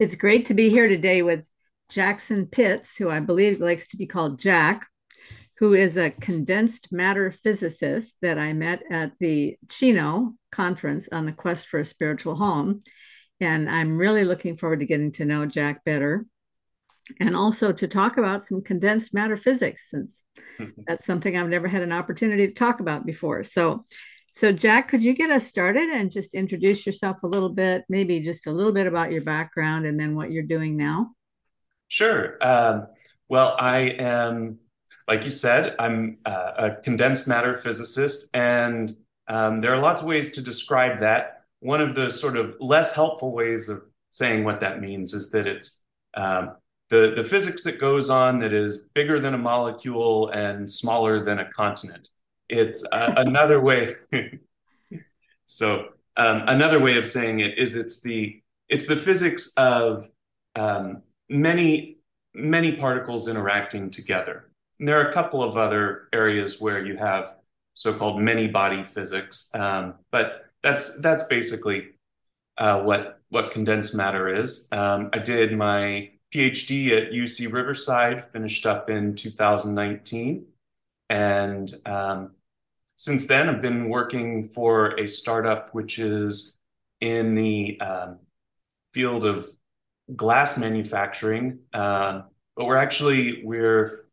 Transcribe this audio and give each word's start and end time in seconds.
It's 0.00 0.14
great 0.14 0.46
to 0.46 0.54
be 0.54 0.70
here 0.70 0.88
today 0.88 1.20
with 1.20 1.46
Jackson 1.90 2.46
Pitts, 2.46 2.96
who 2.96 3.10
I 3.10 3.20
believe 3.20 3.60
likes 3.60 3.88
to 3.88 3.98
be 3.98 4.06
called 4.06 4.40
Jack, 4.40 4.86
who 5.58 5.74
is 5.74 5.98
a 5.98 6.08
condensed 6.08 6.90
matter 6.90 7.30
physicist 7.30 8.16
that 8.22 8.38
I 8.38 8.54
met 8.54 8.82
at 8.90 9.12
the 9.20 9.58
Chino 9.68 10.36
conference 10.50 11.10
on 11.12 11.26
the 11.26 11.32
quest 11.32 11.66
for 11.66 11.80
a 11.80 11.84
spiritual 11.84 12.34
home. 12.34 12.80
And 13.40 13.68
I'm 13.68 13.98
really 13.98 14.24
looking 14.24 14.56
forward 14.56 14.80
to 14.80 14.86
getting 14.86 15.12
to 15.12 15.26
know 15.26 15.44
Jack 15.44 15.84
better 15.84 16.24
and 17.20 17.36
also 17.36 17.70
to 17.70 17.86
talk 17.86 18.16
about 18.16 18.42
some 18.42 18.62
condensed 18.62 19.12
matter 19.12 19.36
physics, 19.36 19.90
since 19.90 20.24
that's 20.86 21.04
something 21.04 21.36
I've 21.36 21.50
never 21.50 21.68
had 21.68 21.82
an 21.82 21.92
opportunity 21.92 22.46
to 22.46 22.54
talk 22.54 22.80
about 22.80 23.04
before. 23.04 23.44
So, 23.44 23.84
so, 24.32 24.52
Jack, 24.52 24.88
could 24.88 25.02
you 25.02 25.14
get 25.14 25.30
us 25.30 25.46
started 25.46 25.88
and 25.90 26.10
just 26.10 26.34
introduce 26.34 26.86
yourself 26.86 27.22
a 27.22 27.26
little 27.26 27.48
bit, 27.48 27.84
maybe 27.88 28.20
just 28.20 28.46
a 28.46 28.52
little 28.52 28.72
bit 28.72 28.86
about 28.86 29.10
your 29.10 29.22
background 29.22 29.86
and 29.86 29.98
then 29.98 30.14
what 30.14 30.30
you're 30.30 30.44
doing 30.44 30.76
now? 30.76 31.10
Sure. 31.88 32.36
Um, 32.40 32.86
well, 33.28 33.56
I 33.58 33.80
am, 33.98 34.58
like 35.08 35.24
you 35.24 35.30
said, 35.30 35.74
I'm 35.78 36.18
uh, 36.24 36.52
a 36.56 36.76
condensed 36.76 37.26
matter 37.26 37.58
physicist, 37.58 38.30
and 38.32 38.92
um, 39.26 39.60
there 39.60 39.74
are 39.74 39.80
lots 39.80 40.00
of 40.00 40.06
ways 40.06 40.30
to 40.32 40.42
describe 40.42 41.00
that. 41.00 41.42
One 41.58 41.80
of 41.80 41.94
the 41.94 42.10
sort 42.10 42.36
of 42.36 42.54
less 42.60 42.94
helpful 42.94 43.32
ways 43.32 43.68
of 43.68 43.82
saying 44.10 44.44
what 44.44 44.60
that 44.60 44.80
means 44.80 45.12
is 45.12 45.30
that 45.30 45.46
it's 45.46 45.82
um, 46.14 46.56
the, 46.88 47.14
the 47.16 47.24
physics 47.24 47.62
that 47.64 47.78
goes 47.80 48.10
on 48.10 48.40
that 48.40 48.52
is 48.52 48.88
bigger 48.94 49.20
than 49.20 49.34
a 49.34 49.38
molecule 49.38 50.28
and 50.30 50.70
smaller 50.70 51.22
than 51.22 51.38
a 51.38 51.50
continent. 51.50 52.08
It's 52.50 52.84
uh, 52.90 53.14
another 53.16 53.60
way. 53.60 53.94
so 55.46 55.88
um, 56.16 56.42
another 56.46 56.78
way 56.78 56.98
of 56.98 57.06
saying 57.06 57.40
it 57.40 57.58
is 57.58 57.76
it's 57.76 58.02
the 58.02 58.42
it's 58.68 58.86
the 58.86 58.96
physics 58.96 59.52
of 59.56 60.10
um, 60.56 61.02
many 61.28 61.98
many 62.34 62.72
particles 62.72 63.28
interacting 63.28 63.90
together. 63.90 64.50
And 64.78 64.88
there 64.88 64.98
are 65.00 65.08
a 65.08 65.12
couple 65.12 65.42
of 65.42 65.56
other 65.56 66.08
areas 66.12 66.60
where 66.60 66.84
you 66.84 66.96
have 66.96 67.36
so-called 67.74 68.20
many 68.20 68.48
body 68.48 68.84
physics, 68.84 69.50
um, 69.54 69.94
but 70.10 70.46
that's 70.62 71.00
that's 71.00 71.24
basically 71.24 71.90
uh, 72.58 72.82
what 72.82 73.20
what 73.30 73.50
condensed 73.52 73.94
matter 73.94 74.28
is. 74.28 74.68
Um, 74.72 75.10
I 75.12 75.18
did 75.18 75.56
my 75.56 76.10
PhD 76.34 76.90
at 76.96 77.12
UC 77.12 77.52
Riverside, 77.52 78.24
finished 78.32 78.66
up 78.66 78.90
in 78.90 79.14
2019, 79.14 80.46
and 81.08 81.72
um, 81.86 82.32
since 83.00 83.26
then, 83.26 83.48
I've 83.48 83.62
been 83.62 83.88
working 83.88 84.50
for 84.50 84.88
a 85.00 85.08
startup 85.08 85.70
which 85.70 85.98
is 85.98 86.58
in 87.00 87.34
the 87.34 87.80
um, 87.80 88.18
field 88.92 89.24
of 89.24 89.46
glass 90.14 90.58
manufacturing, 90.58 91.60
uh, 91.72 92.20
but 92.54 92.66
we're 92.66 92.76
actually 92.76 93.40
we're 93.42 94.04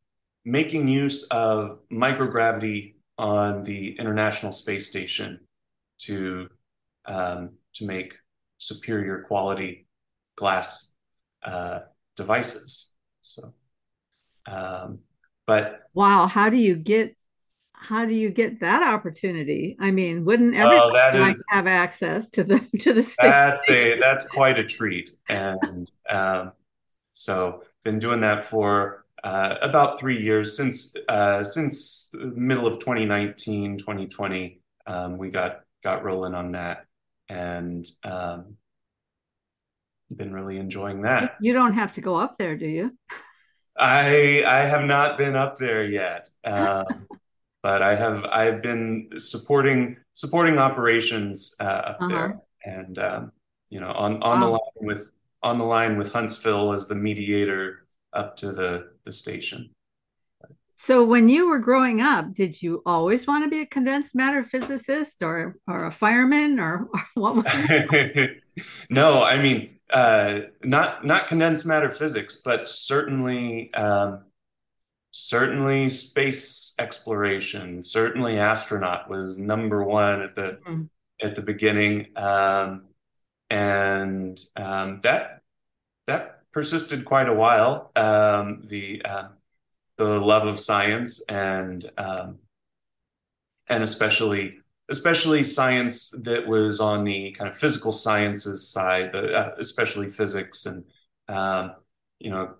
making 0.46 0.88
use 0.88 1.24
of 1.24 1.82
microgravity 1.92 2.94
on 3.18 3.64
the 3.64 4.00
International 4.00 4.54
Space 4.54 4.88
Station 4.88 5.42
to 6.04 6.48
um, 7.04 7.58
to 7.74 7.86
make 7.86 8.14
superior 8.58 9.24
quality 9.28 9.86
glass 10.38 10.96
uh, 11.44 11.80
devices. 12.16 12.96
So, 13.22 13.54
um, 14.50 15.00
but 15.46 15.82
wow, 15.94 16.26
how 16.26 16.50
do 16.50 16.56
you 16.56 16.78
get 16.78 17.17
how 17.80 18.06
do 18.06 18.14
you 18.14 18.32
get 18.32 18.60
that 18.62 18.82
opportunity? 18.82 19.78
I 19.80 19.92
mean, 19.92 20.26
wouldn't 20.26 20.56
everyone 20.56 20.96
oh, 20.96 21.20
like 21.20 21.36
have 21.50 21.68
access 21.68 22.28
to 22.30 22.44
the 22.44 22.60
to 22.80 22.94
the 22.94 23.04
space? 23.04 23.16
That's 23.22 23.70
a 23.70 24.00
that's 24.00 24.28
quite 24.28 24.58
a 24.58 24.64
treat, 24.64 25.12
and 25.30 25.90
um, 26.10 26.52
so 27.14 27.64
been 27.84 28.00
doing 28.00 28.22
that 28.22 28.46
for 28.46 29.06
uh, 29.24 29.56
about 29.62 30.00
three 30.00 30.22
years 30.22 30.58
since 30.58 30.96
uh, 31.08 31.44
since 31.44 32.14
middle 32.16 32.68
of 32.68 32.80
2019 32.80 33.78
2020 33.78 34.62
um, 34.86 35.18
we 35.18 35.30
got 35.30 35.62
got 35.84 36.04
rolling 36.04 36.34
on 36.34 36.52
that 36.52 36.86
and 37.30 37.90
um, 38.04 38.56
been 40.16 40.34
really 40.34 40.58
enjoying 40.58 41.02
that 41.02 41.36
you 41.42 41.54
don't 41.54 41.74
have 41.74 41.94
to 41.94 42.02
go 42.02 42.16
up 42.16 42.38
there 42.38 42.56
do 42.56 42.68
you 42.68 42.92
i 43.78 44.44
i 44.46 44.60
have 44.60 44.86
not 44.86 45.18
been 45.18 45.36
up 45.36 45.58
there 45.58 45.84
yet 45.84 46.30
um, 46.46 46.86
but 47.68 47.82
I 47.82 47.96
have 47.96 48.24
I've 48.24 48.62
been 48.62 49.10
supporting 49.18 49.98
supporting 50.14 50.58
operations 50.58 51.54
uh, 51.60 51.64
up 51.64 51.98
uh-huh. 52.00 52.08
there, 52.08 52.40
and 52.64 52.98
um, 52.98 53.32
you 53.68 53.82
know 53.82 53.92
on 53.92 54.24
on 54.24 54.40
wow. 54.40 54.46
the 54.46 54.52
line 54.52 54.88
with 54.90 55.12
on 55.44 55.58
the 55.58 55.66
line 55.66 55.98
with 55.98 56.14
Huntsville 56.14 56.72
as 56.72 56.88
the 56.88 56.96
mediator 56.96 57.86
up 58.14 58.38
to 58.38 58.54
the 58.54 58.92
the 59.04 59.12
station. 59.12 59.70
So 60.78 61.04
when 61.04 61.28
you 61.28 61.50
were 61.50 61.60
growing 61.60 62.00
up, 62.00 62.34
did 62.34 62.62
you 62.62 62.82
always 62.86 63.28
want 63.28 63.44
to 63.44 63.50
be 63.50 63.60
a 63.60 63.66
condensed 63.66 64.16
matter 64.16 64.46
physicist 64.46 65.22
or 65.22 65.58
or 65.68 65.88
a 65.88 65.92
fireman 65.92 66.62
or, 66.62 66.88
or 66.94 67.02
what? 67.16 67.46
no, 68.90 69.24
I 69.24 69.42
mean 69.42 69.78
uh, 69.90 70.40
not 70.64 71.06
not 71.06 71.28
condensed 71.28 71.66
matter 71.66 71.90
physics, 71.90 72.38
but 72.38 72.66
certainly 72.66 73.74
um, 73.74 74.24
certainly 75.18 75.90
space 75.90 76.76
exploration. 76.78 77.82
Certainly 77.82 78.38
astronaut 78.38 79.10
was 79.10 79.40
number 79.40 79.84
one 79.84 80.22
at 80.22 80.36
the 80.36 80.60
mm. 80.68 80.90
at 81.22 81.36
the 81.36 81.42
beginning. 81.42 82.08
Um, 82.16 82.84
and 83.50 84.40
um, 84.56 85.00
that 85.02 85.42
that 86.06 86.44
persisted 86.52 87.04
quite 87.04 87.28
a 87.28 87.34
while. 87.34 87.92
Um, 87.96 88.62
the 88.68 89.02
uh, 89.04 89.28
the 89.98 90.20
love 90.20 90.46
of 90.46 90.60
science 90.60 91.26
and 91.28 91.90
um, 91.98 92.38
and 93.68 93.84
especially 93.84 94.60
especially 94.90 95.44
science 95.44 96.14
that 96.22 96.48
was 96.48 96.80
on 96.80 97.04
the 97.04 97.32
kind 97.32 97.50
of 97.50 97.58
physical 97.58 97.92
sciences 97.92 98.70
side 98.70 99.16
uh, 99.16 99.50
especially 99.58 100.12
physics 100.12 100.68
and 100.68 100.86
um, 101.28 101.72
you 102.20 102.30
know 102.30 102.54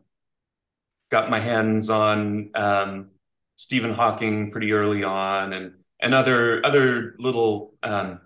got 1.10 1.30
my 1.30 1.40
hands 1.40 1.90
on 1.90 2.50
um, 2.56 3.10
Stephen 3.56 3.94
Hawking 3.94 4.52
pretty 4.52 4.74
early 4.74 5.04
on, 5.04 5.54
and 5.54 5.74
and 6.00 6.14
other 6.14 6.66
other 6.66 7.16
little 7.20 7.74
um, 7.84 8.22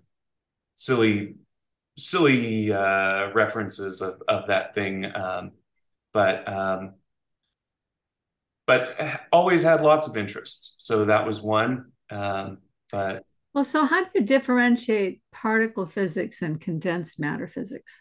silly 0.76 1.36
silly 1.98 2.72
uh, 2.72 3.32
references 3.34 4.02
of 4.02 4.22
of 4.28 4.48
that 4.48 4.74
thing, 4.74 5.06
um, 5.16 5.52
but 6.14 6.48
um, 6.48 6.96
but 8.68 8.96
always 9.32 9.64
had 9.64 9.82
lots 9.82 10.08
of 10.08 10.18
interests. 10.18 10.76
So 10.80 11.06
that 11.06 11.26
was 11.26 11.42
one. 11.42 11.92
Um, 12.10 12.60
but 12.92 13.24
well, 13.54 13.64
so 13.64 13.86
how 13.86 14.04
do 14.04 14.10
you 14.16 14.22
differentiate 14.22 15.22
particle 15.32 15.86
physics 15.86 16.42
and 16.42 16.60
condensed 16.60 17.20
matter 17.20 17.48
physics? 17.48 17.92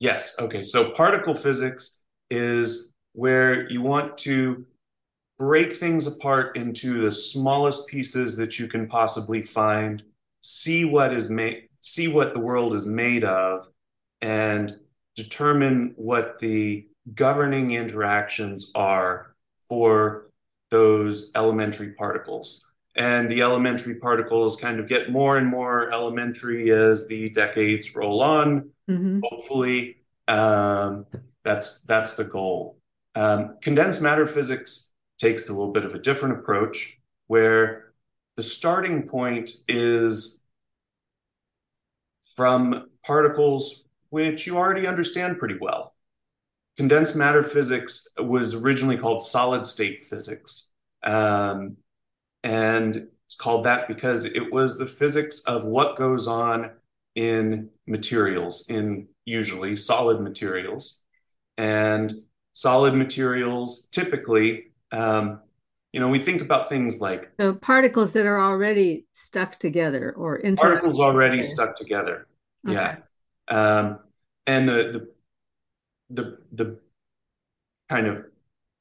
Yes. 0.00 0.34
Okay. 0.38 0.62
So 0.62 0.90
particle 0.90 1.34
physics 1.34 2.02
is 2.28 2.94
where 3.16 3.66
you 3.70 3.80
want 3.80 4.18
to 4.18 4.66
break 5.38 5.72
things 5.72 6.06
apart 6.06 6.54
into 6.54 7.00
the 7.00 7.10
smallest 7.10 7.86
pieces 7.86 8.36
that 8.36 8.58
you 8.58 8.68
can 8.68 8.86
possibly 8.86 9.40
find, 9.40 10.02
see 10.42 10.84
what 10.84 11.14
is 11.14 11.30
made, 11.30 11.68
see 11.80 12.08
what 12.08 12.34
the 12.34 12.40
world 12.40 12.74
is 12.74 12.84
made 12.84 13.24
of, 13.24 13.66
and 14.20 14.76
determine 15.14 15.94
what 15.96 16.38
the 16.40 16.86
governing 17.14 17.72
interactions 17.72 18.70
are 18.74 19.34
for 19.66 20.30
those 20.70 21.30
elementary 21.34 21.92
particles. 21.92 22.70
And 22.96 23.30
the 23.30 23.40
elementary 23.40 23.94
particles 23.94 24.56
kind 24.56 24.78
of 24.78 24.88
get 24.88 25.10
more 25.10 25.38
and 25.38 25.46
more 25.46 25.90
elementary 25.90 26.70
as 26.70 27.08
the 27.08 27.30
decades 27.30 27.96
roll 27.96 28.22
on. 28.22 28.70
Mm-hmm. 28.90 29.20
Hopefully, 29.22 29.98
um, 30.28 31.06
that's 31.44 31.82
that's 31.82 32.14
the 32.14 32.24
goal. 32.24 32.76
Um, 33.16 33.56
condensed 33.62 34.02
matter 34.02 34.26
physics 34.26 34.92
takes 35.18 35.48
a 35.48 35.52
little 35.52 35.72
bit 35.72 35.86
of 35.86 35.94
a 35.94 35.98
different 35.98 36.38
approach 36.38 37.00
where 37.26 37.94
the 38.36 38.42
starting 38.42 39.08
point 39.08 39.52
is 39.66 40.44
from 42.36 42.88
particles 43.04 43.86
which 44.10 44.46
you 44.46 44.56
already 44.56 44.86
understand 44.86 45.38
pretty 45.38 45.56
well. 45.60 45.94
Condensed 46.76 47.16
matter 47.16 47.42
physics 47.42 48.06
was 48.18 48.54
originally 48.54 48.96
called 48.96 49.22
solid 49.22 49.66
state 49.66 50.04
physics. 50.04 50.70
Um, 51.02 51.78
and 52.42 53.08
it's 53.24 53.34
called 53.34 53.64
that 53.64 53.88
because 53.88 54.24
it 54.24 54.52
was 54.52 54.78
the 54.78 54.86
physics 54.86 55.40
of 55.40 55.64
what 55.64 55.96
goes 55.96 56.28
on 56.28 56.72
in 57.14 57.70
materials, 57.86 58.68
in 58.68 59.08
usually 59.24 59.74
solid 59.74 60.20
materials. 60.20 61.02
And 61.56 62.14
solid 62.56 62.94
materials 62.94 63.88
typically 63.92 64.68
um, 64.92 65.40
you 65.92 66.00
know 66.00 66.08
we 66.08 66.18
think 66.18 66.40
about 66.40 66.68
things 66.68 67.00
like 67.00 67.30
so 67.38 67.52
particles 67.52 68.12
that 68.14 68.24
are 68.24 68.40
already 68.40 69.04
stuck 69.12 69.58
together 69.58 70.12
or 70.16 70.40
particles 70.56 70.98
already 70.98 71.38
together. 71.38 71.54
stuck 71.54 71.76
together 71.76 72.26
okay. 72.66 72.74
yeah 72.74 72.96
um, 73.48 73.98
and 74.46 74.68
the, 74.68 74.74
the 74.74 75.08
the 76.08 76.38
the 76.52 76.80
kind 77.88 78.06
of 78.06 78.24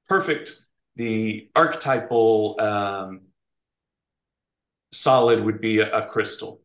perfect, 0.07 0.55
the 0.95 1.49
archetypal 1.55 2.55
um, 2.59 3.21
solid 4.91 5.43
would 5.43 5.61
be 5.61 5.79
a, 5.79 5.91
a 5.91 6.05
crystal. 6.05 6.61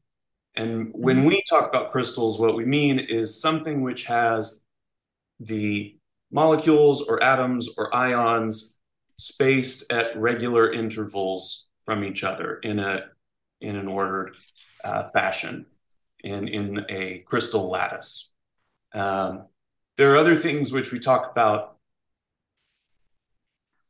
And 0.54 0.90
when 0.92 1.18
mm-hmm. 1.18 1.26
we 1.26 1.42
talk 1.48 1.68
about 1.68 1.90
crystals, 1.90 2.38
what 2.38 2.56
we 2.56 2.64
mean 2.64 2.98
is 2.98 3.40
something 3.40 3.82
which 3.82 4.04
has 4.04 4.64
the 5.38 5.96
molecules 6.30 7.02
or 7.02 7.22
atoms 7.22 7.68
or 7.76 7.94
ions 7.94 8.78
spaced 9.18 9.90
at 9.92 10.16
regular 10.16 10.72
intervals 10.72 11.68
from 11.84 12.04
each 12.04 12.24
other 12.24 12.58
in 12.62 12.78
a 12.78 13.04
in 13.60 13.76
an 13.76 13.88
ordered 13.88 14.34
uh, 14.84 15.04
fashion 15.10 15.66
in 16.22 16.48
in 16.48 16.84
a 16.88 17.18
crystal 17.20 17.68
lattice. 17.68 18.32
Um, 18.94 19.46
there 19.96 20.12
are 20.12 20.16
other 20.16 20.36
things 20.36 20.72
which 20.72 20.92
we 20.92 20.98
talk 20.98 21.30
about 21.30 21.76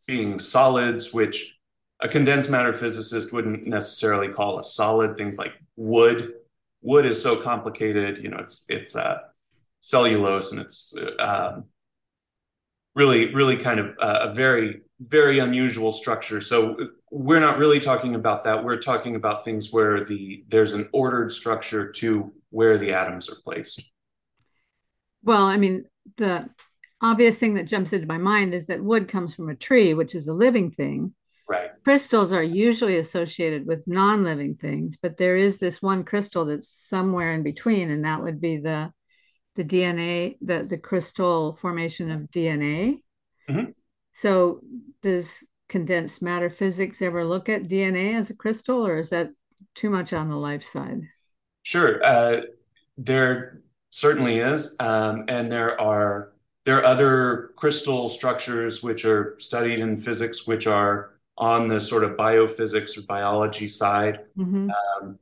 being 0.06 0.38
solids, 0.40 1.12
which 1.12 1.58
a 2.00 2.08
condensed 2.08 2.50
matter 2.50 2.72
physicist 2.72 3.32
wouldn't 3.32 3.66
necessarily 3.66 4.28
call 4.28 4.58
a 4.58 4.64
solid. 4.64 5.16
Things 5.16 5.38
like 5.38 5.52
wood. 5.76 6.34
Wood 6.82 7.04
is 7.04 7.22
so 7.22 7.36
complicated. 7.36 8.18
You 8.18 8.30
know, 8.30 8.38
it's 8.38 8.64
it's 8.68 8.96
uh, 8.96 9.18
cellulose 9.80 10.52
and 10.52 10.60
it's 10.60 10.94
uh, 10.96 11.52
um, 11.54 11.64
really 12.94 13.32
really 13.32 13.56
kind 13.56 13.80
of 13.80 13.94
uh, 14.00 14.28
a 14.30 14.34
very 14.34 14.80
very 15.00 15.38
unusual 15.38 15.92
structure. 15.92 16.40
So 16.40 16.76
we're 17.10 17.40
not 17.40 17.58
really 17.58 17.80
talking 17.80 18.14
about 18.14 18.44
that. 18.44 18.62
We're 18.62 18.76
talking 18.76 19.16
about 19.16 19.44
things 19.44 19.72
where 19.72 20.04
the 20.04 20.44
there's 20.48 20.72
an 20.72 20.88
ordered 20.92 21.32
structure 21.32 21.90
to 21.92 22.32
where 22.50 22.76
the 22.76 22.92
atoms 22.92 23.28
are 23.28 23.36
placed. 23.42 23.92
Well, 25.22 25.42
I 25.42 25.56
mean, 25.56 25.84
the 26.16 26.48
obvious 27.00 27.38
thing 27.38 27.54
that 27.54 27.66
jumps 27.66 27.92
into 27.92 28.06
my 28.06 28.18
mind 28.18 28.54
is 28.54 28.66
that 28.66 28.82
wood 28.82 29.08
comes 29.08 29.34
from 29.34 29.48
a 29.48 29.54
tree, 29.54 29.94
which 29.94 30.14
is 30.14 30.28
a 30.28 30.32
living 30.32 30.70
thing. 30.70 31.14
Right. 31.48 31.70
Crystals 31.82 32.32
are 32.32 32.42
usually 32.42 32.98
associated 32.98 33.66
with 33.66 33.88
non-living 33.88 34.56
things, 34.56 34.96
but 35.02 35.16
there 35.16 35.36
is 35.36 35.58
this 35.58 35.82
one 35.82 36.04
crystal 36.04 36.44
that's 36.44 36.68
somewhere 36.68 37.32
in 37.32 37.42
between, 37.42 37.90
and 37.90 38.04
that 38.04 38.22
would 38.22 38.40
be 38.40 38.58
the 38.58 38.92
the 39.60 39.82
DNA, 39.82 40.38
the 40.40 40.64
the 40.64 40.78
crystal 40.78 41.58
formation 41.60 42.10
of 42.10 42.30
DNA. 42.30 43.02
Mm-hmm. 43.48 43.72
So, 44.12 44.60
does 45.02 45.28
condensed 45.68 46.22
matter 46.22 46.48
physics 46.48 47.02
ever 47.02 47.24
look 47.24 47.48
at 47.48 47.68
DNA 47.68 48.14
as 48.14 48.30
a 48.30 48.34
crystal, 48.34 48.86
or 48.86 48.98
is 48.98 49.10
that 49.10 49.30
too 49.74 49.90
much 49.90 50.12
on 50.12 50.30
the 50.30 50.36
life 50.36 50.64
side? 50.64 51.02
Sure, 51.62 52.02
uh, 52.02 52.42
there 52.96 53.60
certainly 53.90 54.38
is, 54.38 54.76
um, 54.80 55.24
and 55.28 55.52
there 55.52 55.78
are 55.78 56.32
there 56.64 56.78
are 56.78 56.84
other 56.84 57.52
crystal 57.56 58.08
structures 58.08 58.82
which 58.82 59.04
are 59.04 59.36
studied 59.38 59.80
in 59.80 59.98
physics, 59.98 60.46
which 60.46 60.66
are 60.66 61.18
on 61.36 61.68
the 61.68 61.80
sort 61.80 62.04
of 62.04 62.12
biophysics 62.12 62.96
or 62.96 63.02
biology 63.02 63.68
side. 63.68 64.20
Mm-hmm. 64.38 64.70
Um, 64.70 65.18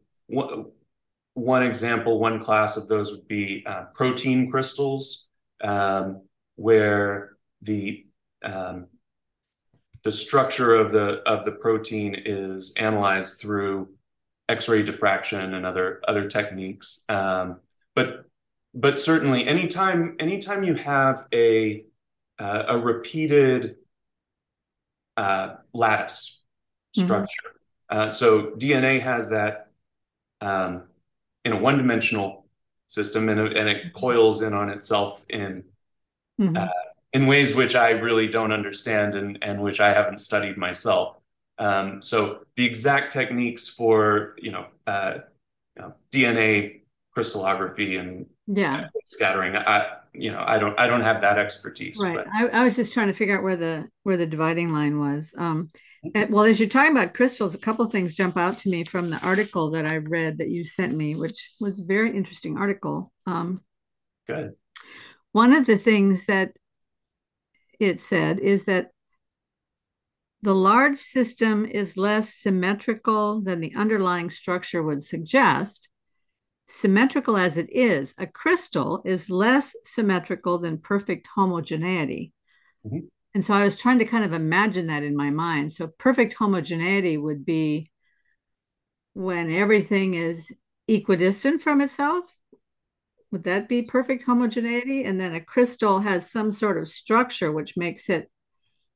one, 1.39 1.63
example, 1.63 2.19
one 2.19 2.41
class 2.41 2.77
of 2.77 2.89
those 2.89 3.11
would 3.11 3.29
be 3.29 3.65
uh, 3.67 3.85
protein 3.95 4.51
crystals, 4.51 5.29
um, 5.63 6.23
where 6.57 7.37
the 7.63 8.07
um, 8.43 8.87
the 10.03 10.13
structure 10.13 10.75
of 10.75 10.93
the 10.93 11.23
of 11.27 11.45
the 11.45 11.53
protein 11.53 12.15
is 12.25 12.75
analyzed 12.77 13.41
through 13.41 13.89
X-ray 14.49 14.83
diffraction 14.83 15.55
and 15.55 15.67
other 15.67 16.01
other 16.07 16.29
techniques. 16.29 17.05
Um, 17.09 17.61
but 17.95 18.25
but 18.75 19.01
certainly 19.01 19.47
anytime 19.47 20.17
anytime 20.19 20.65
you 20.65 20.75
have 20.75 21.27
a 21.33 21.85
uh, 22.39 22.65
a 22.69 22.79
repeated 22.79 23.77
uh, 25.17 25.55
lattice 25.75 26.43
mm-hmm. 26.97 27.07
structure, 27.07 27.55
mm-hmm. 27.91 28.09
uh, 28.09 28.11
so 28.11 28.53
DNA 28.53 29.01
has 29.03 29.31
that 29.31 29.69
um, 30.41 30.85
in 31.45 31.53
a 31.53 31.59
one-dimensional 31.59 32.47
system, 32.87 33.29
and, 33.29 33.41
and 33.41 33.69
it 33.69 33.93
coils 33.93 34.43
in 34.43 34.55
on 34.55 34.71
itself 34.71 35.25
in 35.29 35.65
mm-hmm. 36.41 36.57
Uh, 36.57 36.67
in 37.15 37.27
ways 37.27 37.55
which 37.55 37.75
I 37.75 37.91
really 37.91 38.29
don't 38.29 38.53
understand 38.53 39.15
and 39.15 39.39
and 39.43 39.63
which 39.63 39.81
I 39.81 39.93
haven't 39.93 40.19
studied 40.19 40.57
myself. 40.57 41.17
Um, 41.59 42.03
so 42.03 42.45
the 42.57 42.65
exact 42.65 43.13
techniques 43.13 43.69
for 43.69 44.37
you 44.39 44.53
know, 44.53 44.67
uh, 44.87 45.19
you 45.77 45.83
know 45.83 45.95
DNA 46.13 46.83
crystallography 47.19 47.97
and 47.97 48.27
yeah 48.47 48.87
scattering 49.05 49.57
i 49.57 49.97
you 50.13 50.31
know 50.31 50.43
i 50.47 50.57
don't 50.57 50.79
i 50.79 50.87
don't 50.87 51.01
have 51.01 51.21
that 51.21 51.37
expertise 51.37 51.99
right 52.01 52.25
I, 52.33 52.47
I, 52.47 52.63
was 52.63 52.77
just 52.77 52.93
trying 52.93 53.09
to 53.09 53.13
figure 53.13 53.37
out 53.37 53.43
where 53.43 53.57
the 53.57 53.89
where 54.05 54.17
the 54.17 54.25
dividing 54.25 54.73
line 54.73 55.01
was 55.01 55.35
um 55.37 55.69
well 56.31 56.45
as 56.45 56.59
you're 56.59 56.69
talking 56.69 56.93
about 56.93 57.15
crystals 57.15 57.55
a 57.55 57.59
couple 57.59 57.85
things 57.87 58.15
jump 58.15 58.37
out 58.37 58.59
to 58.59 58.69
me 58.69 58.85
from 58.85 59.11
the 59.11 59.25
article 59.25 59.71
that 59.71 59.87
i 59.87 59.97
read 59.97 60.39
that 60.39 60.51
you 60.51 60.65
sent 60.65 60.95
me 60.95 61.15
which 61.15 61.53
was 61.61 61.81
a 61.81 61.85
very 61.85 62.15
interesting 62.17 62.57
article 62.57 63.13
um 63.27 63.59
good 64.27 64.55
one 65.33 65.53
of 65.53 65.67
the 65.67 65.79
things 65.79 66.27
that 66.27 66.53
it 67.79 68.01
said 68.01 68.39
is 68.39 68.65
that 68.65 68.91
the 70.43 70.55
large 70.55 70.97
system 70.97 71.65
is 71.65 71.97
less 71.97 72.35
symmetrical 72.35 73.41
than 73.41 73.61
the 73.61 73.75
underlying 73.75 74.31
structure 74.31 74.83
would 74.83 75.03
suggest 75.03 75.89
symmetrical 76.69 77.37
as 77.37 77.57
it 77.57 77.69
is, 77.73 78.15
a 78.19 78.27
crystal 78.27 79.03
is 79.05 79.31
less 79.31 79.75
symmetrical 79.85 80.59
than 80.59 80.79
perfect 80.79 81.27
homogeneity. 81.35 82.33
Mm-hmm. 82.87 83.07
And 83.39 83.45
so 83.45 83.55
I 83.55 83.63
was 83.63 83.77
trying 83.77 84.01
to 84.01 84.05
kind 84.05 84.25
of 84.25 84.33
imagine 84.33 84.89
that 84.89 85.05
in 85.05 85.15
my 85.15 85.31
mind. 85.31 85.73
So 85.73 85.87
perfect 85.87 86.35
homogeneity 86.35 87.17
would 87.17 87.47
be 87.47 87.89
when 89.13 89.49
everything 89.49 90.15
is 90.15 90.53
equidistant 90.89 91.63
from 91.63 91.81
itself. 91.81 92.35
Would 93.31 93.45
that 93.45 93.69
be 93.69 93.83
perfect 93.83 94.25
homogeneity? 94.25 95.05
And 95.05 95.21
then 95.21 95.37
a 95.37 95.41
crystal 95.41 96.01
has 96.01 96.29
some 96.29 96.51
sort 96.51 96.79
of 96.79 96.89
structure 96.89 97.53
which 97.53 97.77
makes 97.77 98.11
it 98.11 98.29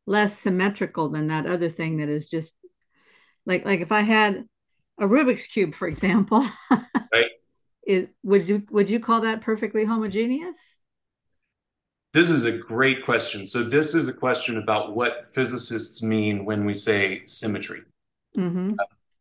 less 0.06 0.36
symmetrical 0.36 1.08
than 1.08 1.28
that 1.28 1.46
other 1.46 1.68
thing 1.68 1.98
that 1.98 2.08
is 2.08 2.28
just 2.28 2.52
like 3.46 3.64
like 3.64 3.78
if 3.78 3.92
I 3.92 4.00
had 4.00 4.42
a 4.98 5.06
Rubik's 5.06 5.46
cube, 5.46 5.72
for 5.72 5.86
example, 5.86 6.44
right 7.12 7.30
is 7.86 8.08
would 8.24 8.48
you 8.48 8.66
would 8.72 8.90
you 8.90 8.98
call 8.98 9.20
that 9.20 9.42
perfectly 9.42 9.84
homogeneous? 9.84 10.80
This 12.12 12.30
is 12.30 12.44
a 12.44 12.52
great 12.52 13.04
question. 13.04 13.46
So 13.46 13.64
this 13.64 13.94
is 13.94 14.06
a 14.06 14.12
question 14.12 14.58
about 14.58 14.94
what 14.94 15.34
physicists 15.34 16.02
mean 16.02 16.44
when 16.44 16.64
we 16.64 16.74
say 16.74 17.22
symmetry. 17.26 17.82
Mm-hmm. 18.36 18.70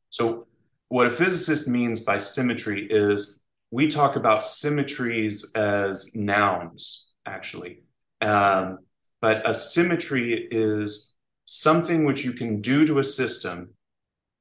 so 0.10 0.48
what 0.88 1.07
a 1.07 1.10
physicist 1.10 1.67
means 1.67 2.00
by 2.00 2.17
symmetry 2.17 2.88
is 2.89 3.41
we 3.71 3.88
talk 3.88 4.15
about 4.15 4.43
symmetries 4.43 5.51
as 5.53 6.15
nouns, 6.15 7.10
actually. 7.25 7.83
Um, 8.21 8.79
but 9.21 9.48
a 9.50 9.53
symmetry 9.53 10.48
is 10.50 11.13
something 11.45 12.05
which 12.05 12.24
you 12.24 12.33
can 12.33 12.62
do 12.62 12.86
to 12.88 13.00
a 13.00 13.03
system 13.03 13.71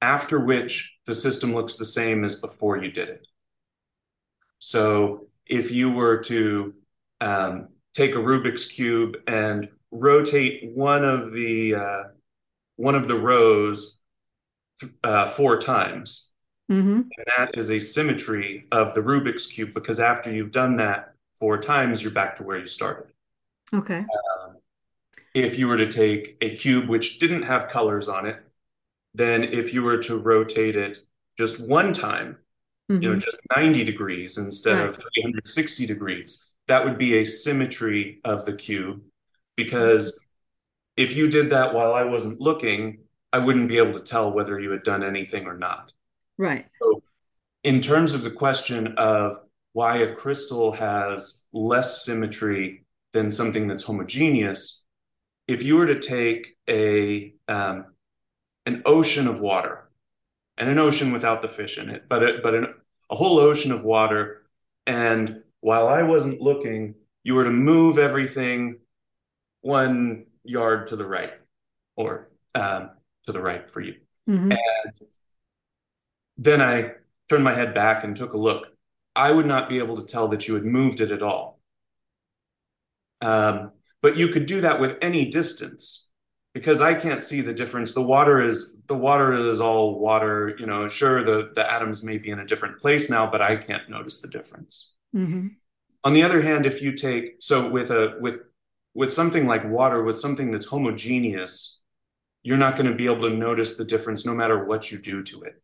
after 0.00 0.40
which 0.40 0.97
the 1.07 1.14
system 1.14 1.54
looks 1.54 1.75
the 1.75 1.85
same 1.85 2.25
as 2.25 2.35
before 2.35 2.78
you 2.78 2.90
did 2.90 3.09
it. 3.09 3.26
So 4.59 5.26
if 5.47 5.71
you 5.71 5.92
were 5.92 6.19
to 6.25 6.75
um, 7.21 7.69
take 7.94 8.14
a 8.14 8.18
Rubik's 8.18 8.66
cube 8.66 9.16
and 9.26 9.68
rotate 9.90 10.70
one 10.75 11.04
of 11.04 11.32
the 11.32 11.75
uh, 11.75 12.02
one 12.76 12.94
of 12.94 13.09
the 13.09 13.18
rows 13.18 13.99
uh, 15.04 15.28
four 15.28 15.59
times, 15.59 16.30
mm-hmm. 16.70 17.02
that 17.37 17.56
is 17.59 17.70
a 17.70 17.80
symmetry 17.80 18.66
of 18.73 18.94
the 18.94 19.02
Rubik's 19.02 19.47
cube 19.47 19.75
because 19.75 20.00
after 20.00 20.32
you've 20.32 20.52
done 20.52 20.76
that 20.76 21.14
four 21.38 21.59
times, 21.59 22.02
you're 22.02 22.12
back 22.12 22.37
to 22.37 22.42
where 22.42 22.59
you 22.59 22.66
started. 22.66 23.12
Okay. 23.73 23.99
Um, 23.99 24.56
if 25.35 25.59
you 25.59 25.68
were 25.68 25.76
to 25.76 25.88
take 25.88 26.37
a 26.40 26.56
cube 26.56 26.88
which 26.88 27.18
didn't 27.18 27.42
have 27.42 27.68
colors 27.68 28.09
on 28.09 28.26
it, 28.26 28.42
then 29.14 29.44
if 29.44 29.73
you 29.73 29.82
were 29.82 29.99
to 29.99 30.18
rotate 30.18 30.76
it 30.76 30.99
just 31.37 31.61
one 31.61 31.92
time, 31.92 32.38
mm-hmm. 32.90 33.02
you 33.02 33.09
know, 33.09 33.14
mm-hmm. 33.14 33.25
just 33.25 33.38
90 33.56 33.85
degrees 33.85 34.38
instead 34.38 34.76
right. 34.76 34.88
of 34.88 34.97
360 34.97 35.87
degrees. 35.87 36.50
That 36.70 36.84
would 36.84 36.98
be 36.98 37.18
a 37.18 37.24
symmetry 37.24 38.20
of 38.22 38.44
the 38.44 38.52
cube 38.52 39.02
because 39.56 40.24
if 40.96 41.16
you 41.16 41.28
did 41.28 41.50
that 41.50 41.74
while 41.74 41.94
I 41.94 42.04
wasn't 42.04 42.40
looking, 42.40 42.98
I 43.32 43.40
wouldn't 43.40 43.68
be 43.68 43.78
able 43.78 43.94
to 43.94 44.04
tell 44.04 44.30
whether 44.30 44.60
you 44.60 44.70
had 44.70 44.84
done 44.84 45.02
anything 45.02 45.46
or 45.46 45.58
not. 45.58 45.92
Right. 46.38 46.66
So, 46.80 47.02
in 47.64 47.80
terms 47.80 48.14
of 48.14 48.22
the 48.22 48.30
question 48.30 48.94
of 48.98 49.40
why 49.72 49.96
a 49.96 50.14
crystal 50.14 50.70
has 50.70 51.44
less 51.52 52.04
symmetry 52.04 52.84
than 53.10 53.32
something 53.32 53.66
that's 53.66 53.82
homogeneous, 53.82 54.84
if 55.48 55.64
you 55.64 55.74
were 55.74 55.86
to 55.86 55.98
take 55.98 56.56
a 56.68 57.34
um, 57.48 57.86
an 58.64 58.82
ocean 58.86 59.26
of 59.26 59.40
water 59.40 59.90
and 60.56 60.70
an 60.70 60.78
ocean 60.78 61.10
without 61.10 61.42
the 61.42 61.48
fish 61.48 61.78
in 61.78 61.90
it, 61.90 62.04
but 62.08 62.22
it, 62.22 62.44
but 62.44 62.54
an, 62.54 62.72
a 63.10 63.16
whole 63.16 63.40
ocean 63.40 63.72
of 63.72 63.82
water. 63.82 64.42
And 64.86 65.42
while 65.61 65.88
I 65.88 66.02
wasn't 66.02 66.40
looking, 66.40 66.95
you 67.23 67.35
were 67.35 67.45
to 67.45 67.50
move 67.50 67.99
everything 67.99 68.79
one 69.61 70.26
yard 70.45 70.87
to 70.88 70.97
the 70.97 71.07
right 71.07 71.33
or 71.97 72.31
um, 72.55 72.90
to 73.25 73.33
the 73.33 73.40
right 73.40 73.71
for 73.71 73.81
you. 73.81 73.97
Mm-hmm. 74.29 74.52
And 74.52 75.00
then 76.38 76.62
I 76.62 76.93
turned 77.29 77.45
my 77.45 77.52
head 77.52 77.75
back 77.75 78.05
and 78.05 78.17
took 78.17 78.33
a 78.33 78.38
look. 78.38 78.67
I 79.14 79.31
would 79.31 79.47
not 79.47 79.69
be 79.69 79.79
able 79.79 79.97
to 79.97 80.05
tell 80.05 80.29
that 80.29 80.49
you 80.49 80.55
had 80.55 80.64
moved 80.64 81.00
it 81.00 81.11
at 81.11 81.23
all. 81.23 81.61
Um, 83.21 83.73
but 84.02 84.17
you 84.17 84.29
could 84.29 84.47
do 84.47 84.62
that 84.62 84.81
with 84.81 84.97
any 85.02 85.29
distance 85.29 86.11
because 86.55 86.81
I 86.81 86.95
can't 86.95 87.23
see 87.23 87.43
the 87.43 87.52
difference. 87.52 87.93
The 87.93 88.02
water 88.02 88.40
is 88.40 88.81
the 88.87 88.97
water 88.97 89.33
is 89.35 89.61
all 89.61 89.99
water. 89.99 90.57
You 90.59 90.67
know, 90.67 90.88
sure 90.88 91.23
the 91.23 91.50
the 91.55 91.71
atoms 91.71 92.02
may 92.02 92.17
be 92.17 92.31
in 92.31 92.40
a 92.40 92.47
different 92.47 92.79
place 92.79 93.11
now, 93.11 93.31
but 93.31 93.43
I 93.43 93.57
can't 93.57 93.90
notice 93.90 94.21
the 94.21 94.29
difference. 94.29 94.95
Mm-hmm. 95.14 95.49
On 96.05 96.12
the 96.12 96.23
other 96.23 96.43
hand, 96.43 96.67
if 96.67 96.81
you 96.83 96.93
take 96.93 97.37
so 97.40 97.69
with 97.69 97.90
a 97.90 98.17
with 98.21 98.40
with 98.95 99.12
something 99.12 99.47
like 99.47 99.69
water, 99.69 100.02
with 100.02 100.19
something 100.19 100.50
that's 100.50 100.67
homogeneous, 100.67 101.81
you're 102.43 102.57
not 102.57 102.76
going 102.76 102.90
to 102.90 102.97
be 102.97 103.07
able 103.07 103.29
to 103.29 103.37
notice 103.37 103.76
the 103.76 103.85
difference 103.85 104.25
no 104.25 104.35
matter 104.35 104.64
what 104.64 104.90
you 104.90 104.99
do 104.99 105.23
to 105.25 105.43
it. 105.43 105.62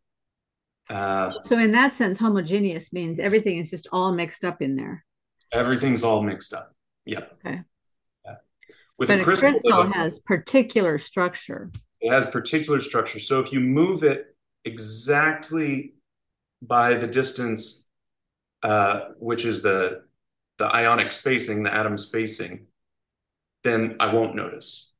Uh, 0.88 1.32
so 1.40 1.58
in 1.58 1.72
that 1.72 1.92
sense, 1.92 2.18
homogeneous 2.18 2.92
means 2.92 3.18
everything 3.18 3.58
is 3.58 3.70
just 3.70 3.88
all 3.92 4.12
mixed 4.12 4.44
up 4.44 4.62
in 4.62 4.76
there. 4.76 5.04
Everything's 5.52 6.04
all 6.04 6.22
mixed 6.22 6.52
up. 6.52 6.74
Yep. 7.06 7.38
Okay. 7.44 7.60
Yeah. 8.24 8.34
With 8.98 9.08
but 9.08 9.20
a 9.20 9.24
crystal, 9.24 9.48
a 9.48 9.52
crystal 9.52 9.92
has 9.92 10.20
particular 10.20 10.98
structure. 10.98 11.70
It 12.00 12.12
has 12.12 12.26
particular 12.26 12.78
structure. 12.78 13.18
So 13.18 13.40
if 13.40 13.52
you 13.52 13.60
move 13.60 14.04
it 14.04 14.36
exactly 14.64 15.94
by 16.62 16.94
the 16.94 17.06
distance, 17.06 17.85
uh, 18.66 19.12
which 19.20 19.44
is 19.44 19.62
the 19.62 20.02
the 20.58 20.66
ionic 20.74 21.12
spacing, 21.12 21.62
the 21.62 21.72
atom 21.72 21.96
spacing, 21.96 22.66
then 23.62 23.96
I 24.00 24.12
won't 24.12 24.34
notice. 24.34 24.92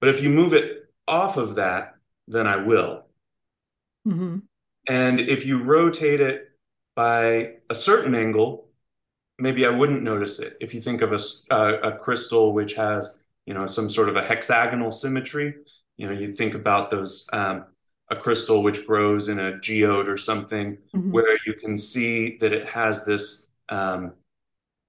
But 0.00 0.08
if 0.08 0.22
you 0.22 0.30
move 0.30 0.54
it 0.54 0.88
off 1.06 1.36
of 1.36 1.56
that, 1.56 1.96
then 2.26 2.46
I 2.46 2.56
will. 2.56 3.04
Mm-hmm. 4.08 4.38
And 4.88 5.20
if 5.20 5.44
you 5.44 5.62
rotate 5.62 6.22
it 6.22 6.52
by 6.96 7.56
a 7.68 7.74
certain 7.74 8.14
angle, 8.14 8.68
maybe 9.38 9.66
I 9.66 9.70
wouldn't 9.70 10.02
notice 10.02 10.38
it. 10.38 10.56
If 10.60 10.72
you 10.72 10.80
think 10.80 11.02
of 11.02 11.12
a, 11.12 11.20
a, 11.54 11.90
a 11.90 11.98
crystal 11.98 12.54
which 12.54 12.74
has, 12.74 13.22
you 13.44 13.52
know, 13.52 13.66
some 13.66 13.90
sort 13.90 14.08
of 14.08 14.16
a 14.16 14.24
hexagonal 14.24 14.92
symmetry, 14.92 15.56
you 15.98 16.06
know, 16.06 16.14
you 16.14 16.34
think 16.34 16.54
about 16.54 16.88
those, 16.88 17.28
um, 17.34 17.66
a 18.10 18.16
crystal 18.16 18.62
which 18.62 18.86
grows 18.86 19.28
in 19.28 19.38
a 19.38 19.58
geode 19.58 20.08
or 20.08 20.16
something, 20.16 20.76
mm-hmm. 20.94 21.12
where 21.12 21.38
you 21.46 21.54
can 21.54 21.78
see 21.78 22.36
that 22.38 22.52
it 22.52 22.68
has 22.68 23.04
this 23.04 23.50
um, 23.68 24.12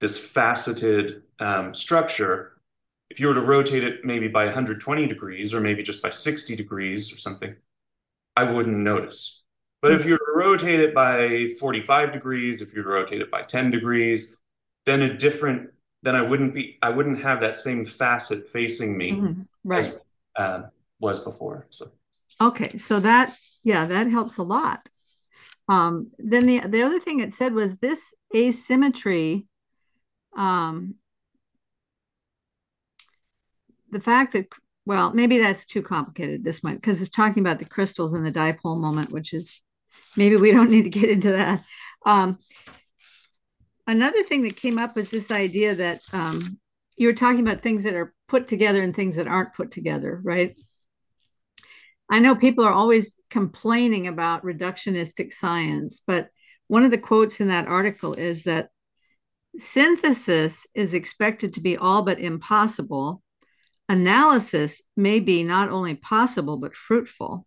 this 0.00 0.18
faceted 0.18 1.22
um, 1.38 1.74
structure. 1.74 2.52
If 3.10 3.20
you 3.20 3.28
were 3.28 3.34
to 3.34 3.40
rotate 3.40 3.84
it 3.84 4.04
maybe 4.04 4.26
by 4.26 4.46
120 4.46 5.06
degrees 5.06 5.54
or 5.54 5.60
maybe 5.60 5.82
just 5.82 6.02
by 6.02 6.10
60 6.10 6.56
degrees 6.56 7.12
or 7.12 7.16
something, 7.16 7.54
I 8.34 8.44
wouldn't 8.44 8.76
notice. 8.76 9.42
But 9.80 9.92
if 9.92 10.04
you 10.04 10.16
rotate 10.34 10.80
it 10.80 10.94
by 10.94 11.48
45 11.58 12.12
degrees, 12.12 12.60
if 12.60 12.72
you 12.74 12.82
rotate 12.82 13.20
it 13.20 13.30
by 13.30 13.42
10 13.42 13.70
degrees, 13.70 14.40
then 14.86 15.02
a 15.02 15.12
different, 15.12 15.70
then 16.02 16.14
I 16.14 16.22
wouldn't 16.22 16.54
be, 16.54 16.78
I 16.80 16.90
wouldn't 16.90 17.20
have 17.22 17.40
that 17.40 17.56
same 17.56 17.84
facet 17.84 18.48
facing 18.48 18.96
me 18.96 19.12
mm-hmm. 19.12 19.42
right. 19.64 19.80
as 19.80 20.00
uh, 20.36 20.62
was 21.00 21.20
before. 21.20 21.66
So, 21.70 21.90
okay. 22.40 22.78
So 22.78 23.00
that, 23.00 23.36
yeah, 23.62 23.86
that 23.86 24.08
helps 24.08 24.38
a 24.38 24.42
lot. 24.42 24.88
Um, 25.68 26.10
then 26.18 26.46
the, 26.46 26.60
the 26.66 26.82
other 26.82 27.00
thing 27.00 27.20
it 27.20 27.34
said 27.34 27.54
was 27.54 27.78
this 27.78 28.14
asymmetry, 28.34 29.48
um, 30.36 30.96
the 33.90 34.00
fact 34.00 34.32
that 34.32 34.46
well 34.84 35.12
maybe 35.12 35.38
that's 35.38 35.64
too 35.64 35.82
complicated 35.82 36.42
this 36.42 36.64
might 36.64 36.74
because 36.74 37.00
it's 37.00 37.10
talking 37.10 37.42
about 37.42 37.58
the 37.58 37.64
crystals 37.64 38.14
and 38.14 38.24
the 38.24 38.32
dipole 38.32 38.80
moment 38.80 39.12
which 39.12 39.32
is 39.32 39.60
maybe 40.16 40.36
we 40.36 40.50
don't 40.50 40.70
need 40.70 40.84
to 40.84 40.90
get 40.90 41.10
into 41.10 41.32
that. 41.32 41.62
Um, 42.04 42.38
another 43.86 44.22
thing 44.22 44.42
that 44.42 44.56
came 44.56 44.78
up 44.78 44.96
was 44.96 45.10
this 45.10 45.30
idea 45.30 45.74
that 45.74 46.00
um, 46.12 46.58
you 46.96 47.06
were 47.06 47.14
talking 47.14 47.40
about 47.40 47.62
things 47.62 47.84
that 47.84 47.94
are 47.94 48.14
put 48.28 48.48
together 48.48 48.82
and 48.82 48.94
things 48.94 49.16
that 49.16 49.28
aren't 49.28 49.54
put 49.54 49.70
together, 49.70 50.20
right? 50.22 50.58
I 52.12 52.20
know 52.20 52.36
people 52.36 52.64
are 52.64 52.72
always 52.72 53.16
complaining 53.30 54.06
about 54.06 54.44
reductionistic 54.44 55.32
science, 55.32 56.00
but 56.06 56.28
one 56.68 56.84
of 56.84 56.92
the 56.92 56.98
quotes 56.98 57.40
in 57.40 57.48
that 57.48 57.66
article 57.66 58.14
is 58.14 58.44
that 58.44 58.68
synthesis 59.58 60.66
is 60.74 60.94
expected 60.94 61.54
to 61.54 61.60
be 61.60 61.76
all 61.76 62.02
but 62.02 62.20
impossible. 62.20 63.22
Analysis 63.88 64.80
may 64.96 65.18
be 65.18 65.42
not 65.42 65.70
only 65.70 65.96
possible, 65.96 66.56
but 66.56 66.76
fruitful 66.76 67.46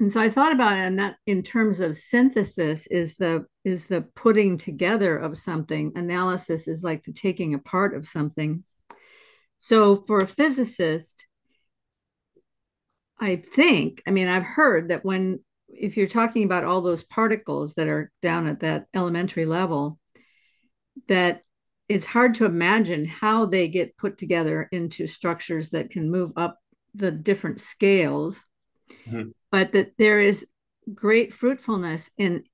and 0.00 0.10
so 0.10 0.18
I 0.18 0.30
thought 0.30 0.52
about 0.52 0.78
it, 0.78 0.80
and 0.80 0.98
that 0.98 1.16
in 1.26 1.42
terms 1.42 1.78
of 1.78 1.94
synthesis 1.94 2.86
is 2.86 3.16
the 3.18 3.44
is 3.64 3.86
the 3.86 4.00
putting 4.16 4.56
together 4.56 5.16
of 5.16 5.36
something. 5.36 5.92
Analysis 5.94 6.66
is 6.66 6.82
like 6.82 7.02
the 7.02 7.12
taking 7.12 7.52
apart 7.52 7.94
of 7.94 8.08
something. 8.08 8.64
So 9.58 9.96
for 9.96 10.22
a 10.22 10.26
physicist, 10.26 11.26
I 13.20 13.36
think, 13.36 14.02
I 14.06 14.10
mean, 14.10 14.28
I've 14.28 14.44
heard 14.44 14.88
that 14.88 15.04
when 15.04 15.40
if 15.68 15.96
you're 15.96 16.08
talking 16.08 16.44
about 16.44 16.64
all 16.64 16.80
those 16.80 17.04
particles 17.04 17.74
that 17.74 17.86
are 17.86 18.10
down 18.22 18.46
at 18.46 18.60
that 18.60 18.86
elementary 18.94 19.46
level, 19.46 19.98
that 21.08 21.42
it's 21.88 22.06
hard 22.06 22.34
to 22.36 22.44
imagine 22.44 23.04
how 23.04 23.46
they 23.46 23.68
get 23.68 23.96
put 23.96 24.18
together 24.18 24.68
into 24.72 25.06
structures 25.06 25.70
that 25.70 25.90
can 25.90 26.10
move 26.10 26.32
up 26.36 26.58
the 26.94 27.10
different 27.10 27.60
scales. 27.60 28.44
Mm-hmm 29.06 29.30
but 29.50 29.72
that 29.72 29.92
there 29.98 30.20
is 30.20 30.46
great 30.94 31.34
fruitfulness 31.34 32.10
in 32.18 32.44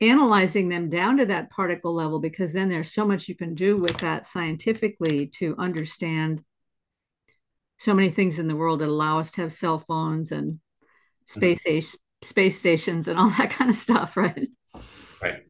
analyzing 0.00 0.68
them 0.68 0.88
down 0.88 1.18
to 1.18 1.26
that 1.26 1.50
particle 1.50 1.94
level 1.94 2.18
because 2.18 2.52
then 2.52 2.68
there's 2.68 2.92
so 2.92 3.06
much 3.06 3.28
you 3.28 3.34
can 3.36 3.54
do 3.54 3.76
with 3.76 3.96
that 3.98 4.24
scientifically 4.24 5.26
to 5.26 5.54
understand 5.58 6.42
so 7.80 7.94
many 7.94 8.10
things 8.10 8.38
in 8.38 8.46
the 8.46 8.56
world 8.56 8.80
that 8.80 8.88
allow 8.88 9.18
us 9.18 9.30
to 9.32 9.40
have 9.40 9.52
cell 9.52 9.78
phones 9.78 10.32
and 10.32 10.60
space 11.26 11.62
mm-hmm. 11.66 12.26
space 12.26 12.58
stations 12.58 13.08
and 13.08 13.18
all 13.18 13.30
that 13.38 13.50
kind 13.50 13.70
of 13.70 13.76
stuff 13.76 14.16
right 14.16 14.48
right 15.22 15.42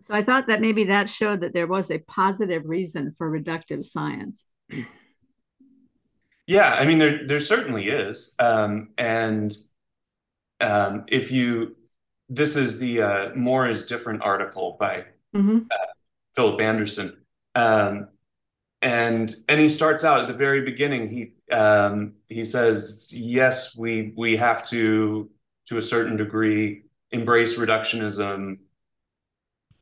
so 0.00 0.14
i 0.14 0.22
thought 0.22 0.46
that 0.46 0.60
maybe 0.60 0.84
that 0.84 1.08
showed 1.08 1.40
that 1.40 1.54
there 1.54 1.66
was 1.66 1.90
a 1.90 1.98
positive 1.98 2.62
reason 2.64 3.14
for 3.18 3.30
reductive 3.30 3.84
science 3.84 4.44
yeah, 6.46 6.74
I 6.74 6.84
mean 6.84 6.98
there 6.98 7.26
there 7.26 7.40
certainly 7.40 7.88
is, 7.88 8.34
um, 8.38 8.90
and 8.98 9.56
um, 10.60 11.04
if 11.08 11.30
you 11.30 11.76
this 12.28 12.56
is 12.56 12.78
the 12.78 13.02
uh, 13.02 13.34
more 13.34 13.68
is 13.68 13.86
different 13.86 14.22
article 14.22 14.76
by 14.78 15.04
mm-hmm. 15.34 15.58
uh, 15.70 15.92
Philip 16.34 16.60
Anderson, 16.60 17.24
um, 17.54 18.08
and 18.84 19.34
and 19.48 19.58
he 19.58 19.70
starts 19.70 20.04
out 20.04 20.20
at 20.20 20.28
the 20.28 20.34
very 20.34 20.60
beginning. 20.60 21.08
He 21.08 21.32
um, 21.52 22.12
he 22.28 22.44
says 22.44 23.12
yes, 23.16 23.76
we 23.76 24.12
we 24.14 24.36
have 24.36 24.64
to 24.66 25.30
to 25.66 25.78
a 25.78 25.82
certain 25.82 26.18
degree 26.18 26.82
embrace 27.10 27.56
reductionism 27.56 28.58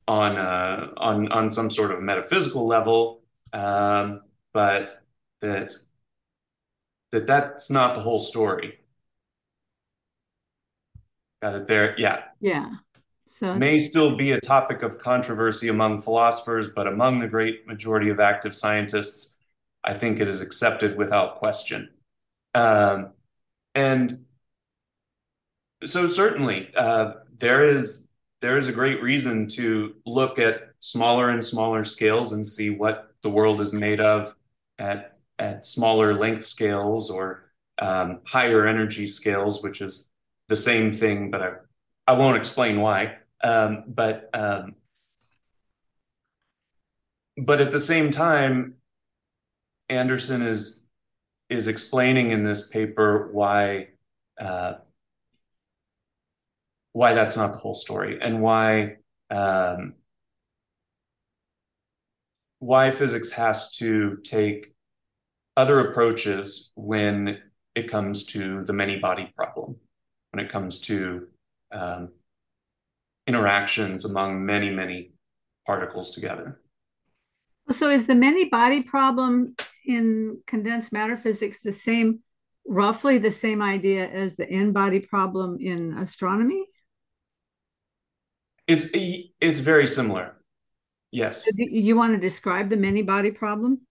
on 0.06 0.36
uh, 0.38 0.92
on 0.96 1.32
on 1.32 1.50
some 1.50 1.68
sort 1.68 1.90
of 1.90 2.00
metaphysical 2.00 2.64
level, 2.64 3.22
um, 3.52 4.20
but 4.52 4.94
that 5.40 5.74
that 7.10 7.26
that's 7.26 7.70
not 7.70 7.96
the 7.96 8.00
whole 8.00 8.20
story. 8.20 8.78
Got 11.42 11.56
it 11.56 11.66
there? 11.66 11.96
Yeah. 11.98 12.22
Yeah. 12.38 12.68
So 13.34 13.54
may 13.54 13.80
still 13.80 14.16
be 14.16 14.32
a 14.32 14.40
topic 14.40 14.82
of 14.82 14.98
controversy 14.98 15.68
among 15.68 16.02
philosophers, 16.02 16.68
but 16.68 16.86
among 16.86 17.20
the 17.20 17.28
great 17.28 17.66
majority 17.66 18.10
of 18.10 18.20
active 18.20 18.54
scientists, 18.54 19.38
I 19.82 19.94
think 19.94 20.20
it 20.20 20.28
is 20.28 20.40
accepted 20.40 20.96
without 20.96 21.36
question. 21.36 21.88
Um, 22.54 23.12
and 23.74 24.26
so 25.84 26.06
certainly 26.06 26.70
uh, 26.76 27.14
there 27.38 27.68
is 27.68 28.10
there 28.40 28.58
is 28.58 28.68
a 28.68 28.72
great 28.72 29.02
reason 29.02 29.48
to 29.48 29.94
look 30.04 30.38
at 30.38 30.70
smaller 30.80 31.30
and 31.30 31.44
smaller 31.44 31.84
scales 31.84 32.32
and 32.32 32.46
see 32.46 32.70
what 32.70 33.14
the 33.22 33.30
world 33.30 33.60
is 33.60 33.72
made 33.72 34.00
of 34.00 34.34
at 34.78 35.16
at 35.38 35.64
smaller 35.64 36.18
length 36.18 36.44
scales 36.44 37.10
or 37.10 37.50
um, 37.78 38.20
higher 38.26 38.66
energy 38.66 39.06
scales, 39.06 39.62
which 39.62 39.80
is 39.80 40.06
the 40.48 40.56
same 40.56 40.92
thing, 40.92 41.30
but 41.30 41.42
I, 41.42 41.52
I 42.06 42.12
won't 42.12 42.36
explain 42.36 42.80
why. 42.80 43.16
Um, 43.42 43.84
but 43.88 44.30
um, 44.34 44.76
but 47.36 47.60
at 47.60 47.72
the 47.72 47.80
same 47.80 48.10
time, 48.10 48.74
Anderson 49.88 50.42
is 50.42 50.84
is 51.48 51.66
explaining 51.66 52.30
in 52.30 52.44
this 52.44 52.68
paper 52.68 53.30
why 53.32 53.88
uh, 54.40 54.74
why 56.92 57.14
that's 57.14 57.36
not 57.36 57.52
the 57.52 57.58
whole 57.58 57.74
story 57.74 58.18
and 58.20 58.40
why 58.40 58.96
um, 59.30 59.94
why 62.58 62.90
physics 62.90 63.32
has 63.32 63.72
to 63.72 64.18
take 64.24 64.74
other 65.56 65.80
approaches 65.80 66.70
when 66.74 67.40
it 67.74 67.90
comes 67.90 68.24
to 68.24 68.64
the 68.64 68.72
many 68.72 68.98
body 68.98 69.32
problem, 69.36 69.76
when 70.30 70.44
it 70.44 70.50
comes 70.50 70.78
to 70.80 71.26
um, 71.72 72.10
interactions 73.26 74.04
among 74.04 74.44
many, 74.44 74.70
many 74.70 75.12
particles 75.66 76.10
together. 76.10 76.60
So, 77.70 77.90
is 77.90 78.06
the 78.06 78.14
many 78.14 78.48
body 78.48 78.82
problem 78.82 79.54
in 79.86 80.40
condensed 80.46 80.92
matter 80.92 81.16
physics 81.16 81.60
the 81.60 81.72
same, 81.72 82.20
roughly 82.66 83.18
the 83.18 83.30
same 83.30 83.62
idea 83.62 84.08
as 84.08 84.36
the 84.36 84.48
n 84.48 84.72
body 84.72 85.00
problem 85.00 85.58
in 85.60 85.96
astronomy? 85.98 86.66
It's 88.66 88.86
it's 89.40 89.60
very 89.60 89.86
similar. 89.86 90.36
Yes. 91.12 91.46
You 91.56 91.94
want 91.96 92.14
to 92.14 92.20
describe 92.20 92.68
the 92.68 92.76
many 92.76 93.02
body 93.02 93.30
problem? 93.30 93.82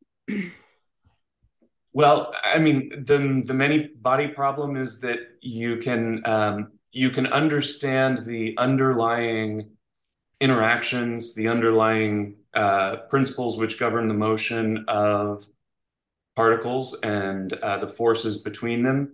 well, 1.93 2.33
I 2.43 2.57
mean, 2.59 3.03
the 3.05 3.43
the 3.45 3.53
many 3.53 3.89
body 3.95 4.27
problem 4.27 4.75
is 4.75 5.00
that 5.01 5.19
you 5.41 5.77
can 5.77 6.21
um, 6.25 6.71
you 6.91 7.10
can 7.10 7.27
understand 7.27 8.19
the 8.19 8.55
underlying 8.57 9.71
interactions, 10.39 11.36
the 11.36 11.48
underlying 11.48 12.36
uh, 12.53 12.98
principles 13.10 13.57
which 13.57 13.79
govern 13.79 14.07
the 14.07 14.13
motion 14.13 14.86
of 14.88 15.45
particles 16.36 17.00
and 17.01 17.53
uh, 17.53 17.77
the 17.77 17.88
forces 17.88 18.39
between 18.39 18.83
them. 18.83 19.13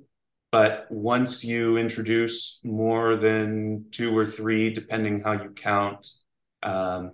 But 0.52 0.88
once 0.90 1.44
you 1.44 1.78
introduce 1.78 2.62
more 2.64 3.16
than 3.18 3.86
two 3.92 4.18
or 4.18 4.26
three, 4.26 4.74
depending 4.74 5.22
how 5.22 5.34
you 5.34 5.50
count, 5.52 6.08
um, 6.64 7.12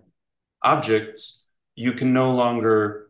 objects, 0.62 1.48
you 1.76 1.94
can 1.94 2.14
no 2.14 2.34
longer 2.34 3.10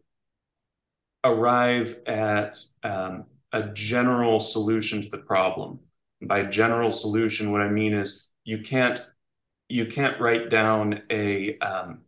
arrive 1.23 1.99
at 2.05 2.55
um, 2.83 3.25
a 3.51 3.63
general 3.63 4.39
solution 4.39 5.01
to 5.01 5.09
the 5.09 5.17
problem. 5.17 5.79
By 6.27 6.43
general 6.43 6.91
solution, 6.91 7.51
what 7.51 7.61
I 7.61 7.69
mean 7.69 7.93
is 7.93 8.27
you 8.43 8.59
can't 8.59 9.01
you 9.69 9.85
can't 9.85 10.19
write 10.19 10.49
down 10.49 11.01
a 11.09 11.57
um, 11.59 12.01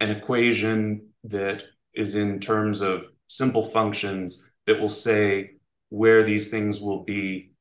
an 0.00 0.10
equation 0.10 1.08
that 1.24 1.64
is 1.94 2.14
in 2.14 2.40
terms 2.40 2.80
of 2.80 3.06
simple 3.26 3.62
functions 3.62 4.52
that 4.66 4.78
will 4.80 4.88
say 4.88 5.52
where 5.88 6.22
these 6.22 6.50
things 6.50 6.80
will 6.80 7.04
be 7.04 7.52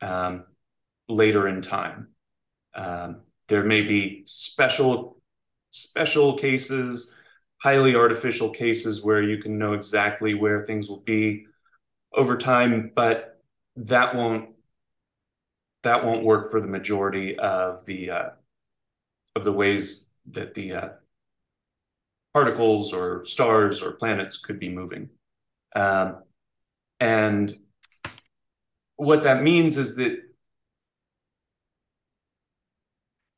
um, 0.00 0.44
later 1.08 1.48
in 1.48 1.62
time. 1.62 2.08
Um, 2.74 3.22
there 3.48 3.64
may 3.64 3.82
be 3.82 4.22
special 4.26 5.20
special 5.70 6.38
cases, 6.38 7.14
highly 7.62 7.94
artificial 7.94 8.50
cases 8.50 9.02
where 9.02 9.22
you 9.22 9.38
can 9.38 9.58
know 9.58 9.72
exactly 9.72 10.34
where 10.34 10.64
things 10.64 10.88
will 10.88 11.00
be 11.00 11.46
over 12.14 12.36
time, 12.36 12.92
but 12.94 13.42
that 13.76 14.14
won't 14.14 14.50
that 15.82 16.04
won't 16.04 16.24
work 16.24 16.50
for 16.50 16.60
the 16.60 16.68
majority 16.68 17.38
of 17.38 17.84
the 17.86 18.10
uh, 18.10 18.28
of 19.34 19.44
the 19.44 19.52
ways 19.52 20.10
that 20.30 20.54
the 20.54 20.72
uh, 20.72 20.88
particles 22.34 22.92
or 22.92 23.24
stars 23.24 23.82
or 23.82 23.92
planets 23.92 24.38
could 24.38 24.58
be 24.58 24.68
moving. 24.68 25.10
Um, 25.74 26.22
and 27.00 27.54
what 28.96 29.24
that 29.24 29.42
means 29.42 29.76
is 29.76 29.96
that 29.96 30.18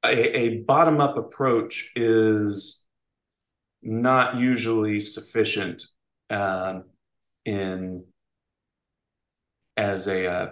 a, 0.04 0.38
a 0.38 0.58
bottom 0.58 1.00
up 1.00 1.16
approach 1.16 1.92
is 1.96 2.84
not 3.82 4.36
usually 4.36 5.00
sufficient 5.00 5.84
um, 6.30 6.84
in 7.44 8.04
as 9.76 10.06
a 10.06 10.30
uh, 10.30 10.50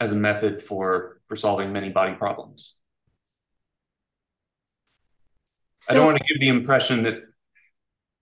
as 0.00 0.12
a 0.12 0.16
method 0.16 0.60
for 0.60 1.20
for 1.28 1.36
solving 1.36 1.72
many 1.72 1.90
body 1.90 2.14
problems. 2.14 2.78
So, 5.80 5.92
I 5.92 5.94
don't 5.94 6.06
want 6.06 6.18
to 6.18 6.24
give 6.24 6.40
the 6.40 6.48
impression 6.48 7.04
that 7.04 7.22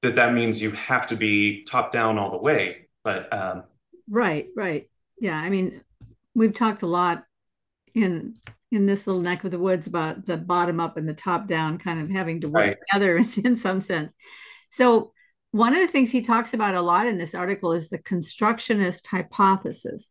that 0.03 0.17
that 0.17 0.35
means 0.35 0.61
you 0.61 0.73
have 0.73 1.07
to 1.09 1.17
be 1.17 1.65
top 1.65 1.91
down 1.93 2.19
all 2.19 2.31
the 2.31 2.39
way, 2.39 2.89
but 3.03 3.33
um, 3.33 3.65
right, 4.09 4.49
right, 4.57 4.89
yeah. 5.21 5.37
I 5.37 5.49
mean, 5.51 5.81
we've 6.35 6.55
talked 6.55 6.83
a 6.83 6.87
lot 6.87 7.25
in 7.95 8.35
in 8.71 8.87
this 8.87 9.07
little 9.07 9.23
neck 9.23 9.45
of 9.45 9.51
the 9.51 9.59
woods 9.59 9.87
about 9.87 10.27
the 10.27 10.37
bottom 10.37 10.79
up 10.79 10.97
and 10.97 11.09
the 11.09 11.15
top 11.15 11.47
down 11.47 11.79
kind 11.79 12.01
of 12.01 12.11
having 12.11 12.41
to 12.43 12.49
work 12.49 12.55
right. 12.55 12.77
together 12.93 13.17
in 13.45 13.57
some 13.57 13.81
sense. 13.81 14.13
So 14.71 15.13
one 15.51 15.75
of 15.75 15.81
the 15.81 15.89
things 15.89 16.11
he 16.11 16.21
talks 16.21 16.53
about 16.53 16.75
a 16.75 16.83
lot 16.83 17.07
in 17.07 17.17
this 17.17 17.35
article 17.35 17.73
is 17.73 17.89
the 17.89 17.99
constructionist 17.99 19.07
hypothesis. 19.07 20.11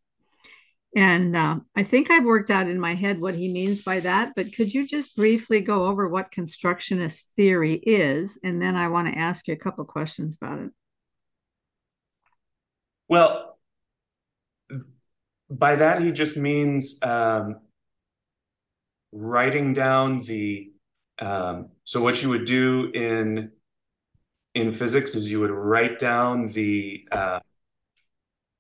And 0.98 1.36
uh, 1.36 1.60
I 1.76 1.84
think 1.84 2.10
I've 2.10 2.26
worked 2.26 2.50
out 2.50 2.68
in 2.68 2.80
my 2.80 2.96
head 2.96 3.22
what 3.22 3.36
he 3.36 3.54
means 3.54 3.84
by 3.84 4.00
that, 4.00 4.34
but 4.36 4.52
could 4.52 4.74
you 4.74 4.88
just 4.88 5.16
briefly 5.16 5.62
go 5.62 5.86
over 5.86 6.08
what 6.08 6.32
constructionist 6.32 7.30
theory 7.38 7.76
is? 7.76 8.40
And 8.44 8.60
then 8.60 8.76
I 8.76 8.88
want 8.88 9.08
to 9.08 9.16
ask 9.16 9.48
you 9.48 9.54
a 9.54 9.58
couple 9.58 9.86
questions 9.86 10.36
about 10.42 10.58
it. 10.58 10.72
Well, 13.08 13.60
by 15.52 15.76
that, 15.76 16.02
he 16.02 16.12
just 16.12 16.36
means 16.36 16.98
um, 17.04 17.58
writing 19.12 19.76
down 19.76 20.18
the 20.18 20.72
um, 21.20 21.70
so 21.84 22.02
what 22.02 22.24
you 22.24 22.30
would 22.30 22.46
do 22.46 22.90
in 22.92 23.52
in 24.56 24.72
physics 24.72 25.14
is 25.14 25.30
you 25.30 25.42
would 25.42 25.52
write 25.52 26.00
down 26.00 26.48
the 26.48 27.08
uh, 27.12 27.40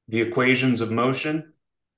the 0.07 0.21
equations 0.21 0.81
of 0.81 0.91
motion, 0.91 1.53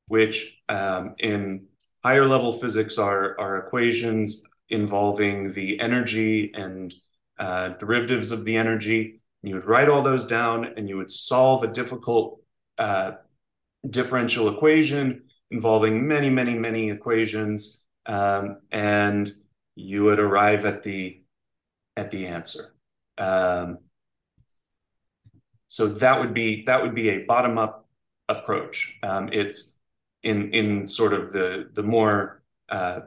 which 0.10 0.62
um, 0.68 1.16
in 1.18 1.68
higher 2.04 2.26
level 2.26 2.52
physics 2.52 2.98
are 2.98 3.40
are 3.40 3.58
equations 3.58 4.44
involving 4.70 5.54
the 5.54 5.80
energy 5.80 6.52
and 6.54 6.94
uh, 7.40 7.70
derivatives 7.70 8.32
of 8.34 8.44
the 8.44 8.58
energy. 8.58 9.22
You 9.42 9.56
would 9.56 9.66
write 9.66 9.88
all 9.88 10.02
those 10.02 10.28
down, 10.28 10.66
and 10.76 10.90
you 10.90 10.98
would 10.98 11.12
solve 11.12 11.64
a 11.64 11.68
difficult 11.68 12.42
uh, 12.78 13.12
differential 13.90 14.54
equation 14.54 15.24
involving 15.50 16.06
many, 16.06 16.30
many, 16.30 16.54
many 16.60 16.90
equations 16.92 17.84
um, 18.10 18.58
and 18.72 19.32
you 19.76 20.04
would 20.04 20.20
arrive 20.20 20.66
at 20.66 20.84
the 20.84 21.22
at 21.96 22.12
the 22.12 22.28
answer. 22.28 22.74
Um, 23.18 23.80
so 25.68 25.88
that 25.88 26.20
would 26.20 26.34
be 26.34 26.64
that 26.66 26.82
would 26.82 26.96
be 26.96 27.10
a 27.10 27.26
bottom 27.26 27.58
up 27.58 27.88
approach. 28.28 28.98
Um, 29.04 29.30
it's 29.32 29.79
in 30.24 30.54
in 30.54 30.88
sort 30.88 31.14
of 31.14 31.32
the 31.32 31.70
the 31.74 31.84
more 31.84 32.42
uh, 32.70 33.02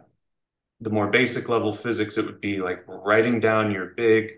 the 0.81 0.91
more 0.91 1.09
basic 1.11 1.49
level 1.49 1.73
physics. 1.73 2.19
It 2.19 2.27
would 2.27 2.41
be 2.41 2.61
like 2.61 2.85
writing 2.87 3.41
down 3.41 3.71
your 3.71 3.87
big. 3.87 4.33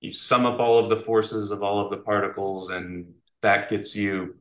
You 0.00 0.12
sum 0.12 0.46
up 0.46 0.58
all 0.58 0.78
of 0.78 0.88
the 0.88 0.96
forces 0.96 1.50
of 1.50 1.62
all 1.62 1.80
of 1.80 1.90
the 1.90 1.98
particles, 1.98 2.70
and 2.70 3.14
that 3.42 3.68
gets 3.68 3.94
you 3.96 4.36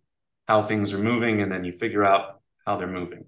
how 0.48 0.62
things 0.64 0.94
are 0.94 0.98
moving, 0.98 1.42
and 1.42 1.52
then 1.52 1.64
you 1.64 1.72
figure 1.72 2.04
out 2.04 2.42
how 2.66 2.78
they're 2.78 2.88
moving 2.88 3.26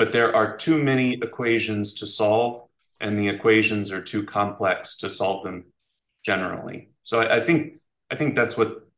but 0.00 0.12
there 0.12 0.34
are 0.34 0.56
too 0.56 0.82
many 0.82 1.12
equations 1.12 1.92
to 1.92 2.06
solve, 2.06 2.66
and 3.00 3.18
the 3.18 3.28
equations 3.28 3.92
are 3.92 4.00
too 4.00 4.24
complex 4.24 4.96
to 4.96 5.10
solve 5.10 5.44
them 5.44 5.66
generally. 6.24 6.88
So 7.02 7.20
I, 7.20 7.36
I 7.36 7.40
think 7.40 7.74
I 8.10 8.16
think 8.16 8.34
that's 8.34 8.56
what 8.56 8.88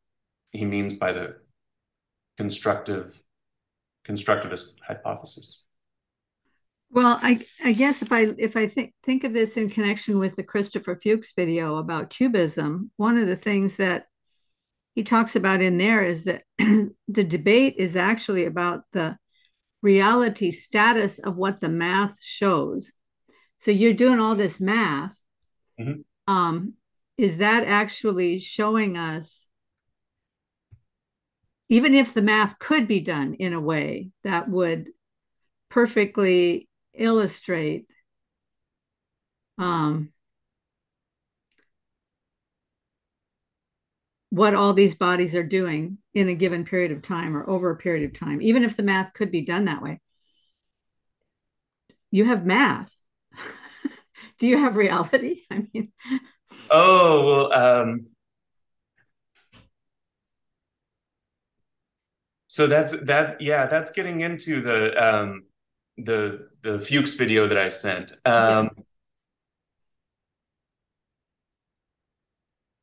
he 0.53 0.65
means 0.65 0.93
by 0.93 1.13
the 1.13 1.39
constructive 2.43 3.23
constructivist 4.05 4.75
hypothesis. 4.85 5.65
Well, 6.91 7.21
I, 7.23 7.47
I 7.65 7.73
guess 7.73 8.03
if 8.03 8.11
I 8.11 8.33
if 8.37 8.57
I 8.57 8.67
think 8.67 8.93
think 9.05 9.23
of 9.23 9.33
this 9.33 9.57
in 9.57 9.71
connection 9.71 10.19
with 10.19 10.35
the 10.35 10.43
Christopher 10.43 10.99
Fuchs 11.01 11.33
video 11.37 11.77
about 11.77 12.11
QBism, 12.11 12.91
one 12.97 13.17
of 13.17 13.29
the 13.29 13.37
things 13.37 13.77
that 13.77 14.07
he 14.97 15.05
talks 15.05 15.37
about 15.37 15.63
in 15.63 15.79
there 15.79 16.03
is 16.03 16.25
that 16.25 16.43
the 16.59 17.25
debate 17.25 17.77
is 17.79 17.97
actually 17.97 18.45
about 18.45 18.83
the 18.93 19.17
reality 19.81 20.51
status 20.51 21.21
of 21.21 21.37
what 21.37 21.61
the 21.61 21.69
math 21.69 22.19
shows. 22.21 22.93
So 23.59 23.71
you're 23.71 23.95
doing 23.95 24.19
all 24.19 24.35
this 24.35 24.61
math. 24.61 25.17
Mm-hmm. 25.81 26.01
Um, 26.27 26.75
is 27.17 27.39
that 27.39 27.65
actually 27.69 28.41
showing 28.41 28.97
us, 28.97 29.47
even 31.73 31.95
if 31.95 32.13
the 32.13 32.21
math 32.21 32.59
could 32.59 32.87
be 32.87 33.01
done 33.01 33.33
in 33.33 33.55
a 33.55 33.61
way 33.61 34.11
that 34.25 34.47
would 34.47 34.89
perfectly 35.71 36.69
illustrate 36.93 37.91
um, 39.57 40.13
what 44.29 44.55
all 44.55 44.75
these 44.75 44.95
bodies 44.95 45.35
are 45.35 45.43
doing 45.43 45.97
in 46.13 46.29
a 46.29 46.35
given 46.35 46.67
period 46.67 46.93
of 46.93 47.01
time 47.01 47.35
or 47.35 47.49
over 47.49 47.71
a 47.71 47.77
period 47.79 48.05
of 48.05 48.13
time, 48.13 48.43
even 48.43 48.65
if 48.65 48.77
the 48.77 48.83
math 48.83 49.15
could 49.15 49.31
be 49.31 49.47
done 49.47 49.65
that 49.65 49.81
way. 49.81 49.99
You 52.11 52.27
have 52.27 52.45
math. 52.45 52.95
do 54.39 54.47
you 54.47 54.59
have 54.59 54.77
reality? 54.77 55.41
I 55.51 55.65
mean, 55.73 55.91
oh 56.69 57.49
well. 57.49 57.81
Um, 57.81 58.12
so 62.53 62.67
that's 62.67 63.01
that's 63.05 63.35
yeah, 63.41 63.65
that's 63.65 63.93
getting 63.93 64.21
into 64.21 64.61
the 64.61 64.93
um, 65.03 65.45
the 65.97 66.51
the 66.61 66.79
Fuchs 66.79 67.15
video 67.15 67.49
that 67.49 67.57
I 67.57 67.71
sent. 67.71 68.13
Um, 68.27 68.69
yeah. 68.77 68.83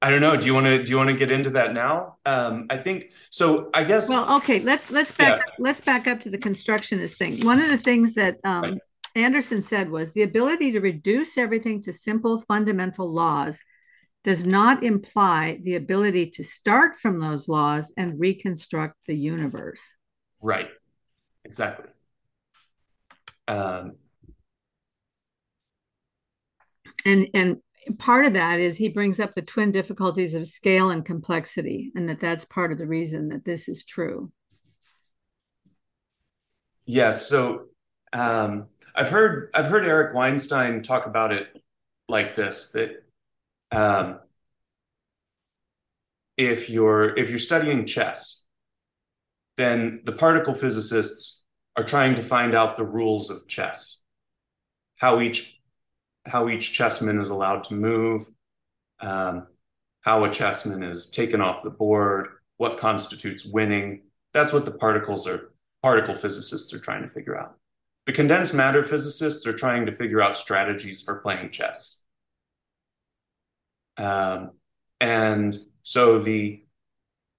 I 0.01 0.09
don't 0.09 0.21
know. 0.21 0.35
Do 0.37 0.47
you 0.47 0.55
want 0.55 0.65
to 0.65 0.81
do 0.83 0.89
you 0.89 0.97
want 0.97 1.11
to 1.11 1.15
get 1.15 1.29
into 1.29 1.51
that 1.51 1.75
now? 1.75 2.17
Um, 2.25 2.65
I 2.71 2.77
think 2.77 3.11
so. 3.29 3.69
I 3.71 3.83
guess. 3.83 4.09
Well, 4.09 4.37
okay. 4.37 4.59
Let's 4.59 4.89
let's 4.89 5.11
back 5.11 5.37
yeah. 5.37 5.45
up, 5.45 5.53
let's 5.59 5.81
back 5.81 6.07
up 6.07 6.21
to 6.21 6.31
the 6.31 6.39
constructionist 6.39 7.17
thing. 7.17 7.45
One 7.45 7.61
of 7.61 7.69
the 7.69 7.77
things 7.77 8.15
that 8.15 8.39
um, 8.43 8.61
right. 8.63 8.81
Anderson 9.13 9.61
said 9.61 9.91
was 9.91 10.13
the 10.13 10.23
ability 10.23 10.71
to 10.71 10.79
reduce 10.79 11.37
everything 11.37 11.83
to 11.83 11.93
simple 11.93 12.41
fundamental 12.47 13.07
laws 13.07 13.61
does 14.23 14.45
not 14.45 14.83
imply 14.83 15.59
the 15.63 15.75
ability 15.75 16.29
to 16.31 16.43
start 16.43 16.95
from 16.97 17.19
those 17.19 17.47
laws 17.47 17.93
and 17.97 18.19
reconstruct 18.19 18.95
the 19.05 19.15
universe. 19.15 19.95
Right. 20.41 20.69
Exactly. 21.45 21.87
Um, 23.47 23.93
and 27.05 27.27
and 27.33 27.57
part 27.97 28.25
of 28.25 28.33
that 28.33 28.59
is 28.59 28.77
he 28.77 28.89
brings 28.89 29.19
up 29.19 29.33
the 29.33 29.41
twin 29.41 29.71
difficulties 29.71 30.35
of 30.35 30.47
scale 30.47 30.89
and 30.89 31.05
complexity 31.05 31.91
and 31.95 32.07
that 32.07 32.19
that's 32.19 32.45
part 32.45 32.71
of 32.71 32.77
the 32.77 32.85
reason 32.85 33.29
that 33.29 33.45
this 33.45 33.67
is 33.67 33.83
true 33.83 34.31
yes 36.85 37.27
so 37.27 37.65
um, 38.13 38.67
i've 38.95 39.09
heard 39.09 39.49
i've 39.55 39.67
heard 39.67 39.85
eric 39.85 40.13
weinstein 40.13 40.83
talk 40.83 41.05
about 41.05 41.31
it 41.31 41.47
like 42.07 42.35
this 42.35 42.71
that 42.71 43.03
um, 43.71 44.19
if 46.37 46.69
you're 46.69 47.17
if 47.17 47.29
you're 47.29 47.39
studying 47.39 47.85
chess 47.85 48.45
then 49.57 50.01
the 50.05 50.13
particle 50.13 50.53
physicists 50.53 51.43
are 51.75 51.83
trying 51.83 52.15
to 52.15 52.23
find 52.23 52.55
out 52.55 52.77
the 52.77 52.85
rules 52.85 53.29
of 53.29 53.47
chess 53.47 54.03
how 54.97 55.19
each 55.19 55.59
how 56.25 56.49
each 56.49 56.73
chessman 56.73 57.19
is 57.19 57.29
allowed 57.29 57.63
to 57.65 57.73
move, 57.73 58.27
um, 58.99 59.47
how 60.01 60.23
a 60.23 60.29
chessman 60.29 60.83
is 60.83 61.09
taken 61.09 61.41
off 61.41 61.63
the 61.63 61.69
board, 61.69 62.27
what 62.57 62.77
constitutes 62.77 63.45
winning. 63.45 64.03
That's 64.33 64.53
what 64.53 64.65
the 64.65 64.71
particles 64.71 65.27
are, 65.27 65.51
particle 65.81 66.13
physicists 66.13 66.73
are 66.73 66.79
trying 66.79 67.03
to 67.03 67.09
figure 67.09 67.37
out. 67.37 67.55
The 68.05 68.13
condensed 68.13 68.53
matter 68.53 68.83
physicists 68.83 69.45
are 69.45 69.53
trying 69.53 69.85
to 69.85 69.91
figure 69.91 70.21
out 70.21 70.37
strategies 70.37 71.01
for 71.01 71.19
playing 71.19 71.51
chess. 71.51 71.98
Um, 73.99 74.51
and 74.99 75.57
so 75.83 76.19
the, 76.19 76.63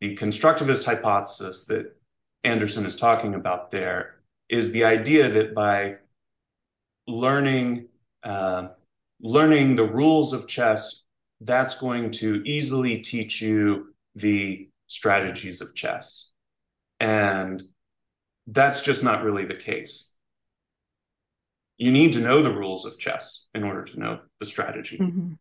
the 0.00 0.16
constructivist 0.16 0.84
hypothesis 0.84 1.64
that 1.66 1.96
Anderson 2.44 2.86
is 2.86 2.96
talking 2.96 3.34
about 3.34 3.70
there 3.70 4.20
is 4.48 4.72
the 4.72 4.84
idea 4.84 5.28
that 5.28 5.54
by 5.54 5.96
learning 7.06 7.88
uh, 8.22 8.68
learning 9.22 9.76
the 9.76 9.86
rules 9.86 10.32
of 10.32 10.46
chess, 10.46 11.04
that's 11.40 11.74
going 11.74 12.10
to 12.10 12.42
easily 12.44 12.98
teach 12.98 13.40
you 13.40 13.94
the 14.14 14.68
strategies 14.86 15.60
of 15.60 15.74
chess. 15.74 16.30
And 16.98 17.62
that's 18.46 18.82
just 18.82 19.04
not 19.04 19.22
really 19.22 19.44
the 19.44 19.54
case. 19.54 20.16
You 21.78 21.92
need 21.92 22.12
to 22.14 22.20
know 22.20 22.42
the 22.42 22.54
rules 22.54 22.84
of 22.84 22.98
chess 22.98 23.46
in 23.54 23.62
order 23.62 23.84
to 23.84 24.00
know 24.00 24.20
the 24.38 24.46
strategy. 24.46 24.98
Mm-hmm. 24.98 25.32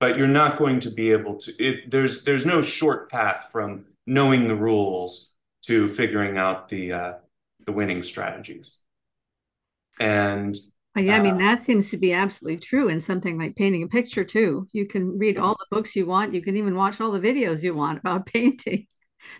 But 0.00 0.16
you're 0.16 0.28
not 0.28 0.58
going 0.58 0.80
to 0.80 0.90
be 0.90 1.10
able 1.10 1.36
to 1.40 1.52
it, 1.58 1.90
there's 1.90 2.24
there's 2.24 2.46
no 2.46 2.62
short 2.62 3.10
path 3.10 3.48
from 3.50 3.86
knowing 4.06 4.46
the 4.46 4.54
rules 4.54 5.34
to 5.66 5.88
figuring 5.88 6.38
out 6.38 6.68
the 6.68 6.92
uh, 6.92 7.12
the 7.66 7.72
winning 7.72 8.02
strategies. 8.02 8.82
And 10.00 10.56
yeah, 10.96 11.16
I 11.16 11.20
mean, 11.20 11.34
uh, 11.34 11.38
that 11.38 11.62
seems 11.62 11.90
to 11.90 11.96
be 11.96 12.12
absolutely 12.12 12.58
true 12.58 12.88
in 12.88 13.00
something 13.00 13.38
like 13.38 13.56
painting 13.56 13.82
a 13.82 13.88
picture, 13.88 14.24
too. 14.24 14.68
You 14.72 14.86
can 14.86 15.18
read 15.18 15.38
all 15.38 15.54
the 15.54 15.76
books 15.76 15.94
you 15.94 16.06
want, 16.06 16.34
you 16.34 16.42
can 16.42 16.56
even 16.56 16.74
watch 16.74 17.00
all 17.00 17.10
the 17.10 17.20
videos 17.20 17.62
you 17.62 17.74
want 17.74 17.98
about 17.98 18.26
painting, 18.32 18.86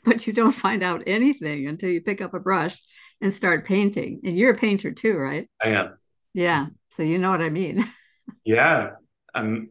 but 0.04 0.26
you 0.26 0.32
don't 0.32 0.52
find 0.52 0.82
out 0.82 1.02
anything 1.06 1.66
until 1.66 1.90
you 1.90 2.00
pick 2.00 2.20
up 2.20 2.34
a 2.34 2.40
brush 2.40 2.80
and 3.20 3.32
start 3.32 3.66
painting. 3.66 4.20
And 4.24 4.36
you're 4.36 4.52
a 4.52 4.58
painter, 4.58 4.92
too, 4.92 5.16
right? 5.16 5.48
I 5.62 5.70
am. 5.70 5.98
Yeah. 6.34 6.66
So 6.92 7.02
you 7.02 7.18
know 7.18 7.30
what 7.30 7.42
I 7.42 7.50
mean. 7.50 7.90
yeah. 8.44 8.90
I'm 9.34 9.70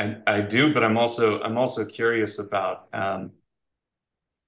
I, 0.00 0.16
I 0.26 0.40
do, 0.40 0.72
but 0.72 0.82
I'm 0.82 0.96
also 0.96 1.42
I'm 1.42 1.58
also 1.58 1.84
curious 1.84 2.38
about 2.38 2.88
um, 2.94 3.32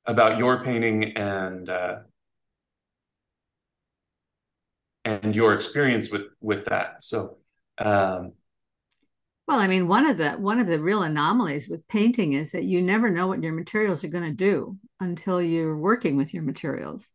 about 0.06 0.38
your 0.38 0.64
painting 0.64 1.12
and 1.12 1.68
uh, 1.68 1.96
and 5.04 5.36
your 5.36 5.52
experience 5.52 6.10
with 6.10 6.22
with 6.40 6.64
that. 6.66 7.02
So, 7.02 7.36
um, 7.76 8.32
well, 9.46 9.60
I 9.60 9.66
mean, 9.66 9.88
one 9.88 10.06
of 10.06 10.16
the 10.16 10.32
one 10.32 10.58
of 10.58 10.66
the 10.66 10.80
real 10.80 11.02
anomalies 11.02 11.68
with 11.68 11.86
painting 11.86 12.32
is 12.32 12.52
that 12.52 12.64
you 12.64 12.80
never 12.80 13.10
know 13.10 13.26
what 13.26 13.42
your 13.42 13.52
materials 13.52 14.02
are 14.04 14.08
going 14.08 14.24
to 14.24 14.32
do 14.32 14.78
until 15.00 15.42
you're 15.42 15.76
working 15.76 16.16
with 16.16 16.32
your 16.32 16.44
materials. 16.44 17.10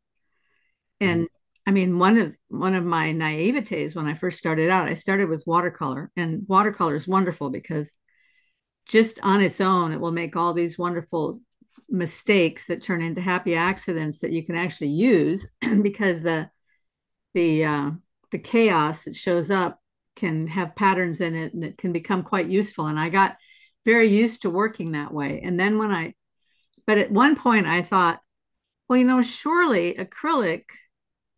And 1.02 1.24
mm-hmm. 1.24 1.70
I 1.70 1.72
mean, 1.72 1.98
one 1.98 2.20
of 2.20 2.36
one 2.50 2.76
of 2.76 2.86
my 2.86 3.14
naivetes 3.14 3.96
when 3.96 4.06
I 4.06 4.14
first 4.14 4.38
started 4.38 4.70
out, 4.70 4.88
I 4.88 4.94
started 4.94 5.28
with 5.28 5.48
watercolor, 5.48 6.12
and 6.16 6.44
watercolor 6.48 6.94
is 6.94 7.08
wonderful 7.08 7.50
because 7.50 7.92
just 8.88 9.20
on 9.22 9.42
its 9.42 9.60
own, 9.60 9.92
it 9.92 10.00
will 10.00 10.12
make 10.12 10.36
all 10.36 10.54
these 10.54 10.78
wonderful 10.78 11.38
mistakes 11.90 12.68
that 12.68 12.84
turn 12.84 13.02
into 13.02 13.22
happy 13.22 13.56
accidents 13.56 14.20
that 14.20 14.32
you 14.32 14.46
can 14.46 14.56
actually 14.56 14.90
use 14.90 15.48
because 15.82 16.22
the 16.22 16.50
the 17.34 17.66
uh, 17.66 17.92
the 18.32 18.40
chaos 18.40 19.04
that 19.04 19.16
shows 19.16 19.52
up 19.52 19.80
can 20.16 20.48
have 20.48 20.76
patterns 20.76 21.22
in 21.22 21.36
it 21.36 21.54
and 21.54 21.64
it 21.64 21.78
can 21.78 21.92
become 21.92 22.24
quite 22.24 22.48
useful. 22.48 22.88
And 22.88 23.00
i 23.00 23.10
got 23.10 23.38
very 23.86 24.08
used 24.10 24.42
to 24.42 24.50
working 24.50 24.92
that 24.92 25.14
way. 25.14 25.42
And 25.44 25.60
then 25.60 25.78
when 25.78 25.92
i 25.92 26.14
but 26.86 26.98
at 26.98 27.12
one 27.12 27.36
point 27.36 27.68
i 27.68 27.82
thought 27.82 28.20
well 28.88 28.98
you 28.98 29.06
know 29.06 29.22
surely 29.22 29.94
acrylic 29.94 30.64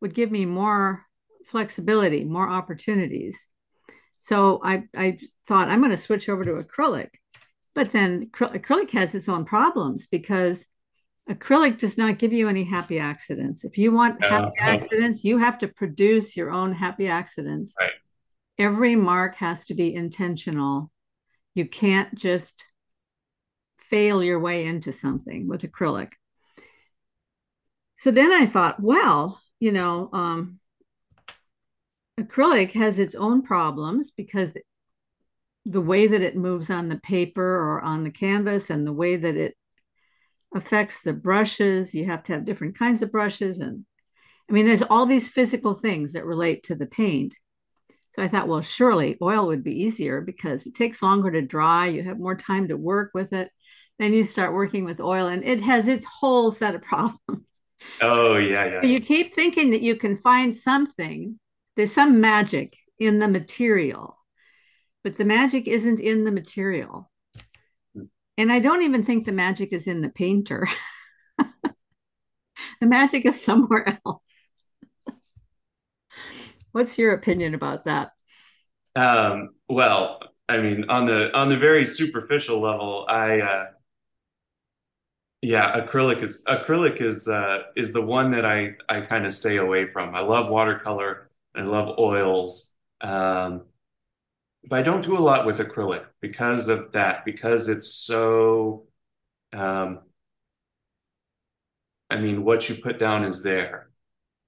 would 0.02 0.14
give 0.14 0.32
me 0.32 0.46
more 0.46 1.06
flexibility 1.46 2.24
more 2.24 2.50
opportunities. 2.50 3.46
So 4.20 4.62
i 4.64 4.84
i 4.96 5.20
thought 5.48 5.68
i'm 5.68 5.82
going 5.82 5.92
to 5.92 5.98
switch 5.98 6.30
over 6.30 6.46
to 6.46 6.64
acrylic 6.64 7.10
but 7.76 7.92
then 7.92 8.28
acrylic 8.28 8.92
has 8.92 9.16
its 9.16 9.30
own 9.30 9.46
problems 9.46 10.08
because 10.08 10.68
acrylic 11.30 11.78
does 11.78 11.98
not 11.98 12.18
give 12.18 12.34
you 12.34 12.50
any 12.50 12.64
happy 12.64 13.00
accidents. 13.00 13.64
If 13.64 13.78
you 13.78 13.92
want 13.92 14.24
happy 14.24 14.52
uh, 14.60 14.64
accidents, 14.64 15.24
you 15.24 15.38
have 15.38 15.60
to 15.60 15.68
produce 15.68 16.36
your 16.36 16.52
own 16.52 16.74
happy 16.74 17.08
accidents. 17.08 17.74
Right. 17.80 17.92
Every 18.58 18.96
mark 18.96 19.36
has 19.36 19.66
to 19.66 19.74
be 19.74 19.94
intentional. 19.94 20.92
You 21.54 21.68
can't 21.68 22.14
just 22.16 22.66
fail 23.78 24.24
your 24.24 24.40
way 24.40 24.66
into 24.66 24.92
something 24.92 25.48
with 25.48 25.62
acrylic. 25.62 26.14
So 27.98 28.12
then 28.12 28.32
I 28.32 28.46
thought, 28.46 28.82
well, 28.82 29.42
you 29.60 29.72
know, 29.72 30.10
um, 30.14 30.60
acrylic 32.20 32.72
has 32.72 33.00
its 33.00 33.16
own 33.16 33.42
problems 33.42 34.12
because 34.12 34.58
the 35.66 35.82
way 35.82 36.08
that 36.08 36.22
it 36.22 36.36
moves 36.36 36.70
on 36.70 36.90
the 36.90 37.00
paper 37.00 37.44
or 37.44 37.82
on 37.82 38.04
the 38.04 38.12
canvas 38.12 38.70
and 38.70 38.86
the 38.86 38.94
way 38.94 39.16
that 39.16 39.36
it 39.36 39.56
affects 40.56 41.02
the 41.02 41.14
brushes. 41.14 41.94
You 41.94 42.06
have 42.06 42.24
to 42.24 42.34
have 42.34 42.46
different 42.46 42.78
kinds 42.78 43.02
of 43.02 43.12
brushes. 43.12 43.60
And 43.60 43.86
I 44.50 44.54
mean, 44.54 44.66
there's 44.66 44.82
all 44.82 45.06
these 45.06 45.30
physical 45.30 45.74
things 45.76 46.14
that 46.14 46.26
relate 46.26 46.64
to 46.64 46.76
the 46.76 46.88
paint. 46.88 47.36
So 48.16 48.24
I 48.24 48.28
thought, 48.28 48.48
well, 48.48 48.62
surely 48.62 49.18
oil 49.22 49.48
would 49.48 49.64
be 49.64 49.84
easier 49.84 50.22
because 50.22 50.66
it 50.66 50.76
takes 50.76 51.04
longer 51.04 51.32
to 51.32 51.42
dry. 51.42 51.88
You 51.88 52.04
have 52.04 52.20
more 52.20 52.36
time 52.36 52.68
to 52.70 52.78
work 52.78 53.12
with 53.14 53.34
it. 53.34 53.52
Then 54.00 54.14
you 54.14 54.24
start 54.24 54.54
working 54.54 54.86
with 54.86 55.02
oil, 55.02 55.28
and 55.28 55.44
it 55.44 55.62
has 55.62 55.88
its 55.88 56.06
whole 56.06 56.52
set 56.52 56.74
of 56.74 56.82
problems. 56.84 57.46
Oh, 58.02 58.38
yeah, 58.38 58.66
yeah. 58.66 58.86
you 58.86 59.00
keep 59.00 59.34
thinking 59.34 59.72
that 59.72 59.82
you 59.82 59.96
can 59.96 60.16
find 60.16 60.56
something, 60.56 61.38
there's 61.76 61.94
some 61.94 62.20
magic 62.20 62.76
in 62.98 63.20
the 63.20 63.28
material, 63.28 64.18
but 65.10 65.18
the 65.18 65.26
magic 65.26 65.68
isn't 65.68 66.00
in 66.00 66.24
the 66.24 66.32
material. 66.32 67.10
And 68.38 68.52
I 68.52 68.60
don't 68.60 68.84
even 68.84 69.04
think 69.04 69.26
the 69.26 69.32
magic 69.32 69.74
is 69.74 69.88
in 69.88 70.02
the 70.02 70.10
painter. 70.10 70.68
the 72.80 72.86
magic 72.86 73.26
is 73.26 73.44
somewhere 73.44 74.00
else. 74.06 74.50
What's 76.74 77.00
your 77.00 77.14
opinion 77.14 77.56
about 77.56 77.86
that? 77.86 78.12
Um, 78.96 79.56
well, 79.68 80.20
I 80.48 80.60
mean, 80.60 80.92
on 80.92 81.08
the 81.08 81.36
on 81.36 81.50
the 81.50 81.58
very 81.58 81.86
superficial 81.86 82.62
level, 82.62 83.08
I 83.10 83.42
uh, 83.42 83.66
yeah, 85.42 85.82
acrylic 85.82 86.22
is 86.22 86.44
acrylic 86.48 87.02
is 87.02 87.28
uh, 87.28 87.64
is 87.76 87.94
the 87.94 88.06
one 88.06 88.30
that 88.30 88.46
I 88.46 88.76
I 88.88 89.02
kind 89.02 89.26
of 89.26 89.34
stay 89.34 89.58
away 89.58 89.90
from. 89.90 90.14
I 90.14 90.20
love 90.20 90.50
watercolor. 90.50 91.32
I 91.56 91.62
love 91.62 91.98
oils. 91.98 92.76
Um, 93.02 93.64
but 94.66 94.80
I 94.80 94.82
don't 94.82 95.04
do 95.04 95.18
a 95.18 95.20
lot 95.20 95.46
with 95.46 95.60
acrylic 95.60 96.06
because 96.22 96.68
of 96.68 96.92
that, 96.92 97.26
because 97.26 97.70
it's 97.70 97.92
so, 97.92 98.88
um, 99.54 100.00
I 102.10 102.18
mean, 102.18 102.44
what 102.44 102.68
you 102.68 102.76
put 102.76 103.00
down 103.00 103.24
is 103.24 103.44
there. 103.44 103.90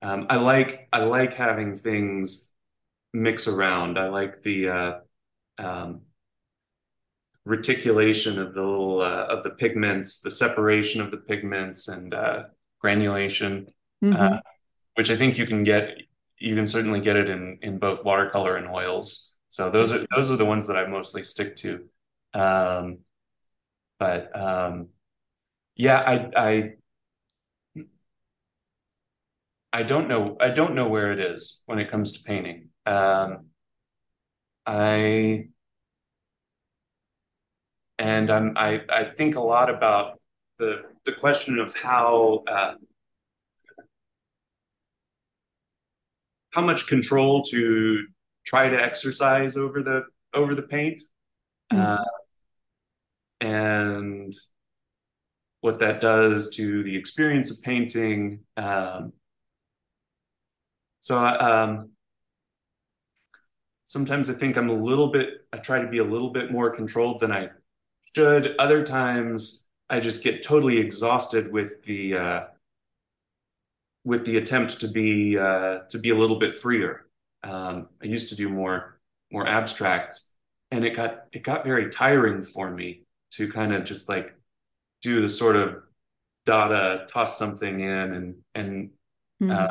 Um, 0.02 0.28
I 0.30 0.38
like 0.38 0.88
I 0.92 1.04
like 1.04 1.36
having 1.36 1.78
things 1.78 2.52
mix 3.14 3.48
around. 3.48 4.00
I 4.00 4.10
like 4.10 4.42
the 4.42 4.70
uh, 4.70 4.94
um, 5.60 6.02
reticulation 7.46 8.40
of 8.40 8.54
the 8.54 8.62
little 8.62 9.02
uh, 9.02 9.26
of 9.30 9.44
the 9.44 9.52
pigments, 9.52 10.22
the 10.22 10.32
separation 10.32 11.02
of 11.02 11.12
the 11.12 11.18
pigments, 11.18 11.88
and 11.88 12.14
uh, 12.14 12.44
granulation, 12.80 13.68
mm-hmm. 14.04 14.16
Uh, 14.16 14.40
which 14.96 15.12
I 15.12 15.16
think 15.16 15.38
you 15.38 15.46
can 15.46 15.64
get. 15.64 15.98
You 16.38 16.56
can 16.56 16.66
certainly 16.66 17.02
get 17.02 17.16
it 17.16 17.30
in 17.30 17.60
in 17.62 17.78
both 17.78 18.04
watercolor 18.04 18.58
and 18.58 18.68
oils. 18.68 19.31
So 19.52 19.70
those 19.70 19.92
are 19.92 20.08
those 20.16 20.32
are 20.32 20.38
the 20.38 20.46
ones 20.46 20.68
that 20.68 20.78
I 20.78 20.88
mostly 20.88 21.24
stick 21.24 21.58
to. 21.58 21.84
Um, 22.34 23.00
but 24.00 24.36
um, 24.40 24.90
yeah, 25.76 26.00
I 26.00 26.32
I 26.38 26.74
I 29.74 29.84
don't 29.84 30.08
know 30.08 30.38
I 30.40 30.50
don't 30.50 30.76
know 30.76 30.88
where 30.88 31.12
it 31.12 31.20
is 31.20 31.64
when 31.66 31.80
it 31.80 31.90
comes 31.90 32.12
to 32.14 32.24
painting. 32.24 32.70
Um, 32.86 33.48
I 34.66 35.50
and 38.00 38.30
I'm 38.30 38.54
I 38.58 38.82
I 38.90 39.04
think 39.16 39.36
a 39.36 39.42
lot 39.42 39.70
about 39.70 40.20
the 40.58 40.84
the 41.06 41.12
question 41.14 41.60
of 41.60 41.76
how 41.76 42.44
uh, 42.48 42.76
how 46.54 46.62
much 46.62 46.88
control 46.88 47.42
to 47.44 48.06
try 48.46 48.70
to 48.70 48.82
exercise 48.82 49.58
over 49.58 49.82
the 49.82 50.04
over 50.34 50.56
the 50.56 50.62
paint. 50.62 51.02
Mm-hmm. 51.72 51.82
uh, 51.82 52.04
and 53.40 54.34
what 55.62 55.80
that 55.80 56.02
does 56.02 56.56
to 56.56 56.84
the 56.84 56.96
experience 56.96 57.52
of 57.52 57.62
painting 57.64 58.42
um, 58.58 59.14
so 61.00 61.18
um, 61.18 61.90
sometimes 63.86 64.30
i 64.30 64.34
think 64.34 64.58
i'm 64.58 64.70
a 64.70 64.74
little 64.74 65.08
bit 65.08 65.46
i 65.54 65.58
try 65.58 65.82
to 65.82 65.88
be 65.88 66.00
a 66.00 66.04
little 66.04 66.32
bit 66.32 66.52
more 66.52 66.70
controlled 66.70 67.20
than 67.20 67.32
i 67.32 67.50
should. 68.16 68.56
Other 68.58 68.84
times 68.84 69.70
i 69.90 70.00
just 70.00 70.24
get 70.24 70.44
totally 70.44 70.78
exhausted 70.78 71.52
with 71.52 71.84
the 71.84 72.18
uh, 72.18 72.44
with 74.04 74.26
the 74.26 74.38
attempt 74.38 74.80
to 74.82 74.88
be 74.88 75.38
uh, 75.38 75.80
to 75.90 76.00
be 76.00 76.10
a 76.10 76.16
little 76.16 76.40
bit 76.40 76.56
freer 76.56 77.06
um, 77.44 77.88
I 78.02 78.06
used 78.06 78.30
to 78.30 78.36
do 78.36 78.50
more 78.50 79.00
more 79.32 79.48
abstracts, 79.48 80.38
and 80.72 80.86
it 80.86 80.96
got 80.96 81.26
it 81.32 81.44
got 81.44 81.64
very 81.64 81.90
tiring 81.90 82.44
for 82.44 82.70
me 82.70 83.04
to 83.32 83.52
kind 83.52 83.74
of 83.74 83.84
just 83.84 84.10
like 84.10 84.36
do 85.02 85.22
the 85.22 85.30
sort 85.30 85.56
of 85.56 85.78
data, 86.46 87.06
toss 87.10 87.38
something 87.38 87.80
in, 87.80 88.14
and 88.14 88.36
and. 88.56 88.90
Mm-hmm. 89.42 89.52
Uh, 89.52 89.68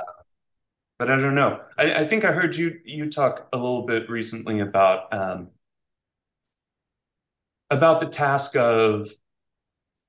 but 0.98 1.11
I 1.11 1.18
don't 1.18 1.35
know. 1.35 1.61
I, 1.78 1.94
I, 1.94 2.04
think 2.04 2.26
I 2.26 2.33
heard 2.33 2.54
you 2.54 2.78
you 2.85 3.09
talk 3.11 3.48
a 3.54 3.56
little 3.56 3.87
bit 3.87 4.11
recently 4.11 4.61
about 4.61 5.14
um, 5.14 5.48
about 7.70 8.00
the 8.00 8.06
task 8.06 8.54
of 8.54 9.09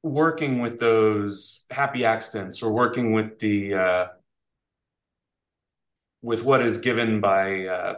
working 0.03 0.59
with 0.59 0.79
those 0.79 1.63
happy 1.69 2.03
accidents 2.03 2.61
or 2.61 2.73
working 2.73 3.13
with 3.13 3.39
the 3.39 3.73
uh, 3.75 4.07
with 6.21 6.43
what 6.43 6.61
is 6.61 6.77
given 6.77 7.19
by 7.19 7.65
uh, 7.65 7.95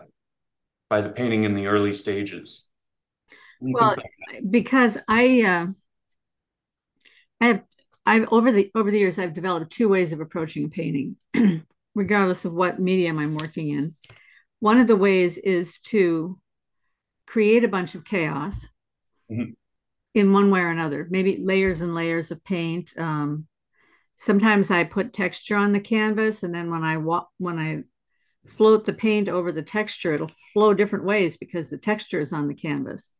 by 0.89 1.01
the 1.01 1.09
painting 1.09 1.43
in 1.43 1.53
the 1.53 1.67
early 1.67 1.93
stages? 1.93 2.69
Well, 3.59 3.95
because 4.49 4.97
I 5.07 5.43
uh, 5.43 5.67
I 7.41 7.45
have 7.47 7.63
I've 8.05 8.27
over 8.31 8.51
the 8.51 8.71
over 8.75 8.91
the 8.91 8.99
years 8.99 9.17
I've 9.17 9.33
developed 9.33 9.71
two 9.71 9.89
ways 9.89 10.13
of 10.13 10.19
approaching 10.19 10.65
a 10.65 10.69
painting, 10.69 11.15
regardless 11.95 12.45
of 12.45 12.53
what 12.53 12.79
medium 12.79 13.19
I'm 13.19 13.35
working 13.35 13.69
in. 13.69 13.95
One 14.59 14.77
of 14.77 14.87
the 14.87 14.95
ways 14.95 15.37
is 15.37 15.79
to 15.81 16.39
create 17.25 17.63
a 17.63 17.69
bunch 17.69 17.95
of 17.95 18.05
chaos 18.05 18.67
mm-hmm. 19.31 19.51
in 20.13 20.33
one 20.33 20.51
way 20.51 20.61
or 20.61 20.69
another, 20.69 21.07
maybe 21.09 21.37
layers 21.37 21.81
and 21.81 21.95
layers 21.95 22.31
of 22.31 22.43
paint. 22.43 22.93
Um, 22.97 23.47
sometimes 24.15 24.71
I 24.71 24.83
put 24.83 25.13
texture 25.13 25.55
on 25.55 25.71
the 25.71 25.79
canvas, 25.79 26.43
and 26.43 26.53
then 26.53 26.69
when 26.69 26.83
I 26.83 26.97
wa- 26.97 27.27
when 27.37 27.59
I 27.59 27.83
float 28.45 28.85
the 28.85 28.93
paint 28.93 29.29
over 29.29 29.51
the 29.51 29.63
texture, 29.63 30.13
it'll 30.13 30.31
flow 30.53 30.73
different 30.73 31.05
ways 31.05 31.37
because 31.37 31.69
the 31.69 31.77
texture 31.77 32.19
is 32.19 32.33
on 32.33 32.47
the 32.47 32.53
canvas. 32.53 33.11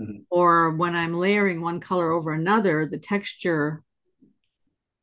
Mm-hmm. 0.00 0.22
Or 0.30 0.70
when 0.70 0.94
I'm 0.94 1.14
layering 1.14 1.60
one 1.60 1.80
color 1.80 2.10
over 2.10 2.32
another, 2.32 2.86
the 2.86 2.98
texture 2.98 3.82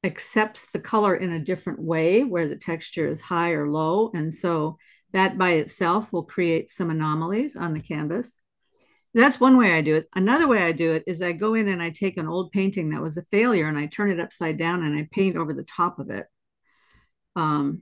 accepts 0.03 0.67
the 0.71 0.79
color 0.79 1.15
in 1.15 1.33
a 1.33 1.39
different 1.39 1.81
way 1.81 2.23
where 2.23 2.47
the 2.47 2.55
texture 2.55 3.07
is 3.07 3.21
high 3.21 3.51
or 3.51 3.69
low. 3.69 4.11
And 4.13 4.33
so 4.33 4.77
that 5.11 5.37
by 5.37 5.51
itself 5.51 6.13
will 6.13 6.23
create 6.23 6.71
some 6.71 6.89
anomalies 6.89 7.55
on 7.55 7.73
the 7.73 7.79
canvas. 7.79 8.33
That's 9.13 9.39
one 9.39 9.57
way 9.57 9.73
I 9.73 9.81
do 9.81 9.95
it. 9.95 10.07
Another 10.15 10.47
way 10.47 10.63
I 10.63 10.71
do 10.71 10.93
it 10.93 11.03
is 11.07 11.21
I 11.21 11.31
go 11.31 11.55
in 11.55 11.67
and 11.67 11.81
I 11.81 11.89
take 11.89 12.17
an 12.17 12.27
old 12.27 12.51
painting 12.51 12.91
that 12.91 13.01
was 13.01 13.17
a 13.17 13.23
failure 13.23 13.67
and 13.67 13.77
I 13.77 13.87
turn 13.87 14.11
it 14.11 14.19
upside 14.19 14.57
down 14.57 14.83
and 14.83 14.97
I 14.97 15.07
paint 15.11 15.35
over 15.35 15.53
the 15.53 15.63
top 15.63 15.97
of 15.97 16.11
it. 16.11 16.27
Um, 17.35 17.81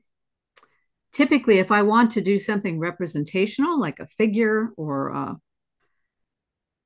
typically 1.13 1.60
if 1.60 1.72
i 1.72 1.82
want 1.82 2.12
to 2.12 2.22
do 2.22 2.38
something 2.38 2.80
representational 2.80 3.80
like 3.80 4.00
a 4.00 4.08
figure 4.08 4.70
or 4.78 5.10
a, 5.10 5.38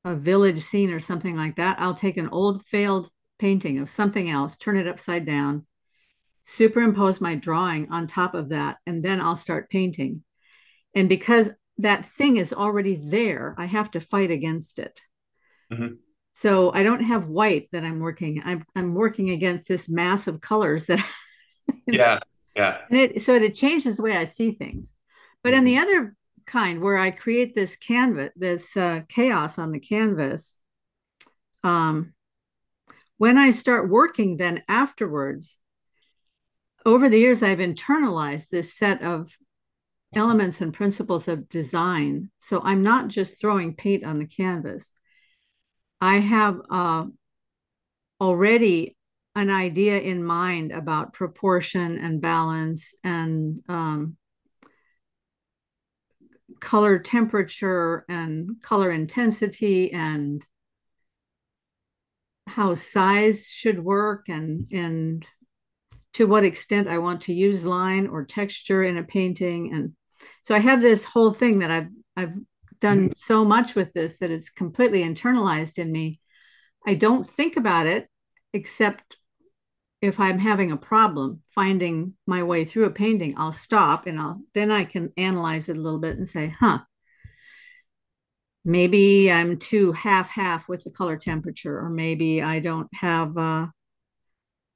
a, 0.05 0.15
village 0.15 0.59
scene 0.59 0.91
or 0.91 0.99
something 0.99 1.35
like 1.35 1.55
that 1.55 1.79
i'll 1.79 1.93
take 1.93 2.17
an 2.17 2.29
old 2.29 2.65
failed 2.65 3.09
painting 3.39 3.79
of 3.79 3.89
something 3.89 4.29
else 4.29 4.55
turn 4.55 4.77
it 4.77 4.87
upside 4.87 5.25
down 5.25 5.65
superimpose 6.43 7.21
my 7.21 7.35
drawing 7.35 7.89
on 7.91 8.07
top 8.07 8.33
of 8.33 8.49
that 8.49 8.77
and 8.85 9.03
then 9.03 9.21
i'll 9.21 9.35
start 9.35 9.69
painting. 9.69 10.23
And 10.93 11.07
because 11.07 11.49
that 11.77 12.05
thing 12.05 12.37
is 12.37 12.53
already 12.53 12.95
there 12.95 13.55
i 13.57 13.65
have 13.65 13.91
to 13.91 13.99
fight 13.99 14.31
against 14.31 14.79
it. 14.79 15.01
Mm-hmm. 15.71 15.95
so 16.33 16.73
i 16.73 16.83
don't 16.83 17.03
have 17.03 17.27
white 17.27 17.69
that 17.71 17.85
i'm 17.85 17.99
working 17.99 18.41
i'm, 18.43 18.65
I'm 18.75 18.93
working 18.93 19.29
against 19.29 19.69
this 19.69 19.87
mass 19.87 20.27
of 20.27 20.41
colors 20.41 20.87
that 20.87 21.05
yeah 21.87 22.19
yeah. 22.55 22.79
And 22.89 22.99
it, 22.99 23.21
so 23.21 23.35
it 23.35 23.55
changes 23.55 23.97
the 23.97 24.03
way 24.03 24.15
I 24.15 24.25
see 24.25 24.51
things. 24.51 24.93
But 25.43 25.53
in 25.53 25.63
the 25.63 25.75
mm-hmm. 25.75 25.83
other 25.83 26.15
kind, 26.45 26.81
where 26.81 26.97
I 26.97 27.11
create 27.11 27.55
this 27.55 27.75
canvas, 27.75 28.31
this 28.35 28.75
uh, 28.75 29.01
chaos 29.07 29.57
on 29.57 29.71
the 29.71 29.79
canvas, 29.79 30.57
um, 31.63 32.13
when 33.17 33.37
I 33.37 33.51
start 33.51 33.89
working, 33.89 34.37
then 34.37 34.63
afterwards, 34.67 35.57
over 36.85 37.07
the 37.07 37.19
years, 37.19 37.43
I've 37.43 37.59
internalized 37.59 38.49
this 38.49 38.73
set 38.73 39.03
of 39.03 39.31
elements 40.13 40.61
and 40.61 40.73
principles 40.73 41.27
of 41.27 41.47
design. 41.47 42.31
So 42.39 42.61
I'm 42.63 42.83
not 42.83 43.07
just 43.07 43.39
throwing 43.39 43.75
paint 43.75 44.03
on 44.03 44.17
the 44.19 44.25
canvas. 44.25 44.91
I 46.01 46.17
have 46.17 46.59
uh, 46.69 47.05
already 48.19 48.97
an 49.35 49.49
idea 49.49 49.97
in 49.97 50.23
mind 50.23 50.71
about 50.71 51.13
proportion 51.13 51.97
and 51.97 52.21
balance 52.21 52.93
and 53.03 53.61
um, 53.69 54.17
color 56.59 56.99
temperature 56.99 58.05
and 58.09 58.61
color 58.61 58.91
intensity 58.91 59.91
and 59.93 60.45
how 62.47 62.75
size 62.75 63.47
should 63.47 63.83
work 63.83 64.27
and 64.27 64.69
and 64.71 65.25
to 66.13 66.27
what 66.27 66.43
extent 66.43 66.89
I 66.89 66.97
want 66.97 67.21
to 67.21 67.33
use 67.33 67.65
line 67.65 68.07
or 68.07 68.25
texture 68.25 68.83
in 68.83 68.97
a 68.97 69.03
painting 69.03 69.73
and 69.73 69.93
so 70.43 70.53
I 70.53 70.59
have 70.59 70.81
this 70.81 71.05
whole 71.05 71.31
thing 71.31 71.59
that 71.59 71.71
I've 71.71 71.89
I've 72.17 72.33
done 72.81 73.05
mm-hmm. 73.05 73.13
so 73.15 73.45
much 73.45 73.75
with 73.75 73.93
this 73.93 74.19
that 74.19 74.31
it's 74.31 74.49
completely 74.49 75.03
internalized 75.03 75.79
in 75.79 75.91
me. 75.91 76.19
I 76.85 76.95
don't 76.95 77.27
think 77.27 77.55
about 77.55 77.85
it 77.85 78.09
except 78.53 79.17
if 80.01 80.19
I'm 80.19 80.39
having 80.39 80.71
a 80.71 80.77
problem 80.77 81.41
finding 81.49 82.13
my 82.25 82.41
way 82.41 82.65
through 82.65 82.85
a 82.85 82.91
painting, 82.91 83.35
I'll 83.37 83.51
stop 83.51 84.07
and 84.07 84.19
I'll 84.19 84.41
then 84.53 84.71
I 84.71 84.83
can 84.83 85.13
analyze 85.15 85.69
it 85.69 85.77
a 85.77 85.81
little 85.81 85.99
bit 85.99 86.17
and 86.17 86.27
say, 86.27 86.55
huh, 86.59 86.79
maybe 88.65 89.31
I'm 89.31 89.57
too 89.57 89.91
half 89.91 90.29
half 90.29 90.67
with 90.67 90.83
the 90.83 90.91
color 90.91 91.17
temperature, 91.17 91.77
or 91.79 91.89
maybe 91.89 92.41
I 92.41 92.59
don't 92.59 92.89
have 92.95 93.37
uh, 93.37 93.67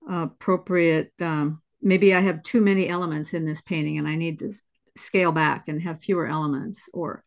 appropriate, 0.07 1.11
um, 1.19 1.61
maybe 1.81 2.13
I 2.13 2.21
have 2.21 2.43
too 2.43 2.61
many 2.61 2.87
elements 2.87 3.33
in 3.33 3.45
this 3.45 3.61
painting 3.61 3.97
and 3.97 4.07
I 4.07 4.15
need 4.15 4.39
to 4.39 4.51
scale 4.95 5.31
back 5.31 5.67
and 5.67 5.81
have 5.81 6.01
fewer 6.01 6.27
elements, 6.27 6.87
or 6.93 7.23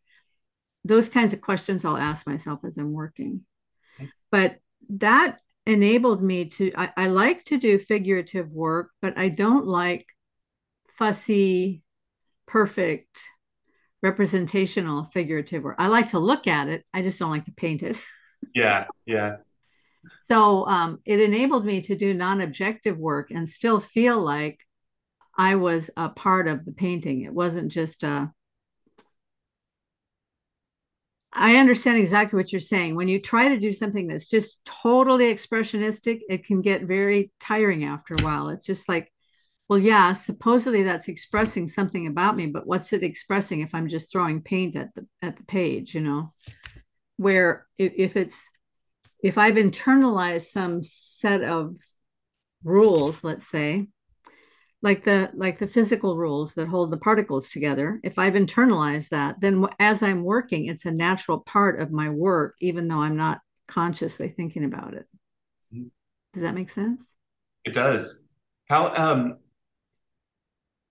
those 0.84 1.08
kinds 1.08 1.32
of 1.32 1.40
questions 1.40 1.84
I'll 1.84 1.96
ask 1.96 2.26
myself 2.26 2.64
as 2.64 2.78
I'm 2.78 2.92
working. 2.92 3.42
But 4.30 4.58
that 4.90 5.40
enabled 5.68 6.22
me 6.22 6.46
to 6.46 6.72
I, 6.76 6.90
I, 6.96 7.06
like 7.08 7.44
to 7.44 7.58
do 7.58 7.78
figurative 7.78 8.50
work 8.50 8.90
but 9.02 9.18
i 9.18 9.28
don't 9.28 9.66
like 9.66 10.06
fussy 10.96 11.82
perfect 12.46 13.20
representational 14.02 15.04
figurative 15.04 15.62
work. 15.62 15.76
I 15.78 15.88
like 15.88 16.10
to 16.10 16.18
look 16.18 16.46
at 16.46 16.68
it. 16.68 16.84
I 16.92 17.02
just 17.02 17.18
don't 17.18 17.30
like 17.30 17.46
to 17.46 17.52
paint 17.52 17.82
it. 17.82 17.98
yeah, 18.54 18.86
yeah. 19.06 19.36
So 20.24 20.66
um, 20.66 21.00
it 21.04 21.20
enabled 21.20 21.64
me 21.64 21.80
to 21.82 21.96
do 21.96 22.14
non-objective 22.14 22.96
work 22.96 23.30
and 23.30 23.48
still 23.48 23.80
feel 23.80 24.20
like 24.20 24.60
I 25.36 25.56
was 25.56 25.90
a 25.96 26.08
part 26.08 26.48
of 26.48 26.64
the 26.64 26.72
painting. 26.72 27.22
It 27.22 27.32
wasn't 27.32 27.70
just 27.70 28.02
a. 28.02 28.32
I 31.38 31.56
understand 31.56 31.98
exactly 31.98 32.36
what 32.36 32.52
you're 32.52 32.60
saying. 32.60 32.94
When 32.94 33.08
you 33.08 33.20
try 33.20 33.48
to 33.48 33.58
do 33.58 33.72
something 33.72 34.06
that's 34.06 34.26
just 34.26 34.64
totally 34.64 35.32
expressionistic, 35.32 36.20
it 36.28 36.44
can 36.44 36.60
get 36.60 36.82
very 36.82 37.30
tiring 37.40 37.84
after 37.84 38.14
a 38.14 38.22
while. 38.22 38.48
It's 38.48 38.66
just 38.66 38.88
like 38.88 39.12
well, 39.68 39.78
yeah, 39.78 40.14
supposedly 40.14 40.82
that's 40.82 41.08
expressing 41.08 41.68
something 41.68 42.06
about 42.06 42.36
me, 42.36 42.46
but 42.46 42.66
what's 42.66 42.94
it 42.94 43.02
expressing 43.02 43.60
if 43.60 43.74
I'm 43.74 43.88
just 43.88 44.10
throwing 44.10 44.40
paint 44.40 44.76
at 44.76 44.94
the 44.94 45.06
at 45.20 45.36
the 45.36 45.44
page, 45.44 45.94
you 45.94 46.00
know? 46.00 46.32
Where 47.18 47.66
if, 47.76 47.92
if 47.96 48.16
it's 48.16 48.48
if 49.22 49.36
I've 49.36 49.56
internalized 49.56 50.46
some 50.46 50.80
set 50.80 51.42
of 51.42 51.76
rules, 52.64 53.22
let's 53.22 53.46
say, 53.46 53.88
like 54.80 55.02
the 55.04 55.30
like 55.34 55.58
the 55.58 55.66
physical 55.66 56.16
rules 56.16 56.54
that 56.54 56.68
hold 56.68 56.90
the 56.90 56.96
particles 56.96 57.48
together, 57.48 58.00
if 58.04 58.18
I've 58.18 58.34
internalized 58.34 59.08
that, 59.08 59.40
then 59.40 59.66
as 59.78 60.02
I'm 60.02 60.22
working, 60.22 60.66
it's 60.66 60.86
a 60.86 60.90
natural 60.90 61.40
part 61.40 61.80
of 61.80 61.90
my 61.90 62.08
work, 62.08 62.54
even 62.60 62.86
though 62.86 63.02
I'm 63.02 63.16
not 63.16 63.40
consciously 63.66 64.28
thinking 64.28 64.64
about 64.64 64.94
it. 64.94 65.06
Mm-hmm. 65.74 65.88
Does 66.32 66.42
that 66.42 66.54
make 66.54 66.70
sense? 66.70 67.16
It 67.64 67.74
does. 67.74 68.24
How 68.68 68.94
um 68.94 69.38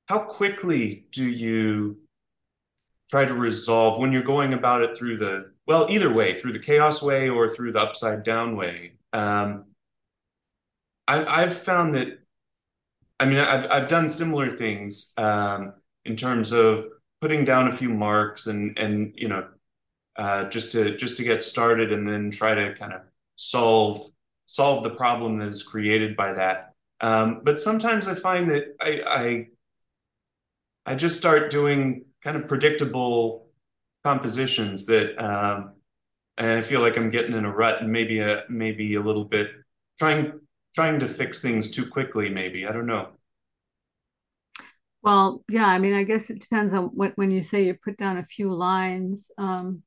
how 0.08 0.20
quickly 0.20 1.06
do 1.12 1.26
you 1.26 1.98
try 3.10 3.26
to 3.26 3.34
resolve 3.34 4.00
when 4.00 4.12
you're 4.12 4.22
going 4.22 4.54
about 4.54 4.82
it 4.82 4.98
through 4.98 5.18
the 5.18 5.52
well 5.66 5.88
either 5.90 6.12
way 6.12 6.38
through 6.38 6.54
the 6.54 6.60
chaos 6.60 7.02
way 7.02 7.30
or 7.30 7.48
through 7.48 7.72
the 7.72 7.80
upside 7.80 8.24
down 8.24 8.56
way 8.56 8.94
um, 9.14 9.66
I, 11.08 11.26
I, 11.26 11.40
have 11.42 11.58
found 11.58 11.96
that 11.96 12.20
i 13.20 13.26
mean 13.26 13.40
i've, 13.40 13.70
I've 13.70 13.88
done 13.88 14.08
similar 14.08 14.52
things 14.52 15.14
um, 15.18 15.74
in 16.06 16.16
terms 16.16 16.52
of 16.52 16.86
putting 17.22 17.46
down 17.46 17.68
a 17.68 17.72
few 17.72 17.90
marks 17.90 18.48
and 18.48 18.78
and 18.78 19.14
you 19.16 19.28
know 19.28 19.48
uh, 20.18 20.46
just 20.46 20.72
to 20.72 20.96
just 20.98 21.18
to 21.18 21.24
get 21.24 21.42
started 21.44 21.92
and 21.92 22.08
then 22.08 22.32
try 22.32 22.56
to 22.56 22.74
kind 22.74 22.92
of 22.92 23.02
solve 23.36 24.04
solve 24.48 24.84
the 24.84 24.90
problem 24.90 25.38
that 25.38 25.48
is 25.50 25.62
created 25.62 26.16
by 26.16 26.34
that. 26.34 26.74
Um, 27.00 27.42
but 27.44 27.60
sometimes 27.60 28.08
i 28.08 28.16
find 28.16 28.50
that 28.50 28.76
I, 28.82 29.04
I 29.06 29.48
I 30.94 30.96
just 30.96 31.18
start 31.18 31.52
doing 31.52 32.06
kind 32.24 32.38
of 32.38 32.48
predictable 32.48 33.50
compositions 34.04 34.86
that, 34.88 35.22
um, 35.24 35.74
and 36.38 36.48
I 36.60 36.62
feel 36.62 36.82
like 36.82 36.98
I'm 36.98 37.12
getting 37.12 37.36
in 37.36 37.46
a 37.46 37.54
rut 37.54 37.82
and 37.82 37.92
maybe 37.92 38.20
a 38.20 38.46
maybe 38.50 38.96
a 38.96 39.02
little 39.02 39.26
bit 39.26 39.52
trying 40.00 40.40
trying 40.78 41.00
to 41.00 41.08
fix 41.08 41.42
things 41.42 41.72
too 41.72 41.88
quickly. 41.88 42.30
Maybe 42.30 42.68
I 42.68 42.72
don't 42.72 42.86
know. 42.86 43.10
Well, 45.02 45.44
yeah, 45.50 45.66
I 45.66 45.80
mean, 45.80 45.96
I 45.96 46.04
guess 46.04 46.30
it 46.30 46.40
depends 46.40 46.72
on 46.72 46.90
what 46.90 47.14
when 47.16 47.32
you 47.32 47.42
say 47.42 47.66
you 47.66 47.74
put 47.74 47.98
down 47.98 48.18
a 48.18 48.24
few 48.24 48.54
lines. 48.54 49.32
Um, 49.40 49.82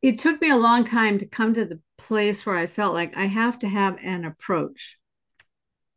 it 0.00 0.20
took 0.20 0.40
me 0.40 0.50
a 0.50 0.56
long 0.56 0.84
time 0.84 1.18
to 1.18 1.26
come 1.26 1.54
to 1.54 1.64
the 1.64 1.80
place 1.96 2.46
where 2.46 2.56
I 2.56 2.68
felt 2.68 2.94
like 2.94 3.16
I 3.16 3.24
have 3.24 3.58
to 3.58 3.68
have 3.68 3.98
an 4.00 4.24
approach. 4.24 5.00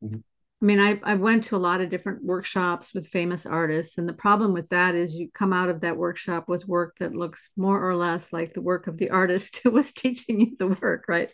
Mm-hmm. 0.03 0.30
I 0.61 0.65
mean, 0.65 0.79
I, 0.79 0.99
I 1.03 1.15
went 1.15 1.45
to 1.45 1.55
a 1.55 1.57
lot 1.57 1.81
of 1.81 1.89
different 1.89 2.23
workshops 2.23 2.93
with 2.93 3.07
famous 3.07 3.47
artists. 3.47 3.97
And 3.97 4.07
the 4.07 4.13
problem 4.13 4.53
with 4.53 4.69
that 4.69 4.93
is 4.93 5.15
you 5.15 5.29
come 5.33 5.53
out 5.53 5.69
of 5.69 5.79
that 5.79 5.97
workshop 5.97 6.47
with 6.47 6.67
work 6.67 6.97
that 6.99 7.15
looks 7.15 7.49
more 7.57 7.83
or 7.83 7.95
less 7.95 8.31
like 8.31 8.53
the 8.53 8.61
work 8.61 8.85
of 8.85 8.97
the 8.97 9.09
artist 9.21 9.61
who 9.63 9.71
was 9.71 9.91
teaching 9.91 10.39
you 10.39 10.55
the 10.57 10.67
work, 10.81 11.05
right? 11.07 11.29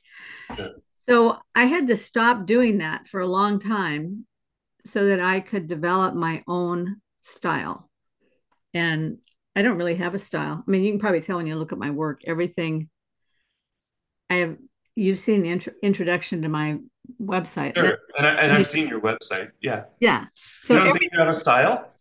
Yeah. 0.57 0.69
So 1.09 1.37
I 1.53 1.65
had 1.65 1.87
to 1.87 1.97
stop 1.97 2.45
doing 2.45 2.79
that 2.79 3.07
for 3.07 3.19
a 3.19 3.27
long 3.27 3.59
time 3.59 4.25
so 4.85 5.07
that 5.07 5.19
I 5.19 5.41
could 5.41 5.67
develop 5.67 6.15
my 6.15 6.43
own 6.47 7.01
style. 7.21 7.89
And 8.73 9.17
I 9.55 9.61
don't 9.61 9.77
really 9.77 9.95
have 9.95 10.13
a 10.13 10.19
style. 10.19 10.63
I 10.65 10.71
mean, 10.71 10.83
you 10.83 10.91
can 10.91 10.99
probably 10.99 11.21
tell 11.21 11.37
when 11.37 11.47
you 11.47 11.55
look 11.55 11.71
at 11.71 11.77
my 11.77 11.91
work, 11.91 12.21
everything 12.25 12.89
I 14.29 14.35
have, 14.35 14.57
you've 14.97 15.19
seen 15.19 15.43
the 15.43 15.49
intro, 15.49 15.73
introduction 15.81 16.41
to 16.41 16.49
my 16.49 16.79
website. 17.21 17.75
Sure. 17.75 17.99
And, 18.17 18.27
I, 18.27 18.55
I've 18.55 18.67
seen 18.67 18.87
your 18.87 18.99
website. 18.99 19.51
Yeah. 19.61 19.83
Yeah. 19.99 20.25
So 20.63 20.73
you 20.73 20.79
don't 20.79 20.89
every, 20.89 20.99
think 20.99 21.13
you 21.13 21.19
have 21.19 21.29
a 21.29 21.33
style? 21.33 21.93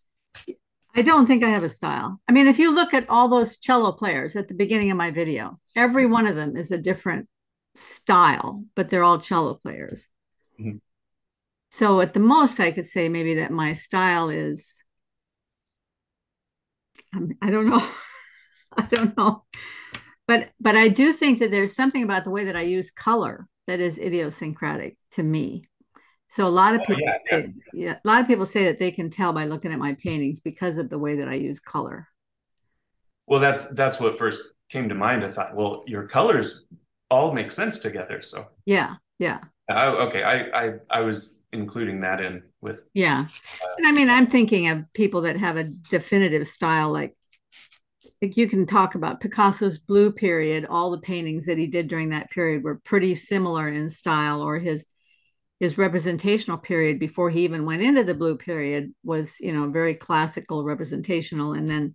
I 0.95 1.03
don't 1.03 1.27
think 1.27 1.45
I 1.45 1.51
have 1.51 1.63
a 1.63 1.69
style. 1.69 2.21
I 2.27 2.33
mean, 2.33 2.47
if 2.47 2.59
you 2.59 2.75
look 2.75 2.95
at 2.95 3.09
all 3.11 3.29
those 3.29 3.59
cello 3.59 3.93
players 3.93 4.35
at 4.35 4.49
the 4.49 4.55
beginning 4.55 4.91
of 4.91 4.97
my 4.97 5.11
video, 5.11 5.61
every 5.77 6.07
one 6.07 6.27
of 6.27 6.37
them 6.37 6.57
is 6.57 6.73
a 6.73 6.79
different 6.79 7.29
style, 7.77 8.65
but 8.75 8.89
they're 8.89 9.05
all 9.05 9.19
cello 9.19 9.55
players. 9.55 10.09
Mm-hmm. 10.59 10.79
So 11.71 12.01
at 12.01 12.15
the 12.15 12.21
most, 12.21 12.61
I 12.61 12.71
could 12.71 12.87
say 12.87 13.11
maybe 13.11 13.35
that 13.35 13.51
my 13.51 13.75
style 13.75 14.31
is. 14.31 14.83
I 17.15 17.51
don't 17.51 17.69
know. 17.69 17.87
I 18.77 18.83
don't 18.83 19.17
know. 19.17 19.45
But 20.27 20.51
but 20.61 20.77
I 20.77 20.89
do 20.89 21.13
think 21.13 21.39
that 21.39 21.51
there's 21.51 21.75
something 21.75 22.03
about 22.03 22.25
the 22.25 22.31
way 22.31 22.45
that 22.45 22.57
I 22.57 22.63
use 22.63 22.91
color 22.91 23.47
that 23.67 23.81
is 23.81 23.99
idiosyncratic 23.99 24.97
to 25.13 25.23
me. 25.23 25.65
So 26.29 26.47
a 26.47 26.49
lot 26.49 26.75
of 26.75 26.81
oh, 26.83 26.87
people, 26.87 27.03
yeah, 27.03 27.19
say, 27.31 27.55
yeah. 27.73 27.85
yeah, 27.87 27.97
a 28.05 28.09
lot 28.09 28.21
of 28.21 28.27
people 28.27 28.47
say 28.47 28.65
that 28.65 28.79
they 28.79 28.91
can 28.91 29.11
tell 29.11 29.33
by 29.33 29.45
looking 29.45 29.73
at 29.73 29.79
my 29.79 29.95
paintings 29.95 30.41
because 30.41 30.77
of 30.79 30.91
the 30.91 30.99
way 30.99 31.17
that 31.17 31.29
I 31.29 31.35
use 31.35 31.61
color. 31.61 32.09
Well, 33.27 33.41
that's 33.41 33.73
that's 33.75 34.01
what 34.01 34.19
first 34.19 34.43
came 34.69 34.89
to 34.89 34.95
mind. 34.95 35.25
I 35.25 35.29
thought, 35.29 35.55
well, 35.55 35.85
your 35.87 36.09
colors 36.09 36.67
all 37.11 37.33
make 37.33 37.53
sense 37.53 37.79
together. 37.79 38.23
So 38.23 38.49
yeah, 38.65 38.97
yeah. 39.19 39.41
Oh, 39.69 40.09
okay. 40.09 40.23
I, 40.23 40.67
I 40.67 40.73
I 40.91 41.01
was 41.01 41.45
including 41.53 42.01
that 42.01 42.21
in 42.21 42.43
with 42.61 42.85
yeah. 42.95 43.27
Uh, 43.63 43.69
and 43.79 43.87
I 43.87 43.93
mean, 43.93 44.11
I'm 44.11 44.27
thinking 44.27 44.69
of 44.69 44.85
people 44.95 45.23
that 45.23 45.37
have 45.37 45.57
a 45.57 45.65
definitive 45.65 46.47
style, 46.47 46.93
like 46.93 47.17
you 48.21 48.49
can 48.49 48.67
talk 48.67 48.95
about 48.95 49.21
Picasso's 49.21 49.79
blue 49.79 50.11
period. 50.11 50.67
All 50.67 50.91
the 50.91 50.99
paintings 50.99 51.47
that 51.47 51.59
he 51.59 51.67
did 51.67 51.89
during 51.89 52.11
that 52.11 52.31
period 52.31 52.63
were 52.65 52.81
pretty 52.85 53.15
similar 53.15 53.69
in 53.69 53.91
style, 53.91 54.41
or 54.41 54.59
his 54.59 54.85
his 55.61 55.79
representational 55.79 56.59
period 56.59 56.99
before 56.99 57.31
he 57.31 57.45
even 57.45 57.65
went 57.65 57.83
into 57.83 58.05
the 58.05 58.15
blue 58.15 58.37
period 58.37 58.95
was, 59.03 59.41
you 59.41 59.53
know, 59.53 59.71
very 59.71 59.95
classical 59.95 60.65
representational, 60.65 61.53
and 61.53 61.69
then 61.69 61.95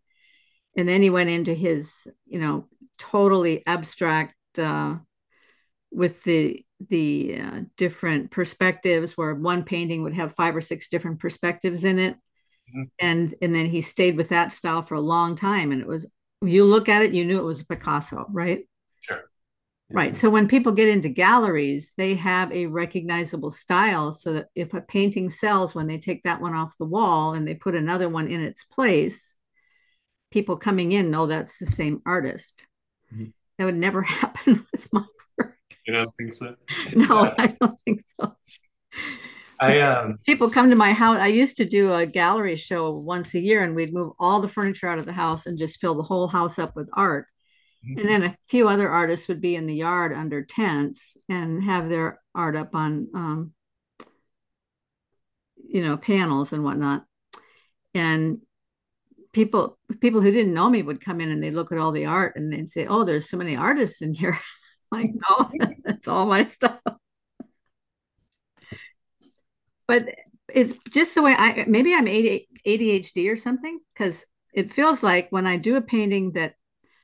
and 0.77 0.87
then 0.87 1.01
he 1.01 1.09
went 1.09 1.29
into 1.29 1.53
his, 1.53 2.07
you 2.27 2.39
know, 2.39 2.67
totally 2.97 3.63
abstract 3.65 4.35
uh, 4.59 4.95
with 5.91 6.23
the 6.23 6.63
the 6.89 7.39
uh, 7.39 7.61
different 7.77 8.31
perspectives, 8.31 9.17
where 9.17 9.33
one 9.35 9.63
painting 9.63 10.03
would 10.03 10.13
have 10.13 10.35
five 10.35 10.55
or 10.55 10.61
six 10.61 10.87
different 10.87 11.19
perspectives 11.19 11.83
in 11.83 11.99
it 11.99 12.15
Mm-hmm. 12.71 12.83
And 12.99 13.35
and 13.41 13.53
then 13.53 13.65
he 13.65 13.81
stayed 13.81 14.17
with 14.17 14.29
that 14.29 14.51
style 14.51 14.81
for 14.81 14.95
a 14.95 15.01
long 15.01 15.35
time. 15.35 15.71
And 15.71 15.81
it 15.81 15.87
was 15.87 16.05
you 16.41 16.65
look 16.65 16.89
at 16.89 17.03
it, 17.03 17.13
you 17.13 17.25
knew 17.25 17.37
it 17.37 17.43
was 17.43 17.63
Picasso, 17.63 18.25
right? 18.29 18.67
Sure. 19.01 19.29
Right. 19.91 20.15
So 20.15 20.29
when 20.29 20.47
people 20.47 20.71
get 20.71 20.87
into 20.87 21.09
galleries, 21.09 21.91
they 21.97 22.15
have 22.15 22.51
a 22.51 22.67
recognizable 22.67 23.51
style. 23.51 24.11
So 24.11 24.33
that 24.33 24.47
if 24.55 24.73
a 24.73 24.81
painting 24.81 25.29
sells 25.29 25.75
when 25.75 25.87
they 25.87 25.97
take 25.97 26.23
that 26.23 26.41
one 26.41 26.55
off 26.55 26.77
the 26.77 26.85
wall 26.85 27.33
and 27.33 27.47
they 27.47 27.55
put 27.55 27.75
another 27.75 28.07
one 28.07 28.27
in 28.27 28.41
its 28.41 28.63
place, 28.63 29.35
people 30.31 30.55
coming 30.55 30.93
in 30.93 31.11
know 31.11 31.27
that's 31.27 31.57
the 31.57 31.65
same 31.65 32.01
artist. 32.05 32.65
Mm-hmm. 33.13 33.25
That 33.57 33.65
would 33.65 33.75
never 33.75 34.01
happen 34.01 34.65
with 34.71 34.91
my 34.93 35.03
work. 35.37 35.57
You 35.85 35.93
don't 35.93 36.15
think 36.15 36.33
so? 36.33 36.55
no, 36.95 37.33
I 37.37 37.47
don't 37.59 37.79
think 37.85 38.01
so. 38.19 38.35
I 39.61 39.79
um 39.81 40.17
people 40.25 40.49
come 40.49 40.71
to 40.71 40.75
my 40.75 40.91
house. 40.91 41.19
I 41.19 41.27
used 41.27 41.57
to 41.57 41.65
do 41.65 41.93
a 41.93 42.05
gallery 42.05 42.55
show 42.55 42.91
once 42.91 43.35
a 43.35 43.39
year, 43.39 43.63
and 43.63 43.75
we'd 43.75 43.93
move 43.93 44.13
all 44.19 44.41
the 44.41 44.47
furniture 44.47 44.87
out 44.87 44.97
of 44.97 45.05
the 45.05 45.13
house 45.13 45.45
and 45.45 45.57
just 45.57 45.79
fill 45.79 45.93
the 45.93 46.03
whole 46.03 46.27
house 46.27 46.57
up 46.57 46.75
with 46.75 46.89
art. 46.93 47.27
Mm-hmm. 47.85 47.99
And 47.99 48.09
then 48.09 48.23
a 48.23 48.37
few 48.47 48.67
other 48.67 48.89
artists 48.89 49.27
would 49.27 49.39
be 49.39 49.55
in 49.55 49.67
the 49.67 49.75
yard 49.75 50.13
under 50.13 50.43
tents 50.43 51.15
and 51.29 51.63
have 51.63 51.89
their 51.89 52.19
art 52.33 52.55
up 52.55 52.73
on, 52.73 53.07
um, 53.13 53.53
you 55.67 55.83
know, 55.83 55.95
panels 55.95 56.53
and 56.53 56.63
whatnot. 56.63 57.05
And 57.93 58.39
people 59.31 59.77
people 59.99 60.21
who 60.21 60.31
didn't 60.31 60.55
know 60.55 60.71
me 60.71 60.81
would 60.81 61.05
come 61.05 61.21
in 61.21 61.29
and 61.29 61.41
they'd 61.41 61.53
look 61.53 61.71
at 61.71 61.77
all 61.77 61.91
the 61.91 62.07
art 62.07 62.35
and 62.35 62.51
they'd 62.51 62.69
say, 62.69 62.87
"Oh, 62.87 63.03
there's 63.03 63.29
so 63.29 63.37
many 63.37 63.55
artists 63.55 64.01
in 64.01 64.15
here." 64.15 64.39
like, 64.91 65.11
no, 65.13 65.51
that's 65.83 66.07
all 66.07 66.25
my 66.25 66.45
stuff 66.45 66.79
but 69.91 70.15
it's 70.47 70.79
just 70.89 71.15
the 71.15 71.21
way 71.21 71.35
I 71.37 71.65
maybe 71.67 71.93
I'm 71.93 72.05
ADHD 72.05 73.29
or 73.29 73.35
something 73.35 73.77
because 73.93 74.23
it 74.53 74.71
feels 74.71 75.03
like 75.03 75.27
when 75.31 75.45
I 75.45 75.57
do 75.57 75.75
a 75.75 75.81
painting 75.81 76.31
that 76.31 76.53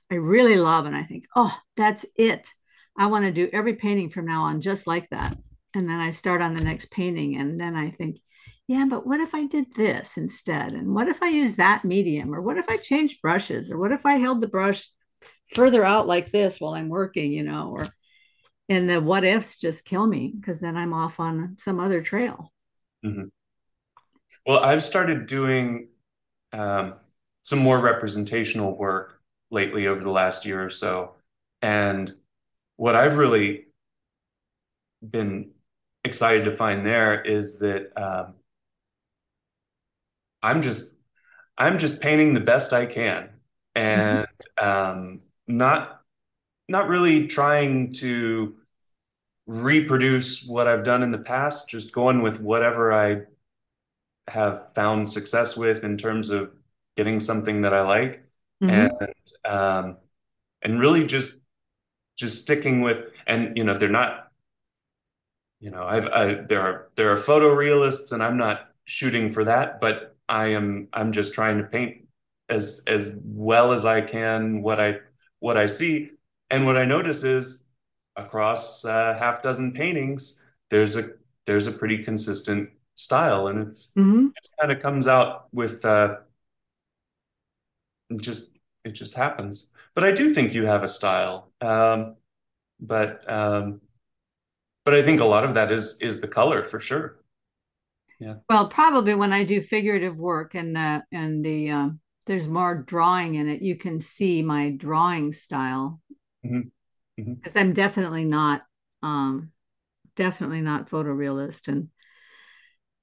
I 0.10 0.16
really 0.16 0.56
love 0.56 0.86
and 0.86 0.96
I 0.96 1.04
think, 1.04 1.26
oh, 1.36 1.54
that's 1.76 2.06
it. 2.16 2.50
I 2.98 3.08
want 3.08 3.26
to 3.26 3.34
do 3.34 3.50
every 3.52 3.74
painting 3.74 4.10
from 4.10 4.26
now 4.26 4.44
on 4.44 4.62
just 4.62 4.88
like 4.88 5.10
that. 5.10 5.38
And 5.74 5.90
then 5.90 6.00
I 6.00 6.12
start 6.12 6.42
on 6.42 6.56
the 6.56 6.64
next 6.64 6.90
painting 6.90 7.36
and 7.36 7.60
then 7.60 7.76
I 7.76 7.90
think, 7.90 8.22
yeah, 8.70 8.86
but 8.90 9.06
what 9.06 9.20
if 9.20 9.36
I 9.36 9.48
did 9.48 9.76
this 9.76 10.16
instead? 10.16 10.72
And 10.72 10.96
what 10.96 11.10
if 11.10 11.22
I 11.22 11.28
use 11.28 11.58
that 11.58 11.84
medium? 11.84 12.34
Or 12.34 12.42
what 12.42 12.58
if 12.58 12.70
I 12.70 12.78
changed 12.78 13.22
brushes? 13.22 13.70
Or 13.70 13.78
what 13.78 13.92
if 13.92 14.06
I 14.06 14.14
held 14.14 14.40
the 14.40 14.48
brush 14.48 14.88
further 15.54 15.84
out 15.84 16.08
like 16.08 16.32
this 16.32 16.62
while 16.62 16.74
I'm 16.74 16.88
working, 16.88 17.34
you 17.34 17.44
know? 17.44 17.74
Or 17.76 17.86
and 18.70 18.90
the 18.90 19.02
what 19.02 19.26
ifs 19.26 19.58
just 19.58 19.84
kill 19.84 20.08
me 20.08 20.34
because 20.40 20.62
then 20.62 20.78
I'm 20.78 20.94
off 20.94 21.20
on 21.20 21.58
some 21.60 21.82
other 21.82 22.02
trail. 22.02 22.54
Mm-hmm. 23.06 23.26
Well, 24.46 24.60
I've 24.60 24.84
started 24.84 25.26
doing 25.26 25.90
um, 26.54 26.96
some 27.42 27.60
more 27.60 27.80
representational 27.80 28.78
work 28.78 29.22
lately 29.52 29.88
over 29.88 30.02
the 30.02 30.12
last 30.12 30.46
year 30.46 30.64
or 30.64 30.70
so. 30.70 31.16
And 31.62 32.12
what 32.76 32.96
I've 32.96 33.18
really 33.18 33.66
been 35.08 35.52
excited 36.04 36.46
to 36.46 36.56
find 36.56 36.86
there 36.86 37.22
is 37.22 37.60
that 37.60 37.92
um, 37.98 38.36
I'm 40.42 40.62
just 40.62 40.98
I'm 41.58 41.78
just 41.78 42.00
painting 42.02 42.34
the 42.34 42.40
best 42.40 42.72
I 42.74 42.86
can 42.86 43.30
and 43.76 44.28
um, 44.62 45.22
not 45.48 46.02
not 46.68 46.88
really 46.88 47.28
trying 47.28 47.94
to 47.94 48.56
reproduce 49.48 50.44
what 50.46 50.68
I've 50.68 50.84
done 50.84 51.02
in 51.02 51.12
the 51.12 51.18
past, 51.18 51.70
just 51.70 51.94
going 51.94 52.22
with 52.22 52.42
whatever 52.42 52.94
I 52.94 53.22
have 54.28 54.74
found 54.74 55.10
success 55.10 55.56
with 55.56 55.84
in 55.84 55.98
terms 55.98 56.30
of 56.30 56.52
getting 56.98 57.20
something 57.20 57.62
that 57.62 57.74
I 57.74 57.82
like 57.82 58.28
mm-hmm. 58.62 58.70
and 58.70 59.14
um, 59.46 59.98
and 60.62 60.80
really 60.80 61.06
just 61.06 61.34
just 62.18 62.42
sticking 62.42 62.82
with 62.82 63.06
and 63.26 63.56
you 63.56 63.64
know 63.64 63.78
they're 63.78 63.90
not 63.90 64.32
you 65.60 65.72
know 65.72 65.84
I've 65.84 66.08
I, 66.08 66.34
there 66.34 66.62
are 66.62 66.90
there 66.96 67.12
are 67.12 67.18
photorealists 67.18 68.12
and 68.12 68.22
I'm 68.22 68.38
not 68.38 68.70
shooting 68.86 69.30
for 69.30 69.46
that 69.46 69.80
but 69.80 70.16
I 70.28 70.48
am 70.48 70.90
I'm 70.92 71.12
just 71.12 71.34
trying 71.34 71.60
to 71.60 71.64
paint 71.64 72.08
as 72.50 72.82
as 72.88 73.18
well 73.24 73.72
as 73.72 73.86
I 73.86 74.02
can 74.02 74.62
what 74.62 74.80
I 74.80 74.98
what 75.40 75.58
I 75.58 75.68
see 75.68 76.12
and 76.50 76.66
what 76.66 76.78
I 76.78 76.86
notice 76.86 77.24
is 77.24 77.67
across 78.18 78.84
a 78.84 79.16
half 79.20 79.42
dozen 79.42 79.72
paintings 79.72 80.44
there's 80.70 80.96
a 80.96 81.10
there's 81.46 81.68
a 81.68 81.72
pretty 81.72 82.04
consistent 82.04 82.70
style 82.98 83.48
and 83.48 83.68
it's 83.68 83.94
mm-hmm. 83.94 84.28
it 84.36 84.48
kind 84.60 84.72
of 84.72 84.82
comes 84.82 85.08
out 85.08 85.48
with 85.54 85.86
uh 85.86 86.18
just 88.20 88.58
it 88.84 88.92
just 88.92 89.16
happens. 89.16 89.72
But 89.94 90.04
I 90.04 90.12
do 90.12 90.34
think 90.34 90.54
you 90.54 90.66
have 90.66 90.84
a 90.84 90.90
style 90.90 91.52
um 91.62 92.16
but 92.80 93.30
um 93.32 93.82
but 94.86 94.94
I 94.94 95.04
think 95.04 95.20
a 95.20 95.26
lot 95.26 95.44
of 95.44 95.54
that 95.56 95.72
is 95.72 96.00
is 96.02 96.22
the 96.22 96.28
color 96.28 96.64
for 96.64 96.80
sure. 96.80 97.20
Yeah. 98.20 98.36
Well 98.50 98.68
probably 98.68 99.14
when 99.14 99.32
i 99.32 99.44
do 99.44 99.62
figurative 99.62 100.18
work 100.18 100.56
and 100.56 100.76
the 100.76 101.04
and 101.12 101.46
the 101.46 101.70
uh, 101.70 101.90
there's 102.26 102.48
more 102.48 102.74
drawing 102.74 103.36
in 103.36 103.48
it 103.48 103.62
you 103.62 103.76
can 103.76 104.02
see 104.02 104.42
my 104.42 104.72
drawing 104.72 105.32
style 105.32 106.02
because 107.18 107.32
mm-hmm. 107.32 107.48
mm-hmm. 107.48 107.58
i'm 107.58 107.74
definitely 107.74 108.26
not 108.26 108.64
um 109.04 109.52
definitely 110.16 110.62
not 110.62 110.90
photorealist 110.90 111.68
and 111.68 111.90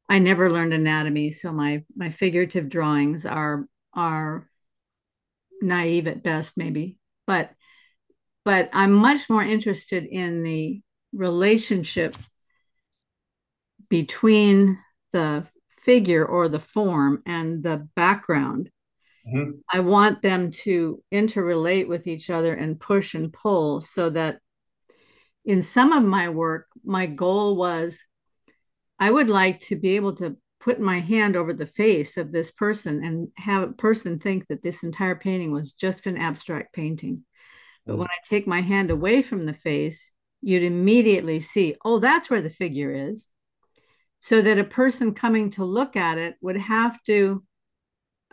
i 0.09 0.19
never 0.19 0.51
learned 0.51 0.73
anatomy 0.73 1.31
so 1.31 1.53
my 1.53 1.85
my 1.95 2.11
figurative 2.11 2.69
drawings 2.69 3.27
are 3.27 3.67
are 3.93 4.49
naive 5.61 6.07
at 6.07 6.23
best 6.23 6.55
maybe 6.57 6.99
but 7.27 7.51
but 8.45 8.71
i'm 8.73 8.93
much 8.93 9.29
more 9.29 9.43
interested 9.43 10.05
in 10.05 10.43
the 10.43 10.81
relationship 11.13 12.17
between 13.89 14.79
the 15.13 15.47
figure 15.79 16.25
or 16.25 16.49
the 16.49 16.59
form 16.59 17.23
and 17.27 17.63
the 17.63 17.89
background. 17.95 18.71
Mm-hmm. 19.27 19.53
I 19.73 19.81
want 19.81 20.23
them 20.23 20.51
to 20.51 21.03
interrelate 21.13 21.89
with 21.89 22.07
each 22.07 22.31
other 22.31 22.55
and 22.55 22.79
push 22.79 23.15
and 23.15 23.33
pull 23.33 23.81
so 23.81 24.11
that 24.11 24.39
in 25.45 25.63
some 25.63 25.93
of 25.93 26.03
my 26.03 26.29
work, 26.29 26.67
my 26.85 27.07
goal 27.07 27.57
was 27.57 28.05
I 28.99 29.11
would 29.11 29.29
like 29.29 29.61
to 29.61 29.77
be 29.77 29.97
able 29.97 30.15
to 30.17 30.37
put 30.61 30.81
my 30.81 31.01
hand 31.01 31.37
over 31.37 31.53
the 31.53 31.67
face 31.67 32.17
of 32.17 32.33
this 32.33 32.51
person 32.51 33.05
and 33.05 33.29
have 33.37 33.63
a 33.63 33.73
person 33.73 34.19
think 34.19 34.47
that 34.49 34.63
this 34.63 34.83
entire 34.83 35.15
painting 35.15 35.53
was 35.53 35.73
just 35.73 36.07
an 36.07 36.17
abstract 36.17 36.73
painting. 36.73 37.25
But 37.85 37.93
mm-hmm. 37.93 38.01
when 38.01 38.09
I 38.09 38.29
take 38.29 38.47
my 38.47 38.61
hand 38.61 38.91
away 38.91 39.21
from 39.21 39.47
the 39.47 39.53
face, 39.53 40.11
you'd 40.41 40.63
immediately 40.63 41.41
see, 41.41 41.77
oh, 41.85 41.99
that's 41.99 42.31
where 42.31 42.43
the 42.43 42.51
figure 42.51 42.93
is 42.93 43.29
so 44.25 44.41
that 44.41 44.59
a 44.59 44.65
person 44.65 45.13
coming 45.13 45.51
to 45.51 45.67
look 45.67 45.97
at 45.97 46.17
it 46.17 46.37
would 46.41 46.57
have 46.57 47.03
to 47.03 47.45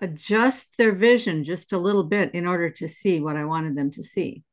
adjust 0.01 0.77
their 0.77 0.93
vision 0.93 1.43
just 1.43 1.73
a 1.73 1.77
little 1.77 2.03
bit 2.03 2.33
in 2.33 2.47
order 2.47 2.69
to 2.69 2.87
see 2.87 3.21
what 3.21 3.35
I 3.35 3.45
wanted 3.45 3.75
them 3.75 3.91
to 3.91 4.03
see. 4.03 4.43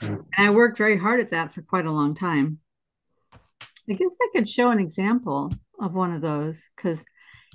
Mm-hmm. 0.00 0.14
And 0.36 0.46
I 0.46 0.50
worked 0.50 0.78
very 0.78 0.98
hard 0.98 1.20
at 1.20 1.30
that 1.32 1.52
for 1.52 1.62
quite 1.62 1.86
a 1.86 1.92
long 1.92 2.14
time. 2.14 2.58
I 3.88 3.94
guess 3.94 4.16
I 4.22 4.28
could 4.32 4.48
show 4.48 4.70
an 4.70 4.78
example 4.78 5.52
of 5.80 5.94
one 5.94 6.12
of 6.12 6.22
those 6.22 6.62
because 6.76 7.04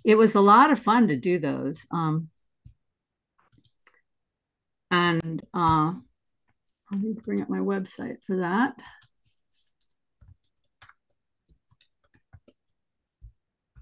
it 0.04 0.16
was 0.16 0.36
a 0.36 0.42
lot 0.42 0.72
of 0.72 0.80
fun 0.80 1.08
to 1.08 1.16
do 1.16 1.40
those. 1.40 1.86
Um, 1.92 2.30
and 4.92 5.42
uh, 5.54 5.94
let 6.92 7.02
me 7.02 7.14
bring 7.14 7.42
up 7.42 7.50
my 7.50 7.60
website 7.60 8.18
for 8.26 8.38
that. 8.38 8.76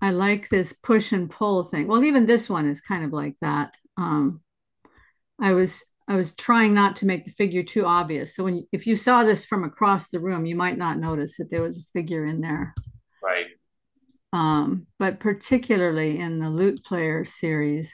I 0.06 0.12
like 0.12 0.50
this 0.50 0.72
push 0.72 1.14
and 1.14 1.32
pull 1.32 1.64
thing. 1.64 1.88
Well, 1.88 2.04
even 2.04 2.28
this 2.28 2.48
one 2.48 2.70
is 2.70 2.80
kind 2.80 3.04
of 3.04 3.12
like 3.12 3.36
that. 3.42 3.74
Um, 3.98 4.42
I 5.42 5.54
was 5.54 5.84
I 6.08 6.16
was 6.16 6.32
trying 6.36 6.76
not 6.76 6.98
to 6.98 7.08
make 7.08 7.26
the 7.26 7.32
figure 7.32 7.64
too 7.64 7.88
obvious. 7.88 8.36
So 8.36 8.44
when 8.44 8.68
if 8.72 8.86
you 8.86 8.98
saw 8.98 9.24
this 9.24 9.46
from 9.46 9.64
across 9.64 10.10
the 10.10 10.20
room, 10.20 10.46
you 10.46 10.56
might 10.56 10.78
not 10.78 11.00
notice 11.00 11.38
that 11.38 11.50
there 11.50 11.64
was 11.64 11.80
a 11.80 11.92
figure 11.92 12.24
in 12.24 12.40
there. 12.40 12.76
Right. 13.24 13.48
Um, 14.32 14.86
but 15.00 15.20
particularly 15.20 16.20
in 16.20 16.38
the 16.38 16.52
lute 16.52 16.84
player 16.84 17.26
series, 17.26 17.92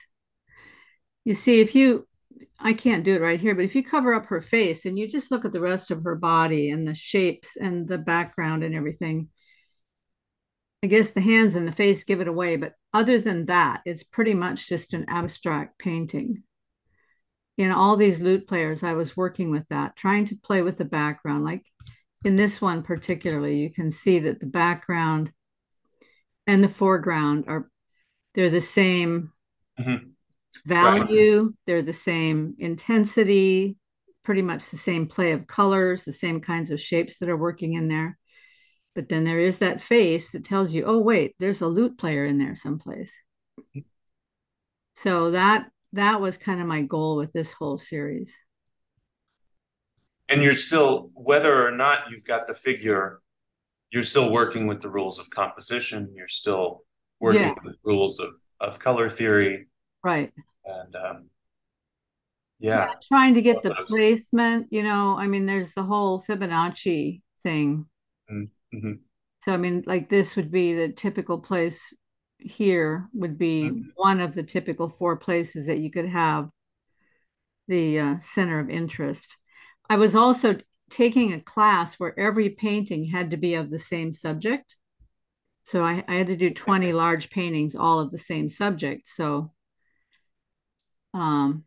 you 1.24 1.34
see 1.34 1.62
if 1.62 1.74
you 1.74 2.06
I 2.60 2.74
can't 2.74 3.06
do 3.06 3.16
it 3.16 3.22
right 3.22 3.40
here, 3.40 3.56
but 3.56 3.64
if 3.64 3.74
you 3.74 3.86
cover 3.86 4.14
up 4.14 4.26
her 4.26 4.42
face 4.42 4.86
and 4.86 5.00
you 5.00 5.08
just 5.08 5.32
look 5.32 5.46
at 5.46 5.54
the 5.54 5.62
rest 5.62 5.92
of 5.92 6.04
her 6.04 6.16
body 6.18 6.72
and 6.72 6.86
the 6.86 6.94
shapes 6.94 7.56
and 7.56 7.88
the 7.88 7.98
background 7.98 8.66
and 8.66 8.76
everything, 8.76 9.30
I 10.84 10.88
guess 10.88 11.12
the 11.12 11.22
hands 11.22 11.56
and 11.56 11.68
the 11.68 11.72
face 11.72 12.04
give 12.04 12.22
it 12.22 12.28
away, 12.28 12.56
but 12.56 12.74
other 12.94 13.20
than 13.20 13.46
that, 13.46 13.82
it's 13.86 14.04
pretty 14.04 14.34
much 14.34 14.68
just 14.68 14.94
an 14.94 15.06
abstract 15.08 15.78
painting. 15.78 16.44
In 17.58 17.72
all 17.72 17.96
these 17.96 18.22
lute 18.22 18.48
players, 18.48 18.84
I 18.84 18.94
was 18.94 19.16
working 19.16 19.52
with 19.52 19.68
that, 19.70 19.96
trying 19.96 20.26
to 20.28 20.36
play 20.36 20.64
with 20.64 20.78
the 20.78 20.86
background. 20.86 21.44
Like 21.44 21.66
in 22.26 22.36
this 22.36 22.60
one 22.60 22.82
particularly, 22.82 23.60
you 23.60 23.70
can 23.72 23.92
see 23.92 24.20
that 24.20 24.40
the 24.40 24.48
background 24.48 25.32
and 26.48 26.64
the 26.64 26.68
foreground 26.68 27.46
are 27.48 27.70
they're 28.34 28.50
the 28.50 28.62
same 28.62 29.32
mm-hmm. 29.80 30.08
value, 30.66 31.44
right. 31.44 31.52
they're 31.68 31.82
the 31.82 31.94
same 31.94 32.56
intensity, 32.58 33.78
pretty 34.24 34.42
much 34.42 34.70
the 34.70 34.78
same 34.78 35.08
play 35.08 35.32
of 35.32 35.48
colors, 35.48 36.04
the 36.04 36.12
same 36.12 36.40
kinds 36.40 36.72
of 36.72 36.80
shapes 36.80 37.20
that 37.20 37.30
are 37.30 37.38
working 37.38 37.74
in 37.74 37.88
there. 37.88 38.18
But 38.94 39.10
then 39.10 39.24
there 39.24 39.40
is 39.40 39.60
that 39.60 39.82
face 39.82 40.32
that 40.32 40.44
tells 40.44 40.74
you, 40.74 40.84
oh, 40.86 41.00
wait, 41.00 41.36
there's 41.40 41.62
a 41.62 41.68
lute 41.68 41.98
player 41.98 42.26
in 42.26 42.38
there 42.38 42.56
someplace. 42.56 43.14
So 44.96 45.32
that 45.32 45.70
that 45.94 46.22
was 46.22 46.38
kind 46.38 46.62
of 46.62 46.68
my 46.68 46.82
goal 46.82 47.18
with 47.18 47.32
this 47.32 47.54
whole 47.54 47.78
series. 47.78 48.38
And 50.30 50.42
you're 50.42 50.54
still, 50.54 51.10
whether 51.14 51.66
or 51.68 51.72
not 51.72 52.10
you've 52.10 52.24
got 52.24 52.48
the 52.48 52.54
figure, 52.54 53.22
you're 53.92 54.04
still 54.04 54.32
working 54.32 54.68
with 54.68 54.82
the 54.82 54.90
rules 54.90 55.20
of 55.20 55.30
composition. 55.30 56.14
You're 56.16 56.28
still 56.30 56.84
working 57.20 57.42
yeah. 57.42 57.56
with 57.64 57.76
rules 57.84 58.20
of 58.20 58.36
of 58.60 58.80
color 58.80 59.10
theory. 59.10 59.68
Right. 60.04 60.32
And 60.66 60.96
um, 60.96 61.30
yeah. 62.60 62.88
yeah. 62.88 62.94
Trying 63.08 63.34
to 63.34 63.42
get 63.42 63.64
the 63.64 63.76
placement, 63.88 64.68
you 64.70 64.84
know, 64.84 65.18
I 65.18 65.28
mean, 65.28 65.46
there's 65.46 65.72
the 65.72 65.84
whole 65.84 66.22
Fibonacci 66.22 67.22
thing. 67.42 67.86
Mm. 68.32 68.50
Mm-hmm. 68.74 68.94
So 69.44 69.54
I 69.54 69.58
mean, 69.58 69.84
like 69.86 70.10
this 70.10 70.36
would 70.36 70.52
be 70.52 70.74
the 70.74 70.92
typical 70.92 71.40
place 71.40 71.94
here 72.40 73.08
would 73.14 73.38
be 73.38 73.64
mm-hmm. 73.64 73.82
one 73.96 74.20
of 74.20 74.34
the 74.34 74.44
typical 74.44 74.90
four 74.90 75.18
places 75.18 75.68
that 75.68 75.80
you 75.80 75.92
could 75.92 76.08
have 76.08 76.50
the 77.68 78.00
uh, 78.00 78.16
center 78.20 78.60
of 78.60 78.70
interest. 78.70 79.38
I 79.90 79.98
was 79.98 80.16
also 80.16 80.58
taking 80.90 81.34
a 81.34 81.40
class 81.40 81.96
where 81.96 82.18
every 82.20 82.50
painting 82.50 83.06
had 83.06 83.32
to 83.32 83.38
be 83.38 83.56
of 83.56 83.70
the 83.70 83.80
same 83.80 84.12
subject. 84.12 84.76
So 85.64 85.84
I, 85.84 86.04
I 86.08 86.16
had 86.16 86.28
to 86.28 86.36
do 86.36 86.50
20 86.50 86.92
large 86.94 87.30
paintings, 87.30 87.76
all 87.76 88.00
of 88.00 88.12
the 88.12 88.18
same 88.18 88.50
subject. 88.50 89.08
So 89.08 89.52
um, 91.14 91.64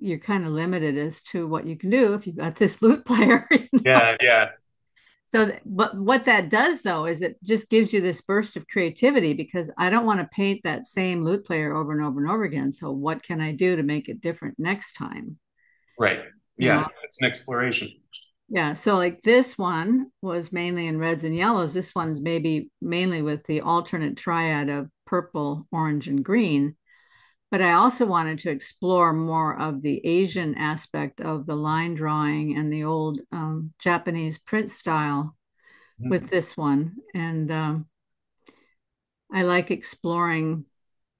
you're 0.00 0.18
kind 0.18 0.44
of 0.44 0.52
limited 0.52 0.98
as 0.98 1.20
to 1.22 1.46
what 1.46 1.66
you 1.66 1.76
can 1.76 1.90
do 1.90 2.14
if 2.14 2.26
you've 2.26 2.36
got 2.36 2.56
this 2.56 2.82
lute 2.82 3.04
player. 3.04 3.46
You 3.50 3.68
know? 3.72 3.80
Yeah, 3.84 4.16
yeah. 4.20 4.48
So, 5.32 5.50
but 5.64 5.96
what 5.96 6.26
that 6.26 6.50
does 6.50 6.82
though 6.82 7.06
is 7.06 7.22
it 7.22 7.42
just 7.42 7.70
gives 7.70 7.90
you 7.90 8.02
this 8.02 8.20
burst 8.20 8.54
of 8.58 8.68
creativity 8.68 9.32
because 9.32 9.70
I 9.78 9.88
don't 9.88 10.04
want 10.04 10.20
to 10.20 10.28
paint 10.30 10.60
that 10.64 10.86
same 10.86 11.24
lute 11.24 11.46
player 11.46 11.74
over 11.74 11.92
and 11.92 12.02
over 12.04 12.20
and 12.20 12.30
over 12.30 12.44
again. 12.44 12.70
So, 12.70 12.90
what 12.90 13.22
can 13.22 13.40
I 13.40 13.52
do 13.52 13.74
to 13.74 13.82
make 13.82 14.10
it 14.10 14.20
different 14.20 14.58
next 14.58 14.92
time? 14.92 15.38
Right. 15.98 16.18
Yeah, 16.58 16.74
you 16.74 16.80
know? 16.82 16.88
it's 17.02 17.18
an 17.22 17.28
exploration. 17.28 17.88
Yeah. 18.50 18.74
So, 18.74 18.96
like 18.96 19.22
this 19.22 19.56
one 19.56 20.08
was 20.20 20.52
mainly 20.52 20.86
in 20.86 20.98
reds 20.98 21.24
and 21.24 21.34
yellows. 21.34 21.72
This 21.72 21.94
one's 21.94 22.20
maybe 22.20 22.70
mainly 22.82 23.22
with 23.22 23.42
the 23.44 23.62
alternate 23.62 24.18
triad 24.18 24.68
of 24.68 24.90
purple, 25.06 25.66
orange, 25.72 26.08
and 26.08 26.22
green. 26.22 26.76
But 27.52 27.60
I 27.60 27.72
also 27.72 28.06
wanted 28.06 28.38
to 28.40 28.50
explore 28.50 29.12
more 29.12 29.60
of 29.60 29.82
the 29.82 30.00
Asian 30.06 30.54
aspect 30.54 31.20
of 31.20 31.44
the 31.44 31.54
line 31.54 31.94
drawing 31.94 32.56
and 32.56 32.72
the 32.72 32.84
old 32.84 33.20
um, 33.30 33.74
Japanese 33.78 34.38
print 34.38 34.70
style 34.70 35.36
mm-hmm. 36.00 36.08
with 36.08 36.30
this 36.30 36.56
one. 36.56 36.94
And 37.14 37.52
um, 37.52 37.86
I 39.30 39.42
like 39.42 39.70
exploring 39.70 40.64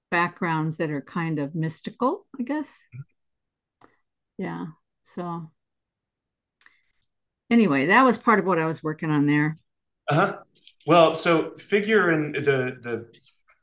backgrounds 0.09 0.77
that 0.77 0.89
are 0.89 1.01
kind 1.01 1.37
of 1.37 1.53
mystical, 1.53 2.25
I 2.39 2.41
guess. 2.41 2.79
Yeah. 4.39 4.65
So 5.03 5.51
anyway, 7.51 7.85
that 7.85 8.01
was 8.01 8.17
part 8.17 8.39
of 8.39 8.45
what 8.47 8.57
I 8.57 8.65
was 8.65 8.81
working 8.81 9.11
on 9.11 9.27
there. 9.27 9.59
Uh 10.09 10.15
huh. 10.15 10.37
Well, 10.87 11.13
so 11.13 11.51
figure 11.57 12.11
in 12.11 12.31
the 12.31 12.79
the 12.81 13.05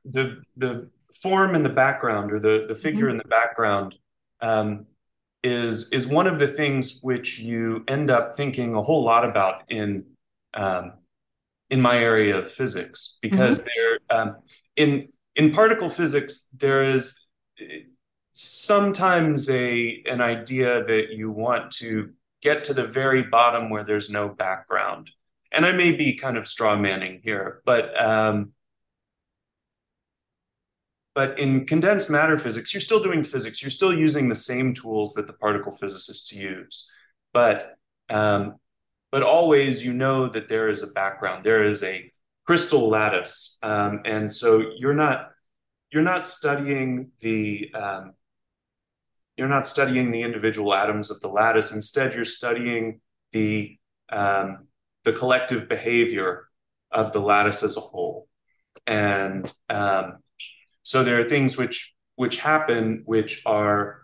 the 0.04 0.42
the 0.56 0.90
form 1.14 1.54
in 1.54 1.62
the 1.62 1.68
background 1.68 2.32
or 2.32 2.38
the 2.38 2.66
the 2.68 2.74
figure 2.74 3.06
mm-hmm. 3.06 3.12
in 3.12 3.18
the 3.18 3.24
background 3.24 3.94
um, 4.40 4.86
is 5.42 5.90
is 5.90 6.06
one 6.06 6.26
of 6.26 6.38
the 6.38 6.46
things 6.46 7.00
which 7.02 7.38
you 7.38 7.84
end 7.88 8.11
up 8.11 8.34
thinking 8.34 8.74
a 8.74 8.82
whole 8.82 9.04
lot 9.04 9.28
about 9.28 9.62
in 9.68 10.04
um, 10.54 10.92
in 11.70 11.80
my 11.80 11.98
area 11.98 12.38
of 12.38 12.50
physics 12.50 13.18
because 13.22 13.61
mm-hmm. 13.61 13.68
there 13.68 14.18
um, 14.18 14.36
in 14.76 15.08
in 15.36 15.52
particle 15.52 15.90
physics 15.90 16.48
there 16.56 16.82
is 16.82 17.26
sometimes 18.32 19.50
a 19.50 20.02
an 20.06 20.20
idea 20.20 20.84
that 20.84 21.12
you 21.12 21.30
want 21.30 21.70
to 21.72 22.11
get 22.40 22.64
to 22.64 22.74
the 22.74 22.86
very 22.86 23.22
bottom 23.22 23.70
where 23.70 23.84
there's 23.84 24.11
no 24.11 24.28
background. 24.28 25.11
And 25.52 25.66
I 25.66 25.72
may 25.72 25.92
be 25.92 26.14
kind 26.14 26.38
of 26.38 26.46
straw 26.46 26.76
manning 26.76 27.20
here, 27.22 27.61
but 27.64 28.00
um, 28.00 28.52
but 31.20 31.38
in 31.38 31.66
condensed 31.66 32.08
matter 32.08 32.38
physics, 32.38 32.72
you're 32.72 32.80
still 32.80 33.02
doing 33.02 33.22
physics. 33.22 33.62
You're 33.62 33.68
still 33.68 33.92
using 33.92 34.30
the 34.30 34.34
same 34.34 34.72
tools 34.72 35.12
that 35.12 35.26
the 35.26 35.34
particle 35.34 35.70
physicists 35.70 36.32
use, 36.32 36.90
but 37.34 37.76
um, 38.08 38.54
but 39.12 39.22
always 39.22 39.84
you 39.84 39.92
know 39.92 40.28
that 40.28 40.48
there 40.48 40.70
is 40.70 40.82
a 40.82 40.86
background. 40.86 41.44
There 41.44 41.62
is 41.62 41.82
a 41.82 42.10
crystal 42.46 42.88
lattice, 42.88 43.58
um, 43.62 44.00
and 44.06 44.32
so 44.32 44.72
you're 44.78 44.94
not 44.94 45.32
you're 45.92 46.00
not 46.00 46.24
studying 46.24 47.10
the 47.20 47.70
um, 47.74 48.14
you're 49.36 49.46
not 49.46 49.66
studying 49.66 50.12
the 50.12 50.22
individual 50.22 50.72
atoms 50.72 51.10
of 51.10 51.20
the 51.20 51.28
lattice. 51.28 51.70
Instead, 51.74 52.14
you're 52.14 52.24
studying 52.24 53.02
the 53.32 53.78
um, 54.08 54.68
the 55.04 55.12
collective 55.12 55.68
behavior 55.68 56.48
of 56.90 57.12
the 57.12 57.20
lattice 57.20 57.62
as 57.62 57.76
a 57.76 57.80
whole. 57.80 58.26
And 58.86 59.52
um, 59.68 60.20
so 60.91 61.05
there 61.05 61.20
are 61.20 61.28
things 61.28 61.57
which 61.57 61.95
which 62.16 62.38
happen 62.38 63.03
which 63.05 63.43
are 63.47 64.03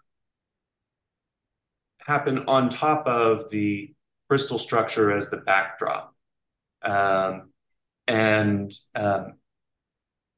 happen 1.98 2.44
on 2.46 2.68
top 2.68 3.08
of 3.08 3.50
the 3.50 3.92
crystal 4.28 4.56
structure 4.56 5.10
as 5.10 5.28
the 5.28 5.38
backdrop. 5.38 6.14
Um, 6.82 7.50
and 8.06 8.70
um, 8.94 9.32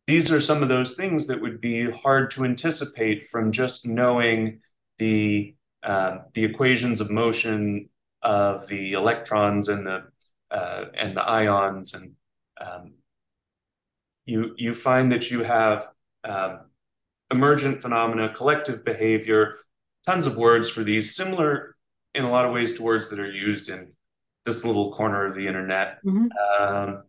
these 0.06 0.32
are 0.32 0.40
some 0.40 0.62
of 0.62 0.70
those 0.70 0.94
things 0.94 1.26
that 1.26 1.42
would 1.42 1.60
be 1.60 1.90
hard 1.90 2.30
to 2.30 2.46
anticipate 2.46 3.26
from 3.26 3.52
just 3.52 3.86
knowing 3.86 4.60
the 4.96 5.54
um, 5.82 6.22
the 6.32 6.46
equations 6.46 7.02
of 7.02 7.10
motion 7.10 7.90
of 8.22 8.66
the 8.68 8.92
electrons 8.92 9.68
and 9.68 9.86
the 9.86 10.04
uh, 10.50 10.86
and 10.94 11.14
the 11.14 11.22
ions, 11.22 11.92
and 11.92 12.14
um, 12.58 12.94
you 14.24 14.54
you 14.56 14.74
find 14.74 15.12
that 15.12 15.30
you 15.30 15.42
have 15.42 15.88
um, 16.24 16.60
emergent 17.30 17.82
phenomena, 17.82 18.28
collective 18.28 18.84
behavior, 18.84 19.56
tons 20.06 20.26
of 20.26 20.36
words 20.36 20.70
for 20.70 20.82
these, 20.82 21.14
similar 21.14 21.76
in 22.14 22.24
a 22.24 22.30
lot 22.30 22.46
of 22.46 22.52
ways 22.52 22.72
to 22.74 22.82
words 22.82 23.10
that 23.10 23.20
are 23.20 23.30
used 23.30 23.68
in 23.68 23.92
this 24.44 24.64
little 24.64 24.92
corner 24.92 25.26
of 25.26 25.34
the 25.34 25.46
internet. 25.46 25.98
Mm-hmm. 26.04 26.62
Um, 26.62 27.02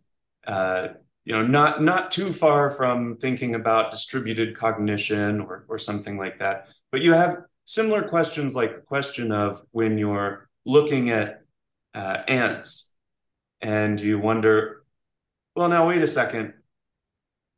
uh, 0.46 0.88
you 1.24 1.32
know, 1.32 1.46
not 1.46 1.82
not 1.82 2.10
too 2.10 2.32
far 2.32 2.70
from 2.70 3.16
thinking 3.16 3.54
about 3.54 3.90
distributed 3.90 4.56
cognition 4.56 5.40
or 5.40 5.64
or 5.68 5.78
something 5.78 6.16
like 6.16 6.38
that. 6.38 6.68
But 6.90 7.02
you 7.02 7.12
have 7.12 7.38
similar 7.64 8.08
questions 8.08 8.54
like 8.54 8.74
the 8.74 8.80
question 8.80 9.30
of 9.30 9.62
when 9.70 9.98
you're 9.98 10.48
looking 10.64 11.10
at 11.10 11.42
uh, 11.94 12.18
ants 12.26 12.96
and 13.60 14.00
you 14.00 14.18
wonder, 14.18 14.82
well, 15.54 15.68
now 15.68 15.86
wait 15.86 16.02
a 16.02 16.06
second, 16.06 16.54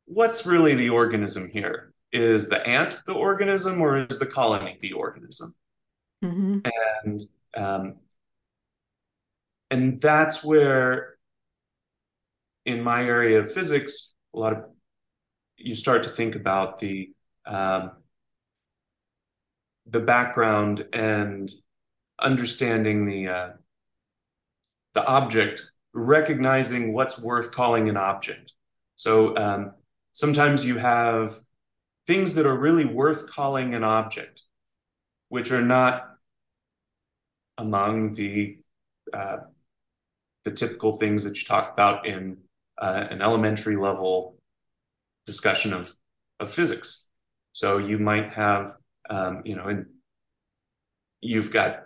what's 0.05 0.45
really 0.45 0.75
the 0.75 0.89
organism 0.89 1.49
here? 1.49 1.93
Is 2.11 2.49
the 2.49 2.65
ant 2.67 2.99
the 3.05 3.13
organism 3.13 3.81
or 3.81 4.05
is 4.05 4.19
the 4.19 4.25
colony 4.25 4.77
the 4.81 4.93
organism? 4.93 5.55
Mm-hmm. 6.23 6.59
And 7.05 7.21
um, 7.55 7.95
and 9.71 9.99
that's 9.99 10.43
where, 10.43 11.15
in 12.65 12.83
my 12.83 13.03
area 13.03 13.39
of 13.39 13.51
physics, 13.51 14.13
a 14.33 14.39
lot 14.39 14.53
of 14.53 14.65
you 15.57 15.75
start 15.75 16.03
to 16.03 16.09
think 16.09 16.35
about 16.35 16.79
the 16.79 17.11
um, 17.45 17.91
the 19.87 19.99
background 19.99 20.85
and 20.93 21.51
understanding 22.19 23.05
the 23.05 23.27
uh, 23.27 23.49
the 24.93 25.05
object, 25.05 25.63
recognizing 25.93 26.93
what's 26.93 27.17
worth 27.17 27.51
calling 27.51 27.89
an 27.89 27.97
object. 27.97 28.53
So 28.95 29.35
um, 29.35 29.71
sometimes 30.13 30.65
you 30.65 30.77
have 30.77 31.39
things 32.07 32.35
that 32.35 32.45
are 32.45 32.57
really 32.57 32.85
worth 32.85 33.29
calling 33.29 33.75
an 33.75 33.83
object, 33.83 34.41
which 35.29 35.51
are 35.51 35.61
not 35.61 36.05
among 37.57 38.13
the 38.13 38.59
uh, 39.11 39.37
the 40.45 40.51
typical 40.51 40.93
things 40.93 41.23
that 41.25 41.37
you 41.37 41.45
talk 41.45 41.73
about 41.73 42.05
in 42.05 42.37
uh, 42.77 43.05
an 43.09 43.21
elementary 43.21 43.75
level 43.75 44.37
discussion 45.25 45.73
of 45.73 45.93
of 46.39 46.49
physics. 46.49 47.09
So 47.51 47.77
you 47.77 47.99
might 47.99 48.33
have 48.33 48.73
um, 49.09 49.41
you 49.45 49.55
know, 49.55 49.65
and 49.65 49.85
you've 51.21 51.51
got 51.51 51.85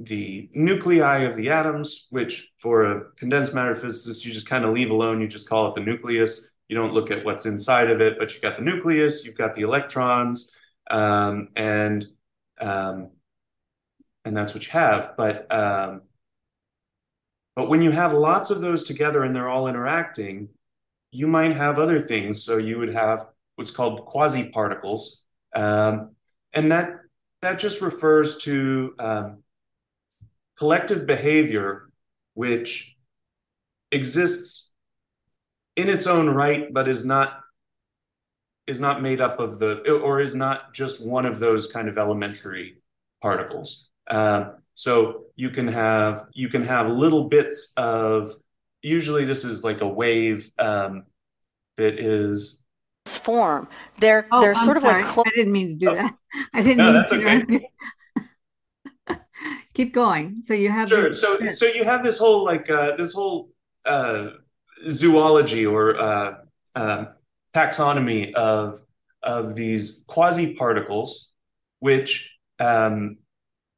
the 0.00 0.48
nuclei 0.54 1.18
of 1.18 1.36
the 1.36 1.50
atoms, 1.50 2.06
which 2.10 2.50
for 2.58 2.84
a 2.84 3.10
condensed 3.16 3.54
matter 3.54 3.74
physicist, 3.74 4.24
you 4.24 4.32
just 4.32 4.48
kind 4.48 4.64
of 4.64 4.74
leave 4.74 4.90
alone. 4.90 5.20
You 5.20 5.28
just 5.28 5.48
call 5.48 5.68
it 5.68 5.74
the 5.74 5.80
nucleus. 5.80 6.51
You 6.72 6.78
don't 6.78 6.94
look 6.94 7.10
at 7.10 7.22
what's 7.22 7.44
inside 7.44 7.90
of 7.90 8.00
it, 8.00 8.18
but 8.18 8.32
you've 8.32 8.40
got 8.40 8.56
the 8.56 8.62
nucleus, 8.62 9.26
you've 9.26 9.36
got 9.36 9.54
the 9.54 9.60
electrons, 9.60 10.56
um, 10.90 11.48
and 11.54 12.06
um, 12.58 13.10
and 14.24 14.34
that's 14.34 14.54
what 14.54 14.64
you 14.64 14.72
have. 14.72 15.12
But 15.18 15.54
um, 15.54 16.00
but 17.54 17.68
when 17.68 17.82
you 17.82 17.90
have 17.90 18.14
lots 18.14 18.48
of 18.48 18.62
those 18.62 18.84
together 18.84 19.22
and 19.22 19.36
they're 19.36 19.50
all 19.50 19.68
interacting, 19.68 20.48
you 21.10 21.26
might 21.26 21.54
have 21.54 21.78
other 21.78 22.00
things. 22.00 22.42
So 22.42 22.56
you 22.56 22.78
would 22.78 22.94
have 22.94 23.26
what's 23.56 23.70
called 23.70 24.06
quasi 24.06 24.48
particles, 24.48 25.24
um, 25.54 26.12
and 26.54 26.72
that 26.72 27.00
that 27.42 27.58
just 27.58 27.82
refers 27.82 28.38
to 28.44 28.94
um, 28.98 29.42
collective 30.56 31.06
behavior 31.06 31.90
which 32.32 32.96
exists 33.90 34.71
in 35.76 35.88
its 35.88 36.06
own 36.06 36.28
right 36.28 36.72
but 36.72 36.88
is 36.88 37.04
not 37.04 37.40
is 38.66 38.80
not 38.80 39.02
made 39.02 39.20
up 39.20 39.40
of 39.40 39.58
the 39.58 39.90
or 39.90 40.20
is 40.20 40.34
not 40.34 40.72
just 40.72 41.04
one 41.04 41.26
of 41.26 41.38
those 41.38 41.70
kind 41.70 41.88
of 41.88 41.98
elementary 41.98 42.76
particles 43.20 43.88
um, 44.08 44.52
so 44.74 45.24
you 45.36 45.50
can 45.50 45.68
have 45.68 46.26
you 46.32 46.48
can 46.48 46.62
have 46.62 46.88
little 46.88 47.28
bits 47.28 47.72
of 47.76 48.32
usually 48.82 49.24
this 49.24 49.44
is 49.44 49.64
like 49.64 49.80
a 49.80 49.88
wave 49.88 50.50
um, 50.58 51.04
that 51.76 51.98
is 51.98 52.62
form. 53.06 53.68
They're 53.98 54.26
oh, 54.30 54.40
they're 54.40 54.54
I'm 54.54 54.64
sort 54.64 54.80
sorry. 54.80 55.00
of 55.00 55.06
like. 55.06 55.12
Clo- 55.12 55.24
I 55.26 55.30
didn't 55.36 55.52
mean 55.52 55.78
to 55.78 55.86
do 55.86 55.94
that. 55.94 56.14
I 56.54 56.62
didn't 56.62 56.78
no, 56.78 56.92
mean 56.92 57.46
to. 57.46 57.56
Okay. 57.56 57.68
Keep 59.74 59.94
going. 59.94 60.42
So 60.42 60.54
you 60.54 60.70
have 60.70 60.88
sure. 60.88 61.10
This, 61.10 61.20
so 61.20 61.48
so 61.48 61.66
you 61.66 61.84
have 61.84 62.02
this 62.02 62.18
whole 62.18 62.44
like 62.44 62.68
uh, 62.70 62.96
this 62.96 63.12
whole 63.12 63.50
uh, 63.84 64.30
zoology 64.90 65.66
or 65.66 65.98
uh, 65.98 66.34
um, 66.74 67.08
taxonomy 67.54 68.32
of 68.34 68.80
of 69.22 69.54
these 69.54 70.04
quasi 70.06 70.54
particles, 70.54 71.32
which 71.78 72.36
um, 72.58 73.18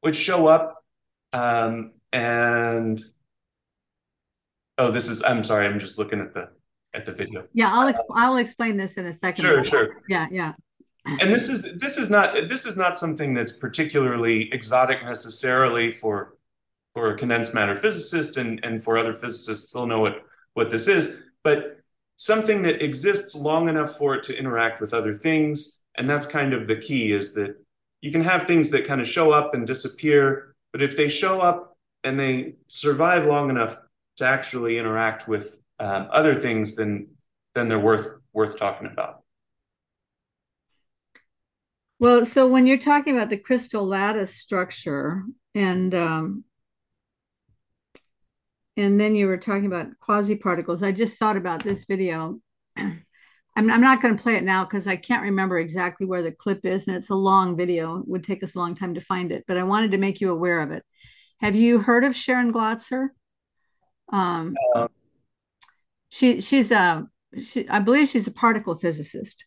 which 0.01 0.17
show 0.17 0.47
up 0.47 0.85
um, 1.33 1.93
and 2.13 3.03
Oh, 4.79 4.91
this 4.91 5.09
is. 5.09 5.23
I'm 5.23 5.45
sorry. 5.45 5.67
I'm 5.67 5.79
just 5.79 5.99
looking 5.99 6.21
at 6.21 6.33
the 6.35 6.49
at 6.95 7.05
the 7.05 7.13
video. 7.13 7.47
Yeah, 7.53 7.71
I'll 7.73 7.89
ex- 7.89 8.01
I'll 8.13 8.37
explain 8.39 8.77
this 8.77 8.95
in 8.95 9.07
a 9.07 9.13
second. 9.13 9.45
Sure, 9.45 9.65
sure. 9.65 10.03
Yeah, 10.09 10.27
yeah. 10.31 10.53
And 11.07 11.33
this 11.33 11.49
is 11.49 11.79
this 11.79 11.97
is 11.99 12.11
not 12.11 12.49
this 12.49 12.67
is 12.67 12.77
not 12.77 12.97
something 12.97 13.35
that's 13.35 13.53
particularly 13.53 14.53
exotic 14.53 15.05
necessarily 15.05 15.93
for 15.93 16.37
for 16.95 17.13
a 17.13 17.17
condensed 17.17 17.55
matter 17.55 17.77
physicist 17.77 18.37
and 18.37 18.65
and 18.65 18.83
for 18.83 18.97
other 18.97 19.13
physicists 19.13 19.73
they'll 19.73 19.87
know 19.87 20.01
what 20.01 20.23
what 20.55 20.71
this 20.71 20.89
is, 20.89 21.25
but 21.43 21.79
something 22.17 22.63
that 22.63 22.83
exists 22.83 23.35
long 23.35 23.69
enough 23.69 23.97
for 23.97 24.15
it 24.15 24.23
to 24.25 24.39
interact 24.39 24.81
with 24.81 24.95
other 24.95 25.15
things, 25.15 25.83
and 25.97 26.09
that's 26.09 26.27
kind 26.27 26.53
of 26.53 26.67
the 26.67 26.77
key 26.77 27.13
is 27.13 27.35
that 27.35 27.57
you 28.01 28.11
can 28.13 28.23
have 28.23 28.45
things 28.45 28.71
that 28.71 28.87
kind 28.87 29.01
of 29.01 29.09
show 29.09 29.31
up 29.31 29.55
and 29.55 29.67
disappear, 29.67 30.55
but 30.73 30.83
if 30.83 30.97
they 30.97 31.09
show 31.09 31.41
up 31.41 31.77
and 32.03 32.19
they 32.19 32.55
survive 32.69 33.27
long 33.27 33.51
enough 33.51 33.77
to 34.17 34.25
actually 34.25 34.79
interact 34.79 35.27
with 35.27 35.59
um, 35.81 36.09
other 36.13 36.35
things, 36.35 36.77
then 36.77 37.09
then 37.55 37.69
they're 37.69 37.79
worth 37.79 38.19
worth 38.33 38.59
talking 38.59 38.87
about. 38.87 39.23
Well, 41.99 42.27
so 42.27 42.47
when 42.47 42.67
you're 42.67 42.79
talking 42.79 43.17
about 43.17 43.31
the 43.31 43.39
crystal 43.39 43.87
lattice 43.87 44.35
structure 44.37 45.25
and 45.55 45.95
um, 45.95 46.45
and 48.77 49.01
then 49.01 49.15
you 49.15 49.27
were 49.27 49.37
talking 49.37 49.67
about 49.67 49.89
quasi 50.01 50.37
particles, 50.37 50.83
I 50.83 50.93
just 50.93 51.19
thought 51.19 51.37
about 51.37 51.63
this 51.63 51.85
video. 51.85 52.41
I'm, 53.57 53.71
I'm 53.71 53.81
not 53.81 54.03
going 54.03 54.17
to 54.17 54.23
play 54.23 54.35
it 54.35 54.43
now 54.43 54.65
because 54.65 54.89
I 54.89 54.97
can't 54.97 55.23
remember 55.23 55.59
exactly 55.59 56.07
where 56.07 56.23
the 56.23 56.33
clip 56.33 56.65
is, 56.65 56.89
and 56.89 56.97
it's 56.97 57.11
a 57.11 57.15
long 57.15 57.57
video. 57.57 57.99
It 57.99 58.09
would 58.09 58.25
take 58.25 58.43
us 58.43 58.57
a 58.57 58.59
long 58.59 58.75
time 58.75 58.95
to 58.95 59.01
find 59.01 59.31
it, 59.31 59.45
but 59.47 59.57
I 59.57 59.63
wanted 59.63 59.93
to 59.93 59.99
make 59.99 60.21
you 60.21 60.31
aware 60.33 60.61
of 60.61 60.73
it. 60.73 60.85
Have 61.41 61.55
you 61.55 61.79
heard 61.79 62.05
of 62.05 62.17
Sharon 62.17 62.53
Glotzer? 62.53 63.09
Um, 64.13 64.55
uh, 64.75 64.89
she 66.11 66.41
she's 66.41 66.71
a 66.73 67.07
she, 67.41 67.69
I 67.69 67.79
believe 67.79 68.09
she's 68.09 68.27
a 68.27 68.33
particle 68.33 68.77
physicist, 68.77 69.45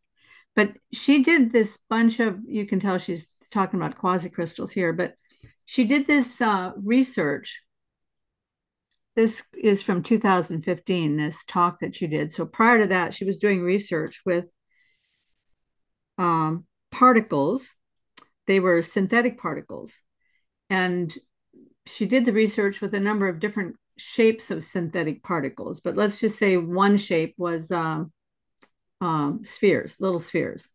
but 0.56 0.72
she 0.94 1.24
did 1.24 1.52
this 1.52 1.78
bunch 1.90 2.20
of 2.20 2.40
you 2.48 2.66
can 2.66 2.80
tell 2.80 2.98
she's 2.98 3.28
talking 3.52 3.80
about 3.80 3.98
quasi 3.98 4.30
crystals 4.30 4.72
here, 4.72 4.94
but 4.94 5.16
she 5.66 5.86
did 5.86 6.08
this 6.08 6.42
uh, 6.42 6.72
research. 6.78 7.62
This 9.18 9.42
is 9.52 9.82
from 9.82 10.04
2015. 10.04 11.18
This 11.18 11.44
talk 11.48 11.80
that 11.80 11.96
she 11.96 12.06
did. 12.06 12.32
So 12.32 12.46
prior 12.46 12.82
to 12.82 12.88
that, 12.90 13.16
she 13.16 13.26
was 13.26 13.38
doing 13.38 13.64
research 13.64 14.22
with 14.28 14.46
um, 16.20 16.66
particles. 16.92 17.74
They 18.46 18.60
were 18.60 18.84
synthetic 18.84 19.40
particles, 19.40 20.00
and 20.70 21.12
she 21.88 22.06
did 22.06 22.26
the 22.26 22.32
research 22.32 22.80
with 22.80 22.94
a 22.94 23.00
number 23.00 23.28
of 23.28 23.40
different 23.40 23.78
shapes 23.98 24.52
of 24.52 24.64
synthetic 24.64 25.24
particles, 25.24 25.80
but 25.80 25.96
let's 25.96 26.20
just 26.20 26.38
say 26.38 26.58
one 26.58 26.98
shape 26.98 27.34
was 27.40 27.72
um, 27.72 28.12
um, 29.02 29.42
spheres, 29.44 29.98
little 30.00 30.20
spheres. 30.20 30.70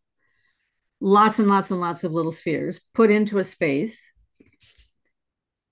Lots 0.99 1.39
and 1.39 1.47
lots 1.47 1.71
and 1.71 1.79
lots 1.79 2.03
of 2.03 2.11
little 2.11 2.33
spheres 2.33 2.81
put 2.93 3.09
into 3.09 3.39
a 3.39 3.45
space. 3.45 3.97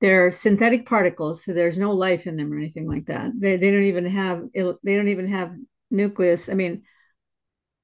They're 0.02 0.32
synthetic 0.32 0.86
particles, 0.86 1.44
so 1.44 1.54
there's 1.54 1.78
no 1.78 1.92
life 1.92 2.28
in 2.28 2.36
them 2.36 2.52
or 2.52 2.58
anything 2.58 2.88
like 2.88 3.06
that. 3.06 3.32
They, 3.40 3.56
they 3.56 3.72
don't 3.72 3.84
even 3.84 4.06
have 4.08 4.44
they 4.54 4.96
don't 4.96 5.08
even 5.08 5.28
have 5.28 5.56
nucleus. 5.90 6.50
I 6.50 6.54
mean, 6.54 6.84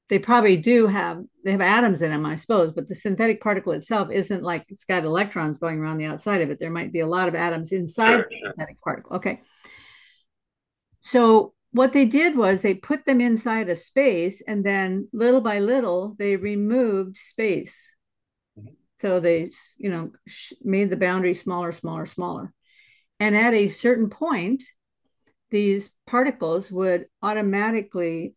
they 0.10 0.20
probably 0.20 0.58
do 0.58 0.88
have 0.88 1.24
they 1.46 1.52
have 1.52 1.60
atoms 1.62 2.02
in 2.02 2.12
them 2.12 2.26
i 2.26 2.36
suppose 2.36 2.72
but 2.72 2.88
the 2.88 2.96
synthetic 2.96 3.42
particle 3.42 3.74
itself 3.74 4.10
isn't 4.10 4.42
like 4.42 4.66
it's 4.70 4.86
got 4.86 5.04
electrons 5.04 5.58
going 5.58 5.80
around 5.80 5.98
the 5.98 6.06
outside 6.06 6.42
of 6.42 6.50
it 6.50 6.60
there 6.60 6.72
might 6.72 6.94
be 6.94 7.02
a 7.02 7.08
lot 7.08 7.28
of 7.28 7.36
atoms 7.36 7.74
inside 7.74 8.16
sure, 8.16 8.28
the 8.30 8.38
synthetic 8.38 8.82
particle 8.82 9.18
okay 9.18 9.42
so 11.02 11.54
what 11.72 11.94
they 11.94 12.06
did 12.06 12.36
was 12.36 12.62
they 12.62 12.74
put 12.74 13.06
them 13.06 13.22
inside 13.22 13.70
a 13.70 13.76
space 13.76 14.42
and 14.48 14.66
then 14.66 15.08
little 15.14 15.42
by 15.42 15.60
little 15.60 16.16
they 16.18 16.36
removed 16.36 17.18
space. 17.18 17.94
So 19.00 19.20
they 19.20 19.52
you 19.78 19.90
know 19.90 20.12
made 20.62 20.90
the 20.90 20.98
boundary 20.98 21.34
smaller 21.34 21.72
smaller 21.72 22.06
smaller 22.06 22.54
and 23.20 23.36
at 23.36 23.54
a 23.54 23.68
certain 23.68 24.10
point 24.10 24.64
these 25.50 25.90
particles 26.06 26.72
would 26.72 27.06
automatically 27.22 28.36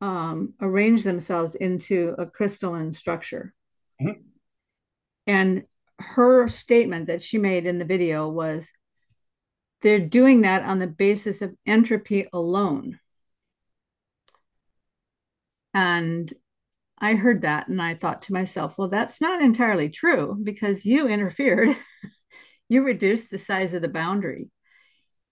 um, 0.00 0.54
arrange 0.60 1.02
themselves 1.02 1.54
into 1.54 2.14
a 2.18 2.26
crystalline 2.26 2.92
structure. 2.92 3.54
Mm-hmm. 4.00 4.20
And 5.26 5.64
her 5.98 6.48
statement 6.48 7.06
that 7.08 7.22
she 7.22 7.38
made 7.38 7.66
in 7.66 7.78
the 7.78 7.84
video 7.84 8.28
was 8.28 8.68
they're 9.82 10.00
doing 10.00 10.42
that 10.42 10.62
on 10.62 10.78
the 10.78 10.86
basis 10.86 11.42
of 11.42 11.54
entropy 11.66 12.26
alone. 12.32 12.98
And 15.72 16.32
I 17.00 17.14
heard 17.14 17.42
that 17.42 17.68
and 17.68 17.80
I 17.80 17.94
thought 17.94 18.22
to 18.22 18.32
myself, 18.32 18.74
well, 18.76 18.88
that's 18.88 19.20
not 19.20 19.40
entirely 19.40 19.88
true 19.88 20.38
because 20.42 20.84
you 20.84 21.08
interfered. 21.08 21.76
you 22.70 22.82
reduced 22.82 23.30
the 23.30 23.38
size 23.38 23.74
of 23.74 23.82
the 23.82 23.88
boundary. 23.88 24.48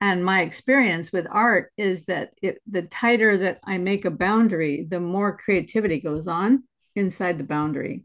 And 0.01 0.25
my 0.25 0.43
experience 0.43 1.13
with 1.13 1.27
art 1.31 1.73
is 1.77 2.05
that 2.07 2.31
it, 2.43 2.61
the 2.71 2.83
tighter 2.83 3.37
that 3.39 3.61
i 3.65 3.79
make 3.79 4.05
a 4.05 4.11
boundary 4.11 4.87
the 4.89 5.01
more 5.01 5.37
creativity 5.37 6.01
goes 6.01 6.29
on 6.29 6.65
inside 6.95 7.39
the 7.39 7.45
boundary. 7.45 8.05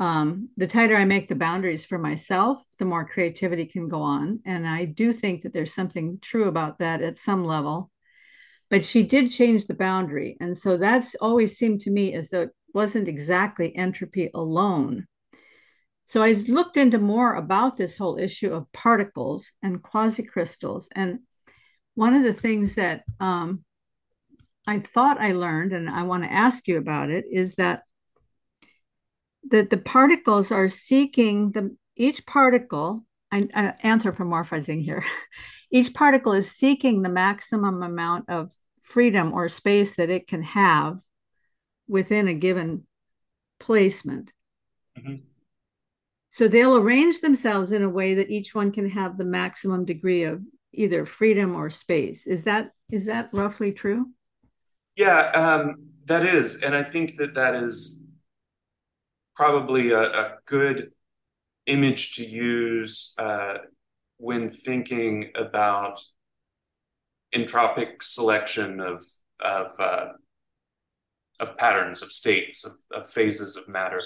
Um, 0.00 0.48
the 0.56 0.66
tighter 0.66 0.96
i 0.96 1.04
make 1.04 1.28
the 1.28 1.34
boundaries 1.34 1.84
for 1.84 1.98
myself 1.98 2.62
the 2.78 2.84
more 2.84 3.06
creativity 3.06 3.66
can 3.66 3.88
go 3.88 4.02
on. 4.02 4.40
And 4.44 4.66
i 4.66 4.84
do 4.84 5.12
think 5.12 5.42
that 5.42 5.52
there's 5.52 5.74
something 5.74 6.18
true 6.20 6.48
about 6.48 6.78
that 6.78 7.02
at 7.02 7.16
some 7.16 7.44
level 7.44 7.90
but 8.70 8.84
she 8.84 9.02
did 9.02 9.30
change 9.30 9.66
the 9.66 9.74
boundary 9.74 10.36
and 10.40 10.56
so 10.56 10.76
that's 10.76 11.14
always 11.16 11.56
seemed 11.56 11.80
to 11.80 11.90
me 11.90 12.14
as 12.14 12.30
though 12.30 12.42
it 12.42 12.50
wasn't 12.72 13.08
exactly 13.08 13.74
entropy 13.76 14.30
alone 14.34 15.06
so 16.04 16.22
I 16.22 16.32
looked 16.32 16.76
into 16.76 16.98
more 16.98 17.34
about 17.34 17.76
this 17.76 17.96
whole 17.96 18.18
issue 18.18 18.52
of 18.52 18.70
particles 18.72 19.50
and 19.62 19.82
quasicrystals. 19.82 20.86
And 20.94 21.20
one 21.94 22.14
of 22.14 22.22
the 22.22 22.34
things 22.34 22.74
that 22.74 23.04
um, 23.20 23.64
I 24.66 24.80
thought 24.80 25.20
I 25.20 25.32
learned, 25.32 25.72
and 25.72 25.88
I 25.88 26.02
want 26.02 26.24
to 26.24 26.32
ask 26.32 26.68
you 26.68 26.76
about 26.76 27.08
it, 27.10 27.24
is 27.30 27.54
that 27.56 27.82
that 29.50 29.70
the 29.70 29.78
particles 29.78 30.52
are 30.52 30.68
seeking 30.68 31.50
the 31.50 31.74
each 31.96 32.24
particle. 32.26 33.04
I, 33.34 33.48
I'm 33.54 33.72
anthropomorphizing 33.82 34.82
here. 34.82 35.04
each 35.70 35.92
particle 35.92 36.32
is 36.32 36.50
seeking 36.50 37.02
the 37.02 37.08
maximum 37.08 37.82
amount 37.82 38.30
of 38.30 38.52
freedom 38.80 39.32
or 39.32 39.48
space 39.48 39.96
that 39.96 40.10
it 40.10 40.26
can 40.26 40.42
have 40.42 40.98
within 41.88 42.28
a 42.28 42.34
given 42.34 42.86
placement. 43.58 44.32
Mm-hmm. 44.98 45.16
So 46.30 46.48
they'll 46.48 46.76
arrange 46.76 47.20
themselves 47.20 47.72
in 47.72 47.82
a 47.82 47.88
way 47.88 48.14
that 48.14 48.30
each 48.30 48.54
one 48.54 48.72
can 48.72 48.88
have 48.90 49.16
the 49.16 49.24
maximum 49.24 49.84
degree 49.84 50.24
of 50.24 50.42
either 50.72 51.06
freedom 51.06 51.54
or 51.54 51.70
space. 51.70 52.26
Is 52.26 52.44
that 52.44 52.70
is 52.90 53.06
that 53.06 53.30
roughly 53.32 53.72
true? 53.72 54.06
Yeah, 54.96 55.30
um, 55.30 55.88
that 56.06 56.24
is, 56.26 56.62
and 56.62 56.74
I 56.74 56.84
think 56.84 57.16
that 57.16 57.34
that 57.34 57.56
is 57.56 58.04
probably 59.34 59.90
a, 59.90 60.02
a 60.02 60.38
good 60.46 60.92
image 61.66 62.14
to 62.14 62.24
use 62.24 63.14
uh, 63.18 63.54
when 64.18 64.50
thinking 64.50 65.30
about 65.34 66.00
entropic 67.34 68.02
selection 68.02 68.80
of 68.80 69.02
of 69.40 69.72
uh, 69.78 70.08
of 71.40 71.56
patterns 71.56 72.02
of 72.02 72.12
states 72.12 72.64
of, 72.64 72.72
of 72.92 73.08
phases 73.08 73.56
of 73.56 73.68
matter. 73.68 74.00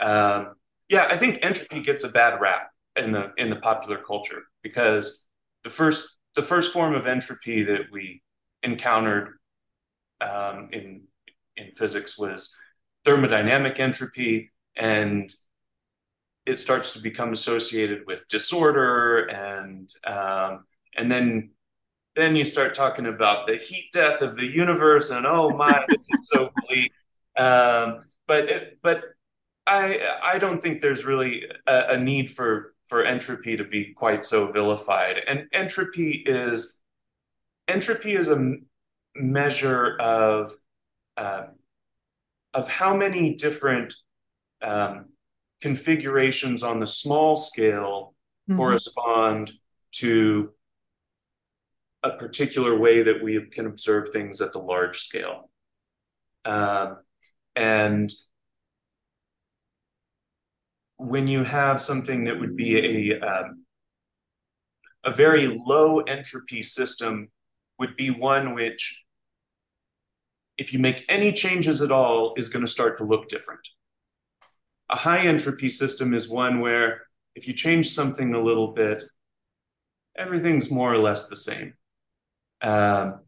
Um, 0.00 0.54
yeah, 0.88 1.08
I 1.10 1.16
think 1.16 1.38
entropy 1.42 1.80
gets 1.80 2.04
a 2.04 2.08
bad 2.08 2.40
rap 2.40 2.70
in 2.96 3.12
the 3.12 3.32
in 3.36 3.50
the 3.50 3.56
popular 3.56 3.98
culture 3.98 4.42
because 4.62 5.26
the 5.64 5.70
first 5.70 6.08
the 6.34 6.42
first 6.42 6.72
form 6.72 6.94
of 6.94 7.06
entropy 7.06 7.64
that 7.64 7.82
we 7.90 8.22
encountered 8.62 9.30
um, 10.20 10.68
in 10.72 11.02
in 11.56 11.72
physics 11.72 12.16
was 12.18 12.54
thermodynamic 13.04 13.78
entropy, 13.80 14.52
and 14.76 15.30
it 16.48 16.58
starts 16.58 16.92
to 16.94 17.00
become 17.00 17.32
associated 17.32 18.04
with 18.06 18.26
disorder, 18.28 19.26
and 19.26 19.92
um, 20.04 20.64
and 20.96 21.10
then 21.10 21.50
then 22.16 22.34
you 22.34 22.44
start 22.44 22.74
talking 22.74 23.06
about 23.06 23.46
the 23.46 23.56
heat 23.56 23.90
death 23.92 24.22
of 24.22 24.36
the 24.36 24.46
universe, 24.46 25.10
and 25.10 25.26
oh 25.26 25.50
my, 25.50 25.84
this 25.88 26.06
is 26.10 26.28
so 26.28 26.50
bleak. 26.66 26.92
Um, 27.36 28.04
but 28.26 28.48
it, 28.48 28.78
but 28.82 29.04
I 29.66 30.00
I 30.22 30.38
don't 30.38 30.62
think 30.62 30.80
there's 30.80 31.04
really 31.04 31.44
a, 31.66 31.84
a, 31.90 31.98
need 31.98 32.30
for 32.30 32.74
for 32.86 33.04
entropy 33.04 33.56
to 33.58 33.64
be 33.64 33.92
quite 33.92 34.24
so 34.24 34.50
vilified. 34.50 35.18
And 35.26 35.46
entropy 35.52 36.22
is 36.26 36.82
entropy 37.68 38.12
is 38.12 38.30
a 38.30 38.54
measure 39.14 39.96
of 39.98 40.54
uh, 41.18 41.48
of 42.54 42.70
how 42.70 42.96
many 42.96 43.34
different 43.34 43.94
um, 44.62 45.10
configurations 45.60 46.62
on 46.62 46.80
the 46.80 46.86
small 46.86 47.36
scale 47.36 48.14
mm-hmm. 48.48 48.58
correspond 48.58 49.52
to 49.92 50.52
a 52.02 52.10
particular 52.10 52.76
way 52.76 53.02
that 53.02 53.22
we 53.22 53.40
can 53.46 53.66
observe 53.66 54.10
things 54.10 54.40
at 54.40 54.52
the 54.52 54.58
large 54.58 55.00
scale. 55.00 55.50
Um, 56.44 56.98
and 57.56 58.12
when 60.96 61.26
you 61.26 61.44
have 61.44 61.80
something 61.80 62.24
that 62.24 62.38
would 62.38 62.56
be 62.56 63.12
a 63.12 63.20
um, 63.20 63.64
a 65.04 65.12
very 65.12 65.46
low 65.46 66.00
entropy 66.00 66.62
system 66.62 67.28
would 67.78 67.96
be 67.96 68.10
one 68.10 68.54
which 68.54 69.04
if 70.56 70.72
you 70.72 70.78
make 70.78 71.04
any 71.08 71.32
changes 71.32 71.80
at 71.80 71.92
all 71.92 72.34
is 72.36 72.48
going 72.48 72.64
to 72.64 72.70
start 72.70 72.98
to 72.98 73.04
look 73.04 73.28
different 73.28 73.68
a 74.90 74.96
high 74.96 75.20
entropy 75.20 75.68
system 75.68 76.14
is 76.14 76.28
one 76.28 76.60
where 76.60 77.02
if 77.34 77.46
you 77.46 77.52
change 77.52 77.88
something 77.88 78.34
a 78.34 78.40
little 78.40 78.68
bit 78.68 79.04
everything's 80.16 80.70
more 80.70 80.92
or 80.92 80.98
less 80.98 81.28
the 81.28 81.36
same. 81.36 81.74
Um, 82.60 83.20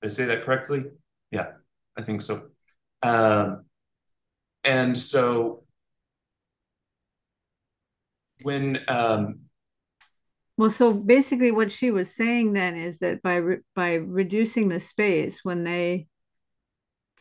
did 0.00 0.10
i 0.10 0.14
say 0.14 0.24
that 0.26 0.42
correctly? 0.42 0.84
Yeah 1.30 1.52
i 1.96 2.02
think 2.02 2.22
so. 2.22 2.48
Um, 3.02 3.64
and 4.64 4.96
so 4.96 5.64
when 8.42 8.78
um, 8.88 9.40
well 10.56 10.70
so 10.70 10.92
basically 10.92 11.50
what 11.50 11.72
she 11.72 11.90
was 11.90 12.14
saying 12.14 12.52
then 12.52 12.76
is 12.76 12.98
that 12.98 13.22
by 13.22 13.36
re- 13.36 13.60
by 13.74 13.94
reducing 13.94 14.68
the 14.68 14.80
space 14.80 15.40
when 15.42 15.64
they 15.64 16.06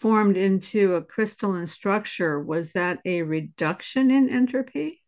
formed 0.01 0.35
into 0.35 0.95
a 0.95 1.01
crystalline 1.03 1.67
structure 1.67 2.39
was 2.39 2.73
that 2.73 2.97
a 3.05 3.21
reduction 3.21 4.09
in 4.09 4.27
entropy 4.29 4.99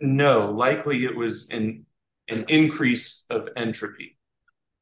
no 0.00 0.50
likely 0.50 1.04
it 1.04 1.14
was 1.14 1.48
an 1.50 1.86
an 2.26 2.44
increase 2.48 3.24
of 3.30 3.48
entropy 3.56 4.16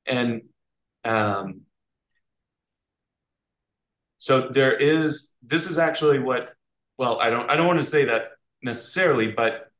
and 0.06 0.42
um, 1.04 1.60
so 4.18 4.48
there 4.48 4.74
is 4.74 5.34
this 5.42 5.68
is 5.68 5.76
actually 5.76 6.18
what 6.18 6.54
well 6.96 7.20
i 7.20 7.28
don't 7.28 7.50
i 7.50 7.56
don't 7.56 7.66
want 7.66 7.78
to 7.78 7.84
say 7.84 8.06
that 8.06 8.30
necessarily 8.62 9.30
but 9.30 9.70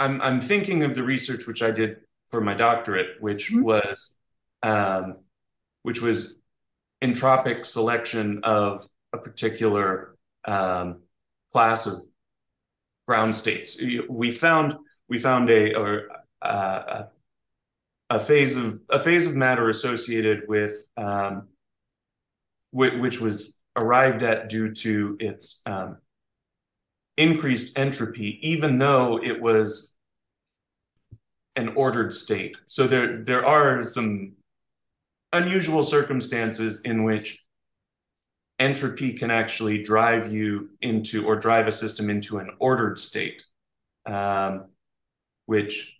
i'm 0.00 0.20
i'm 0.20 0.40
thinking 0.40 0.82
of 0.82 0.96
the 0.96 1.02
research 1.02 1.46
which 1.46 1.62
i 1.62 1.70
did 1.70 1.98
for 2.28 2.40
my 2.40 2.54
doctorate 2.54 3.20
which 3.20 3.50
mm-hmm. 3.52 3.62
was 3.62 4.18
um, 4.62 5.18
which 5.82 6.00
was 6.00 6.38
entropic 7.02 7.66
selection 7.66 8.40
of 8.42 8.86
a 9.12 9.18
particular 9.18 10.16
um, 10.46 11.02
class 11.52 11.86
of 11.86 12.02
ground 13.06 13.36
states 13.36 13.80
we 14.08 14.30
found 14.30 14.74
we 15.08 15.18
found 15.18 15.48
a 15.48 15.74
or 15.74 16.08
uh, 16.42 17.04
a 18.10 18.20
phase 18.20 18.56
of 18.56 18.80
a 18.88 18.98
phase 18.98 19.26
of 19.26 19.36
matter 19.36 19.68
associated 19.68 20.42
with 20.48 20.84
um, 20.96 21.48
which 22.72 23.20
was 23.20 23.56
arrived 23.76 24.22
at 24.22 24.48
due 24.48 24.72
to 24.72 25.16
its 25.20 25.62
um, 25.66 25.98
increased 27.16 27.78
entropy, 27.78 28.38
even 28.42 28.78
though 28.78 29.20
it 29.22 29.40
was 29.40 29.96
an 31.54 31.68
ordered 31.70 32.12
state. 32.12 32.56
So 32.66 32.86
there 32.86 33.22
there 33.22 33.44
are 33.44 33.82
some 33.82 34.32
unusual 35.36 35.82
circumstances 35.82 36.80
in 36.84 37.04
which 37.04 37.44
entropy 38.58 39.12
can 39.12 39.30
actually 39.30 39.82
drive 39.82 40.32
you 40.32 40.70
into 40.80 41.26
or 41.26 41.36
drive 41.36 41.66
a 41.66 41.72
system 41.72 42.08
into 42.10 42.38
an 42.38 42.50
ordered 42.58 42.98
state, 42.98 43.44
um, 44.06 44.66
which 45.46 45.94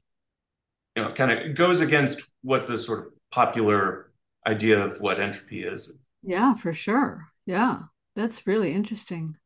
you 0.94 1.02
know 1.02 1.12
kind 1.12 1.30
of 1.30 1.54
goes 1.54 1.80
against 1.80 2.22
what 2.42 2.66
the 2.66 2.78
sort 2.78 3.06
of 3.06 3.12
popular 3.30 4.12
idea 4.46 4.82
of 4.84 5.00
what 5.00 5.20
entropy 5.20 5.62
is. 5.62 6.04
Yeah, 6.22 6.54
for 6.54 6.72
sure. 6.72 7.28
Yeah, 7.44 7.80
that's 8.14 8.46
really 8.46 8.72
interesting. 8.72 9.36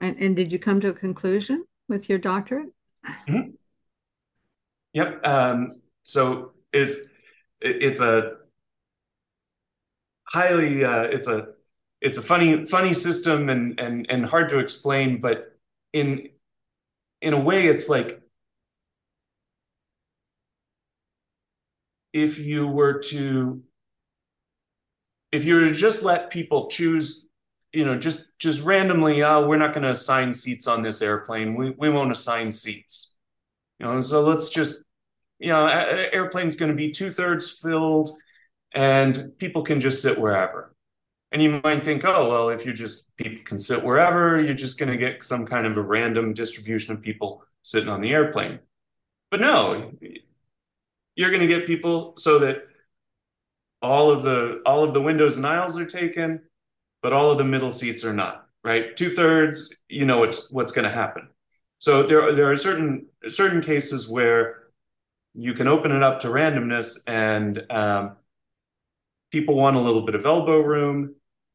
And, 0.00 0.16
and 0.18 0.36
did 0.36 0.52
you 0.52 0.58
come 0.58 0.80
to 0.80 0.88
a 0.88 0.94
conclusion 0.94 1.64
with 1.88 2.08
your 2.08 2.18
doctorate? 2.18 2.68
Mm-hmm. 3.04 3.50
Yep. 4.92 5.26
Um, 5.26 5.80
so 6.02 6.52
it's 6.72 6.96
it, 7.60 7.82
it's 7.82 8.00
a 8.00 8.36
highly 10.28 10.84
uh, 10.84 11.02
it's 11.02 11.26
a 11.26 11.48
it's 12.00 12.18
a 12.18 12.22
funny 12.22 12.66
funny 12.66 12.94
system 12.94 13.48
and 13.48 13.78
and 13.80 14.06
and 14.10 14.26
hard 14.26 14.48
to 14.50 14.58
explain, 14.58 15.20
but 15.20 15.56
in 15.92 16.28
in 17.22 17.34
a 17.34 17.40
way, 17.40 17.66
it's 17.66 17.88
like 17.88 18.20
if 22.12 22.38
you 22.38 22.68
were 22.68 22.98
to 22.98 23.62
if 25.32 25.44
you 25.44 25.54
were 25.56 25.66
to 25.66 25.72
just 25.72 26.02
let 26.02 26.30
people 26.30 26.68
choose 26.68 27.28
you 27.72 27.84
know 27.84 27.98
just 27.98 28.20
just 28.38 28.62
randomly 28.62 29.22
oh 29.22 29.46
we're 29.46 29.56
not 29.56 29.74
going 29.74 29.82
to 29.82 29.90
assign 29.90 30.32
seats 30.32 30.66
on 30.66 30.82
this 30.82 31.02
airplane. 31.02 31.54
We, 31.54 31.70
we 31.70 31.90
won't 31.90 32.12
assign 32.12 32.52
seats. 32.52 33.16
You 33.78 33.86
know 33.86 34.00
so 34.00 34.22
let's 34.22 34.50
just 34.50 34.84
you 35.38 35.48
know 35.48 35.66
airplane's 35.66 36.56
going 36.56 36.70
to 36.70 36.76
be 36.76 36.90
two-thirds 36.90 37.50
filled 37.50 38.10
and 38.72 39.32
people 39.38 39.62
can 39.62 39.80
just 39.80 40.02
sit 40.02 40.18
wherever. 40.18 40.74
And 41.30 41.42
you 41.42 41.60
might 41.62 41.84
think 41.84 42.04
oh 42.04 42.28
well 42.30 42.48
if 42.50 42.64
you 42.64 42.72
just 42.72 43.04
people 43.16 43.44
can 43.44 43.58
sit 43.58 43.84
wherever 43.84 44.40
you're 44.40 44.54
just 44.54 44.78
going 44.78 44.90
to 44.90 44.96
get 44.96 45.24
some 45.24 45.46
kind 45.46 45.66
of 45.66 45.76
a 45.76 45.82
random 45.82 46.32
distribution 46.34 46.94
of 46.94 47.02
people 47.02 47.42
sitting 47.62 47.88
on 47.88 48.00
the 48.00 48.10
airplane. 48.10 48.60
But 49.30 49.40
no 49.40 49.92
you're 51.16 51.30
going 51.30 51.40
to 51.40 51.48
get 51.48 51.66
people 51.66 52.14
so 52.16 52.38
that 52.40 52.64
all 53.82 54.10
of 54.10 54.22
the 54.22 54.62
all 54.64 54.84
of 54.84 54.94
the 54.94 55.02
windows 55.02 55.36
and 55.36 55.46
aisles 55.46 55.78
are 55.78 55.86
taken 55.86 56.42
but 57.02 57.12
all 57.12 57.30
of 57.30 57.38
the 57.38 57.44
middle 57.44 57.70
seats 57.70 58.04
are 58.04 58.12
not 58.12 58.48
right? 58.64 58.96
Two 58.96 59.10
thirds 59.10 59.74
you 59.88 60.04
know 60.04 60.18
what's 60.18 60.50
what's 60.50 60.72
going 60.72 60.84
to 60.84 60.94
happen. 60.94 61.28
So 61.78 62.02
there 62.02 62.32
there 62.32 62.50
are 62.50 62.56
certain 62.56 63.06
certain 63.28 63.62
cases 63.62 64.08
where 64.08 64.67
you 65.34 65.54
can 65.54 65.68
open 65.68 65.92
it 65.92 66.02
up 66.02 66.20
to 66.20 66.28
randomness 66.28 66.98
and 67.06 67.64
um, 67.70 68.16
people 69.30 69.54
want 69.54 69.76
a 69.76 69.80
little 69.80 70.02
bit 70.02 70.14
of 70.14 70.26
elbow 70.26 70.60
room 70.60 71.14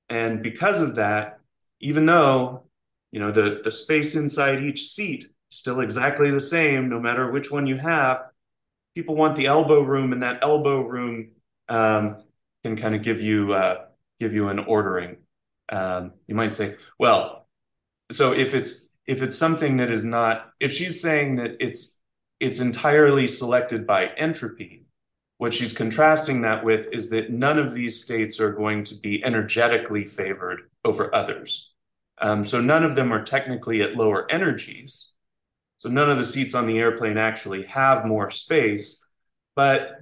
and 0.10 0.44
because 0.44 0.82
of 0.82 0.96
that 0.96 1.40
even 1.80 2.06
though 2.06 2.64
you 3.12 3.20
know 3.20 3.32
the 3.32 3.62
the 3.64 3.72
space 3.72 4.16
inside 4.16 4.64
each 4.64 4.88
seat 4.88 5.26
is 5.26 5.58
still 5.58 5.80
exactly 5.80 6.32
the 6.32 6.40
same 6.40 6.90
no 6.90 7.00
matter 7.00 7.32
which 7.32 7.52
one 7.52 7.68
you 7.68 7.78
have 7.78 8.22
people 8.96 9.16
want 9.16 9.36
the 9.36 9.48
elbow 9.48 9.82
room 9.82 10.14
and 10.14 10.24
that 10.24 10.40
elbow 10.42 10.82
room 10.82 11.32
um, 11.70 12.24
can 12.64 12.76
kind 12.76 12.96
of 12.96 13.02
give 13.02 13.22
you 13.22 13.54
uh, 13.54 13.86
give 14.20 14.34
you 14.34 14.50
an 14.50 14.60
ordering. 14.60 15.18
Um, 15.72 16.14
you 16.28 16.36
might 16.36 16.54
say, 16.54 16.76
well, 17.00 17.48
so 18.12 18.32
if 18.34 18.54
it's 18.54 18.90
if 19.06 19.22
it's 19.22 19.38
something 19.38 19.78
that 19.78 19.92
is 19.92 20.06
not, 20.06 20.52
if 20.60 20.72
she's 20.72 21.02
saying 21.02 21.38
that 21.38 21.58
it's 21.60 22.02
it's 22.40 22.60
entirely 22.60 23.28
selected 23.28 23.88
by 23.88 24.08
entropy, 24.18 24.84
what 25.38 25.54
she's 25.54 25.74
contrasting 25.74 26.42
that 26.42 26.64
with 26.64 26.88
is 26.94 27.10
that 27.10 27.32
none 27.32 27.60
of 27.60 27.74
these 27.74 28.02
states 28.02 28.40
are 28.40 28.52
going 28.52 28.84
to 28.86 28.96
be 28.96 29.24
energetically 29.26 30.06
favored 30.06 30.62
over 30.86 31.14
others. 31.14 31.74
Um, 32.22 32.46
so 32.46 32.62
none 32.62 32.84
of 32.84 32.96
them 32.96 33.12
are 33.12 33.24
technically 33.24 33.82
at 33.82 33.96
lower 33.96 34.30
energies. 34.32 35.14
So 35.78 35.90
none 35.90 36.10
of 36.10 36.18
the 36.18 36.24
seats 36.24 36.56
on 36.56 36.68
the 36.68 36.80
airplane 36.80 37.18
actually 37.18 37.64
have 37.64 38.06
more 38.06 38.30
space. 38.30 39.06
But 39.56 40.00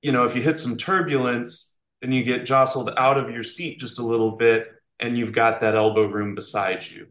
you 0.00 0.10
know, 0.10 0.24
if 0.24 0.34
you 0.34 0.42
hit 0.42 0.58
some 0.58 0.76
turbulence, 0.76 1.78
then 2.00 2.10
you 2.10 2.24
get 2.24 2.44
jostled 2.44 2.90
out 2.96 3.18
of 3.18 3.30
your 3.30 3.44
seat 3.44 3.78
just 3.78 4.00
a 4.00 4.06
little 4.06 4.32
bit, 4.32 4.68
and 4.98 5.16
you've 5.16 5.32
got 5.32 5.60
that 5.60 5.76
elbow 5.76 6.06
room 6.06 6.34
beside 6.34 6.84
you. 6.84 7.06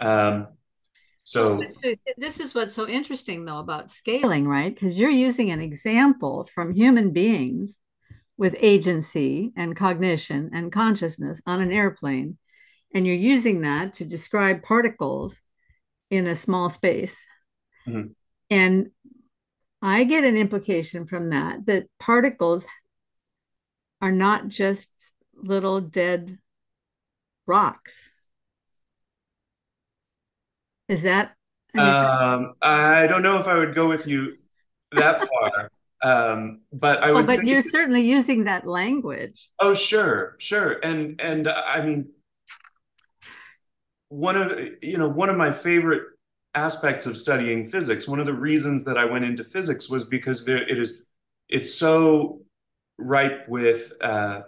Um, 0.00 0.48
so, 1.24 1.62
so 1.72 1.94
this 2.16 2.40
is 2.40 2.54
what's 2.54 2.74
so 2.74 2.88
interesting 2.88 3.44
though 3.44 3.58
about 3.58 3.90
scaling, 3.90 4.46
right? 4.46 4.74
Because 4.74 4.98
you're 4.98 5.10
using 5.10 5.50
an 5.50 5.60
example 5.60 6.48
from 6.52 6.74
human 6.74 7.12
beings 7.12 7.76
with 8.36 8.56
agency 8.58 9.52
and 9.56 9.76
cognition 9.76 10.50
and 10.52 10.72
consciousness 10.72 11.40
on 11.46 11.60
an 11.60 11.70
airplane, 11.70 12.38
and 12.94 13.06
you're 13.06 13.14
using 13.14 13.60
that 13.62 13.94
to 13.94 14.04
describe 14.04 14.62
particles 14.62 15.40
in 16.10 16.26
a 16.26 16.36
small 16.36 16.68
space. 16.68 17.24
Mm-hmm. 17.86 18.08
And 18.50 18.90
I 19.80 20.04
get 20.04 20.24
an 20.24 20.36
implication 20.36 21.06
from 21.06 21.30
that 21.30 21.66
that 21.66 21.86
particles 21.98 22.66
are 24.00 24.12
not 24.12 24.48
just 24.48 24.90
little 25.34 25.80
dead 25.80 26.38
rocks. 27.46 28.11
Is 30.92 31.02
that? 31.02 31.34
Um, 31.74 32.52
I 32.60 33.06
don't 33.06 33.22
know 33.22 33.38
if 33.38 33.46
I 33.46 33.56
would 33.56 33.74
go 33.74 33.88
with 33.88 34.06
you 34.06 34.36
that 34.92 35.26
far. 35.28 35.70
Um, 36.02 36.60
but 36.70 37.02
I 37.02 37.08
oh, 37.08 37.14
would. 37.14 37.24
Oh, 37.24 37.36
but 37.36 37.46
you're 37.46 37.62
certainly 37.62 38.02
using 38.02 38.44
that 38.44 38.66
language. 38.66 39.48
Oh, 39.58 39.72
sure, 39.72 40.36
sure, 40.38 40.72
and 40.82 41.18
and 41.18 41.48
I 41.48 41.82
mean, 41.82 42.10
one 44.10 44.36
of 44.36 44.52
you 44.82 44.98
know 44.98 45.08
one 45.08 45.30
of 45.30 45.36
my 45.36 45.50
favorite 45.50 46.02
aspects 46.54 47.06
of 47.06 47.16
studying 47.16 47.70
physics. 47.70 48.06
One 48.06 48.20
of 48.20 48.26
the 48.26 48.34
reasons 48.34 48.84
that 48.84 48.98
I 48.98 49.06
went 49.06 49.24
into 49.24 49.44
physics 49.44 49.88
was 49.88 50.04
because 50.04 50.44
there, 50.44 50.58
it 50.58 50.78
is 50.78 51.06
it's 51.48 51.74
so 51.74 52.42
ripe 52.98 53.48
with 53.48 53.94
uh, 54.02 54.42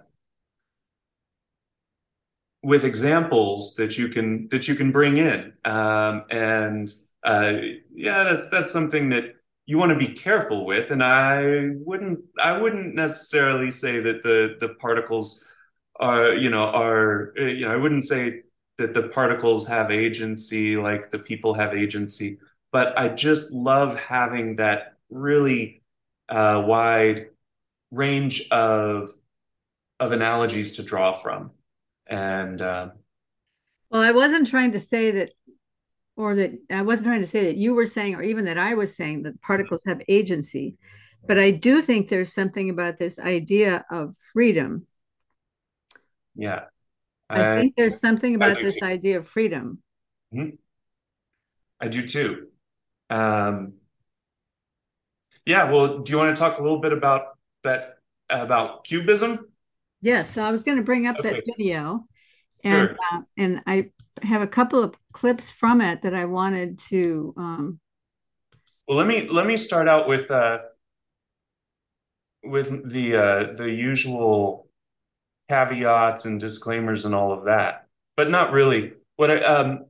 with 2.64 2.84
examples 2.84 3.74
that 3.76 3.98
you 3.98 4.08
can 4.08 4.48
that 4.48 4.66
you 4.66 4.74
can 4.74 4.90
bring 4.90 5.18
in, 5.18 5.52
um, 5.64 6.24
and 6.30 6.92
uh, 7.22 7.52
yeah, 7.94 8.24
that's 8.24 8.48
that's 8.50 8.72
something 8.72 9.10
that 9.10 9.36
you 9.66 9.78
want 9.78 9.92
to 9.92 9.98
be 9.98 10.08
careful 10.08 10.64
with. 10.64 10.90
And 10.90 11.02
I 11.02 11.68
wouldn't 11.84 12.20
I 12.42 12.58
wouldn't 12.58 12.94
necessarily 12.94 13.70
say 13.70 14.00
that 14.00 14.22
the 14.22 14.56
the 14.60 14.74
particles 14.74 15.44
are 16.00 16.34
you 16.34 16.50
know 16.50 16.64
are 16.64 17.32
you 17.36 17.66
know 17.66 17.72
I 17.72 17.76
wouldn't 17.76 18.04
say 18.04 18.42
that 18.78 18.94
the 18.94 19.08
particles 19.08 19.66
have 19.68 19.90
agency 19.90 20.76
like 20.76 21.10
the 21.10 21.18
people 21.18 21.54
have 21.54 21.74
agency, 21.74 22.38
but 22.72 22.98
I 22.98 23.08
just 23.08 23.52
love 23.52 24.00
having 24.00 24.56
that 24.56 24.94
really 25.10 25.82
uh, 26.28 26.62
wide 26.66 27.28
range 27.90 28.48
of 28.50 29.10
of 30.00 30.12
analogies 30.12 30.72
to 30.72 30.82
draw 30.82 31.12
from 31.12 31.52
and 32.06 32.60
uh, 32.60 32.88
well 33.90 34.02
i 34.02 34.10
wasn't 34.10 34.46
trying 34.46 34.72
to 34.72 34.80
say 34.80 35.10
that 35.10 35.30
or 36.16 36.34
that 36.34 36.52
i 36.70 36.82
wasn't 36.82 37.06
trying 37.06 37.20
to 37.20 37.26
say 37.26 37.46
that 37.46 37.56
you 37.56 37.74
were 37.74 37.86
saying 37.86 38.14
or 38.14 38.22
even 38.22 38.44
that 38.44 38.58
i 38.58 38.74
was 38.74 38.94
saying 38.94 39.22
that 39.22 39.40
particles 39.40 39.82
have 39.86 40.00
agency. 40.08 40.76
But 41.26 41.38
i 41.38 41.50
do 41.50 41.80
think 41.80 42.08
there's 42.08 42.32
something 42.32 42.68
about 42.68 42.98
this 42.98 43.18
idea 43.18 43.84
of 43.90 44.14
freedom. 44.32 44.86
Yeah. 46.34 46.64
I, 47.30 47.52
I 47.52 47.60
think 47.60 47.76
there's 47.76 47.98
something 47.98 48.34
about 48.34 48.58
this 48.58 48.78
too. 48.78 48.84
idea 48.84 49.18
of 49.18 49.26
freedom. 49.26 49.82
Mm-hmm. 50.34 50.56
i 51.80 51.88
do 51.88 52.06
too. 52.06 52.48
Um, 53.08 53.74
yeah 55.46 55.70
well 55.70 55.98
do 55.98 56.12
you 56.12 56.18
want 56.18 56.34
to 56.34 56.40
talk 56.40 56.58
a 56.58 56.62
little 56.62 56.80
bit 56.80 56.92
about 56.92 57.38
that 57.62 57.98
about 58.28 58.84
QBism 58.86 59.38
Yes, 60.04 60.34
so 60.34 60.42
I 60.42 60.50
was 60.50 60.62
going 60.62 60.76
to 60.76 60.84
bring 60.84 61.06
up 61.06 61.18
okay. 61.18 61.30
that 61.30 61.44
video, 61.46 62.06
and 62.62 62.90
sure. 62.90 62.96
uh, 63.10 63.22
and 63.38 63.62
I 63.66 63.90
have 64.20 64.42
a 64.42 64.46
couple 64.46 64.84
of 64.84 64.94
clips 65.14 65.50
from 65.50 65.80
it 65.80 66.02
that 66.02 66.12
I 66.12 66.26
wanted 66.26 66.78
to. 66.90 67.32
Um... 67.38 67.80
Well, 68.86 68.98
let 68.98 69.06
me 69.06 69.26
let 69.30 69.46
me 69.46 69.56
start 69.56 69.88
out 69.88 70.06
with 70.06 70.30
uh, 70.30 70.58
with 72.42 72.92
the 72.92 73.16
uh, 73.16 73.52
the 73.54 73.70
usual 73.70 74.68
caveats 75.48 76.26
and 76.26 76.38
disclaimers 76.38 77.06
and 77.06 77.14
all 77.14 77.32
of 77.32 77.46
that, 77.46 77.86
but 78.14 78.30
not 78.30 78.52
really. 78.52 78.92
What 79.16 79.30
I 79.30 79.42
um, 79.42 79.86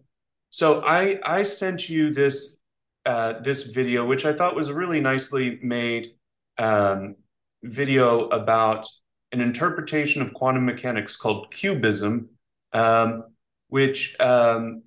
so 0.51 0.81
I 0.85 1.19
I 1.25 1.43
sent 1.43 1.89
you 1.89 2.15
this 2.15 2.61
uh, 3.05 3.41
this 3.41 3.65
video, 3.65 4.07
which 4.07 4.25
I 4.25 4.33
thought 4.33 4.55
was 4.55 4.69
a 4.69 4.75
really 4.75 5.01
nicely 5.01 5.59
made 5.61 6.13
um, 6.57 7.17
video 7.65 8.29
about 8.29 8.87
an 9.35 9.41
interpretation 9.41 10.23
of 10.23 10.33
quantum 10.33 10.65
mechanics 10.65 11.17
called 11.17 11.51
QBism, 11.51 12.27
um, 12.73 13.25
which 13.67 14.19
um, 14.21 14.85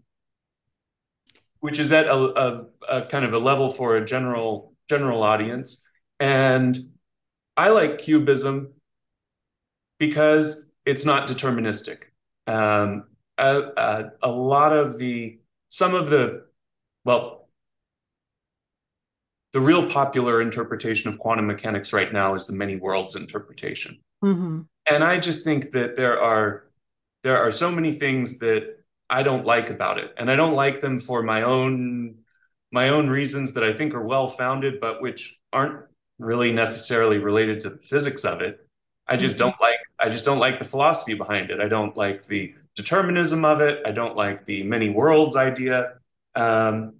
which 1.60 1.80
is 1.80 1.92
at 1.92 2.08
a, 2.08 2.14
a, 2.14 2.66
a, 2.90 3.02
kind 3.08 3.26
of 3.26 3.34
a 3.34 3.40
level 3.40 3.70
for 3.70 3.98
a 3.98 4.06
general 4.06 4.74
general 4.88 5.22
audience. 5.22 5.86
And 6.22 6.80
I 7.58 7.70
like 7.70 7.98
QBism 7.98 8.72
because 10.00 10.70
it's 10.86 11.04
not 11.04 11.28
deterministic. 11.28 11.98
Um, 12.48 13.04
a, 13.38 13.62
a, 13.76 14.12
a 14.24 14.32
lot 14.32 14.72
of 14.72 14.98
the 14.98 15.40
some 15.68 15.94
of 15.94 16.10
the 16.10 16.46
well 17.04 17.50
the 19.52 19.60
real 19.60 19.90
popular 19.90 20.42
interpretation 20.42 21.12
of 21.12 21.20
quantum 21.20 21.48
mechanics 21.48 21.92
right 21.92 22.14
now 22.14 22.34
is 22.34 22.46
the 22.46 22.54
many 22.54 22.78
worlds 22.78 23.18
interpretation 23.18 24.00
Mm-hmm. 24.24 24.62
And 24.90 25.04
I 25.04 25.20
just 25.20 25.44
think 25.44 25.72
that 25.72 25.98
there 25.98 26.22
are 26.22 26.64
there 27.24 27.38
are 27.38 27.52
so 27.52 27.72
many 27.72 27.94
things 27.94 28.40
that 28.40 28.78
I 29.10 29.24
don't 29.24 29.46
like 29.46 29.70
about 29.70 29.98
it, 29.98 30.14
and 30.18 30.30
I 30.32 30.36
don't 30.36 30.56
like 30.56 30.82
them 30.82 31.00
for 31.00 31.24
my 31.24 31.44
own 31.44 32.20
my 32.72 32.90
own 32.90 33.10
reasons 33.10 33.54
that 33.54 33.64
I 33.64 33.74
think 33.74 33.94
are 33.94 34.02
well 34.02 34.28
founded, 34.28 34.80
but 34.80 35.02
which 35.02 35.40
aren't 35.54 35.86
really 36.20 36.52
necessarily 36.52 37.18
related 37.18 37.62
to 37.62 37.70
the 37.70 37.78
physics 37.78 38.26
of 38.26 38.42
it. 38.42 38.68
I 39.08 39.18
just 39.18 39.36
mm-hmm. 39.36 39.50
don't 39.50 39.62
like 39.62 39.80
I 40.00 40.10
just 40.10 40.26
don't 40.26 40.40
like 40.40 40.60
the 40.60 40.66
philosophy 40.66 41.14
behind 41.14 41.52
it. 41.52 41.60
I 41.60 41.68
don't 41.68 41.96
like 41.96 42.28
the 42.28 42.54
determinism 42.76 43.46
of 43.46 43.62
it. 43.62 43.82
I 43.86 43.92
don't 43.92 44.16
like 44.16 44.46
the 44.46 44.64
many 44.64 44.90
worlds 44.90 45.36
idea. 45.36 45.94
Um, 46.36 46.96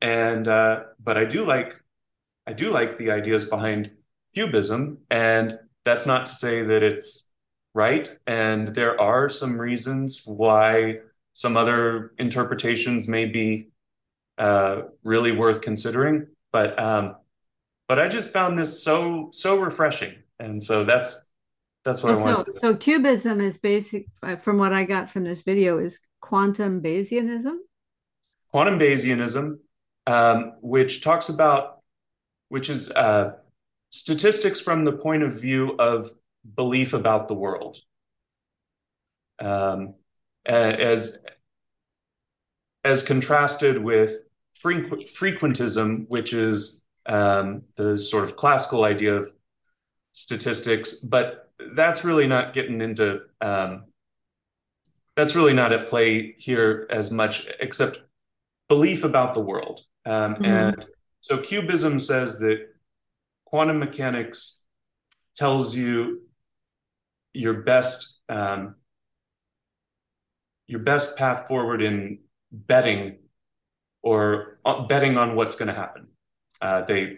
and 0.00 0.46
uh, 0.48 0.84
but 1.02 1.16
I 1.16 1.24
do 1.24 1.44
like 1.44 1.80
I 2.46 2.52
do 2.52 2.70
like 2.70 2.96
the 2.96 3.10
ideas 3.10 3.44
behind 3.44 3.90
QBism 4.36 4.98
and 5.10 5.58
that's 5.88 6.06
not 6.06 6.26
to 6.26 6.32
say 6.32 6.62
that 6.62 6.82
it's 6.82 7.30
right. 7.72 8.12
And 8.26 8.68
there 8.68 9.00
are 9.00 9.28
some 9.30 9.58
reasons 9.58 10.22
why 10.26 10.98
some 11.32 11.56
other 11.56 12.12
interpretations 12.18 13.08
may 13.08 13.24
be 13.24 13.68
uh, 14.36 14.82
really 15.02 15.32
worth 15.32 15.62
considering. 15.62 16.26
But 16.52 16.78
um, 16.78 17.16
but 17.88 17.98
I 17.98 18.08
just 18.08 18.30
found 18.30 18.58
this 18.58 18.82
so 18.82 19.30
so 19.32 19.58
refreshing, 19.58 20.14
and 20.38 20.62
so 20.62 20.84
that's 20.84 21.30
that's 21.84 22.02
what 22.02 22.12
I 22.12 22.16
want. 22.16 22.54
So, 22.54 22.72
so 22.72 22.74
QBism 22.74 23.40
is 23.40 23.56
basic, 23.58 24.06
uh, 24.22 24.36
from 24.36 24.58
what 24.58 24.72
I 24.72 24.84
got 24.84 25.10
from 25.10 25.24
this 25.24 25.42
video, 25.42 25.78
is 25.78 26.00
quantum 26.20 26.82
Bayesianism. 26.82 27.56
Quantum 28.50 28.78
Bayesianism, 28.78 29.58
um, 30.06 30.52
which 30.60 31.02
talks 31.02 31.28
about, 31.28 31.82
which 32.48 32.70
is 32.70 32.90
uh, 32.90 33.32
statistics 33.90 34.60
from 34.60 34.84
the 34.84 34.92
point 34.92 35.22
of 35.22 35.40
view 35.40 35.76
of 35.78 36.10
belief 36.56 36.92
about 36.92 37.28
the 37.28 37.34
world. 37.34 37.78
Um, 39.40 39.94
as, 40.46 41.24
as 42.84 43.02
contrasted 43.02 43.82
with 43.82 44.18
frequ- 44.64 45.10
frequentism, 45.10 46.06
which 46.08 46.32
is 46.32 46.84
um, 47.06 47.62
the 47.76 47.96
sort 47.96 48.24
of 48.24 48.36
classical 48.36 48.84
idea 48.84 49.16
of 49.16 49.32
statistics, 50.12 50.94
but 50.94 51.50
that's 51.74 52.04
really 52.04 52.26
not 52.26 52.52
getting 52.52 52.80
into 52.80 53.20
um, 53.40 53.84
that's 55.18 55.34
really 55.34 55.52
not 55.52 55.72
at 55.72 55.88
play 55.88 56.36
here 56.38 56.86
as 56.90 57.10
much, 57.10 57.48
except 57.58 57.98
belief 58.68 59.02
about 59.02 59.34
the 59.34 59.40
world. 59.40 59.80
Um, 60.06 60.34
mm-hmm. 60.34 60.44
And 60.44 60.84
so 61.20 61.38
QBism 61.38 62.00
says 62.00 62.38
that 62.38 62.68
quantum 63.48 63.78
mechanics 63.78 64.66
tells 65.34 65.74
you 65.74 66.22
your 67.32 67.62
best 67.62 68.20
um, 68.28 68.74
your 70.66 70.80
best 70.80 71.16
path 71.16 71.48
forward 71.48 71.80
in 71.80 72.18
betting 72.52 73.18
or 74.02 74.58
uh, 74.66 74.86
betting 74.86 75.16
on 75.16 75.34
what's 75.34 75.54
going 75.56 75.68
to 75.68 75.74
happen. 75.74 76.08
Uh, 76.60 76.82
they 76.82 77.16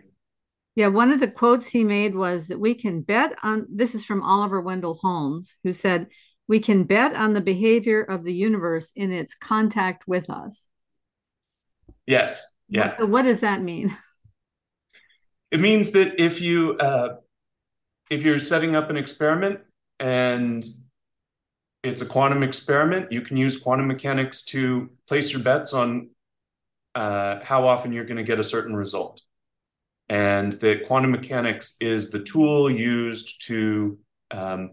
yeah, 0.76 0.86
one 0.86 1.10
of 1.10 1.18
the 1.18 1.28
quotes 1.28 1.66
he 1.66 1.82
made 1.82 2.14
was 2.14 2.46
that 2.46 2.60
we 2.60 2.74
can 2.74 3.02
bet 3.02 3.32
on 3.42 3.66
this 3.68 3.96
is 3.96 4.04
from 4.04 4.22
Oliver 4.22 4.60
Wendell 4.60 5.00
Holmes, 5.02 5.56
who 5.64 5.72
said, 5.72 6.06
We 6.46 6.60
can 6.60 6.84
bet 6.84 7.16
on 7.16 7.32
the 7.32 7.40
behavior 7.40 8.02
of 8.02 8.22
the 8.22 8.32
universe 8.32 8.92
in 8.94 9.10
its 9.10 9.34
contact 9.34 10.06
with 10.06 10.30
us. 10.30 10.68
Yes. 12.06 12.56
Yeah. 12.68 12.96
So, 12.96 13.06
what 13.06 13.22
does 13.22 13.40
that 13.40 13.60
mean? 13.62 13.96
It 15.50 15.60
means 15.60 15.92
that 15.92 16.22
if 16.22 16.40
you 16.40 16.76
uh, 16.78 17.16
if 18.10 18.22
you're 18.22 18.38
setting 18.38 18.76
up 18.76 18.90
an 18.90 18.96
experiment 18.96 19.60
and 19.98 20.64
it's 21.82 22.02
a 22.02 22.06
quantum 22.06 22.42
experiment, 22.42 23.10
you 23.10 23.22
can 23.22 23.36
use 23.36 23.56
quantum 23.56 23.86
mechanics 23.86 24.42
to 24.46 24.90
place 25.08 25.32
your 25.32 25.42
bets 25.42 25.72
on 25.72 26.10
uh, 26.94 27.40
how 27.42 27.66
often 27.66 27.92
you're 27.92 28.04
going 28.04 28.16
to 28.16 28.22
get 28.24 28.40
a 28.40 28.44
certain 28.44 28.76
result. 28.76 29.22
And 30.08 30.54
that 30.54 30.86
quantum 30.86 31.12
mechanics 31.12 31.76
is 31.80 32.10
the 32.10 32.18
tool 32.18 32.70
used 32.70 33.46
to 33.46 33.98
um, 34.30 34.72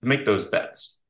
make 0.00 0.24
those 0.24 0.44
bets. 0.44 1.02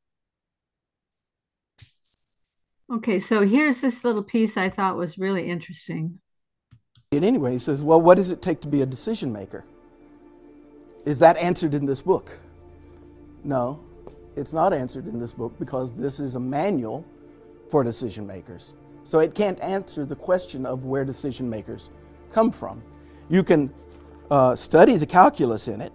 Okay, 2.93 3.21
so 3.21 3.47
here's 3.47 3.81
this 3.81 4.03
little 4.03 4.25
piece 4.25 4.57
I 4.57 4.69
thought 4.69 4.97
was 4.97 5.19
really 5.19 5.49
interesting. 5.49 6.21
Anyway, 7.13 7.51
he 7.51 7.59
says, 7.59 7.83
Well, 7.83 8.01
what 8.01 8.19
does 8.19 8.31
it 8.31 8.41
take 8.41 8.61
to 8.61 8.69
be 8.69 8.83
a 8.83 8.87
decision 8.87 9.33
maker? 9.33 9.65
Is 11.05 11.19
that 11.19 11.37
answered 11.39 11.75
in 11.75 11.87
this 11.87 12.03
book? 12.03 12.39
No, 13.43 13.81
it's 14.37 14.53
not 14.53 14.73
answered 14.73 15.09
in 15.09 15.19
this 15.19 15.33
book 15.33 15.59
because 15.59 15.97
this 15.97 16.21
is 16.21 16.37
a 16.37 16.39
manual 16.39 17.05
for 17.69 17.83
decision 17.83 18.29
makers. 18.29 18.75
So 19.03 19.19
it 19.19 19.35
can't 19.35 19.59
answer 19.59 20.05
the 20.05 20.15
question 20.15 20.65
of 20.65 20.85
where 20.85 21.05
decision 21.05 21.51
makers 21.51 21.91
come 22.31 22.53
from. 22.53 22.81
You 23.29 23.43
can 23.43 23.75
uh, 24.31 24.55
study 24.55 24.97
the 24.97 25.07
calculus 25.07 25.67
in 25.67 25.81
it, 25.81 25.93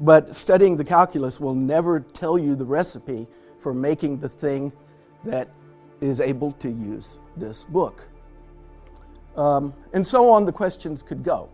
but 0.00 0.34
studying 0.34 0.76
the 0.76 0.84
calculus 0.84 1.38
will 1.38 1.54
never 1.54 2.00
tell 2.00 2.36
you 2.36 2.56
the 2.56 2.64
recipe 2.64 3.28
for 3.60 3.72
making 3.72 4.18
the 4.18 4.28
thing 4.28 4.72
that 5.24 5.48
is 6.00 6.20
able 6.20 6.50
to 6.50 6.68
use 6.68 7.18
this 7.36 7.64
book. 7.66 8.09
Um, 9.36 9.74
and 9.92 10.06
so 10.06 10.30
on 10.30 10.44
the 10.44 10.52
questions 10.52 11.02
could 11.02 11.22
go. 11.22 11.48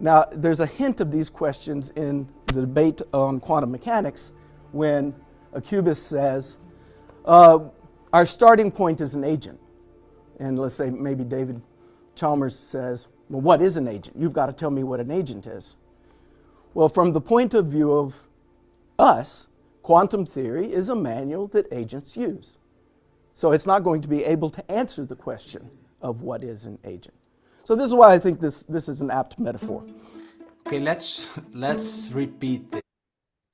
Now, 0.00 0.26
there's 0.32 0.60
a 0.60 0.66
hint 0.66 1.00
of 1.00 1.12
these 1.12 1.30
questions 1.30 1.90
in 1.90 2.28
the 2.46 2.62
debate 2.62 3.00
on 3.14 3.38
quantum 3.38 3.70
mechanics 3.70 4.32
when 4.72 5.14
a 5.52 5.60
QBist 5.60 5.98
says, 5.98 6.58
uh, 7.24 7.60
Our 8.12 8.26
starting 8.26 8.70
point 8.70 9.00
is 9.00 9.14
an 9.14 9.22
agent. 9.22 9.60
And 10.40 10.58
let's 10.58 10.74
say 10.74 10.90
maybe 10.90 11.22
David 11.22 11.62
Chalmers 12.16 12.58
says, 12.58 13.06
Well, 13.28 13.42
what 13.42 13.62
is 13.62 13.76
an 13.76 13.86
agent? 13.86 14.16
You've 14.18 14.32
got 14.32 14.46
to 14.46 14.52
tell 14.52 14.70
me 14.70 14.82
what 14.82 14.98
an 14.98 15.10
agent 15.10 15.46
is. 15.46 15.76
Well, 16.74 16.88
from 16.88 17.12
the 17.12 17.20
point 17.20 17.54
of 17.54 17.66
view 17.66 17.92
of 17.92 18.28
us, 18.98 19.46
quantum 19.82 20.26
theory 20.26 20.72
is 20.72 20.88
a 20.88 20.96
manual 20.96 21.46
that 21.48 21.66
agents 21.70 22.16
use. 22.16 22.56
So 23.34 23.52
it's 23.52 23.66
not 23.66 23.84
going 23.84 24.02
to 24.02 24.08
be 24.08 24.24
able 24.24 24.50
to 24.50 24.70
answer 24.70 25.04
the 25.04 25.16
question 25.16 25.70
of 26.02 26.22
what 26.22 26.42
is 26.42 26.66
an 26.66 26.78
agent. 26.84 27.14
So 27.64 27.74
this 27.76 27.86
is 27.86 27.94
why 27.94 28.12
I 28.12 28.18
think 28.18 28.40
this, 28.40 28.64
this 28.64 28.88
is 28.88 29.00
an 29.00 29.10
apt 29.10 29.38
metaphor. 29.38 29.84
Okay, 30.66 30.80
let's 30.80 31.28
let's 31.52 32.10
repeat 32.12 32.70
this. 32.72 32.82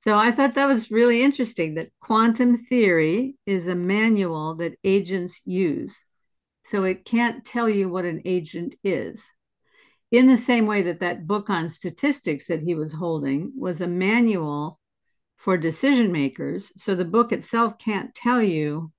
So 0.01 0.15
I 0.15 0.31
thought 0.31 0.53
that 0.53 0.67
was 0.67 0.91
really 0.91 1.21
interesting 1.21 1.75
that 1.75 1.89
quantum 1.99 2.57
theory 2.57 3.35
is 3.45 3.67
a 3.67 3.75
manual 3.75 4.55
that 4.55 4.77
agents 4.83 5.41
use. 5.45 6.01
So 6.63 6.83
it 6.83 7.03
can't 7.03 7.43
tell 7.43 7.67
you 7.69 7.89
what 7.89 8.05
an 8.05 8.21
agent 8.25 8.75
is. 8.83 9.25
In 10.11 10.27
the 10.27 10.37
same 10.37 10.65
way 10.65 10.81
that 10.83 11.01
that 11.01 11.27
book 11.27 11.49
on 11.49 11.69
statistics 11.69 12.47
that 12.47 12.61
he 12.61 12.75
was 12.75 12.93
holding 12.93 13.51
was 13.55 13.81
a 13.81 13.87
manual 13.87 14.79
for 15.37 15.57
decision 15.57 16.11
makers. 16.11 16.71
So 16.77 16.95
the 16.95 17.05
book 17.05 17.31
itself 17.31 17.77
can't 17.77 18.15
tell 18.15 18.41
you 18.41 18.91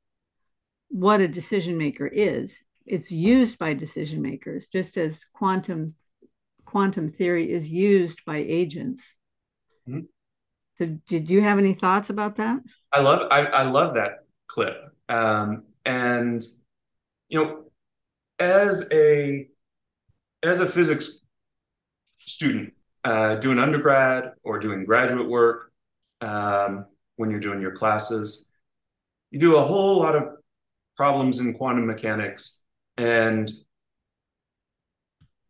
what 0.88 1.20
a 1.20 1.28
decision 1.28 1.78
maker 1.78 2.06
is. 2.06 2.60
It's 2.86 3.12
used 3.12 3.58
by 3.58 3.74
decision 3.74 4.22
makers, 4.22 4.66
just 4.66 4.96
as 4.96 5.24
quantum 5.32 5.94
quantum 6.64 7.08
theory 7.08 7.50
is 7.50 7.70
used 7.70 8.24
by 8.24 8.36
agents. 8.36 9.02
Mm-hmm. 9.88 10.00
So, 10.78 10.98
did 11.06 11.28
you 11.28 11.42
have 11.42 11.58
any 11.58 11.74
thoughts 11.74 12.10
about 12.10 12.36
that? 12.36 12.60
I 12.92 13.00
love 13.00 13.28
I, 13.30 13.44
I 13.46 13.62
love 13.64 13.94
that 13.94 14.24
clip, 14.46 14.76
um, 15.08 15.64
and 15.84 16.42
you 17.28 17.44
know, 17.44 17.64
as 18.38 18.88
a 18.92 19.48
as 20.42 20.60
a 20.60 20.66
physics 20.66 21.26
student 22.18 22.72
uh, 23.04 23.34
doing 23.36 23.58
undergrad 23.58 24.32
or 24.42 24.58
doing 24.58 24.84
graduate 24.84 25.28
work, 25.28 25.70
um, 26.20 26.86
when 27.16 27.30
you're 27.30 27.40
doing 27.40 27.60
your 27.60 27.72
classes, 27.72 28.50
you 29.30 29.38
do 29.38 29.56
a 29.56 29.62
whole 29.62 29.98
lot 29.98 30.16
of 30.16 30.28
problems 30.96 31.38
in 31.38 31.54
quantum 31.54 31.86
mechanics. 31.86 32.59
And 33.00 33.50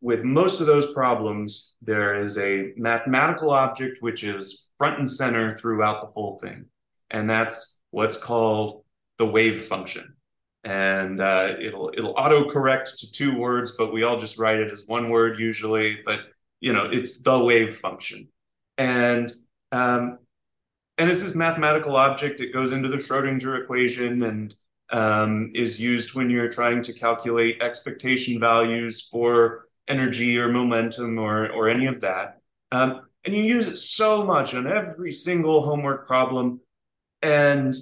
with 0.00 0.22
most 0.22 0.60
of 0.60 0.68
those 0.68 0.92
problems, 0.92 1.74
there 1.82 2.14
is 2.14 2.38
a 2.38 2.72
mathematical 2.76 3.50
object 3.50 3.98
which 4.00 4.22
is 4.22 4.68
front 4.78 5.00
and 5.00 5.10
center 5.10 5.56
throughout 5.56 6.00
the 6.00 6.06
whole 6.06 6.38
thing. 6.38 6.66
And 7.10 7.28
that's 7.28 7.80
what's 7.90 8.16
called 8.16 8.84
the 9.18 9.26
wave 9.26 9.62
function. 9.64 10.14
And 10.62 11.20
uh, 11.20 11.56
it'll 11.60 11.90
it'll 11.92 12.14
autocorrect 12.14 13.00
to 13.00 13.10
two 13.10 13.36
words, 13.36 13.74
but 13.76 13.92
we 13.92 14.04
all 14.04 14.16
just 14.16 14.38
write 14.38 14.60
it 14.60 14.70
as 14.70 14.84
one 14.86 15.10
word 15.10 15.40
usually. 15.40 16.02
But 16.06 16.20
you 16.60 16.72
know, 16.72 16.84
it's 16.84 17.18
the 17.18 17.42
wave 17.42 17.74
function. 17.74 18.28
And 18.78 19.32
um, 19.72 20.18
and 20.98 21.10
it's 21.10 21.24
this 21.24 21.34
mathematical 21.34 21.96
object. 21.96 22.40
It 22.40 22.52
goes 22.52 22.70
into 22.70 22.88
the 22.88 22.98
Schrodinger 22.98 23.60
equation 23.60 24.22
and 24.22 24.54
um, 24.92 25.52
is 25.54 25.80
used 25.80 26.14
when 26.14 26.30
you're 26.30 26.48
trying 26.48 26.82
to 26.82 26.92
calculate 26.92 27.62
expectation 27.62 28.40
values 28.40 29.00
for 29.00 29.66
energy 29.88 30.38
or 30.38 30.48
momentum 30.48 31.18
or, 31.18 31.48
or 31.50 31.68
any 31.68 31.86
of 31.86 32.00
that. 32.00 32.40
Um, 32.72 33.02
and 33.24 33.34
you 33.34 33.42
use 33.42 33.68
it 33.68 33.76
so 33.76 34.24
much 34.24 34.54
on 34.54 34.66
every 34.66 35.12
single 35.12 35.62
homework 35.62 36.06
problem. 36.06 36.60
And 37.22 37.74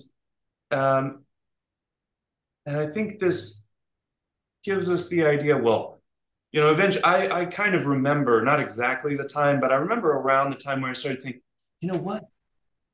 um, 0.71 1.25
and 2.67 2.77
I 2.77 2.87
think 2.87 3.19
this 3.19 3.65
gives 4.63 4.91
us 4.91 5.09
the 5.09 5.25
idea, 5.25 5.57
well, 5.57 6.03
you 6.53 6.61
know, 6.61 6.71
eventually 6.71 7.05
I, 7.05 7.41
I 7.41 7.45
kind 7.47 7.75
of 7.75 7.87
remember, 7.87 8.43
not 8.43 8.61
exactly 8.61 9.17
the 9.17 9.25
time, 9.25 9.61
but 9.61 9.73
I 9.73 9.77
remember 9.77 10.11
around 10.11 10.51
the 10.51 10.57
time 10.57 10.83
where 10.83 10.91
I 10.91 10.95
started 10.95 11.23
thinking, 11.23 11.41
you 11.81 11.91
know 11.91 11.99
what? 11.99 12.25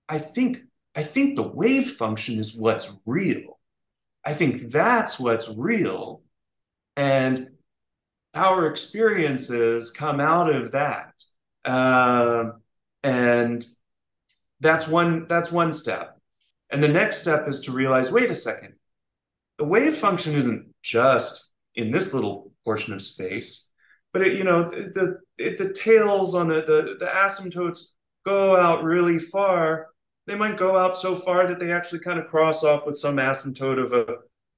I 0.09 0.19
think 0.19 0.59
I 0.95 1.03
think 1.03 1.35
the 1.35 1.49
wave 1.49 1.93
function 1.93 2.39
is 2.39 2.55
what's 2.55 2.93
real. 3.05 3.59
I 4.25 4.33
think 4.33 4.71
that's 4.71 5.19
what's 5.19 5.49
real. 5.49 6.23
And 6.97 7.51
our 8.35 8.67
experiences 8.67 9.91
come 9.91 10.21
out 10.21 10.53
of 10.53 10.73
that. 10.73 11.13
Uh, 11.65 12.53
and 13.03 13.65
that's 14.61 14.89
one 14.89 15.27
that's 15.29 15.53
one 15.53 15.73
step. 15.73 16.19
And 16.71 16.83
the 16.83 16.89
next 16.89 17.21
step 17.21 17.47
is 17.49 17.61
to 17.61 17.73
realize, 17.73 18.11
wait 18.11 18.31
a 18.31 18.35
second, 18.35 18.75
the 19.59 19.65
wave 19.65 19.95
function 19.95 20.35
isn't 20.35 20.75
just 20.83 21.53
in 21.75 21.91
this 21.91 22.15
little 22.15 22.53
portion 22.65 22.95
of 22.95 23.03
space, 23.03 23.71
but 24.13 24.23
it, 24.23 24.37
you 24.37 24.45
know, 24.45 24.63
the 24.63 25.19
the, 25.39 25.51
the 25.51 25.73
tails 25.73 26.35
on 26.35 26.49
the, 26.49 26.63
the 26.63 26.97
the 26.99 27.07
asymptotes 27.07 27.91
go 28.25 28.57
out 28.57 28.83
really 28.83 29.19
far 29.19 29.89
they 30.27 30.35
might 30.35 30.57
go 30.57 30.77
out 30.77 30.97
so 30.97 31.17
far 31.17 31.47
that 31.47 31.59
they 31.59 31.73
actually 31.73 32.01
kind 32.01 32.19
of 32.19 32.27
cross 32.27 32.65
off 32.65 32.87
with 32.87 32.97
some 32.97 33.17
asymptote 33.17 33.83
of 33.83 33.93
a 33.93 34.07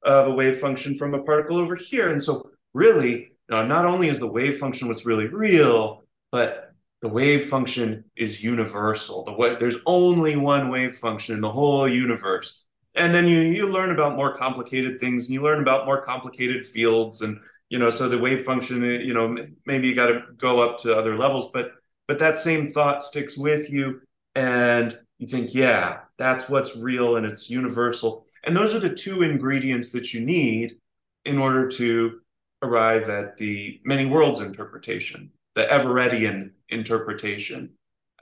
of 0.02 0.28
a 0.28 0.30
wave 0.30 0.58
function 0.58 0.94
from 0.94 1.14
a 1.14 1.22
particle 1.22 1.58
over 1.58 1.74
here. 1.74 2.10
And 2.10 2.22
so 2.22 2.50
really, 2.72 3.32
not 3.48 3.84
only 3.84 4.08
is 4.08 4.18
the 4.18 4.26
wave 4.26 4.58
function 4.58 4.88
what's 4.88 5.04
really 5.04 5.26
real, 5.26 6.04
but 6.30 6.72
the 7.02 7.08
wave 7.08 7.46
function 7.46 8.04
is 8.16 8.42
universal. 8.42 9.24
The 9.24 9.32
way, 9.32 9.56
there's 9.56 9.78
only 9.86 10.36
one 10.36 10.70
wave 10.70 10.96
function 10.96 11.34
in 11.34 11.40
the 11.40 11.50
whole 11.50 11.88
universe. 11.88 12.66
And 12.94 13.14
then 13.14 13.26
you 13.26 13.40
you 13.40 13.70
learn 13.70 13.90
about 13.90 14.16
more 14.16 14.34
complicated 14.34 15.00
things 15.00 15.26
and 15.26 15.34
you 15.34 15.42
learn 15.42 15.60
about 15.60 15.86
more 15.86 16.02
complicated 16.02 16.64
fields 16.64 17.20
and 17.20 17.38
you 17.68 17.78
know 17.78 17.90
so 17.90 18.08
the 18.08 18.18
wave 18.18 18.44
function 18.44 18.82
you 18.82 19.12
know 19.12 19.36
maybe 19.66 19.88
you 19.88 19.94
got 19.94 20.06
to 20.06 20.22
go 20.38 20.62
up 20.62 20.78
to 20.78 20.96
other 20.96 21.16
levels 21.18 21.50
but 21.52 21.72
but 22.08 22.18
that 22.18 22.38
same 22.38 22.66
thought 22.66 23.02
sticks 23.02 23.36
with 23.36 23.68
you 23.68 24.00
and 24.34 24.98
you 25.18 25.26
think, 25.26 25.54
yeah, 25.54 26.00
that's 26.18 26.48
what's 26.48 26.76
real 26.76 27.16
and 27.16 27.26
it's 27.26 27.50
universal. 27.50 28.26
And 28.44 28.56
those 28.56 28.74
are 28.74 28.80
the 28.80 28.94
two 28.94 29.22
ingredients 29.22 29.90
that 29.92 30.12
you 30.12 30.20
need 30.20 30.76
in 31.24 31.38
order 31.38 31.68
to 31.68 32.20
arrive 32.62 33.08
at 33.08 33.36
the 33.36 33.80
many 33.84 34.06
worlds 34.06 34.40
interpretation, 34.40 35.30
the 35.54 35.64
Everettian 35.64 36.50
interpretation, 36.68 37.70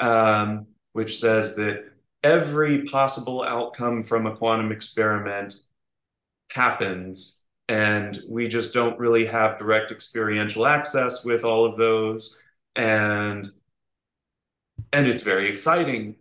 um, 0.01 0.67
which 0.93 1.19
says 1.19 1.57
that 1.57 1.85
every 2.23 2.85
possible 2.85 3.43
outcome 3.43 4.03
from 4.03 4.27
a 4.27 4.35
quantum 4.35 4.73
experiment 4.73 5.57
happens 6.51 7.45
and 7.69 8.19
we 8.29 8.49
just 8.49 8.75
don't 8.75 8.99
really 8.99 9.27
have 9.27 9.59
direct 9.59 9.91
experiential 9.91 10.67
access 10.67 11.25
with 11.25 11.45
all 11.45 11.65
of 11.65 11.77
those 11.77 12.39
and 12.77 13.49
and 14.93 15.07
it's 15.07 15.23
very 15.23 15.49
exciting 15.49 16.17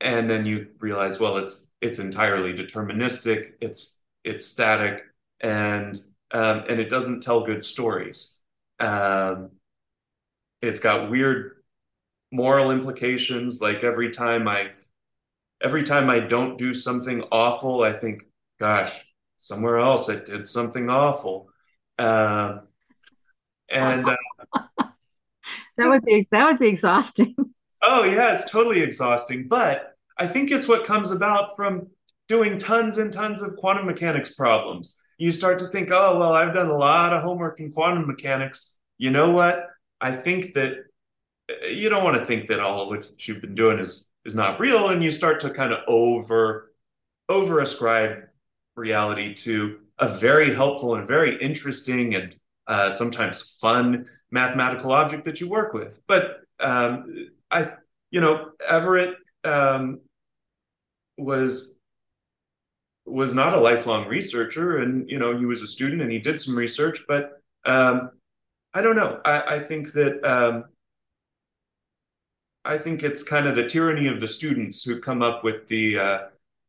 and 0.00 0.28
then 0.28 0.46
you 0.46 0.68
realize 0.80 1.20
well 1.20 1.36
it's 1.36 1.72
it's 1.80 1.98
entirely 1.98 2.52
deterministic 2.52 3.52
it's 3.60 4.02
it's 4.24 4.46
static 4.46 5.02
and 5.40 5.98
um, 6.32 6.64
and 6.68 6.78
it 6.80 6.88
doesn't 6.88 7.22
tell 7.22 7.40
good 7.42 7.64
stories. 7.64 8.40
Um, 8.78 9.50
it's 10.62 10.78
got 10.78 11.10
weird 11.10 11.56
moral 12.32 12.70
implications 12.70 13.60
like 13.60 13.82
every 13.82 14.10
time 14.10 14.46
i 14.46 14.68
every 15.60 15.82
time 15.82 16.08
i 16.08 16.20
don't 16.20 16.56
do 16.56 16.72
something 16.72 17.24
awful 17.32 17.82
i 17.82 17.92
think 17.92 18.22
gosh 18.60 19.00
somewhere 19.36 19.78
else 19.78 20.08
i 20.08 20.14
did 20.14 20.46
something 20.46 20.88
awful. 20.88 21.48
Um, 21.98 22.68
and 23.68 24.08
uh, 24.08 24.16
that 25.76 25.88
would 25.88 26.04
be 26.04 26.24
that 26.30 26.46
would 26.46 26.58
be 26.58 26.68
exhausting 26.68 27.34
Oh 27.82 28.04
yeah, 28.04 28.32
it's 28.34 28.50
totally 28.50 28.82
exhausting, 28.82 29.48
but 29.48 29.96
I 30.18 30.26
think 30.26 30.50
it's 30.50 30.68
what 30.68 30.86
comes 30.86 31.10
about 31.10 31.56
from 31.56 31.88
doing 32.28 32.58
tons 32.58 32.98
and 32.98 33.12
tons 33.12 33.42
of 33.42 33.56
quantum 33.56 33.86
mechanics 33.86 34.34
problems. 34.34 35.00
You 35.18 35.32
start 35.32 35.58
to 35.60 35.68
think, 35.68 35.90
oh 35.90 36.18
well, 36.18 36.32
I've 36.32 36.54
done 36.54 36.68
a 36.68 36.76
lot 36.76 37.12
of 37.12 37.22
homework 37.22 37.60
in 37.60 37.72
quantum 37.72 38.06
mechanics. 38.06 38.78
You 38.98 39.10
know 39.10 39.30
what? 39.30 39.66
I 40.00 40.12
think 40.12 40.54
that 40.54 40.84
you 41.68 41.88
don't 41.88 42.04
want 42.04 42.18
to 42.18 42.26
think 42.26 42.48
that 42.48 42.60
all 42.60 42.82
of 42.82 42.88
what 42.88 43.28
you've 43.28 43.40
been 43.40 43.54
doing 43.54 43.78
is 43.78 44.10
is 44.24 44.34
not 44.34 44.60
real, 44.60 44.88
and 44.88 45.02
you 45.02 45.10
start 45.10 45.40
to 45.40 45.50
kind 45.50 45.72
of 45.72 45.80
over 45.88 46.72
over 47.28 47.60
ascribe 47.60 48.24
reality 48.76 49.34
to 49.34 49.78
a 49.98 50.08
very 50.08 50.52
helpful 50.52 50.94
and 50.96 51.06
very 51.06 51.36
interesting 51.40 52.14
and 52.14 52.36
uh, 52.66 52.90
sometimes 52.90 53.58
fun 53.60 54.06
mathematical 54.30 54.92
object 54.92 55.24
that 55.24 55.40
you 55.40 55.48
work 55.48 55.74
with. 55.74 56.00
But 56.06 56.40
um, 56.58 57.30
I, 57.50 57.72
you 58.10 58.20
know, 58.20 58.50
Everett 58.68 59.16
um, 59.44 60.00
was 61.16 61.74
was 63.06 63.34
not 63.34 63.54
a 63.54 63.60
lifelong 63.60 64.06
researcher, 64.08 64.78
and 64.78 65.08
you 65.10 65.18
know, 65.18 65.36
he 65.36 65.44
was 65.46 65.62
a 65.62 65.66
student 65.66 66.02
and 66.02 66.12
he 66.12 66.18
did 66.18 66.40
some 66.40 66.56
research, 66.56 67.04
but 67.08 67.32
Um, 67.66 68.10
I 68.74 68.82
don't 68.82 68.96
know. 68.96 69.20
I, 69.24 69.56
I 69.56 69.60
think 69.60 69.92
that 69.94 70.24
um, 70.24 70.66
I 72.64 72.78
think 72.78 73.02
it's 73.02 73.22
kind 73.22 73.46
of 73.46 73.56
the 73.56 73.66
tyranny 73.66 74.06
of 74.06 74.20
the 74.20 74.28
students 74.28 74.82
who 74.82 75.00
come 75.00 75.22
up 75.22 75.42
with 75.44 75.68
the 75.68 75.98
uh, 75.98 76.18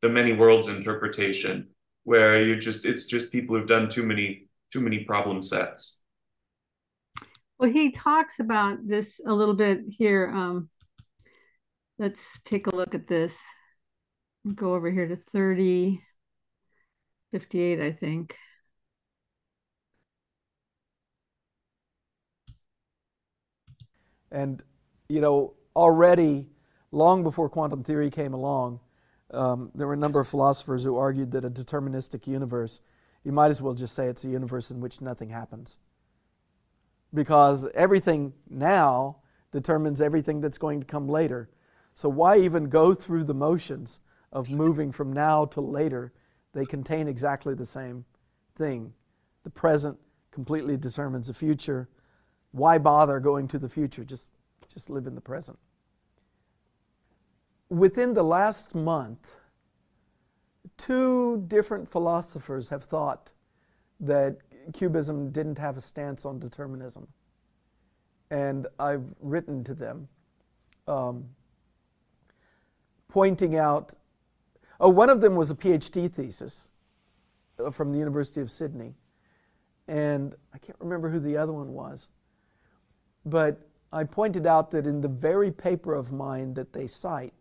the 0.02 0.10
many 0.10 0.34
worlds 0.34 0.68
interpretation, 0.68 1.70
where 2.04 2.42
you 2.42 2.58
just 2.58 2.86
it's 2.86 3.06
just 3.06 3.32
people 3.32 3.56
who've 3.58 3.68
done 3.68 3.90
too 3.90 4.04
many 4.04 4.48
too 4.72 4.82
many 4.82 5.04
problem 5.04 5.42
sets. 5.42 6.01
Well, 7.62 7.70
he 7.70 7.92
talks 7.92 8.40
about 8.40 8.88
this 8.88 9.22
a 9.24 9.32
little 9.32 9.54
bit 9.54 9.82
here. 9.88 10.32
Um, 10.34 10.70
let's 12.00 12.40
take 12.42 12.66
a 12.66 12.76
look 12.76 12.96
at 12.96 13.08
this. 13.08 13.38
Go 14.56 14.74
over 14.74 14.90
here 14.90 15.08
to 15.08 15.16
30, 15.16 16.02
58, 17.32 17.80
I 17.80 17.92
think. 17.92 18.36
And, 24.32 24.64
you 25.08 25.22
know, 25.22 25.54
already, 25.76 26.48
long 26.92 27.22
before 27.22 27.48
quantum 27.48 27.84
theory 27.84 28.10
came 28.10 28.34
along, 28.34 28.80
um, 29.30 29.70
there 29.76 29.86
were 29.86 29.94
a 29.94 29.98
number 29.98 30.20
of 30.20 30.28
philosophers 30.28 30.82
who 30.82 30.98
argued 30.98 31.32
that 31.34 31.46
a 31.46 31.50
deterministic 31.52 32.26
universe, 32.26 32.82
you 33.24 33.32
might 33.32 33.52
as 33.52 33.62
well 33.62 33.76
just 33.76 33.94
say 33.94 34.08
it's 34.08 34.24
a 34.24 34.30
universe 34.30 34.72
in 34.72 34.82
which 34.82 35.00
nothing 35.00 35.30
happens. 35.30 35.78
Because 37.14 37.68
everything 37.74 38.34
now 38.50 39.18
determines 39.52 40.02
everything 40.02 40.42
that's 40.42 40.58
going 40.58 40.80
to 40.80 40.86
come 40.86 41.08
later. 41.08 41.50
So 41.94 42.08
why 42.10 42.38
even 42.38 42.66
go 42.66 42.94
through 42.94 43.26
the 43.26 43.34
motions 43.34 44.00
of 44.32 44.50
moving 44.50 44.92
from 44.92 45.12
now 45.12 45.46
to 45.46 45.62
later? 45.62 46.14
They 46.54 46.66
contain 46.66 47.08
exactly 47.08 47.54
the 47.54 47.66
same 47.66 48.06
thing. 48.56 48.94
The 49.44 49.50
present 49.50 49.98
completely 50.32 50.78
determines 50.78 51.28
the 51.28 51.34
future. 51.34 51.90
Why 52.52 52.78
bother 52.78 53.20
going 53.20 53.48
to 53.50 53.60
the 53.60 53.70
future? 53.70 54.04
Just, 54.04 54.30
just 54.74 54.90
live 54.90 55.08
in 55.08 55.16
the 55.16 55.22
present. 55.22 55.60
Within 57.70 58.14
the 58.14 58.24
last 58.24 58.76
month, 58.76 59.40
two 60.78 61.44
different 61.48 61.90
philosophers 61.90 62.70
have 62.70 62.84
thought 62.84 63.32
that 64.00 64.38
QBism 64.70 65.32
didn't 65.32 65.58
have 65.58 65.78
a 65.78 65.82
stance 65.82 66.26
on 66.26 66.40
determinism. 66.40 67.08
And 68.30 68.68
I've 68.80 69.04
written 69.20 69.64
to 69.66 69.74
them 69.74 70.08
um, 70.88 71.26
pointing 73.10 73.58
out. 73.58 73.94
Oh, 74.80 74.90
one 74.90 75.10
of 75.10 75.22
them 75.22 75.36
was 75.36 75.52
a 75.52 75.56
PhD 75.56 76.12
thesis 76.12 76.70
uh, 77.60 77.70
from 77.72 77.92
the 77.92 78.00
University 78.00 78.42
of 78.42 78.50
Sydney. 78.50 78.96
And 79.88 80.36
I 80.54 80.58
can't 80.58 80.78
remember 80.80 81.10
who 81.10 81.20
the 81.20 81.38
other 81.38 81.54
one 81.54 81.74
was. 81.74 82.08
But 83.26 83.68
I 83.92 84.06
pointed 84.06 84.48
out 84.48 84.72
that 84.72 84.88
in 84.88 85.02
the 85.02 85.08
very 85.08 85.52
paper 85.52 85.94
of 85.94 86.12
mine 86.12 86.54
that 86.54 86.74
they 86.74 86.88
cite, 86.88 87.34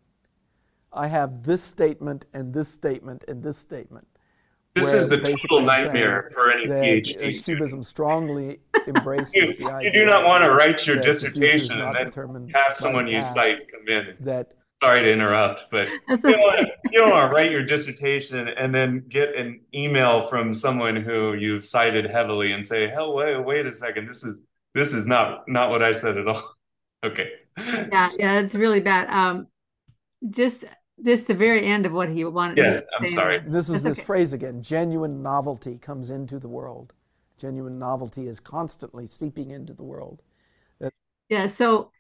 I 0.93 1.07
have 1.07 1.45
this 1.45 1.63
statement 1.63 2.27
and 2.35 2.53
this 2.53 2.69
statement 2.69 3.25
and 3.29 3.43
this 3.43 3.57
statement. 3.57 4.09
This 4.75 4.93
is 4.93 5.09
the 5.09 5.19
total 5.19 5.63
nightmare 5.63 6.31
for 6.33 6.53
any 6.53 6.67
PhD 6.67 7.17
uh, 7.17 7.21
QBism 7.29 7.85
strongly 7.85 8.61
embraces 8.87 9.35
you, 9.35 9.57
the 9.57 9.65
idea. 9.67 9.91
You 9.93 10.01
do 10.01 10.07
not 10.07 10.25
want 10.25 10.45
to 10.45 10.51
write 10.53 10.87
your 10.87 10.97
dissertation 10.97 11.81
and 11.81 11.95
then 11.95 12.51
have 12.55 12.77
someone 12.77 13.09
you 13.09 13.23
cite 13.23 13.71
come 13.71 13.89
in. 13.89 14.17
That 14.21 14.53
sorry 14.83 15.03
to 15.03 15.13
interrupt, 15.13 15.65
but 15.71 15.89
you 16.09 16.17
don't, 16.17 16.39
want 16.39 16.67
to, 16.67 16.73
you 16.93 17.01
don't 17.01 17.11
want 17.11 17.31
to 17.31 17.35
write 17.35 17.51
your 17.51 17.65
dissertation 17.65 18.49
and 18.49 18.75
then 18.75 19.05
get 19.09 19.35
an 19.35 19.61
email 19.75 20.27
from 20.29 20.55
someone 20.55 20.97
who 20.97 21.35
you've 21.35 21.65
cited 21.65 22.07
heavily 22.07 22.53
and 22.53 22.65
say, 22.65 22.89
"Hell, 22.89 23.15
wait, 23.15 23.45
wait 23.45 23.67
a 23.67 23.73
second, 23.73 24.07
this 24.07 24.25
is 24.25 24.43
this 24.75 24.95
is 24.95 25.07
not 25.07 25.49
not 25.49 25.71
what 25.71 25.83
I 25.83 25.93
said 25.93 26.17
at 26.17 26.29
all." 26.29 26.55
okay. 27.05 27.31
Yeah, 27.59 28.07
yeah, 28.19 28.41
it's 28.41 28.55
really 28.55 28.81
bad. 28.81 29.11
Um, 29.11 29.49
just 30.31 30.65
just 31.05 31.27
the 31.27 31.35
very 31.35 31.67
end 31.67 31.87
of 31.87 31.93
what 31.93 32.09
he 32.09 32.25
wanted. 32.25 32.57
To 32.57 32.63
say. 32.63 32.69
Yes, 32.69 32.87
I'm 32.99 33.09
sorry. 33.09 33.39
This 33.41 33.69
is 33.69 33.83
That's 33.83 33.97
this 33.97 33.99
okay. 33.99 34.07
phrase 34.07 34.33
again. 34.33 34.63
Genuine 34.63 35.23
novelty 35.23 35.79
comes 35.79 36.11
into 36.11 36.39
the 36.39 36.49
world. 36.49 36.93
Genuine 37.39 37.79
novelty 37.79 38.27
is 38.27 38.41
constantly 38.41 39.07
seeping 39.07 39.51
into 39.51 39.73
the 39.73 39.83
world. 39.83 40.23
That- 40.79 40.93
yeah. 41.29 41.47
So 41.47 41.91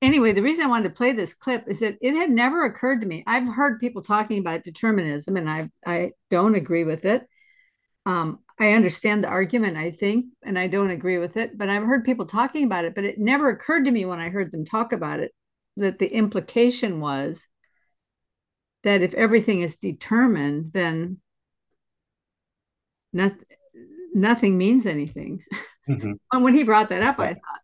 anyway, 0.00 0.32
the 0.32 0.42
reason 0.42 0.64
I 0.64 0.68
wanted 0.68 0.88
to 0.88 0.94
play 0.94 1.12
this 1.12 1.34
clip 1.34 1.64
is 1.68 1.80
that 1.80 1.98
it 2.00 2.14
had 2.14 2.30
never 2.30 2.64
occurred 2.64 3.00
to 3.00 3.06
me. 3.06 3.22
I've 3.26 3.46
heard 3.46 3.80
people 3.80 4.02
talking 4.02 4.38
about 4.38 4.64
determinism, 4.64 5.36
and 5.36 5.48
I 5.48 5.70
I 5.86 6.12
don't 6.30 6.54
agree 6.54 6.84
with 6.84 7.04
it. 7.04 7.26
Um, 8.04 8.40
I 8.58 8.72
understand 8.72 9.22
the 9.22 9.28
argument, 9.28 9.76
I 9.76 9.92
think, 9.92 10.26
and 10.42 10.58
I 10.58 10.66
don't 10.66 10.90
agree 10.90 11.18
with 11.18 11.36
it. 11.36 11.56
But 11.56 11.68
I've 11.68 11.84
heard 11.84 12.04
people 12.04 12.26
talking 12.26 12.64
about 12.64 12.84
it, 12.84 12.94
but 12.94 13.04
it 13.04 13.18
never 13.18 13.48
occurred 13.48 13.84
to 13.84 13.90
me 13.90 14.04
when 14.04 14.18
I 14.18 14.28
heard 14.28 14.50
them 14.52 14.64
talk 14.64 14.92
about 14.92 15.20
it 15.20 15.32
that 15.76 15.98
the 15.98 16.06
implication 16.06 17.00
was 17.00 17.46
that 18.84 19.02
if 19.02 19.14
everything 19.14 19.60
is 19.60 19.76
determined, 19.76 20.72
then 20.72 21.18
not, 23.12 23.32
nothing 24.14 24.58
means 24.58 24.86
anything. 24.86 25.42
Mm-hmm. 25.88 26.12
and 26.32 26.44
when 26.44 26.54
he 26.54 26.64
brought 26.64 26.88
that 26.90 27.02
up, 27.02 27.18
I 27.18 27.34
thought, 27.34 27.60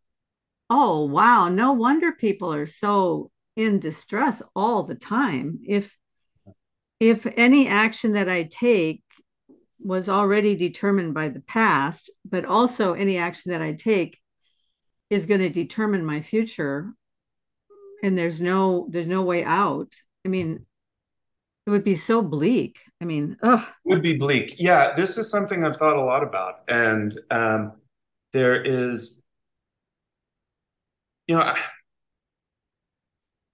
oh, 0.71 1.07
wow, 1.07 1.49
no 1.49 1.73
wonder 1.73 2.13
people 2.13 2.53
are 2.53 2.67
so 2.67 3.31
in 3.57 3.81
distress 3.81 4.43
all 4.55 4.83
the 4.83 4.95
time. 4.95 5.61
If 5.67 5.95
if 7.01 7.27
any 7.37 7.69
action 7.69 8.13
that 8.13 8.29
I 8.29 8.43
take 8.43 9.03
was 9.79 10.09
already 10.09 10.57
determined 10.57 11.15
by 11.15 11.29
the 11.29 11.41
past, 11.41 12.11
but 12.29 12.45
also 12.45 12.93
any 12.95 13.19
action 13.19 13.53
that 13.53 13.63
I 13.63 13.75
take 13.75 14.19
is 15.09 15.27
going 15.27 15.41
to 15.41 15.49
determine 15.49 16.05
my 16.05 16.21
future 16.21 16.93
and 18.03 18.17
there's 18.17 18.41
no 18.41 18.89
there's 18.91 19.07
no 19.07 19.23
way 19.23 19.45
out. 19.45 19.93
I 20.25 20.29
mean, 20.29 20.67
it 21.69 21.71
would 21.71 21.85
be 21.85 21.97
so 21.97 22.23
bleak. 22.23 22.79
I 22.99 23.05
mean, 23.05 23.37
ugh. 23.43 23.61
It 23.61 23.89
would 23.91 24.03
be 24.03 24.17
bleak. 24.17 24.55
Yeah, 24.59 24.95
this 24.95 25.19
is 25.19 25.31
something 25.31 25.65
I've 25.65 25.77
thought 25.77 25.97
a 25.97 26.01
lot 26.01 26.23
about. 26.23 26.61
And 26.67 27.15
um, 27.31 27.73
there 28.33 28.59
is, 28.59 29.23
you 31.27 31.37
know, 31.37 31.55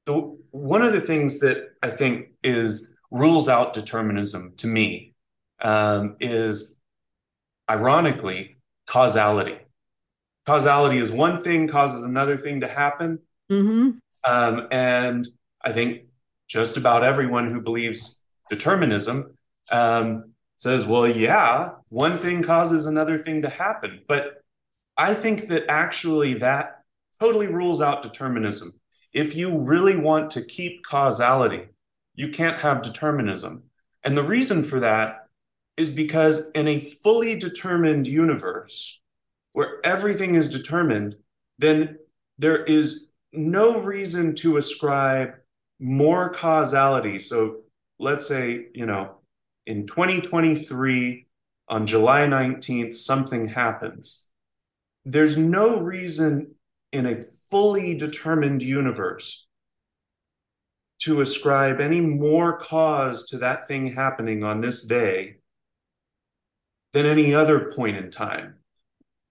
the, 0.06 0.38
one 0.52 0.82
of 0.82 0.92
the 0.92 1.00
things 1.00 1.40
that 1.40 1.70
I 1.82 1.90
think 1.90 2.28
is 2.44 2.94
rules 3.10 3.48
out 3.48 3.72
determinism 3.72 4.54
to 4.58 4.68
me 4.68 5.14
um, 5.60 6.14
is, 6.20 6.80
ironically, 7.68 8.58
causality. 8.86 9.58
Causality 10.46 10.98
is 10.98 11.10
one 11.10 11.42
thing 11.42 11.66
causes 11.66 12.04
another 12.04 12.38
thing 12.38 12.60
to 12.60 12.68
happen. 12.68 13.18
Mm-hmm. 13.50 13.90
Um, 14.22 14.68
and 14.70 15.26
I 15.60 15.72
think 15.72 16.02
just 16.48 16.76
about 16.76 17.04
everyone 17.04 17.50
who 17.50 17.60
believes 17.60 18.18
determinism 18.48 19.36
um, 19.70 20.32
says, 20.56 20.84
well, 20.84 21.08
yeah, 21.08 21.70
one 21.88 22.18
thing 22.18 22.42
causes 22.42 22.86
another 22.86 23.18
thing 23.18 23.42
to 23.42 23.48
happen. 23.48 24.02
But 24.06 24.42
I 24.96 25.14
think 25.14 25.48
that 25.48 25.64
actually 25.68 26.34
that 26.34 26.82
totally 27.18 27.48
rules 27.48 27.80
out 27.80 28.02
determinism. 28.02 28.72
If 29.12 29.34
you 29.34 29.58
really 29.58 29.96
want 29.96 30.30
to 30.32 30.42
keep 30.42 30.84
causality, 30.84 31.68
you 32.14 32.30
can't 32.30 32.60
have 32.60 32.82
determinism. 32.82 33.64
And 34.02 34.16
the 34.16 34.22
reason 34.22 34.62
for 34.62 34.80
that 34.80 35.28
is 35.76 35.90
because 35.90 36.50
in 36.52 36.68
a 36.68 36.80
fully 36.80 37.36
determined 37.36 38.06
universe 38.06 39.00
where 39.52 39.80
everything 39.84 40.34
is 40.34 40.48
determined, 40.48 41.16
then 41.58 41.98
there 42.38 42.62
is 42.62 43.06
no 43.32 43.80
reason 43.80 44.34
to 44.36 44.56
ascribe 44.56 45.34
more 45.80 46.32
causality. 46.32 47.18
So 47.18 47.62
let's 47.98 48.26
say, 48.26 48.66
you 48.74 48.86
know, 48.86 49.16
in 49.66 49.86
2023, 49.86 51.26
on 51.68 51.86
July 51.86 52.22
19th, 52.26 52.94
something 52.96 53.48
happens. 53.48 54.30
There's 55.04 55.36
no 55.36 55.78
reason 55.80 56.54
in 56.92 57.06
a 57.06 57.22
fully 57.50 57.94
determined 57.94 58.62
universe 58.62 59.46
to 61.00 61.20
ascribe 61.20 61.80
any 61.80 62.00
more 62.00 62.56
cause 62.56 63.26
to 63.26 63.38
that 63.38 63.68
thing 63.68 63.94
happening 63.94 64.42
on 64.42 64.60
this 64.60 64.86
day 64.86 65.36
than 66.92 67.04
any 67.04 67.34
other 67.34 67.70
point 67.74 67.96
in 67.96 68.10
time. 68.10 68.54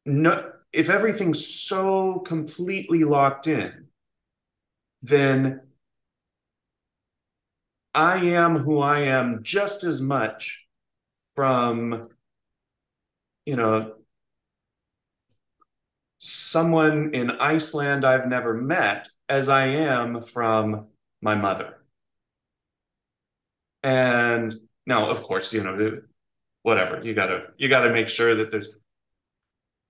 No, 0.06 0.52
if 0.72 0.90
everything's 0.90 1.48
so 1.48 2.20
completely 2.20 3.03
locked 3.03 3.48
in, 3.48 3.88
then 5.02 5.61
I 7.94 8.18
am 8.18 8.57
who 8.57 8.80
I 8.80 9.02
am 9.02 9.44
just 9.44 9.84
as 9.84 10.02
much 10.02 10.65
from, 11.36 12.10
you 13.45 13.56
know, 13.56 13.94
someone 16.18 17.14
in 17.14 17.32
Iceland 17.32 18.06
I've 18.06 18.28
never 18.28 18.53
met 18.53 19.10
as 19.30 19.49
I 19.49 19.65
am 19.65 20.24
from 20.24 20.88
my 21.22 21.36
mother. 21.36 21.78
And 23.84 24.56
now, 24.86 25.10
of 25.10 25.24
course, 25.24 25.53
you 25.53 25.64
know, 25.64 26.02
whatever 26.61 27.02
you 27.03 27.14
gotta 27.14 27.48
you 27.57 27.68
gotta 27.68 27.91
make 27.91 28.07
sure 28.07 28.36
that 28.36 28.49
there's 28.49 28.70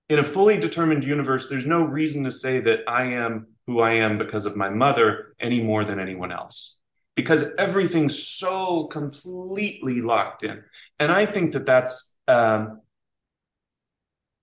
in 0.08 0.18
a 0.18 0.24
fully 0.24 0.58
determined 0.58 1.04
universe, 1.04 1.48
there's 1.48 1.66
no 1.66 1.82
reason 1.82 2.24
to 2.24 2.32
say 2.32 2.60
that 2.60 2.80
I 2.86 3.04
am 3.04 3.46
who 3.66 3.80
I 3.80 3.92
am 3.92 4.18
because 4.18 4.44
of 4.44 4.56
my 4.56 4.68
mother 4.68 5.34
any 5.40 5.62
more 5.62 5.84
than 5.84 5.98
anyone 5.98 6.30
else. 6.30 6.82
Because 7.14 7.54
everything's 7.56 8.26
so 8.26 8.84
completely 8.88 10.00
locked 10.02 10.42
in. 10.42 10.64
And 10.98 11.12
I 11.12 11.26
think 11.26 11.52
that 11.52 11.64
that's, 11.64 12.16
um, 12.26 12.80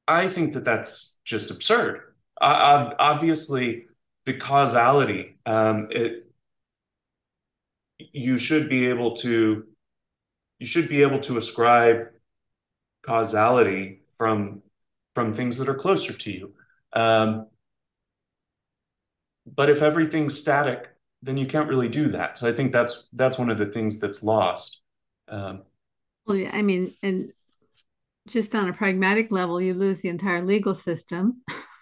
I 0.07 0.27
think 0.27 0.53
that 0.53 0.64
that's 0.64 1.19
just 1.26 1.52
absurd. 1.52 2.02
Obviously, 2.39 3.88
the 4.26 4.34
causality, 4.34 5.38
um, 5.45 5.89
it, 5.91 6.31
you 7.98 8.38
should 8.38 8.69
be 8.69 8.88
able 8.88 9.15
to, 9.18 9.65
you 10.60 10.65
should 10.65 10.88
be 10.88 11.02
able 11.02 11.19
to 11.22 11.38
ascribe 11.38 12.07
causality 13.03 14.03
from 14.18 14.61
from 15.14 15.34
things 15.34 15.57
that 15.57 15.68
are 15.68 15.76
closer 15.76 16.14
to 16.14 16.31
you. 16.31 16.53
Um, 16.93 17.48
but 19.45 19.69
if 19.69 19.81
everything's 19.81 20.39
static, 20.39 20.90
then 21.22 21.38
you 21.38 21.45
can't 21.45 21.69
really 21.69 21.89
do 21.89 22.10
that. 22.10 22.38
So 22.38 22.48
I 22.48 22.53
think 22.53 22.72
that's 22.72 23.07
that's 23.14 23.38
one 23.38 23.49
of 23.49 23.57
the 23.57 23.65
things 23.65 23.99
that's 23.99 24.23
lost. 24.23 24.81
Um, 25.27 25.64
well, 26.26 26.38
yeah, 26.38 26.52
I 26.53 26.61
mean, 26.61 26.93
and 27.03 27.31
just 28.27 28.56
on 28.56 28.69
a 28.69 28.73
pragmatic 28.73 29.31
level, 29.31 29.61
you 29.61 29.73
lose 29.73 30.02
the 30.02 30.10
entire 30.10 30.41
legal 30.41 30.73
system. 30.73 31.41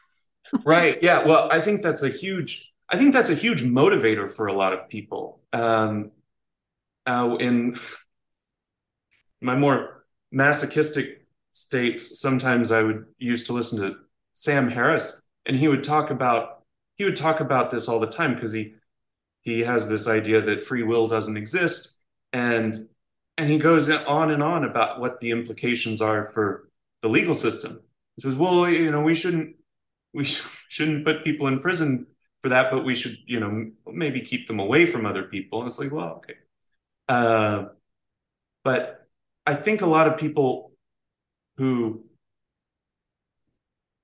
right. 0.65 1.01
Yeah. 1.01 1.25
Well, 1.25 1.49
I 1.51 1.61
think 1.61 1.81
that's 1.81 2.03
a 2.03 2.09
huge. 2.09 2.71
I 2.89 2.97
think 2.97 3.13
that's 3.13 3.29
a 3.29 3.35
huge 3.35 3.63
motivator 3.63 4.31
for 4.31 4.47
a 4.47 4.53
lot 4.53 4.73
of 4.73 4.89
people. 4.89 5.41
Um, 5.53 6.11
uh, 7.05 7.37
in 7.39 7.77
my 9.41 9.55
more 9.55 10.05
masochistic 10.31 11.25
states, 11.51 12.19
sometimes 12.19 12.71
I 12.71 12.81
would 12.81 13.05
used 13.17 13.45
to 13.47 13.53
listen 13.53 13.79
to 13.81 13.95
Sam 14.33 14.69
Harris, 14.69 15.27
and 15.45 15.55
he 15.55 15.67
would 15.67 15.83
talk 15.83 16.09
about 16.09 16.63
he 16.95 17.05
would 17.05 17.15
talk 17.15 17.39
about 17.39 17.69
this 17.69 17.87
all 17.87 17.99
the 17.99 18.07
time 18.07 18.33
because 18.33 18.51
he 18.51 18.73
he 19.49 19.61
has 19.61 19.89
this 19.89 20.07
idea 20.07 20.41
that 20.41 20.63
free 20.63 20.83
will 20.83 21.07
doesn't 21.07 21.37
exist, 21.37 21.97
and 22.33 22.75
and 23.37 23.49
he 23.49 23.57
goes 23.57 23.89
on 23.89 24.31
and 24.31 24.43
on 24.43 24.63
about 24.65 24.99
what 24.99 25.19
the 25.19 25.31
implications 25.31 26.01
are 26.01 26.25
for 26.25 26.69
the 27.01 27.07
legal 27.07 27.35
system. 27.35 27.79
He 28.15 28.21
says, 28.21 28.35
well, 28.35 28.69
you 28.69 28.91
know, 28.91 29.01
we 29.01 29.15
shouldn't 29.15 29.55
we 30.13 30.25
shouldn't 30.69 31.05
put 31.05 31.23
people 31.23 31.47
in 31.47 31.59
prison 31.59 32.07
for 32.41 32.49
that, 32.49 32.71
but 32.71 32.83
we 32.83 32.95
should, 32.95 33.17
you 33.25 33.39
know, 33.39 33.71
maybe 33.87 34.21
keep 34.21 34.47
them 34.47 34.59
away 34.59 34.85
from 34.85 35.05
other 35.05 35.23
people. 35.23 35.59
And 35.59 35.67
it's 35.67 35.79
like, 35.79 35.91
well, 35.91 36.15
okay. 36.17 36.35
Uh, 37.07 37.65
but 38.63 39.07
I 39.45 39.55
think 39.55 39.81
a 39.81 39.85
lot 39.87 40.07
of 40.07 40.17
people 40.17 40.71
who 41.57 42.05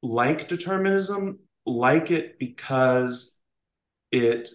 like 0.02 0.48
determinism 0.48 1.40
like 1.66 2.12
it 2.12 2.38
because 2.38 3.42
it 4.12 4.50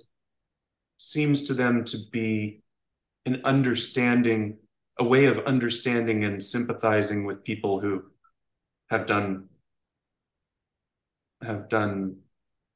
seems 1.01 1.47
to 1.47 1.55
them 1.55 1.83
to 1.83 1.99
be 2.13 2.63
an 3.25 3.41
understanding, 3.45 4.59
a 4.99 5.05
way 5.05 5.25
of 5.25 5.39
understanding 5.41 6.25
and 6.25 6.43
sympathizing 6.43 7.25
with 7.25 7.43
people 7.43 7.81
who 7.81 8.03
have 8.91 9.07
done 9.07 9.49
have 11.43 11.71
done 11.71 12.17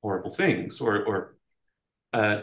horrible 0.01 0.31
things 0.31 0.81
or 0.81 1.05
or 1.05 1.37
uh, 2.15 2.41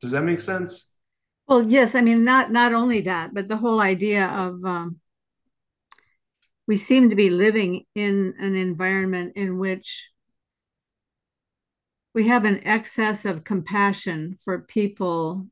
does 0.00 0.12
that 0.12 0.22
make 0.22 0.40
sense? 0.40 0.98
Well 1.46 1.62
yes 1.62 1.94
i 1.94 2.00
mean 2.00 2.24
not 2.24 2.50
not 2.50 2.72
only 2.72 3.02
that 3.02 3.34
but 3.34 3.48
the 3.48 3.58
whole 3.58 3.80
idea 3.80 4.26
of 4.28 4.64
um, 4.64 4.98
we 6.66 6.78
seem 6.78 7.10
to 7.10 7.16
be 7.16 7.28
living 7.28 7.84
in 7.94 8.32
an 8.40 8.54
environment 8.54 9.34
in 9.36 9.58
which 9.58 10.08
we 12.14 12.28
have 12.28 12.44
an 12.44 12.64
excess 12.64 13.24
of 13.24 13.44
compassion 13.44 14.38
for 14.44 14.60
people 14.60 15.48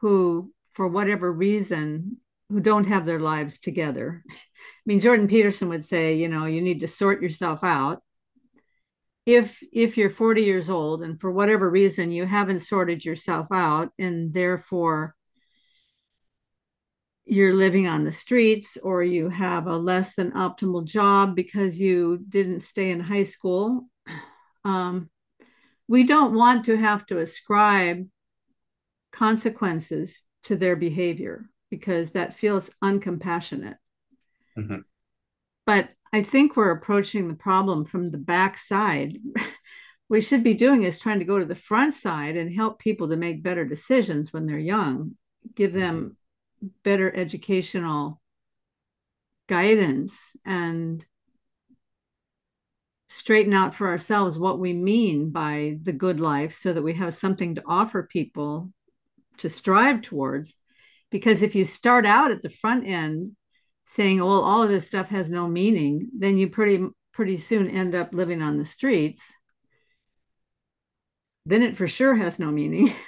who, 0.00 0.52
for 0.74 0.86
whatever 0.86 1.32
reason, 1.32 2.18
who 2.50 2.60
don't 2.60 2.84
have 2.84 3.06
their 3.06 3.20
lives 3.20 3.58
together. 3.58 4.22
I 4.30 4.34
mean, 4.84 5.00
Jordan 5.00 5.26
Peterson 5.26 5.70
would 5.70 5.84
say, 5.84 6.16
you 6.16 6.28
know, 6.28 6.44
you 6.44 6.60
need 6.60 6.80
to 6.80 6.88
sort 6.88 7.22
yourself 7.22 7.64
out. 7.64 8.02
If 9.24 9.62
if 9.72 9.96
you're 9.96 10.10
40 10.10 10.42
years 10.42 10.68
old 10.68 11.02
and 11.02 11.18
for 11.18 11.32
whatever 11.32 11.70
reason 11.70 12.12
you 12.12 12.26
haven't 12.26 12.60
sorted 12.60 13.06
yourself 13.06 13.46
out 13.50 13.90
and 13.98 14.34
therefore 14.34 15.14
you're 17.24 17.54
living 17.54 17.88
on 17.88 18.04
the 18.04 18.12
streets 18.12 18.76
or 18.82 19.02
you 19.02 19.30
have 19.30 19.66
a 19.66 19.78
less 19.78 20.14
than 20.14 20.32
optimal 20.32 20.84
job 20.84 21.34
because 21.34 21.80
you 21.80 22.22
didn't 22.28 22.60
stay 22.60 22.90
in 22.90 23.00
high 23.00 23.22
school. 23.22 23.88
Um, 24.64 25.10
we 25.88 26.06
don't 26.06 26.34
want 26.34 26.66
to 26.66 26.76
have 26.76 27.04
to 27.06 27.18
ascribe 27.18 28.06
consequences 29.12 30.22
to 30.44 30.56
their 30.56 30.76
behavior 30.76 31.44
because 31.70 32.12
that 32.12 32.36
feels 32.36 32.70
uncompassionate. 32.82 33.76
Mm-hmm. 34.58 34.78
But 35.66 35.90
I 36.12 36.22
think 36.22 36.56
we're 36.56 36.70
approaching 36.70 37.28
the 37.28 37.34
problem 37.34 37.84
from 37.84 38.10
the 38.10 38.18
back 38.18 38.56
side. 38.56 39.18
we 40.08 40.20
should 40.20 40.44
be 40.44 40.54
doing 40.54 40.82
is 40.82 40.98
trying 40.98 41.18
to 41.18 41.24
go 41.24 41.38
to 41.38 41.44
the 41.44 41.54
front 41.54 41.94
side 41.94 42.36
and 42.36 42.54
help 42.54 42.78
people 42.78 43.08
to 43.08 43.16
make 43.16 43.42
better 43.42 43.64
decisions 43.64 44.32
when 44.32 44.46
they're 44.46 44.58
young, 44.58 45.16
give 45.54 45.72
them 45.72 46.16
better 46.82 47.14
educational 47.14 48.20
guidance 49.48 50.36
and 50.44 51.04
straighten 53.14 53.54
out 53.54 53.76
for 53.76 53.86
ourselves 53.86 54.38
what 54.38 54.58
we 54.58 54.72
mean 54.72 55.30
by 55.30 55.78
the 55.82 55.92
good 55.92 56.18
life 56.18 56.52
so 56.52 56.72
that 56.72 56.82
we 56.82 56.94
have 56.94 57.14
something 57.14 57.54
to 57.54 57.62
offer 57.64 58.02
people 58.02 58.72
to 59.38 59.48
strive 59.48 60.02
towards. 60.02 60.54
Because 61.12 61.40
if 61.40 61.54
you 61.54 61.64
start 61.64 62.06
out 62.06 62.32
at 62.32 62.42
the 62.42 62.50
front 62.50 62.88
end 62.88 63.36
saying 63.86 64.18
well 64.18 64.40
all 64.40 64.62
of 64.62 64.68
this 64.68 64.86
stuff 64.86 65.10
has 65.10 65.30
no 65.30 65.46
meaning 65.46 66.10
then 66.18 66.38
you 66.38 66.48
pretty 66.48 66.82
pretty 67.12 67.36
soon 67.36 67.68
end 67.68 67.94
up 67.94 68.12
living 68.12 68.42
on 68.42 68.58
the 68.58 68.64
streets. 68.64 69.32
Then 71.46 71.62
it 71.62 71.76
for 71.76 71.86
sure 71.86 72.16
has 72.16 72.38
no 72.38 72.50
meaning. 72.50 72.92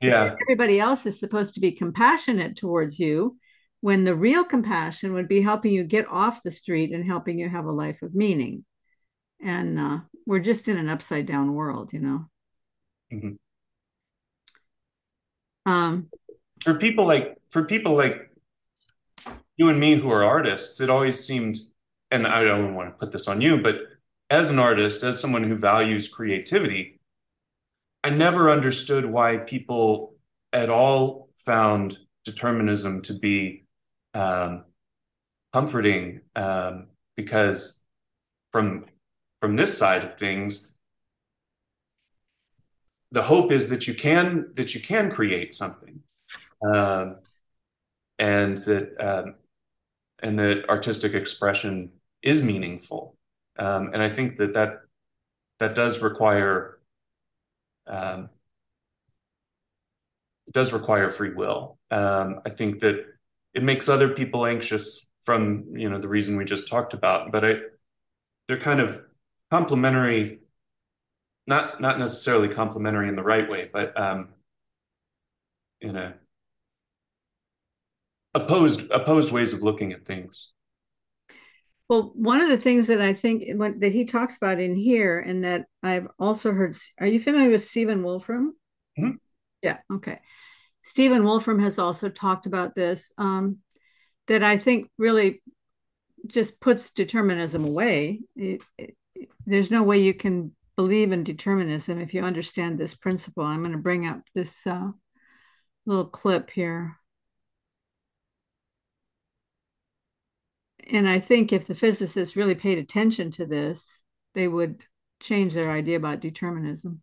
Yeah. 0.00 0.34
everybody 0.42 0.80
else 0.80 1.06
is 1.06 1.20
supposed 1.20 1.54
to 1.54 1.60
be 1.60 1.70
compassionate 1.70 2.56
towards 2.56 2.98
you 2.98 3.36
when 3.82 4.02
the 4.02 4.16
real 4.16 4.42
compassion 4.42 5.12
would 5.12 5.28
be 5.28 5.40
helping 5.40 5.72
you 5.72 5.84
get 5.84 6.08
off 6.08 6.42
the 6.42 6.50
street 6.50 6.92
and 6.92 7.06
helping 7.06 7.38
you 7.38 7.48
have 7.48 7.66
a 7.66 7.70
life 7.70 8.02
of 8.02 8.12
meaning 8.12 8.64
and 9.42 9.78
uh, 9.78 9.98
we're 10.26 10.38
just 10.38 10.68
in 10.68 10.76
an 10.76 10.88
upside 10.88 11.26
down 11.26 11.54
world 11.54 11.92
you 11.92 12.00
know 12.00 12.26
mm-hmm. 13.12 13.32
um, 15.70 16.08
for 16.60 16.78
people 16.78 17.06
like 17.06 17.36
for 17.50 17.64
people 17.64 17.94
like 17.94 18.30
you 19.56 19.68
and 19.68 19.78
me 19.78 19.94
who 19.94 20.10
are 20.10 20.24
artists 20.24 20.80
it 20.80 20.90
always 20.90 21.24
seemed 21.24 21.56
and 22.10 22.26
i 22.26 22.42
don't 22.42 22.74
want 22.74 22.88
to 22.88 22.98
put 22.98 23.12
this 23.12 23.28
on 23.28 23.40
you 23.40 23.62
but 23.62 23.80
as 24.30 24.50
an 24.50 24.58
artist 24.58 25.02
as 25.02 25.20
someone 25.20 25.42
who 25.42 25.56
values 25.56 26.08
creativity 26.08 26.98
I 28.04 28.10
never 28.10 28.50
understood 28.50 29.06
why 29.06 29.36
people 29.36 30.14
at 30.52 30.70
all 30.70 31.28
found 31.36 31.98
determinism 32.24 33.02
to 33.02 33.14
be 33.14 33.64
um, 34.12 34.64
comforting 35.52 36.22
um, 36.34 36.88
because 37.16 37.82
from 38.50 38.86
from 39.42 39.56
this 39.56 39.76
side 39.76 40.04
of 40.04 40.16
things 40.16 40.76
the 43.10 43.22
hope 43.22 43.50
is 43.50 43.70
that 43.70 43.88
you 43.88 43.92
can 43.92 44.52
that 44.54 44.72
you 44.72 44.80
can 44.80 45.10
create 45.10 45.52
something 45.52 45.98
um, 46.64 47.16
and 48.20 48.58
that 48.58 48.94
um, 49.00 49.34
and 50.20 50.38
that 50.38 50.68
artistic 50.68 51.12
expression 51.12 51.90
is 52.22 52.40
meaningful 52.40 53.16
um, 53.58 53.90
and 53.92 54.00
i 54.00 54.08
think 54.08 54.36
that 54.36 54.54
that 54.54 54.82
that 55.58 55.74
does 55.74 56.00
require 56.00 56.78
um, 57.88 58.30
it 60.46 60.54
does 60.54 60.72
require 60.72 61.10
free 61.10 61.32
will. 61.34 61.78
Um, 61.90 62.40
I 62.44 62.50
think 62.50 62.80
that 62.80 63.04
it 63.54 63.62
makes 63.62 63.88
other 63.88 64.08
people 64.08 64.46
anxious 64.46 65.06
from 65.22 65.64
you 65.74 65.88
know 65.88 65.98
the 65.98 66.08
reason 66.08 66.36
we 66.36 66.44
just 66.44 66.68
talked 66.68 66.94
about, 66.94 67.32
but 67.32 67.44
I, 67.44 67.54
they're 68.48 68.58
kind 68.58 68.80
of 68.80 69.02
complementary, 69.52 70.40
not 71.46 71.78
not 71.78 71.98
necessarily 71.98 72.48
complementary 72.48 73.06
in 73.06 73.16
the 73.16 73.22
right 73.22 73.50
way, 73.50 73.68
but 73.70 74.00
um, 74.00 74.28
in 75.82 75.94
a 75.94 76.14
opposed 78.32 78.90
opposed 78.90 79.30
ways 79.30 79.52
of 79.52 79.62
looking 79.62 79.92
at 79.92 80.06
things. 80.06 80.52
Well, 81.86 82.12
one 82.14 82.40
of 82.40 82.48
the 82.48 82.56
things 82.56 82.86
that 82.86 83.02
I 83.02 83.12
think 83.12 83.44
when, 83.54 83.80
that 83.80 83.92
he 83.92 84.06
talks 84.06 84.38
about 84.38 84.58
in 84.58 84.74
here, 84.74 85.20
and 85.20 85.44
that 85.44 85.66
I've 85.82 86.08
also 86.18 86.52
heard, 86.52 86.74
are 86.98 87.06
you 87.06 87.20
familiar 87.20 87.50
with 87.50 87.62
Stephen 87.62 88.02
Wolfram? 88.02 88.56
Mm-hmm. 88.98 89.16
Yeah. 89.60 89.78
Okay. 89.92 90.18
Stephen 90.80 91.24
Wolfram 91.24 91.60
has 91.60 91.78
also 91.78 92.08
talked 92.08 92.46
about 92.46 92.74
this. 92.74 93.12
Um, 93.18 93.58
that 94.28 94.42
I 94.42 94.56
think 94.56 94.88
really 94.96 95.42
just 96.26 96.58
puts 96.58 96.92
determinism 96.92 97.66
away. 97.66 98.20
It, 98.34 98.62
it, 98.78 98.96
there's 99.46 99.70
no 99.70 99.82
way 99.82 99.98
you 99.98 100.14
can 100.14 100.52
believe 100.76 101.12
in 101.12 101.24
determinism 101.24 102.00
if 102.00 102.14
you 102.14 102.22
understand 102.22 102.78
this 102.78 102.94
principle. 102.94 103.44
I'm 103.44 103.60
going 103.60 103.72
to 103.72 103.78
bring 103.78 104.06
up 104.06 104.22
this 104.34 104.66
uh, 104.66 104.90
little 105.86 106.06
clip 106.06 106.50
here. 106.50 106.98
And 110.90 111.08
I 111.08 111.20
think 111.20 111.52
if 111.52 111.66
the 111.66 111.74
physicists 111.74 112.36
really 112.36 112.54
paid 112.54 112.78
attention 112.78 113.30
to 113.32 113.46
this, 113.46 114.02
they 114.34 114.48
would 114.48 114.82
change 115.20 115.54
their 115.54 115.70
idea 115.70 115.96
about 115.96 116.20
determinism. 116.20 117.02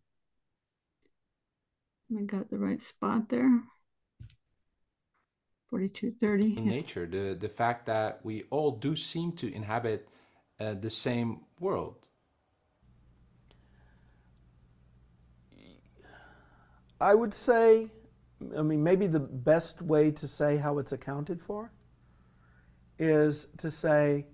I 2.16 2.22
got 2.22 2.50
the 2.50 2.58
right 2.58 2.82
spot 2.82 3.28
there. 3.28 3.62
4230. 5.70 6.58
In 6.58 6.68
nature, 6.68 7.06
the, 7.06 7.36
the 7.38 7.48
fact 7.48 7.86
that 7.86 8.20
we 8.24 8.44
all 8.50 8.72
do 8.72 8.96
seem 8.96 9.32
to 9.32 9.52
inhabit 9.54 10.08
uh, 10.58 10.74
the 10.74 10.90
same 10.90 11.40
world. 11.60 12.09
I 17.00 17.14
would 17.14 17.32
say, 17.32 17.88
I 18.56 18.62
mean, 18.62 18.82
maybe 18.82 19.06
the 19.06 19.20
best 19.20 19.80
way 19.80 20.10
to 20.10 20.26
say 20.26 20.58
how 20.58 20.78
it's 20.78 20.92
accounted 20.92 21.40
for 21.40 21.72
is 22.98 23.48
to 23.58 23.70
say 23.70 24.26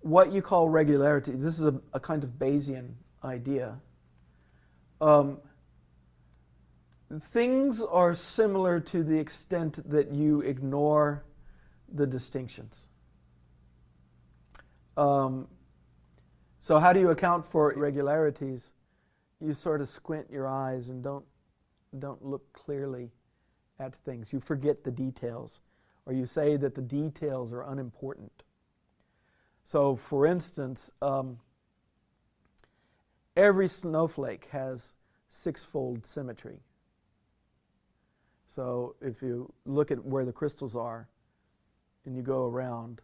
what 0.00 0.32
you 0.32 0.40
call 0.40 0.70
regularity. 0.70 1.32
This 1.32 1.58
is 1.58 1.66
a, 1.66 1.78
a 1.92 2.00
kind 2.00 2.24
of 2.24 2.30
Bayesian 2.30 2.94
idea. 3.22 3.78
Um, 5.00 5.38
things 7.20 7.82
are 7.82 8.14
similar 8.14 8.80
to 8.80 9.02
the 9.02 9.18
extent 9.18 9.90
that 9.90 10.12
you 10.12 10.40
ignore 10.40 11.24
the 11.92 12.06
distinctions. 12.06 12.86
Um, 14.96 15.48
so, 16.58 16.78
how 16.78 16.92
do 16.92 17.00
you 17.00 17.10
account 17.10 17.46
for 17.46 17.72
irregularities? 17.72 18.72
You 19.40 19.54
sort 19.54 19.80
of 19.80 19.88
squint 19.88 20.28
your 20.30 20.46
eyes 20.46 20.90
and 20.90 21.02
don't 21.02 21.24
don't 21.98 22.24
look 22.24 22.52
clearly 22.52 23.10
at 23.78 23.94
things. 23.94 24.32
You 24.32 24.40
forget 24.40 24.84
the 24.84 24.90
details, 24.90 25.60
or 26.06 26.12
you 26.12 26.26
say 26.26 26.56
that 26.56 26.74
the 26.74 26.82
details 26.82 27.52
are 27.52 27.62
unimportant. 27.62 28.42
So, 29.64 29.96
for 29.96 30.26
instance, 30.26 30.92
um, 31.00 31.38
every 33.36 33.68
snowflake 33.68 34.48
has 34.52 34.94
sixfold 35.28 36.06
symmetry. 36.06 36.60
So, 38.48 38.96
if 39.00 39.22
you 39.22 39.52
look 39.64 39.90
at 39.90 40.04
where 40.04 40.24
the 40.24 40.32
crystals 40.32 40.74
are 40.74 41.08
and 42.04 42.16
you 42.16 42.22
go 42.22 42.46
around, 42.46 43.00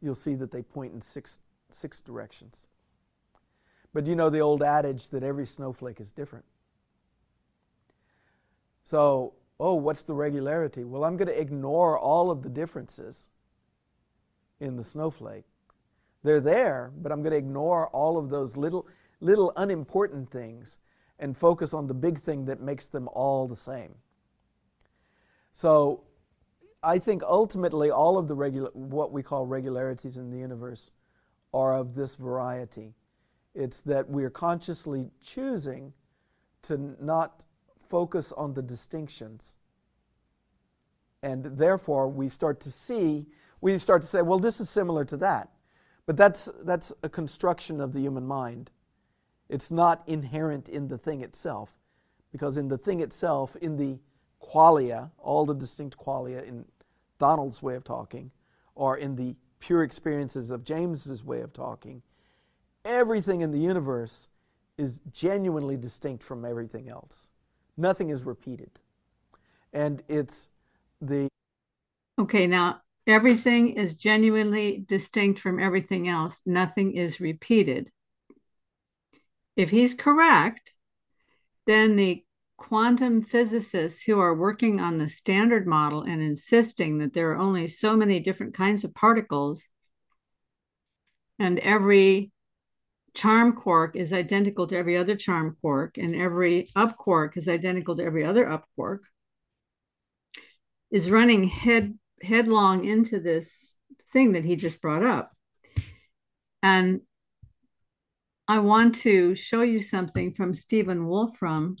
you'll 0.00 0.14
see 0.14 0.34
that 0.36 0.50
they 0.50 0.62
point 0.62 0.94
in 0.94 1.00
six, 1.00 1.40
six 1.70 2.00
directions. 2.00 2.68
But 3.92 4.06
you 4.06 4.14
know 4.14 4.30
the 4.30 4.40
old 4.40 4.62
adage 4.62 5.08
that 5.10 5.22
every 5.22 5.46
snowflake 5.46 6.00
is 6.00 6.12
different. 6.12 6.44
So, 8.88 9.34
oh, 9.60 9.74
what's 9.74 10.02
the 10.04 10.14
regularity? 10.14 10.82
Well, 10.82 11.04
I'm 11.04 11.18
going 11.18 11.28
to 11.28 11.38
ignore 11.38 11.98
all 11.98 12.30
of 12.30 12.42
the 12.42 12.48
differences 12.48 13.28
in 14.60 14.76
the 14.76 14.82
snowflake. 14.82 15.44
They're 16.22 16.40
there, 16.40 16.90
but 16.96 17.12
I'm 17.12 17.20
going 17.20 17.32
to 17.32 17.36
ignore 17.36 17.88
all 17.88 18.16
of 18.16 18.30
those 18.30 18.56
little, 18.56 18.86
little 19.20 19.52
unimportant 19.58 20.30
things 20.30 20.78
and 21.18 21.36
focus 21.36 21.74
on 21.74 21.86
the 21.86 21.92
big 21.92 22.18
thing 22.18 22.46
that 22.46 22.62
makes 22.62 22.86
them 22.86 23.10
all 23.12 23.46
the 23.46 23.56
same. 23.56 23.96
So, 25.52 26.04
I 26.82 26.98
think 26.98 27.22
ultimately 27.22 27.90
all 27.90 28.16
of 28.16 28.26
the 28.26 28.34
regular, 28.34 28.70
what 28.72 29.12
we 29.12 29.22
call 29.22 29.44
regularities 29.44 30.16
in 30.16 30.30
the 30.30 30.38
universe 30.38 30.92
are 31.52 31.74
of 31.74 31.94
this 31.94 32.14
variety. 32.14 32.94
It's 33.54 33.82
that 33.82 34.08
we're 34.08 34.30
consciously 34.30 35.10
choosing 35.22 35.92
to 36.62 36.96
not 36.98 37.44
focus 37.88 38.32
on 38.32 38.54
the 38.54 38.62
distinctions. 38.62 39.56
And 41.22 41.44
therefore, 41.44 42.08
we 42.08 42.28
start 42.28 42.60
to 42.60 42.70
see, 42.70 43.26
we 43.60 43.76
start 43.78 44.02
to 44.02 44.08
say, 44.08 44.22
well, 44.22 44.38
this 44.38 44.60
is 44.60 44.70
similar 44.70 45.04
to 45.06 45.16
that. 45.18 45.50
But 46.06 46.16
that's, 46.16 46.48
that's 46.62 46.92
a 47.02 47.08
construction 47.08 47.80
of 47.80 47.92
the 47.92 48.00
human 48.00 48.26
mind. 48.26 48.70
It's 49.48 49.70
not 49.70 50.02
inherent 50.06 50.68
in 50.68 50.88
the 50.88 50.98
thing 50.98 51.22
itself. 51.22 51.78
Because 52.32 52.56
in 52.56 52.68
the 52.68 52.78
thing 52.78 53.00
itself, 53.00 53.56
in 53.56 53.76
the 53.76 53.98
qualia, 54.42 55.10
all 55.18 55.44
the 55.44 55.54
distinct 55.54 55.98
qualia 55.98 56.46
in 56.46 56.64
Donald's 57.18 57.62
way 57.62 57.74
of 57.74 57.84
talking, 57.84 58.30
or 58.74 58.96
in 58.96 59.16
the 59.16 59.34
pure 59.60 59.82
experiences 59.82 60.50
of 60.50 60.64
James's 60.64 61.24
way 61.24 61.40
of 61.40 61.52
talking, 61.52 62.02
everything 62.84 63.40
in 63.40 63.50
the 63.50 63.58
universe 63.58 64.28
is 64.76 65.00
genuinely 65.12 65.76
distinct 65.76 66.22
from 66.22 66.44
everything 66.44 66.88
else. 66.88 67.30
Nothing 67.78 68.10
is 68.10 68.24
repeated. 68.24 68.70
And 69.72 70.02
it's 70.08 70.48
the. 71.00 71.28
Okay, 72.18 72.48
now 72.48 72.82
everything 73.06 73.74
is 73.74 73.94
genuinely 73.94 74.84
distinct 74.86 75.38
from 75.38 75.60
everything 75.60 76.08
else. 76.08 76.42
Nothing 76.44 76.96
is 76.96 77.20
repeated. 77.20 77.90
If 79.56 79.70
he's 79.70 79.94
correct, 79.94 80.72
then 81.66 81.94
the 81.94 82.24
quantum 82.56 83.22
physicists 83.22 84.02
who 84.02 84.18
are 84.18 84.34
working 84.34 84.80
on 84.80 84.98
the 84.98 85.08
standard 85.08 85.66
model 85.66 86.02
and 86.02 86.20
insisting 86.20 86.98
that 86.98 87.12
there 87.12 87.30
are 87.30 87.38
only 87.38 87.68
so 87.68 87.96
many 87.96 88.18
different 88.18 88.54
kinds 88.54 88.82
of 88.82 88.92
particles 88.94 89.68
and 91.38 91.60
every 91.60 92.32
charm 93.18 93.52
quark 93.52 93.96
is 93.96 94.12
identical 94.12 94.68
to 94.68 94.76
every 94.76 94.96
other 94.96 95.16
charm 95.16 95.56
quark, 95.60 95.98
and 95.98 96.14
every 96.14 96.68
up 96.76 96.96
quark 96.96 97.36
is 97.36 97.48
identical 97.48 97.96
to 97.96 98.04
every 98.04 98.24
other 98.24 98.48
up 98.48 98.64
quark, 98.76 99.02
is 100.92 101.10
running 101.10 101.48
head 101.48 101.98
headlong 102.22 102.84
into 102.84 103.18
this 103.18 103.74
thing 104.12 104.32
that 104.32 104.44
he 104.44 104.54
just 104.54 104.80
brought 104.80 105.02
up. 105.02 105.32
And 106.62 107.00
I 108.46 108.60
want 108.60 108.94
to 109.00 109.34
show 109.34 109.62
you 109.62 109.80
something 109.80 110.32
from 110.32 110.54
Stephen 110.54 111.08
Wolfram. 111.08 111.74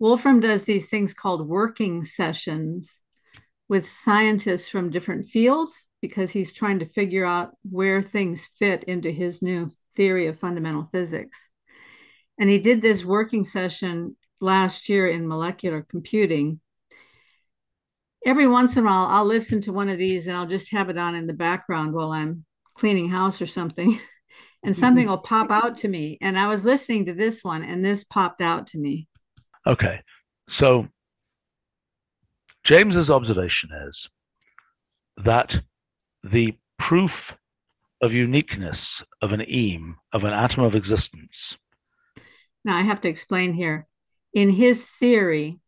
Wolfram 0.00 0.40
does 0.40 0.64
these 0.64 0.88
things 0.88 1.14
called 1.14 1.48
working 1.48 2.04
sessions 2.04 2.98
with 3.68 3.86
scientists 3.86 4.68
from 4.68 4.90
different 4.90 5.26
fields 5.26 5.84
because 6.02 6.32
he's 6.32 6.52
trying 6.52 6.80
to 6.80 6.88
figure 6.88 7.24
out 7.24 7.52
where 7.70 8.02
things 8.02 8.48
fit 8.58 8.82
into 8.84 9.10
his 9.10 9.40
new 9.40 9.70
theory 9.96 10.26
of 10.26 10.38
fundamental 10.38 10.88
physics. 10.92 11.48
And 12.38 12.50
he 12.50 12.58
did 12.58 12.82
this 12.82 13.04
working 13.04 13.44
session 13.44 14.16
last 14.40 14.88
year 14.88 15.08
in 15.08 15.26
molecular 15.26 15.82
computing. 15.82 16.60
Every 18.24 18.46
once 18.46 18.76
in 18.76 18.84
a 18.84 18.86
while, 18.86 19.06
I'll 19.06 19.24
listen 19.24 19.60
to 19.62 19.72
one 19.72 19.88
of 19.88 19.98
these 19.98 20.26
and 20.26 20.36
I'll 20.36 20.46
just 20.46 20.72
have 20.72 20.90
it 20.90 20.98
on 20.98 21.14
in 21.14 21.26
the 21.26 21.32
background 21.32 21.94
while 21.94 22.12
I'm 22.12 22.44
cleaning 22.74 23.08
house 23.08 23.40
or 23.40 23.46
something. 23.46 23.98
and 24.62 24.76
something 24.76 25.06
will 25.06 25.18
pop 25.18 25.50
out 25.50 25.76
to 25.78 25.88
me. 25.88 26.18
And 26.20 26.38
I 26.38 26.48
was 26.48 26.64
listening 26.64 27.06
to 27.06 27.14
this 27.14 27.44
one 27.44 27.62
and 27.62 27.84
this 27.84 28.04
popped 28.04 28.40
out 28.40 28.66
to 28.68 28.78
me. 28.78 29.08
Okay. 29.66 30.00
So 30.48 30.88
James's 32.64 33.10
observation 33.10 33.70
is 33.88 34.08
that 35.18 35.60
the 36.24 36.56
proof 36.78 37.32
of 38.00 38.12
uniqueness 38.12 39.02
of 39.22 39.32
an 39.32 39.42
eme, 39.42 39.96
of 40.12 40.24
an 40.24 40.32
atom 40.32 40.64
of 40.64 40.74
existence. 40.74 41.56
Now 42.64 42.76
I 42.76 42.82
have 42.82 43.00
to 43.02 43.08
explain 43.08 43.52
here. 43.52 43.86
In 44.34 44.50
his 44.50 44.84
theory, 44.84 45.60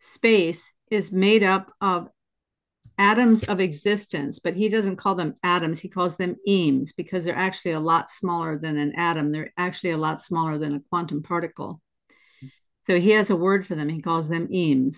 space 0.00 0.72
is 0.90 1.12
made 1.12 1.44
up 1.44 1.72
of 1.80 2.08
atoms 2.98 3.44
of 3.44 3.60
existence, 3.60 4.40
but 4.40 4.56
he 4.56 4.68
doesn't 4.68 4.96
call 4.96 5.14
them 5.14 5.36
atoms. 5.42 5.80
He 5.80 5.88
calls 5.88 6.16
them 6.16 6.36
emes 6.48 6.90
because 6.96 7.24
they're 7.24 7.36
actually 7.36 7.72
a 7.72 7.80
lot 7.80 8.10
smaller 8.10 8.58
than 8.58 8.76
an 8.76 8.94
atom. 8.96 9.30
They're 9.30 9.52
actually 9.56 9.90
a 9.90 9.98
lot 9.98 10.20
smaller 10.20 10.58
than 10.58 10.74
a 10.74 10.80
quantum 10.90 11.22
particle. 11.22 11.80
So 12.82 12.98
he 12.98 13.10
has 13.10 13.30
a 13.30 13.36
word 13.36 13.66
for 13.66 13.74
them. 13.74 13.88
He 13.88 14.00
calls 14.00 14.28
them 14.28 14.48
emes. 14.48 14.96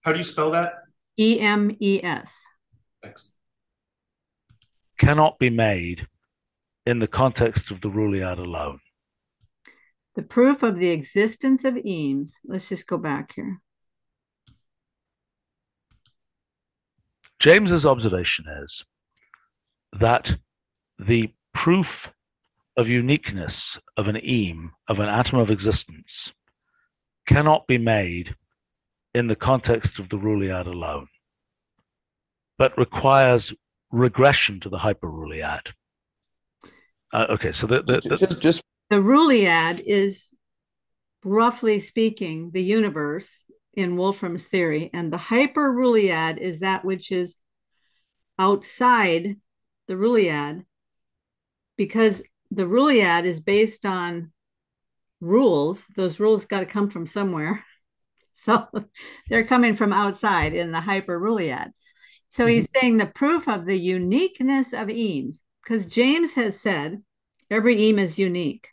How 0.00 0.12
do 0.12 0.18
you 0.18 0.24
spell 0.24 0.52
that? 0.52 0.74
E 1.18 1.38
M 1.40 1.76
E 1.78 2.00
S. 2.02 2.34
Thanks 3.02 3.31
cannot 5.02 5.38
be 5.38 5.50
made 5.50 6.06
in 6.86 7.00
the 7.00 7.08
context 7.08 7.72
of 7.72 7.80
the 7.80 7.88
Ruliad 7.88 8.38
alone. 8.38 8.78
The 10.14 10.22
proof 10.22 10.62
of 10.62 10.78
the 10.78 10.90
existence 10.90 11.64
of 11.64 11.74
Emes. 11.74 12.30
Let's 12.44 12.68
just 12.68 12.86
go 12.86 12.98
back 12.98 13.32
here. 13.34 13.60
James's 17.40 17.84
observation 17.84 18.44
is 18.62 18.84
that 19.98 20.36
the 21.00 21.34
proof 21.52 22.08
of 22.76 22.88
uniqueness 22.88 23.78
of 23.96 24.06
an 24.06 24.16
eme, 24.16 24.70
of 24.88 25.00
an 25.00 25.08
atom 25.08 25.40
of 25.40 25.50
existence, 25.50 26.32
cannot 27.26 27.66
be 27.66 27.78
made 27.78 28.36
in 29.14 29.26
the 29.26 29.36
context 29.36 29.98
of 29.98 30.08
the 30.08 30.16
Ruliad 30.16 30.66
alone, 30.66 31.08
but 32.58 32.78
requires 32.78 33.52
regression 33.92 34.58
to 34.60 34.68
the 34.68 34.78
hyperruliad. 34.78 35.72
Uh, 37.12 37.26
okay, 37.30 37.52
so 37.52 37.66
the, 37.66 37.82
the, 37.82 38.00
the 38.00 38.16
just, 38.16 38.42
just 38.42 38.62
the 38.90 38.96
ruliad 38.96 39.80
is 39.84 40.30
roughly 41.24 41.78
speaking 41.78 42.50
the 42.52 42.62
universe 42.62 43.44
in 43.74 43.96
Wolfram's 43.96 44.44
theory, 44.44 44.90
and 44.92 45.12
the 45.12 45.18
hyperruliad 45.18 46.38
is 46.38 46.60
that 46.60 46.84
which 46.84 47.12
is 47.12 47.36
outside 48.38 49.36
the 49.88 49.94
ruliad, 49.94 50.64
because 51.76 52.22
the 52.50 52.64
ruliad 52.64 53.24
is 53.24 53.40
based 53.40 53.86
on 53.86 54.32
rules. 55.20 55.84
Those 55.96 56.18
rules 56.20 56.44
got 56.44 56.60
to 56.60 56.66
come 56.66 56.90
from 56.90 57.06
somewhere. 57.06 57.64
So 58.34 58.66
they're 59.28 59.44
coming 59.44 59.76
from 59.76 59.92
outside 59.92 60.52
in 60.52 60.72
the 60.72 60.80
hyperruliad. 60.80 61.70
So 62.32 62.46
he's 62.46 62.66
mm-hmm. 62.68 62.80
saying 62.80 62.96
the 62.96 63.06
proof 63.06 63.46
of 63.46 63.66
the 63.66 63.78
uniqueness 63.78 64.72
of 64.72 64.88
Emes, 64.88 65.40
because 65.62 65.84
James 65.84 66.32
has 66.32 66.58
said 66.58 67.02
every 67.50 67.76
Eme 67.90 67.98
is 67.98 68.18
unique. 68.18 68.70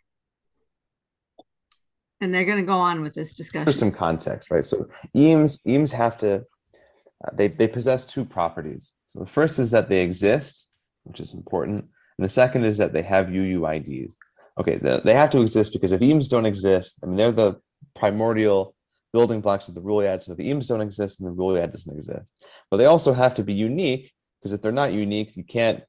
And 2.21 2.33
they're 2.33 2.45
going 2.45 2.59
to 2.59 2.65
go 2.65 2.77
on 2.77 3.01
with 3.01 3.13
this 3.13 3.33
discussion. 3.33 3.65
For 3.65 3.73
some 3.73 3.91
context, 3.91 4.49
right? 4.49 4.63
So 4.63 4.87
Emes, 5.13 5.59
Emes 5.67 5.91
have 5.91 6.17
to, 6.19 6.35
uh, 7.25 7.31
they, 7.33 7.49
they 7.49 7.67
possess 7.67 8.05
two 8.05 8.23
properties. 8.23 8.93
So 9.07 9.19
the 9.19 9.25
first 9.25 9.59
is 9.59 9.71
that 9.71 9.89
they 9.89 10.03
exist, 10.03 10.69
which 11.03 11.19
is 11.19 11.33
important. 11.33 11.83
And 12.17 12.25
the 12.25 12.29
second 12.29 12.63
is 12.63 12.77
that 12.77 12.93
they 12.93 13.03
have 13.03 13.27
UUIDs. 13.27 14.13
Okay, 14.57 14.77
the, 14.77 15.01
they 15.03 15.13
have 15.13 15.31
to 15.31 15.41
exist 15.41 15.73
because 15.73 15.91
if 15.91 15.99
Emes 15.99 16.29
don't 16.29 16.45
exist, 16.45 17.01
I 17.03 17.07
mean, 17.07 17.17
they're 17.17 17.33
the 17.33 17.59
primordial 17.93 18.73
building 19.13 19.41
blocks 19.41 19.67
of 19.67 19.75
the 19.75 19.81
Ruliad. 19.81 20.23
So 20.23 20.33
the 20.33 20.49
Emes 20.49 20.67
don't 20.67 20.81
exist, 20.81 21.19
and 21.19 21.29
the 21.29 21.35
Ruliad 21.41 21.71
doesn't 21.71 21.95
exist. 21.95 22.33
But 22.69 22.77
they 22.77 22.85
also 22.85 23.13
have 23.13 23.35
to 23.35 23.43
be 23.43 23.53
unique 23.53 24.11
because 24.39 24.53
if 24.53 24.61
they're 24.61 24.71
not 24.71 24.93
unique, 24.93 25.35
you 25.35 25.43
can't 25.43 25.83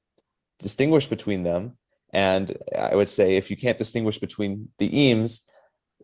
distinguish 0.58 1.06
between 1.06 1.42
them. 1.42 1.76
And 2.12 2.56
I 2.76 2.94
would 2.96 3.08
say 3.08 3.36
if 3.36 3.50
you 3.50 3.56
can't 3.56 3.78
distinguish 3.78 4.18
between 4.18 4.68
the 4.78 4.90
Emes, 4.90 5.40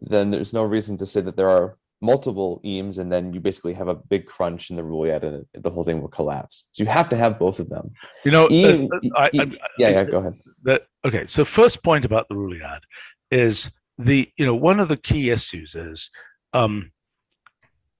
then 0.01 0.31
there's 0.31 0.53
no 0.53 0.63
reason 0.63 0.97
to 0.99 1.07
say 1.07 1.21
that 1.23 1.37
there 1.37 1.51
are 1.51 1.77
multiple 2.01 2.61
Emes, 2.65 2.99
and 2.99 3.11
then 3.11 3.33
you 3.33 3.41
basically 3.41 3.73
have 3.73 3.89
a 3.89 3.95
big 3.95 4.27
crunch 4.27 4.71
in 4.71 4.77
the 4.77 4.83
Ruliad, 4.83 5.23
and 5.23 5.45
the 5.55 5.71
whole 5.71 5.83
thing 5.83 6.01
will 6.01 6.09
collapse. 6.09 6.67
So 6.73 6.85
you 6.85 6.91
have 6.91 7.09
to 7.09 7.17
have 7.17 7.39
both 7.39 7.59
of 7.59 7.69
them. 7.69 7.91
You 8.25 8.31
know, 8.31 8.45
uh, 8.45 8.87
I, 9.17 9.31
I, 9.35 9.53
yeah, 9.79 9.89
yeah, 9.89 10.05
go 10.05 10.19
ahead. 10.19 10.35
That, 10.65 10.83
okay, 11.05 11.27
so 11.27 11.45
first 11.45 11.83
point 11.83 12.05
about 12.05 12.29
the 12.29 12.35
Ruliad 12.35 12.81
is 13.31 13.71
the 13.99 14.31
you 14.37 14.45
know 14.45 14.55
one 14.55 14.79
of 14.79 14.89
the 14.89 14.97
key 14.97 15.31
issues 15.31 15.75
is 15.75 16.11
um, 16.53 16.91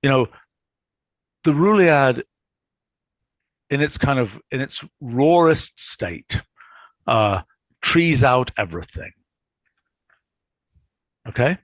you 0.03 0.11
know, 0.11 0.27
the 1.45 1.53
Ruliad 1.53 2.23
in 3.71 3.81
its 3.81 3.99
kind 3.99 4.19
of 4.19 4.31
in 4.51 4.61
its 4.61 4.83
rawest 5.01 5.73
state 5.77 6.41
uh, 7.07 7.41
trees 7.83 8.23
out 8.23 8.51
everything. 8.59 9.11
Okay, 11.29 11.59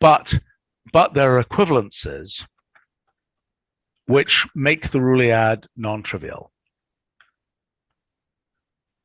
but 0.00 0.34
but 0.92 1.14
there 1.14 1.38
are 1.38 1.44
equivalences 1.44 2.44
which 4.06 4.46
make 4.54 4.90
the 4.90 4.98
Ruliad 4.98 5.64
non-trivial. 5.76 6.50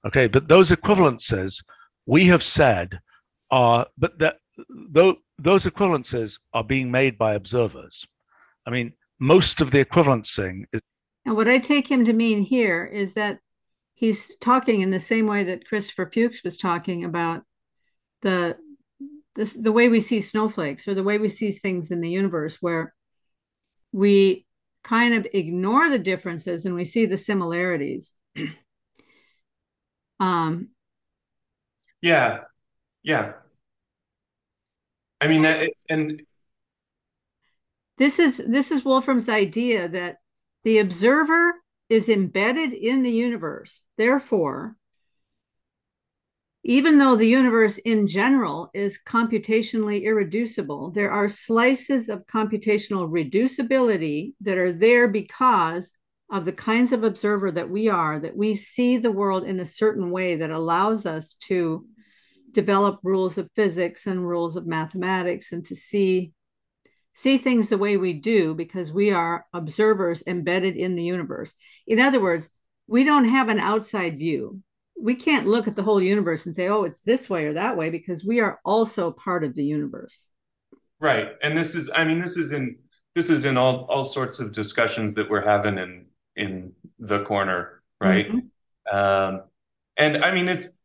Okay, 0.05 0.27
but 0.27 0.47
those 0.47 0.71
equivalences 0.71 1.63
we 2.05 2.27
have 2.27 2.43
said 2.43 2.99
are, 3.51 3.85
but 3.97 4.17
that 4.19 4.35
though 4.89 5.17
those 5.37 5.65
equivalences 5.65 6.39
are 6.53 6.63
being 6.63 6.89
made 6.89 7.17
by 7.17 7.35
observers. 7.35 8.05
I 8.67 8.69
mean, 8.69 8.93
most 9.19 9.61
of 9.61 9.71
the 9.71 9.83
equivalencing 9.83 10.65
is. 10.73 10.81
And 11.25 11.35
what 11.35 11.47
I 11.47 11.57
take 11.57 11.89
him 11.89 12.05
to 12.05 12.13
mean 12.13 12.41
here 12.41 12.85
is 12.85 13.13
that 13.13 13.39
he's 13.95 14.31
talking 14.39 14.81
in 14.81 14.91
the 14.91 14.99
same 14.99 15.25
way 15.25 15.45
that 15.45 15.67
Christopher 15.67 16.09
Fuchs 16.13 16.43
was 16.43 16.57
talking 16.57 17.05
about 17.05 17.43
the 18.21 18.57
this, 19.35 19.53
the 19.53 19.71
way 19.71 19.87
we 19.87 20.01
see 20.01 20.19
snowflakes 20.19 20.87
or 20.87 20.95
the 20.95 21.03
way 21.03 21.17
we 21.17 21.29
see 21.29 21.51
things 21.51 21.91
in 21.91 22.01
the 22.01 22.09
universe, 22.09 22.57
where 22.59 22.93
we 23.91 24.45
kind 24.83 25.13
of 25.13 25.27
ignore 25.33 25.89
the 25.89 25.99
differences 25.99 26.65
and 26.65 26.75
we 26.75 26.85
see 26.85 27.05
the 27.05 27.17
similarities. 27.17 28.13
um, 30.19 30.69
yeah, 32.01 32.41
yeah. 33.03 33.33
I 35.21 35.27
mean, 35.27 35.43
that, 35.43 35.71
and 35.89 36.21
this 37.97 38.19
is 38.19 38.37
this 38.37 38.71
is 38.71 38.85
Wolfram's 38.85 39.29
idea 39.29 39.87
that 39.89 40.17
the 40.63 40.79
observer 40.79 41.55
is 41.89 42.09
embedded 42.09 42.73
in 42.73 43.03
the 43.03 43.11
universe. 43.11 43.81
Therefore, 43.97 44.75
even 46.63 46.97
though 46.97 47.15
the 47.15 47.27
universe 47.27 47.77
in 47.77 48.07
general 48.07 48.69
is 48.73 48.99
computationally 49.05 50.03
irreducible, 50.03 50.91
there 50.91 51.11
are 51.11 51.29
slices 51.29 52.09
of 52.09 52.27
computational 52.27 53.09
reducibility 53.09 54.33
that 54.41 54.57
are 54.57 54.73
there 54.73 55.07
because 55.07 55.93
of 56.29 56.43
the 56.43 56.51
kinds 56.51 56.91
of 56.91 57.05
observer 57.05 57.51
that 57.51 57.69
we 57.69 57.87
are, 57.87 58.19
that 58.19 58.35
we 58.35 58.53
see 58.53 58.97
the 58.97 59.11
world 59.11 59.45
in 59.45 59.61
a 59.61 59.65
certain 59.65 60.11
way 60.11 60.35
that 60.35 60.49
allows 60.49 61.05
us 61.05 61.35
to 61.35 61.85
develop 62.51 62.99
rules 63.01 63.37
of 63.37 63.49
physics 63.55 64.05
and 64.07 64.27
rules 64.27 64.57
of 64.57 64.67
mathematics 64.67 65.53
and 65.53 65.65
to 65.65 65.75
see 65.75 66.33
see 67.17 67.39
things 67.39 67.67
the 67.67 67.79
way 67.79 67.97
we 67.97 68.13
do 68.13 68.53
because 68.53 68.91
we 68.91 69.09
are 69.09 69.43
observers 69.51 70.21
embedded 70.27 70.75
in 70.75 70.95
the 70.95 71.03
universe. 71.03 71.51
In 71.87 71.99
other 71.99 72.21
words, 72.21 72.47
we 72.85 73.03
don't 73.03 73.25
have 73.25 73.49
an 73.49 73.57
outside 73.57 74.19
view. 74.19 74.61
We 74.95 75.15
can't 75.15 75.47
look 75.47 75.67
at 75.67 75.75
the 75.75 75.81
whole 75.81 75.99
universe 75.99 76.45
and 76.45 76.53
say, 76.53 76.67
oh, 76.67 76.83
it's 76.83 77.01
this 77.01 77.27
way 77.27 77.45
or 77.45 77.53
that 77.53 77.75
way 77.75 77.89
because 77.89 78.23
we 78.23 78.39
are 78.39 78.59
also 78.63 79.09
part 79.09 79.43
of 79.43 79.55
the 79.55 79.63
universe. 79.63 80.27
Right. 80.99 81.29
And 81.41 81.57
this 81.57 81.73
is, 81.73 81.89
I 81.95 82.03
mean, 82.03 82.19
this 82.19 82.37
is 82.37 82.51
in 82.53 82.77
this 83.15 83.31
is 83.31 83.45
in 83.45 83.57
all 83.57 83.87
all 83.89 84.03
sorts 84.03 84.39
of 84.39 84.51
discussions 84.51 85.15
that 85.15 85.27
we're 85.27 85.41
having 85.43 85.79
in 85.79 86.05
in 86.35 86.73
the 86.99 87.23
corner, 87.23 87.81
right? 87.99 88.27
Mm-hmm. 88.27 88.95
Um, 88.95 89.41
and 89.97 90.23
I 90.23 90.31
mean, 90.35 90.47
it's 90.49 90.76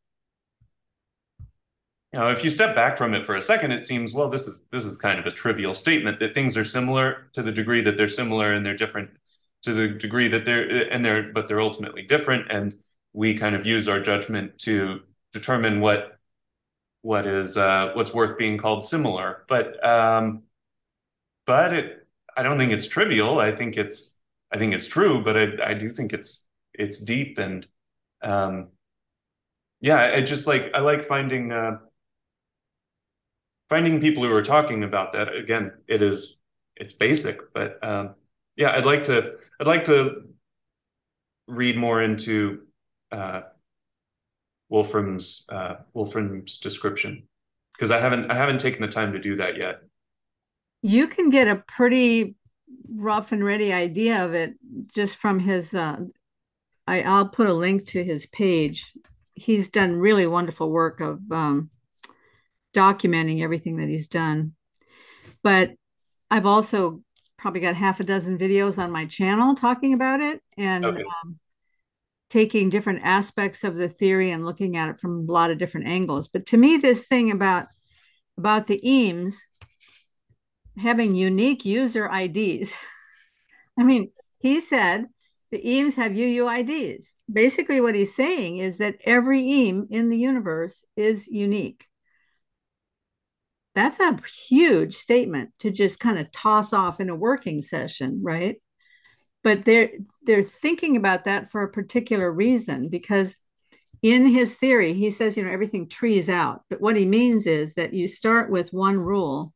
know, 2.21 2.29
if 2.31 2.45
you 2.45 2.51
step 2.51 2.75
back 2.75 2.99
from 2.99 3.15
it 3.15 3.25
for 3.27 3.37
a 3.37 3.43
second, 3.43 3.73
it 3.73 3.81
seems 3.81 4.13
well, 4.13 4.29
this 4.29 4.47
is 4.47 4.67
this 4.71 4.85
is 4.85 4.99
kind 4.99 5.19
of 5.19 5.27
a 5.27 5.31
trivial 5.31 5.75
statement 5.75 6.21
that 6.21 6.35
things 6.35 6.57
are 6.57 6.65
similar 6.65 7.29
to 7.33 7.43
the 7.43 7.53
degree 7.53 7.81
that 7.83 7.97
they're 7.97 8.09
similar 8.09 8.53
and 8.53 8.65
they're 8.67 8.77
different 8.77 9.11
to 9.63 9.73
the 9.73 9.89
degree 9.89 10.29
that 10.29 10.45
they're 10.45 10.93
and 10.93 11.05
they're 11.05 11.33
but 11.33 11.49
they're 11.49 11.61
ultimately 11.61 12.03
different, 12.03 12.51
and 12.51 12.75
we 13.15 13.37
kind 13.39 13.55
of 13.55 13.65
use 13.67 13.89
our 13.89 14.01
judgment 14.01 14.59
to 14.59 15.01
determine 15.33 15.81
what 15.81 16.19
what 17.03 17.27
is 17.27 17.57
uh, 17.57 17.93
what's 17.95 18.15
worth 18.15 18.39
being 18.39 18.59
called 18.59 18.85
similar. 18.85 19.45
But 19.49 19.85
um, 19.87 20.45
but 21.47 21.73
it, 21.75 22.07
I 22.37 22.43
don't 22.43 22.59
think 22.59 22.73
it's 22.73 22.87
trivial. 22.87 23.41
I 23.41 23.53
think 23.55 23.77
it's 23.77 24.23
I 24.53 24.59
think 24.59 24.75
it's 24.75 24.89
true, 24.89 25.23
but 25.23 25.37
I, 25.37 25.71
I 25.71 25.75
do 25.75 25.91
think 25.91 26.13
it's 26.13 26.47
it's 26.75 26.99
deep 26.99 27.39
and 27.39 27.67
um, 28.23 28.69
yeah, 29.81 30.13
I 30.15 30.23
just 30.23 30.47
like 30.47 30.71
I 30.75 30.81
like 30.81 31.03
finding. 31.03 31.53
Uh, 31.53 31.79
finding 33.73 34.03
people 34.03 34.23
who 34.23 34.31
are 34.31 34.43
talking 34.43 34.85
about 34.85 35.15
that 35.15 35.35
again 35.35 35.73
it 35.89 36.03
is 36.03 36.39
it's 36.77 36.93
basic 36.93 37.39
but 37.55 37.83
um, 37.83 38.15
yeah 38.55 38.71
i'd 38.73 38.85
like 38.85 39.05
to 39.05 39.33
i'd 39.59 39.67
like 39.67 39.85
to 39.85 40.25
read 41.49 41.75
more 41.75 42.03
into 42.03 42.65
uh, 43.13 43.41
wolfram's 44.69 45.47
uh, 45.51 45.77
wolfram's 45.95 46.59
description 46.59 47.27
because 47.73 47.91
i 47.91 47.99
haven't 47.99 48.31
i 48.31 48.35
haven't 48.35 48.61
taken 48.61 48.83
the 48.83 48.89
time 48.89 49.11
to 49.15 49.19
do 49.19 49.37
that 49.37 49.57
yet. 49.57 49.77
You 50.83 51.07
can 51.07 51.31
get 51.31 51.49
a 51.49 51.65
pretty 51.67 52.35
rough 52.95 53.33
and 53.33 53.43
ready 53.43 53.73
idea 53.73 54.23
of 54.23 54.35
it 54.35 54.53
just 54.95 55.17
from 55.17 55.39
his 55.39 55.73
uh, 55.73 55.97
I, 56.87 57.01
i'll 57.05 57.29
put 57.29 57.47
a 57.49 57.55
link 57.55 57.87
to 57.89 58.05
his 58.05 58.27
page. 58.27 58.93
He's 59.33 59.71
done 59.71 59.97
really 59.97 60.27
wonderful 60.27 60.71
work 60.71 61.01
of 61.01 61.21
um, 61.33 61.71
documenting 62.75 63.43
everything 63.43 63.77
that 63.77 63.89
he's 63.89 64.07
done. 64.07 64.55
But 65.43 65.73
I've 66.31 66.47
also 66.47 67.03
probably 67.39 67.61
got 67.61 67.75
half 67.75 68.01
a 68.01 68.05
dozen 68.05 68.39
videos 68.39 68.79
on 68.79 68.91
my 68.91 69.05
channel 69.07 69.55
talking 69.55 69.95
about 69.95 70.21
it 70.21 70.41
and 70.57 70.85
okay. 70.85 71.03
um, 71.03 71.39
taking 72.31 72.71
different 72.71 73.01
aspects 73.03 73.65
of 73.65 73.75
the 73.77 73.89
theory 73.89 74.31
and 74.31 74.47
looking 74.47 74.77
at 74.77 74.89
it 74.89 75.01
from 75.01 75.29
a 75.29 75.33
lot 75.33 75.51
of 75.51 75.59
different 75.59 75.89
angles. 75.89 76.29
But 76.29 76.47
to 76.47 76.57
me, 76.57 76.77
this 76.77 77.07
thing 77.07 77.31
about 77.31 77.67
about 78.39 78.67
the 78.67 78.81
Emes 78.83 79.35
having 80.79 81.15
unique 81.15 81.65
user 81.65 82.09
IDs. 82.09 82.73
I 83.79 83.83
mean, 83.83 84.11
he 84.39 84.61
said 84.61 85.07
the 85.51 85.63
Emes 85.63 85.95
have 85.95 86.13
UUIDs. 86.13 87.09
Basically, 87.31 87.81
what 87.81 87.95
he's 87.95 88.17
saying 88.17 88.57
is 88.59 88.79
that 88.79 88.97
every 89.05 89.43
Eme 89.43 89.89
in 89.91 90.09
the 90.09 90.17
universe 90.17 90.85
is 90.97 91.27
unique 91.27 91.87
that's 93.75 94.01
a 94.01 94.19
huge 94.49 94.95
statement 94.97 95.51
to 95.61 95.71
just 95.71 95.99
kind 96.01 96.19
of 96.19 96.31
toss 96.33 96.73
off 96.73 97.01
in 97.01 97.09
a 97.11 97.17
working 97.17 97.63
session, 97.63 98.21
right? 98.23 98.57
but 99.45 99.65
they're 99.65 99.91
they're 100.23 100.43
thinking 100.45 100.97
about 100.97 101.25
that 101.25 101.51
for 101.51 101.63
a 101.63 101.69
particular 101.73 102.31
reason 102.31 102.89
because 102.89 103.35
in 104.01 104.27
his 104.29 104.55
theory 104.57 104.93
he 104.95 105.11
says 105.11 105.37
you 105.37 105.43
know 105.45 105.51
everything 105.51 105.89
trees 105.89 106.29
out 106.31 106.63
but 106.71 106.81
what 106.81 106.97
he 106.97 107.05
means 107.05 107.45
is 107.47 107.75
that 107.75 107.93
you 107.93 108.07
start 108.07 108.51
with 108.51 108.73
one 108.73 108.97
rule 108.97 109.53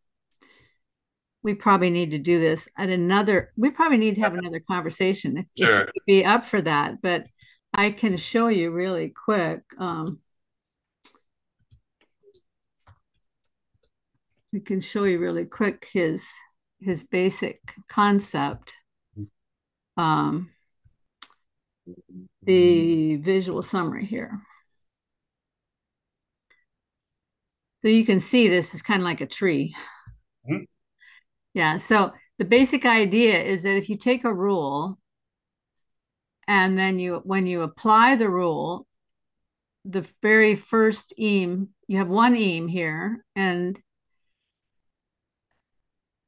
we 1.42 1.54
probably 1.54 1.90
need 1.90 2.10
to 2.10 2.18
do 2.18 2.40
this 2.40 2.68
at 2.76 2.88
another 2.90 3.52
we 3.56 3.70
probably 3.70 3.98
need 3.98 4.16
to 4.16 4.20
have 4.22 4.34
another 4.34 4.60
conversation 4.60 5.36
if, 5.38 5.46
Sure. 5.56 5.82
if 5.82 5.90
you'd 5.94 6.04
be 6.06 6.24
up 6.24 6.44
for 6.44 6.60
that 6.60 7.00
but 7.00 7.26
i 7.72 7.90
can 7.90 8.16
show 8.16 8.48
you 8.48 8.72
really 8.72 9.10
quick 9.10 9.62
um 9.78 10.18
I 14.56 14.60
can 14.60 14.80
show 14.80 15.04
you 15.04 15.18
really 15.18 15.44
quick 15.44 15.88
his 15.92 16.26
his 16.80 17.04
basic 17.04 17.60
concept. 17.88 18.74
Um 19.96 20.50
the 22.42 23.16
visual 23.16 23.62
summary 23.62 24.06
here. 24.06 24.40
So 27.82 27.88
you 27.88 28.04
can 28.04 28.20
see 28.20 28.48
this 28.48 28.74
is 28.74 28.82
kind 28.82 29.02
of 29.02 29.04
like 29.04 29.20
a 29.20 29.26
tree. 29.26 29.76
Mhm. 30.48 30.66
yeah 31.54 31.76
so 31.76 32.12
the 32.38 32.44
basic 32.44 32.86
idea 32.86 33.42
is 33.42 33.62
that 33.62 33.76
if 33.76 33.88
you 33.88 33.96
take 33.96 34.24
a 34.24 34.32
rule 34.32 34.98
and 36.46 36.78
then 36.78 36.98
you 36.98 37.20
when 37.24 37.46
you 37.46 37.62
apply 37.62 38.16
the 38.16 38.30
rule 38.30 38.86
the 39.84 40.06
very 40.22 40.54
first 40.54 41.12
eme 41.18 41.68
you 41.88 41.98
have 41.98 42.08
one 42.08 42.36
eme 42.36 42.68
here 42.68 43.24
and 43.34 43.80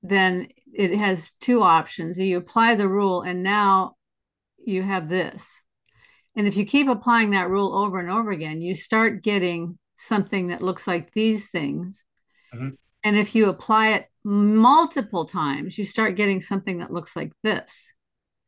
then 0.02 0.48
it 0.72 0.96
has 0.96 1.32
two 1.40 1.62
options 1.62 2.18
you 2.18 2.36
apply 2.38 2.74
the 2.74 2.88
rule 2.88 3.22
and 3.22 3.42
now 3.42 3.96
you 4.64 4.82
have 4.82 5.08
this 5.08 5.46
and 6.36 6.46
if 6.46 6.56
you 6.56 6.64
keep 6.64 6.88
applying 6.88 7.30
that 7.30 7.50
rule 7.50 7.74
over 7.74 7.98
and 7.98 8.10
over 8.10 8.30
again 8.30 8.60
you 8.60 8.74
start 8.74 9.22
getting 9.22 9.78
something 9.96 10.48
that 10.48 10.62
looks 10.62 10.86
like 10.86 11.12
these 11.12 11.50
things 11.50 12.04
Mhm. 12.54 12.76
and 13.02 13.16
if 13.16 13.34
you 13.34 13.48
apply 13.48 13.88
it 13.90 14.06
multiple 14.24 15.24
times 15.24 15.76
you 15.78 15.84
start 15.84 16.16
getting 16.16 16.40
something 16.40 16.78
that 16.78 16.92
looks 16.92 17.16
like 17.16 17.32
this 17.42 17.88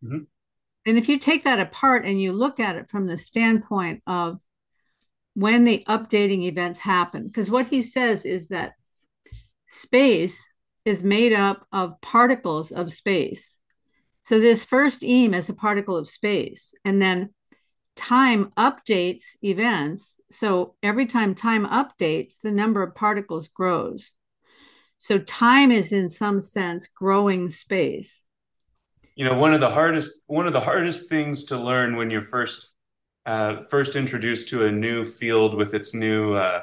Mhm. 0.03 0.27
and 0.87 0.99
if 0.99 1.09
you 1.09 1.19
take 1.19 1.45
that 1.45 1.59
apart 1.59 2.05
and 2.05 2.21
you 2.21 2.33
look 2.33 2.61
at 2.61 2.77
it 2.77 2.89
from 2.91 3.07
the 3.07 3.19
standpoint 3.19 4.03
of 4.07 4.41
when 5.35 5.65
the 5.65 5.85
updating 5.89 6.43
events 6.43 6.81
happen 6.81 7.27
because 7.27 7.51
what 7.51 7.67
he 7.67 7.83
says 7.83 8.25
is 8.25 8.49
that 8.49 8.75
space 9.67 10.49
is 10.85 11.03
made 11.03 11.33
up 11.33 11.67
of 11.73 12.01
particles 12.01 12.73
of 12.73 12.93
space. 12.93 13.57
So 14.23 14.39
this 14.39 14.65
first 14.65 15.03
eme 15.03 15.35
is 15.35 15.49
a 15.49 15.55
particle 15.55 15.97
of 15.97 16.09
space 16.09 16.75
and 16.85 17.01
then 17.01 17.31
time 17.97 18.53
updates 18.57 19.37
events. 19.43 20.17
So 20.31 20.75
every 20.83 21.07
time 21.07 21.35
time 21.35 21.67
updates 21.67 22.41
the 22.43 22.51
number 22.51 22.83
of 22.83 22.95
particles 22.95 23.49
grows. 23.49 24.11
So 24.99 25.19
time 25.19 25.73
is 25.73 25.93
in 25.93 26.09
some 26.09 26.41
sense 26.41 26.87
growing 26.87 27.49
space. 27.49 28.23
You 29.17 29.25
know, 29.25 29.35
one 29.35 29.53
of 29.53 29.61
the 29.61 29.71
hardest 29.71 30.23
one 30.27 30.47
of 30.47 30.53
the 30.53 30.61
hardest 30.61 31.09
things 31.09 31.45
to 31.45 31.59
learn 31.59 31.97
when 31.97 32.11
you're 32.11 32.23
first 32.23 32.71
uh, 33.27 33.63
first 33.65 33.97
introduced 33.97 34.49
to 34.51 34.65
a 34.65 34.73
new 34.73 35.05
field 35.05 35.55
with 35.55 35.75
its 35.75 35.95
new 35.95 36.35
uh, 36.35 36.63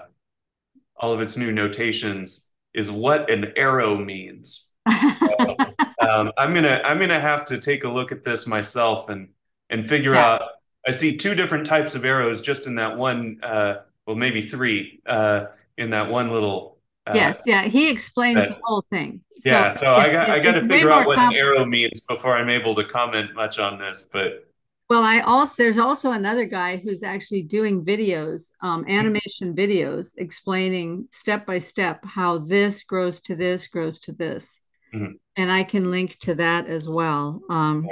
all 0.96 1.14
of 1.14 1.22
its 1.22 1.38
new 1.38 1.52
notations 1.52 2.52
is 2.78 2.90
what 2.90 3.30
an 3.30 3.52
arrow 3.58 3.98
means. 3.98 4.76
So, 4.88 5.56
um, 6.00 6.32
I'm 6.38 6.54
gonna 6.54 6.82
I'm 6.86 7.00
gonna 7.00 7.20
have 7.20 7.44
to 7.46 7.60
take 7.60 7.84
a 7.84 7.90
look 7.90 8.12
at 8.14 8.24
this 8.24 8.48
myself 8.48 9.10
and 9.10 9.30
and 9.70 9.86
figure 9.86 10.14
Yeah. 10.14 10.26
out. 10.36 10.42
I 10.88 10.92
see 10.92 11.18
two 11.18 11.36
different 11.36 11.66
types 11.68 11.96
of 11.96 12.06
arrows 12.06 12.40
just 12.42 12.68
in 12.68 12.76
that 12.76 12.96
one. 12.98 13.40
Uh, 13.44 13.80
well, 14.06 14.16
maybe 14.16 14.42
three 14.42 15.02
uh, 15.06 15.48
in 15.78 15.90
that 15.90 16.10
one 16.10 16.32
little. 16.32 16.78
Uh, 17.06 17.14
yes 17.16 17.42
yeah 17.46 17.64
he 17.64 17.90
explains 17.90 18.36
that- 18.36 18.50
the 18.50 18.60
whole 18.64 18.84
thing 18.92 19.22
Yeah, 19.46 19.78
so 19.78 19.94
I 19.96 20.12
got 20.12 20.30
I 20.30 20.40
got 20.40 20.54
to 20.54 20.68
figure 20.68 20.92
out 20.92 21.08
what 21.08 21.18
an 21.18 21.34
arrow 21.34 21.64
means 21.66 22.02
before 22.06 22.36
I'm 22.36 22.50
able 22.50 22.76
to 22.76 22.84
comment 22.84 23.34
much 23.34 23.60
on 23.60 23.78
this. 23.78 24.10
But 24.12 24.47
Well, 24.90 25.04
I 25.04 25.20
also 25.20 25.56
there's 25.58 25.78
also 25.78 26.12
another 26.12 26.46
guy 26.46 26.78
who's 26.78 27.04
actually 27.04 27.44
doing 27.44 27.84
videos, 27.84 28.52
um, 28.62 28.86
animation 28.88 29.54
videos, 29.56 30.14
explaining 30.18 31.10
step 31.12 31.46
by 31.46 31.58
step 31.58 32.06
how 32.06 32.38
this 32.38 32.84
grows 32.84 33.20
to 33.22 33.36
this 33.36 33.68
grows 33.68 34.00
to 34.02 34.14
this, 34.14 34.60
Mhm. 34.94 35.20
and 35.36 35.52
I 35.52 35.64
can 35.66 35.92
link 35.92 36.18
to 36.20 36.36
that 36.36 36.68
as 36.68 36.88
well. 36.88 37.42
Um, 37.50 37.86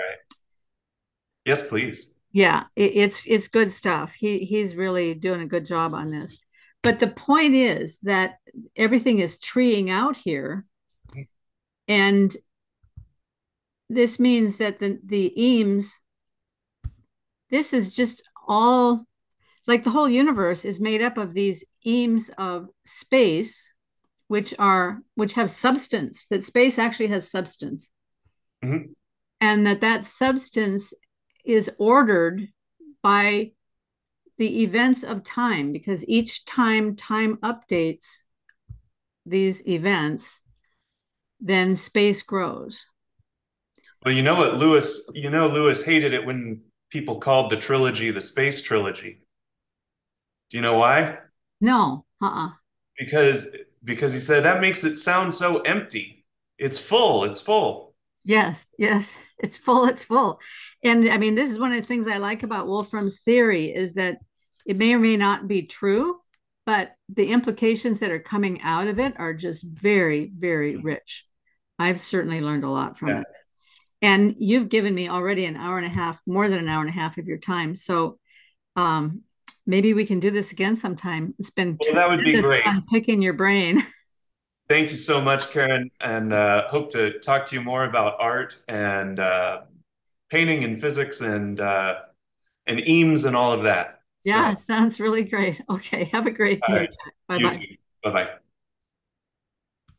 yes, 1.44 1.68
please. 1.68 2.18
yeah, 2.32 2.64
it, 2.78 2.92
it's 2.96 3.24
it's 3.26 3.50
good 3.50 3.74
stuff. 3.74 4.14
He 4.14 4.46
he's 4.46 4.76
really 4.76 5.14
doing 5.16 5.42
a 5.42 5.48
good 5.48 5.66
job 5.66 5.94
on 5.94 6.12
this. 6.12 6.40
But 6.82 7.00
the 7.00 7.08
point 7.08 7.56
is 7.56 8.00
that 8.04 8.38
everything 8.76 9.20
is 9.20 9.38
treeing 9.38 9.90
out 9.90 10.16
here, 10.16 10.66
and 11.90 12.36
this 13.90 14.18
means 14.18 14.58
that 14.60 14.80
the 14.80 15.00
the 15.04 15.34
emes 15.38 15.88
this 17.56 17.72
is 17.72 17.94
just 17.94 18.22
all 18.50 19.06
like 19.66 19.86
the 19.86 19.90
whole 19.90 20.10
universe 20.10 20.66
is 20.66 20.82
made 20.82 21.02
up 21.02 21.18
of 21.18 21.34
these 21.34 21.64
emes 21.88 22.30
of 22.38 22.68
space 22.84 23.66
which 24.28 24.54
are 24.60 25.00
which 25.16 25.34
have 25.34 25.50
substance 25.50 26.28
that 26.30 26.44
space 26.44 26.78
actually 26.78 27.08
has 27.08 27.32
substance 27.32 27.92
Mhm. 28.62 28.94
and 29.40 29.66
that 29.66 29.80
that 29.82 30.04
substance 30.04 30.94
is 31.46 31.72
ordered 31.78 32.50
by 33.02 33.54
the 34.38 34.64
events 34.64 35.04
of 35.04 35.24
time 35.24 35.72
because 35.72 36.06
each 36.10 36.44
time 36.44 36.98
time 36.98 37.38
updates 37.38 38.08
these 39.26 39.66
events 39.66 40.42
then 41.40 41.78
space 41.78 42.22
grows 42.22 42.84
Well, 44.04 44.14
you 44.14 44.24
know 44.24 44.36
what, 44.36 44.58
Lewis, 44.58 44.88
you 45.16 45.30
know, 45.32 45.48
Lewis 45.48 45.82
hated 45.84 46.14
it 46.14 46.26
when 46.28 46.62
people 46.90 47.20
called 47.20 47.50
the 47.52 47.58
trilogy 47.58 48.12
the 48.12 48.22
space 48.22 48.62
trilogy. 48.64 49.22
Do 50.50 50.58
you 50.58 50.62
know 50.62 50.78
why? 50.78 51.20
no 51.62 52.06
uh-uh 52.22 52.50
Because 52.98 53.56
because 53.84 54.14
he 54.14 54.20
said 54.20 54.44
that 54.44 54.62
makes 54.62 54.84
it 54.84 54.96
sound 54.96 55.34
so 55.34 55.62
empty. 55.62 56.26
It's 56.58 56.80
full, 56.80 57.24
it's 57.26 57.40
full. 57.42 57.94
Yes, 58.24 58.66
yes, 58.78 59.14
it's 59.40 59.58
full, 59.58 59.86
it's 59.86 60.04
full. 60.06 60.40
And 60.84 61.10
I 61.10 61.18
mean, 61.18 61.36
this 61.36 61.50
is 61.52 61.60
one 61.60 61.72
of 61.74 61.82
the 61.82 61.88
things 61.88 62.08
I 62.08 62.18
like 62.18 62.44
about 62.44 62.68
Wolfram's 62.68 63.22
theory 63.22 63.66
is 63.66 63.94
that 63.96 64.18
it 64.66 64.78
may 64.78 64.94
or 64.94 65.00
may 65.00 65.18
not 65.18 65.48
be 65.48 65.64
true, 65.64 66.20
but 66.66 66.96
the 67.10 67.32
implications 67.32 68.00
that 68.00 68.12
are 68.12 68.20
coming 68.20 68.62
out 68.62 68.88
of 68.88 69.00
it 69.00 69.14
are 69.20 69.34
just 69.34 69.64
very, 69.64 70.32
very 70.36 70.74
mm-hmm. 70.74 70.86
rich. 70.88 71.26
I've 71.78 72.00
certainly 72.00 72.42
learned 72.42 72.64
a 72.64 72.70
lot 72.70 72.98
from 72.98 73.10
Yeah. 73.10 73.22
it. 73.22 73.28
And 74.02 74.36
you've 74.38 74.70
given 74.70 74.94
me 74.94 75.10
already 75.10 75.46
an 75.46 75.56
hour 75.56 75.78
and 75.78 75.86
a 75.86 75.96
half, 75.96 76.22
more 76.28 76.50
than 76.50 76.60
an 76.60 76.68
hour 76.68 76.82
and 76.82 76.90
a 76.90 76.94
half 76.94 77.18
of 77.18 77.28
your 77.28 77.38
time. 77.38 77.76
So 77.76 78.20
um, 78.76 79.22
maybe 79.66 79.94
we 79.94 80.06
can 80.06 80.20
do 80.20 80.32
this 80.32 80.52
again 80.52 80.78
sometime. 80.78 81.34
It's 81.40 81.50
been 81.50 81.78
Well, 81.80 81.96
that 81.96 82.10
would 82.10 82.24
be 82.24 82.42
great. 82.42 82.64
picking 82.90 83.22
your 83.22 83.34
brain. 83.34 83.86
Thank 84.68 84.90
you 84.90 84.98
so 84.98 85.22
much, 85.22 85.52
Karen, 85.52 85.92
and 86.02 86.34
uh, 86.34 86.68
hope 86.70 86.90
to 86.92 87.20
talk 87.20 87.46
to 87.48 87.56
you 87.56 87.62
more 87.62 87.84
about 87.84 88.16
art 88.20 88.60
and 88.68 89.20
uh, 89.20 89.62
painting 90.32 90.64
and 90.64 90.82
physics 90.82 91.22
and 91.22 91.60
uh, 91.60 91.98
and 92.66 92.80
emes 92.80 93.28
and 93.28 93.36
all 93.36 93.54
of 93.54 93.64
that. 93.64 94.00
So, 94.22 94.32
yeah, 94.32 94.56
sounds 94.66 95.00
really 95.00 95.24
great. 95.24 95.62
Okay, 95.70 96.06
have 96.06 96.26
a 96.26 96.32
great 96.32 96.62
day. 96.64 96.90
right. 97.30 97.58
Bye 98.04 98.38
you 98.38 98.42